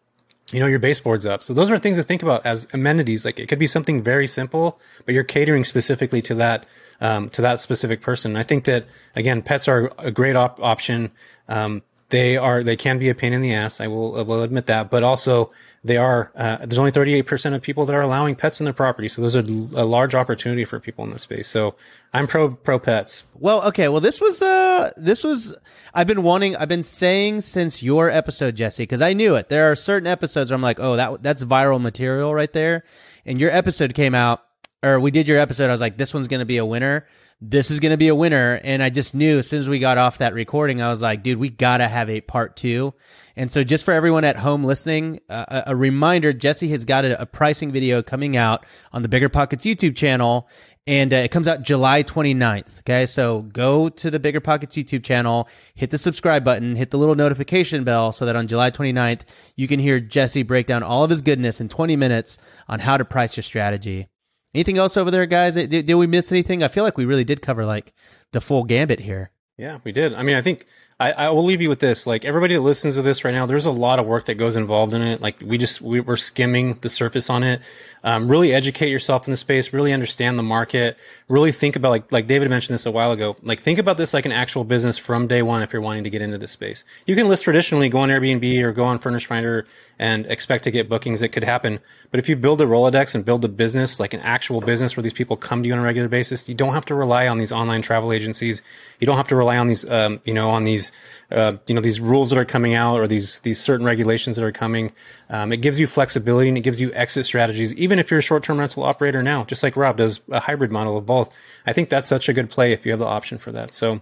you 0.53 0.61
know 0.61 0.67
your 0.67 0.79
baseboards 0.79 1.27
up. 1.27 1.43
So 1.43 1.55
those 1.55 1.71
are 1.71 1.79
things 1.79 1.97
to 1.97 2.03
think 2.03 2.23
about 2.23 2.45
as 2.45 2.67
amenities. 2.73 3.25
Like 3.25 3.39
it 3.39 3.47
could 3.47 3.59
be 3.59 3.67
something 3.67 4.03
very 4.03 4.27
simple, 4.27 4.79
but 5.05 5.15
you're 5.15 5.25
catering 5.25 5.65
specifically 5.65 6.23
to 6.23 6.35
that 6.37 6.67
um, 7.01 7.29
to 7.31 7.43
that 7.43 7.61
specific 7.61 8.01
person. 8.01 8.37
I 8.37 8.43
think 8.43 8.65
that 8.65 8.87
again, 9.15 9.43
pets 9.43 9.69
are 9.69 9.93
a 9.99 10.11
great 10.11 10.37
op- 10.37 10.61
option. 10.61 11.11
Um, 11.49 11.83
they 12.15 12.37
are 12.37 12.63
they 12.63 12.77
can 12.77 13.01
be 13.01 13.09
a 13.09 13.15
pain 13.15 13.33
in 13.33 13.43
the 13.43 13.53
ass. 13.53 13.81
I 13.81 13.89
will 13.89 14.17
I 14.17 14.23
will 14.23 14.43
admit 14.45 14.67
that, 14.67 14.89
but 14.89 15.03
also 15.03 15.51
they 15.83 15.97
are 15.97 16.31
uh, 16.37 16.59
there's 16.59 16.79
only 16.79 16.93
38% 16.93 17.55
of 17.55 17.61
people 17.61 17.85
that 17.87 17.95
are 17.95 18.01
allowing 18.01 18.37
pets 18.37 18.61
in 18.61 18.65
their 18.65 18.73
property 18.73 19.09
so 19.09 19.21
there's 19.21 19.35
a, 19.35 19.41
a, 19.41 19.85
large 19.85 20.15
opportunity 20.15 20.65
for 20.65 20.81
people 20.81 21.05
in 21.05 21.11
this 21.11 21.23
space 21.23 21.47
so 21.47 21.75
i'm 22.15 22.27
pro 22.27 22.53
pro 22.53 22.79
pets. 22.79 23.25
Well 23.39 23.63
okay 23.65 23.89
well 23.89 24.01
this 24.01 24.21
was 24.21 24.41
uh 24.41 24.93
this 24.97 25.25
was 25.25 25.55
i've 25.93 26.07
been 26.07 26.23
wanting 26.23 26.57
i've 26.57 26.69
been 26.69 26.85
saying 26.85 27.43
since 27.43 27.83
your 27.83 28.09
episode 28.09 28.57
jesse 28.57 28.85
because 28.85 29.03
i 29.03 29.13
knew 29.13 29.35
it. 29.35 29.49
There 29.49 29.71
are 29.71 29.77
certain 29.77 30.07
episodes 30.07 30.51
where 30.51 30.55
i'm 30.55 30.63
like 30.63 30.81
oh 30.81 30.97
that 30.97 31.23
that's 31.23 31.45
viral 31.45 31.81
material 31.81 32.35
right 32.35 32.53
there. 32.53 32.85
And 33.27 33.41
your 33.41 33.51
episode 33.51 33.95
came 33.95 34.15
out 34.15 34.43
or 34.83 35.01
we 35.01 35.11
did 35.11 35.29
your 35.29 35.39
episode 35.39 35.69
i 35.69 35.73
was 35.73 35.81
like 35.81 35.99
this 35.99 36.15
one's 36.15 36.29
gonna 36.29 36.47
be 36.47 36.59
a 36.59 36.65
winner 36.65 37.07
this 37.51 37.71
is 37.71 37.81
going 37.81 37.91
to 37.91 37.97
be 37.97 38.09
a 38.09 38.15
winner. 38.15 38.61
And 38.65 38.83
I 38.83 38.91
just 38.91 39.15
knew 39.15 39.39
as 39.39 39.49
soon 39.49 39.61
as 39.61 39.69
we 39.69 39.79
got 39.79 39.99
off 39.99 40.19
that 40.19 40.35
recording, 40.35 40.81
I 40.81 40.91
was 40.91 41.03
like, 41.03 41.23
dude, 41.23 41.39
we 41.39 41.51
got 41.51 41.79
to 41.79 41.89
have 41.89 42.09
a 42.09 42.21
part 42.21 42.57
two. 42.57 42.95
And 43.37 43.51
so 43.51 43.65
just 43.65 43.85
for 43.85 43.93
everyone 43.93 44.25
at 44.25 44.37
home 44.37 44.65
listening, 44.65 45.21
uh, 45.29 45.63
a, 45.67 45.77
reminder, 45.77 46.33
Jesse 46.33 46.69
has 46.69 46.85
got 46.85 47.05
a, 47.05 47.21
a, 47.21 47.27
pricing 47.27 47.73
video 47.73 48.01
coming 48.03 48.37
out 48.37 48.65
on 48.93 49.03
the 49.03 49.09
Bigger 49.09 49.29
Pockets 49.29 49.65
YouTube 49.65 49.97
channel. 49.97 50.49
And 50.87 51.13
uh, 51.13 51.17
it 51.17 51.31
comes 51.31 51.49
out 51.49 51.63
July 51.63 52.03
29th. 52.03 52.81
Okay. 52.81 53.07
So 53.07 53.43
go 53.43 53.89
to 53.89 54.11
the 54.11 54.21
Bigger 54.21 54.41
Pockets 54.41 54.77
YouTube 54.77 55.03
channel, 55.03 55.49
hit 55.75 55.91
the 55.91 55.99
subscribe 55.99 56.45
button, 56.45 56.77
hit 56.77 56.91
the 56.91 56.99
little 56.99 57.15
notification 57.15 57.85
bell 57.85 58.13
so 58.13 58.27
that 58.27 58.37
on 58.37 58.47
July 58.47 58.71
29th, 58.71 59.23
you 59.57 59.67
can 59.67 59.81
hear 59.81 59.99
Jesse 59.99 60.43
break 60.43 60.67
down 60.67 60.83
all 60.83 61.03
of 61.03 61.11
his 61.11 61.23
goodness 61.23 61.61
in 61.61 61.69
20 61.69 61.97
minutes 61.97 62.39
on 62.69 62.81
how 62.81 62.97
to 62.97 63.05
price 63.05 63.37
your 63.37 63.43
strategy. 63.43 64.09
Anything 64.55 64.79
else 64.79 64.97
over 64.97 65.11
there, 65.11 65.27
guys? 65.27 65.55
Did, 65.55 65.71
did 65.71 65.95
we 65.95 66.07
miss 66.07 66.31
anything? 66.31 66.63
I 66.63 66.69
feel 66.69 66.85
like 66.85 66.97
we 66.97 67.05
really 67.05 67.25
did 67.25 67.43
cover 67.43 67.67
like 67.67 67.93
the 68.33 68.41
full 68.41 68.65
gambit 68.65 69.01
here. 69.01 69.31
Yeah, 69.57 69.79
we 69.85 69.93
did. 69.93 70.15
I 70.15 70.23
mean, 70.23 70.37
I 70.37 70.43
think 70.43 70.67
I, 71.01 71.13
I 71.13 71.29
will 71.31 71.45
leave 71.45 71.61
you 71.61 71.69
with 71.69 71.81
this. 71.81 72.07
Like 72.07 72.25
everybody 72.25 72.55
that 72.55 72.61
listens 72.61 72.95
to 72.95 73.03
this 73.03 73.25
right 73.25 73.35
now, 73.35 73.47
there's 73.47 73.67
a 73.67 73.73
lot 73.73 73.99
of 73.99 74.07
work 74.07 74.27
that 74.27 74.35
goes 74.35 74.55
involved 74.55 74.95
in 74.95 75.03
it. 75.03 75.21
Like 75.21 75.43
we 75.45 75.59
just 75.59 75.81
we, 75.81 76.01
are 76.01 76.17
skimming 76.17 76.75
the 76.81 76.89
surface 76.89 77.29
on 77.29 77.43
it. 77.43 77.61
Um, 78.05 78.29
really 78.29 78.55
educate 78.55 78.91
yourself 78.91 79.27
in 79.27 79.33
the 79.33 79.37
space. 79.37 79.73
Really 79.73 79.93
understand 79.93 80.39
the 80.39 80.43
market. 80.45 80.97
Really 81.29 81.51
think 81.51 81.75
about 81.75 81.91
like 81.91 82.13
like 82.13 82.27
David 82.29 82.49
mentioned 82.49 82.75
this 82.75 82.87
a 82.87 82.93
while 82.93 83.11
ago. 83.11 83.37
Like 83.43 83.61
think 83.61 83.79
about 83.79 83.97
this 83.97 84.15
like 84.15 84.25
an 84.25 84.33
actual 84.33 84.63
business 84.63 84.97
from 84.97 85.27
day 85.27 85.43
one. 85.43 85.63
If 85.63 85.73
you're 85.73 85.83
wanting 85.83 86.05
to 86.05 86.11
get 86.11 86.23
into 86.23 86.39
this 86.39 86.53
space, 86.53 86.85
you 87.07 87.17
can 87.17 87.29
list 87.29 87.43
traditionally, 87.43 87.89
go 87.89 87.99
on 87.99 88.09
Airbnb 88.09 88.63
or 88.63 88.73
go 88.73 88.85
on 88.85 88.99
Furnish 88.99 89.27
Finder 89.27 89.67
and 89.99 90.27
expect 90.27 90.65
to 90.65 90.71
get 90.71 90.89
bookings. 90.89 91.23
It 91.23 91.29
could 91.29 91.45
happen. 91.45 91.81
But 92.11 92.21
if 92.21 92.29
you 92.29 92.37
build 92.37 92.61
a 92.61 92.65
Rolodex 92.65 93.15
and 93.15 93.25
build 93.25 93.45
a 93.45 93.49
business, 93.49 94.01
like 94.01 94.15
an 94.15 94.21
actual 94.21 94.61
business 94.61 94.97
where 94.97 95.03
these 95.03 95.13
people 95.13 95.37
come 95.37 95.63
to 95.63 95.67
you 95.67 95.73
on 95.73 95.79
a 95.79 95.83
regular 95.83 96.09
basis, 96.09 96.49
you 96.49 96.55
don't 96.55 96.75
have 96.75 96.85
to 96.87 96.95
rely 96.95 97.29
on 97.29 97.39
these 97.39 97.53
online 97.53 97.83
travel 97.83 98.13
agencies. 98.13 98.63
You 99.01 99.07
don't 99.07 99.17
have 99.17 99.29
to 99.29 99.37
rely 99.37 99.57
on 99.57 99.69
these, 99.69 99.89
um, 99.89 100.21
you 100.25 100.35
know, 100.35 100.51
on 100.51 100.65
these, 100.65 100.84
uh, 101.31 101.57
you 101.67 101.75
know, 101.75 101.81
these 101.81 102.01
rules 102.01 102.31
that 102.31 102.39
are 102.39 102.45
coming 102.45 102.75
out 102.75 102.99
or 102.99 103.07
these, 103.07 103.41
these 103.41 103.61
certain 103.61 103.87
regulations 103.87 104.37
that 104.37 104.45
are 104.45 104.53
coming. 104.53 104.93
Um, 105.31 105.53
it 105.53 105.59
gives 105.59 105.79
you 105.79 105.87
flexibility 105.87 106.49
and 106.49 106.59
it 106.59 106.63
gives 106.63 106.81
you 106.81 106.93
exit 106.93 107.27
strategies, 107.27 107.75
even 107.75 107.99
if 107.99 108.11
you're 108.11 108.19
a 108.19 108.23
short-term 108.23 108.59
rental 108.59 108.83
operator 108.83 109.23
now, 109.23 109.45
just 109.45 109.63
like 109.63 109.77
Rob 109.77 109.97
does 109.97 110.21
a 110.31 110.41
hybrid 110.41 110.73
model 110.73 110.97
of 110.97 111.07
both. 111.07 111.33
I 111.67 111.73
think 111.73 111.89
that's 111.89 112.09
such 112.09 112.29
a 112.29 112.33
good 112.33 112.51
play 112.51 112.73
if 112.73 112.85
you 112.85 112.93
have 112.93 113.01
the 113.01 113.07
option 113.07 113.39
for 113.39 113.53
that. 113.53 113.73
So 113.75 114.01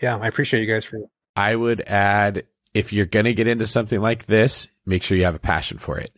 yeah, 0.00 0.16
I 0.16 0.26
appreciate 0.28 0.60
you 0.60 0.72
guys 0.72 0.84
for. 0.84 1.00
I 1.36 1.54
would 1.54 1.80
add 1.82 2.44
if 2.74 2.92
you're 2.92 3.06
going 3.06 3.24
to 3.24 3.34
get 3.34 3.46
into 3.46 3.66
something 3.66 4.00
like 4.00 4.26
this, 4.26 4.68
make 4.86 5.02
sure 5.02 5.16
you 5.16 5.24
have 5.24 5.34
a 5.34 5.40
passion 5.40 5.78
for 5.78 5.98
it. 5.98 6.12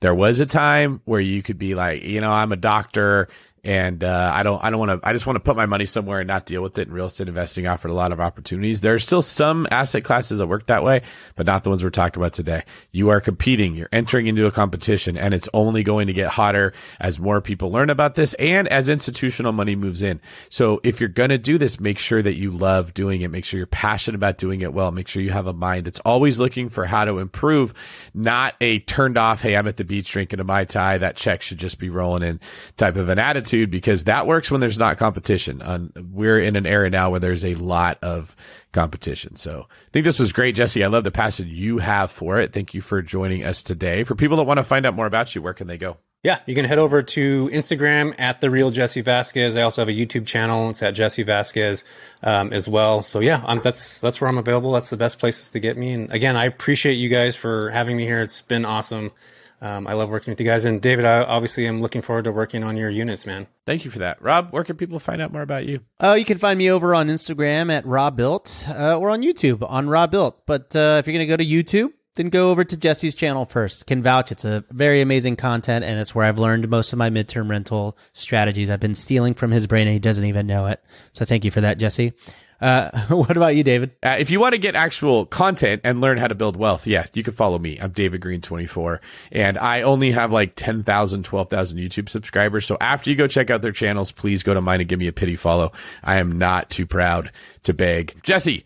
There 0.00 0.14
was 0.14 0.40
a 0.40 0.46
time 0.46 1.00
where 1.04 1.20
you 1.20 1.42
could 1.42 1.58
be 1.58 1.74
like, 1.74 2.02
you 2.02 2.20
know, 2.20 2.30
I'm 2.30 2.52
a 2.52 2.56
doctor 2.56 3.28
and 3.64 4.04
uh, 4.04 4.32
I 4.34 4.42
don't 4.42 4.62
I 4.62 4.70
don't 4.70 4.78
want 4.78 5.02
to 5.02 5.08
I 5.08 5.12
just 5.12 5.26
want 5.26 5.36
to 5.36 5.40
put 5.40 5.56
my 5.56 5.66
money 5.66 5.84
somewhere 5.84 6.20
and 6.20 6.28
not 6.28 6.46
deal 6.46 6.62
with 6.62 6.78
it. 6.78 6.88
And 6.88 6.94
real 6.94 7.06
estate 7.06 7.28
investing 7.28 7.66
offered 7.66 7.90
a 7.90 7.94
lot 7.94 8.12
of 8.12 8.20
opportunities. 8.20 8.80
There 8.80 8.94
are 8.94 8.98
still 8.98 9.22
some 9.22 9.66
asset 9.70 10.04
classes 10.04 10.38
that 10.38 10.46
work 10.46 10.66
that 10.66 10.84
way, 10.84 11.02
but 11.36 11.46
not 11.46 11.64
the 11.64 11.70
ones 11.70 11.82
we're 11.82 11.90
talking 11.90 12.22
about 12.22 12.34
today. 12.34 12.62
You 12.92 13.08
are 13.08 13.20
competing, 13.20 13.74
you're 13.74 13.88
entering 13.92 14.26
into 14.26 14.46
a 14.46 14.52
competition, 14.52 15.16
and 15.16 15.34
it's 15.34 15.48
only 15.52 15.82
going 15.82 16.06
to 16.06 16.12
get 16.12 16.30
hotter 16.30 16.72
as 17.00 17.18
more 17.18 17.40
people 17.40 17.70
learn 17.70 17.90
about 17.90 18.14
this 18.14 18.34
and 18.34 18.68
as 18.68 18.88
institutional 18.88 19.52
money 19.52 19.74
moves 19.74 20.02
in. 20.02 20.20
So 20.48 20.80
if 20.84 21.00
you're 21.00 21.08
going 21.08 21.30
to 21.30 21.38
do 21.38 21.58
this, 21.58 21.80
make 21.80 21.98
sure 21.98 22.22
that 22.22 22.36
you 22.36 22.50
love 22.50 22.94
doing 22.94 23.22
it. 23.22 23.28
Make 23.28 23.44
sure 23.44 23.58
you're 23.58 23.66
passionate 23.66 24.16
about 24.16 24.38
doing 24.38 24.60
it 24.60 24.72
well. 24.72 24.92
Make 24.92 25.08
sure 25.08 25.22
you 25.22 25.30
have 25.30 25.46
a 25.46 25.52
mind 25.52 25.84
that's 25.84 26.00
always 26.00 26.38
looking 26.38 26.68
for 26.68 26.86
how 26.86 27.04
to 27.04 27.18
improve, 27.18 27.74
not 28.14 28.54
a 28.60 28.78
turned 28.78 29.18
off, 29.18 29.42
hey, 29.42 29.56
I'm 29.56 29.66
at 29.66 29.76
the 29.76 29.84
beach 29.84 30.10
drinking 30.10 30.40
a 30.40 30.44
Mai 30.44 30.64
Tai, 30.64 30.98
that 30.98 31.16
check 31.16 31.42
should 31.42 31.58
just 31.58 31.78
be 31.78 31.90
rolling 31.90 32.22
in 32.22 32.40
type 32.76 32.96
of 32.96 33.08
an 33.08 33.18
attitude 33.18 33.47
attitude 33.48 33.70
because 33.70 34.04
that 34.04 34.26
works 34.26 34.50
when 34.50 34.60
there's 34.60 34.78
not 34.78 34.98
competition. 34.98 35.62
Um, 35.62 35.92
we're 36.12 36.38
in 36.38 36.56
an 36.56 36.66
era 36.66 36.90
now 36.90 37.10
where 37.10 37.20
there's 37.20 37.44
a 37.44 37.54
lot 37.54 37.98
of 38.02 38.36
competition. 38.72 39.36
So 39.36 39.66
I 39.70 39.90
think 39.92 40.04
this 40.04 40.18
was 40.18 40.32
great, 40.32 40.54
Jesse. 40.54 40.84
I 40.84 40.88
love 40.88 41.04
the 41.04 41.10
passion 41.10 41.48
you 41.48 41.78
have 41.78 42.10
for 42.10 42.38
it. 42.38 42.52
Thank 42.52 42.74
you 42.74 42.80
for 42.80 43.00
joining 43.02 43.44
us 43.44 43.62
today. 43.62 44.04
For 44.04 44.14
people 44.14 44.36
that 44.36 44.44
want 44.44 44.58
to 44.58 44.64
find 44.64 44.84
out 44.86 44.94
more 44.94 45.06
about 45.06 45.34
you, 45.34 45.42
where 45.42 45.54
can 45.54 45.66
they 45.66 45.78
go? 45.78 45.96
Yeah, 46.24 46.40
you 46.46 46.54
can 46.56 46.64
head 46.64 46.78
over 46.78 47.00
to 47.00 47.48
Instagram 47.52 48.12
at 48.18 48.40
the 48.40 48.50
real 48.50 48.72
Jesse 48.72 49.02
Vasquez. 49.02 49.56
I 49.56 49.62
also 49.62 49.82
have 49.82 49.88
a 49.88 49.92
YouTube 49.92 50.26
channel. 50.26 50.68
It's 50.68 50.82
at 50.82 50.90
Jesse 50.94 51.22
Vasquez 51.22 51.84
um, 52.24 52.52
as 52.52 52.68
well. 52.68 53.02
So 53.02 53.20
yeah, 53.20 53.44
I'm, 53.46 53.62
that's 53.62 54.00
that's 54.00 54.20
where 54.20 54.28
I'm 54.28 54.36
available. 54.36 54.72
That's 54.72 54.90
the 54.90 54.96
best 54.96 55.20
places 55.20 55.48
to 55.50 55.60
get 55.60 55.76
me. 55.78 55.92
And 55.92 56.12
again, 56.12 56.36
I 56.36 56.46
appreciate 56.46 56.94
you 56.94 57.08
guys 57.08 57.36
for 57.36 57.70
having 57.70 57.96
me 57.96 58.04
here. 58.04 58.20
It's 58.20 58.40
been 58.40 58.64
awesome. 58.64 59.12
Um, 59.60 59.86
I 59.86 59.94
love 59.94 60.08
working 60.08 60.30
with 60.32 60.40
you 60.40 60.46
guys. 60.46 60.64
And 60.64 60.80
David, 60.80 61.04
I 61.04 61.22
obviously 61.22 61.66
am 61.66 61.80
looking 61.82 62.02
forward 62.02 62.24
to 62.24 62.32
working 62.32 62.62
on 62.62 62.76
your 62.76 62.90
units, 62.90 63.26
man. 63.26 63.46
Thank 63.66 63.84
you 63.84 63.90
for 63.90 63.98
that. 63.98 64.22
Rob, 64.22 64.52
where 64.52 64.64
can 64.64 64.76
people 64.76 64.98
find 64.98 65.20
out 65.20 65.32
more 65.32 65.42
about 65.42 65.66
you? 65.66 65.80
Uh, 66.00 66.14
you 66.18 66.24
can 66.24 66.38
find 66.38 66.58
me 66.58 66.70
over 66.70 66.94
on 66.94 67.08
Instagram 67.08 67.72
at 67.72 67.84
Robuilt 67.84 68.64
uh, 68.68 68.96
or 68.96 69.10
on 69.10 69.22
YouTube 69.22 69.68
on 69.68 69.88
Robuilt. 69.88 70.46
But 70.46 70.74
uh, 70.76 70.96
if 70.98 71.06
you're 71.06 71.14
going 71.14 71.26
to 71.26 71.32
go 71.32 71.36
to 71.36 71.44
YouTube, 71.44 71.92
then 72.18 72.28
go 72.28 72.50
over 72.50 72.64
to 72.64 72.76
Jesse's 72.76 73.14
channel 73.14 73.46
first. 73.46 73.86
Can 73.86 74.02
vouch 74.02 74.30
it's 74.32 74.44
a 74.44 74.64
very 74.70 75.00
amazing 75.00 75.36
content, 75.36 75.84
and 75.84 75.98
it's 76.00 76.14
where 76.14 76.26
I've 76.26 76.38
learned 76.38 76.68
most 76.68 76.92
of 76.92 76.98
my 76.98 77.10
midterm 77.10 77.48
rental 77.48 77.96
strategies. 78.12 78.68
I've 78.68 78.80
been 78.80 78.96
stealing 78.96 79.34
from 79.34 79.52
his 79.52 79.66
brain, 79.66 79.86
and 79.86 79.94
he 79.94 80.00
doesn't 80.00 80.24
even 80.24 80.46
know 80.46 80.66
it. 80.66 80.82
So 81.12 81.24
thank 81.24 81.44
you 81.44 81.50
for 81.50 81.60
that, 81.60 81.78
Jesse. 81.78 82.12
Uh, 82.60 82.90
what 83.08 83.36
about 83.36 83.54
you, 83.56 83.62
David? 83.62 83.92
Uh, 84.02 84.16
if 84.18 84.30
you 84.30 84.40
want 84.40 84.52
to 84.52 84.58
get 84.58 84.74
actual 84.74 85.26
content 85.26 85.82
and 85.84 86.00
learn 86.00 86.18
how 86.18 86.28
to 86.28 86.34
build 86.34 86.56
wealth, 86.56 86.86
yeah, 86.86 87.06
you 87.14 87.22
can 87.22 87.34
follow 87.34 87.58
me. 87.58 87.78
I'm 87.80 87.92
David 87.92 88.20
Greene 88.20 88.40
24 88.40 89.00
and 89.32 89.58
I 89.58 89.82
only 89.82 90.10
have 90.12 90.32
like 90.32 90.54
10,000, 90.56 91.24
12,000 91.24 91.78
YouTube 91.78 92.08
subscribers. 92.08 92.66
So 92.66 92.76
after 92.80 93.10
you 93.10 93.16
go 93.16 93.28
check 93.28 93.50
out 93.50 93.62
their 93.62 93.72
channels, 93.72 94.12
please 94.12 94.42
go 94.42 94.54
to 94.54 94.60
mine 94.60 94.80
and 94.80 94.88
give 94.88 94.98
me 94.98 95.08
a 95.08 95.12
pity 95.12 95.36
follow. 95.36 95.72
I 96.02 96.16
am 96.16 96.38
not 96.38 96.70
too 96.70 96.86
proud 96.86 97.32
to 97.64 97.74
beg. 97.74 98.20
Jesse, 98.22 98.64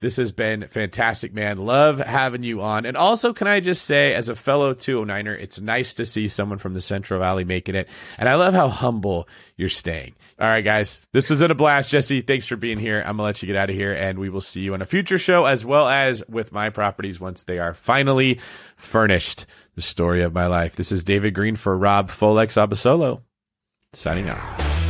this 0.00 0.16
has 0.16 0.32
been 0.32 0.66
fantastic, 0.68 1.34
man. 1.34 1.58
Love 1.58 1.98
having 1.98 2.42
you 2.42 2.62
on. 2.62 2.86
And 2.86 2.96
also, 2.96 3.34
can 3.34 3.46
I 3.46 3.60
just 3.60 3.84
say, 3.84 4.14
as 4.14 4.30
a 4.30 4.34
fellow 4.34 4.72
209er, 4.72 5.38
it's 5.38 5.60
nice 5.60 5.92
to 5.94 6.06
see 6.06 6.26
someone 6.26 6.56
from 6.56 6.72
the 6.72 6.80
Central 6.80 7.20
Valley 7.20 7.44
making 7.44 7.74
it. 7.74 7.86
And 8.16 8.28
I 8.28 8.36
love 8.36 8.54
how 8.54 8.68
humble 8.68 9.28
you're 9.56 9.68
staying. 9.68 10.14
All 10.38 10.48
right, 10.48 10.64
guys, 10.64 11.06
this 11.12 11.28
was 11.28 11.42
in 11.42 11.50
a 11.50 11.54
blast. 11.54 11.90
Jesse, 11.90 12.22
thanks 12.22 12.46
for 12.46 12.56
being 12.56 12.78
here. 12.78 13.00
I'm 13.00 13.16
going 13.16 13.18
to 13.18 13.22
let 13.24 13.42
you 13.42 13.46
get 13.46 13.56
out 13.56 13.68
of 13.68 13.76
here, 13.76 13.92
and 13.92 14.18
we 14.18 14.30
will 14.30 14.40
see 14.40 14.62
you 14.62 14.72
on 14.72 14.80
a 14.80 14.86
future 14.86 15.18
show 15.18 15.44
as 15.44 15.66
well 15.66 15.86
as 15.86 16.22
with 16.28 16.50
my 16.50 16.70
properties 16.70 17.20
once 17.20 17.44
they 17.44 17.58
are 17.58 17.74
finally 17.74 18.40
furnished. 18.76 19.44
The 19.74 19.82
story 19.82 20.22
of 20.22 20.32
my 20.32 20.46
life. 20.46 20.76
This 20.76 20.90
is 20.90 21.04
David 21.04 21.34
Greene 21.34 21.56
for 21.56 21.76
Rob 21.76 22.10
Folex 22.10 22.56
Abasolo, 22.56 23.20
signing 23.92 24.28
off. 24.28 24.89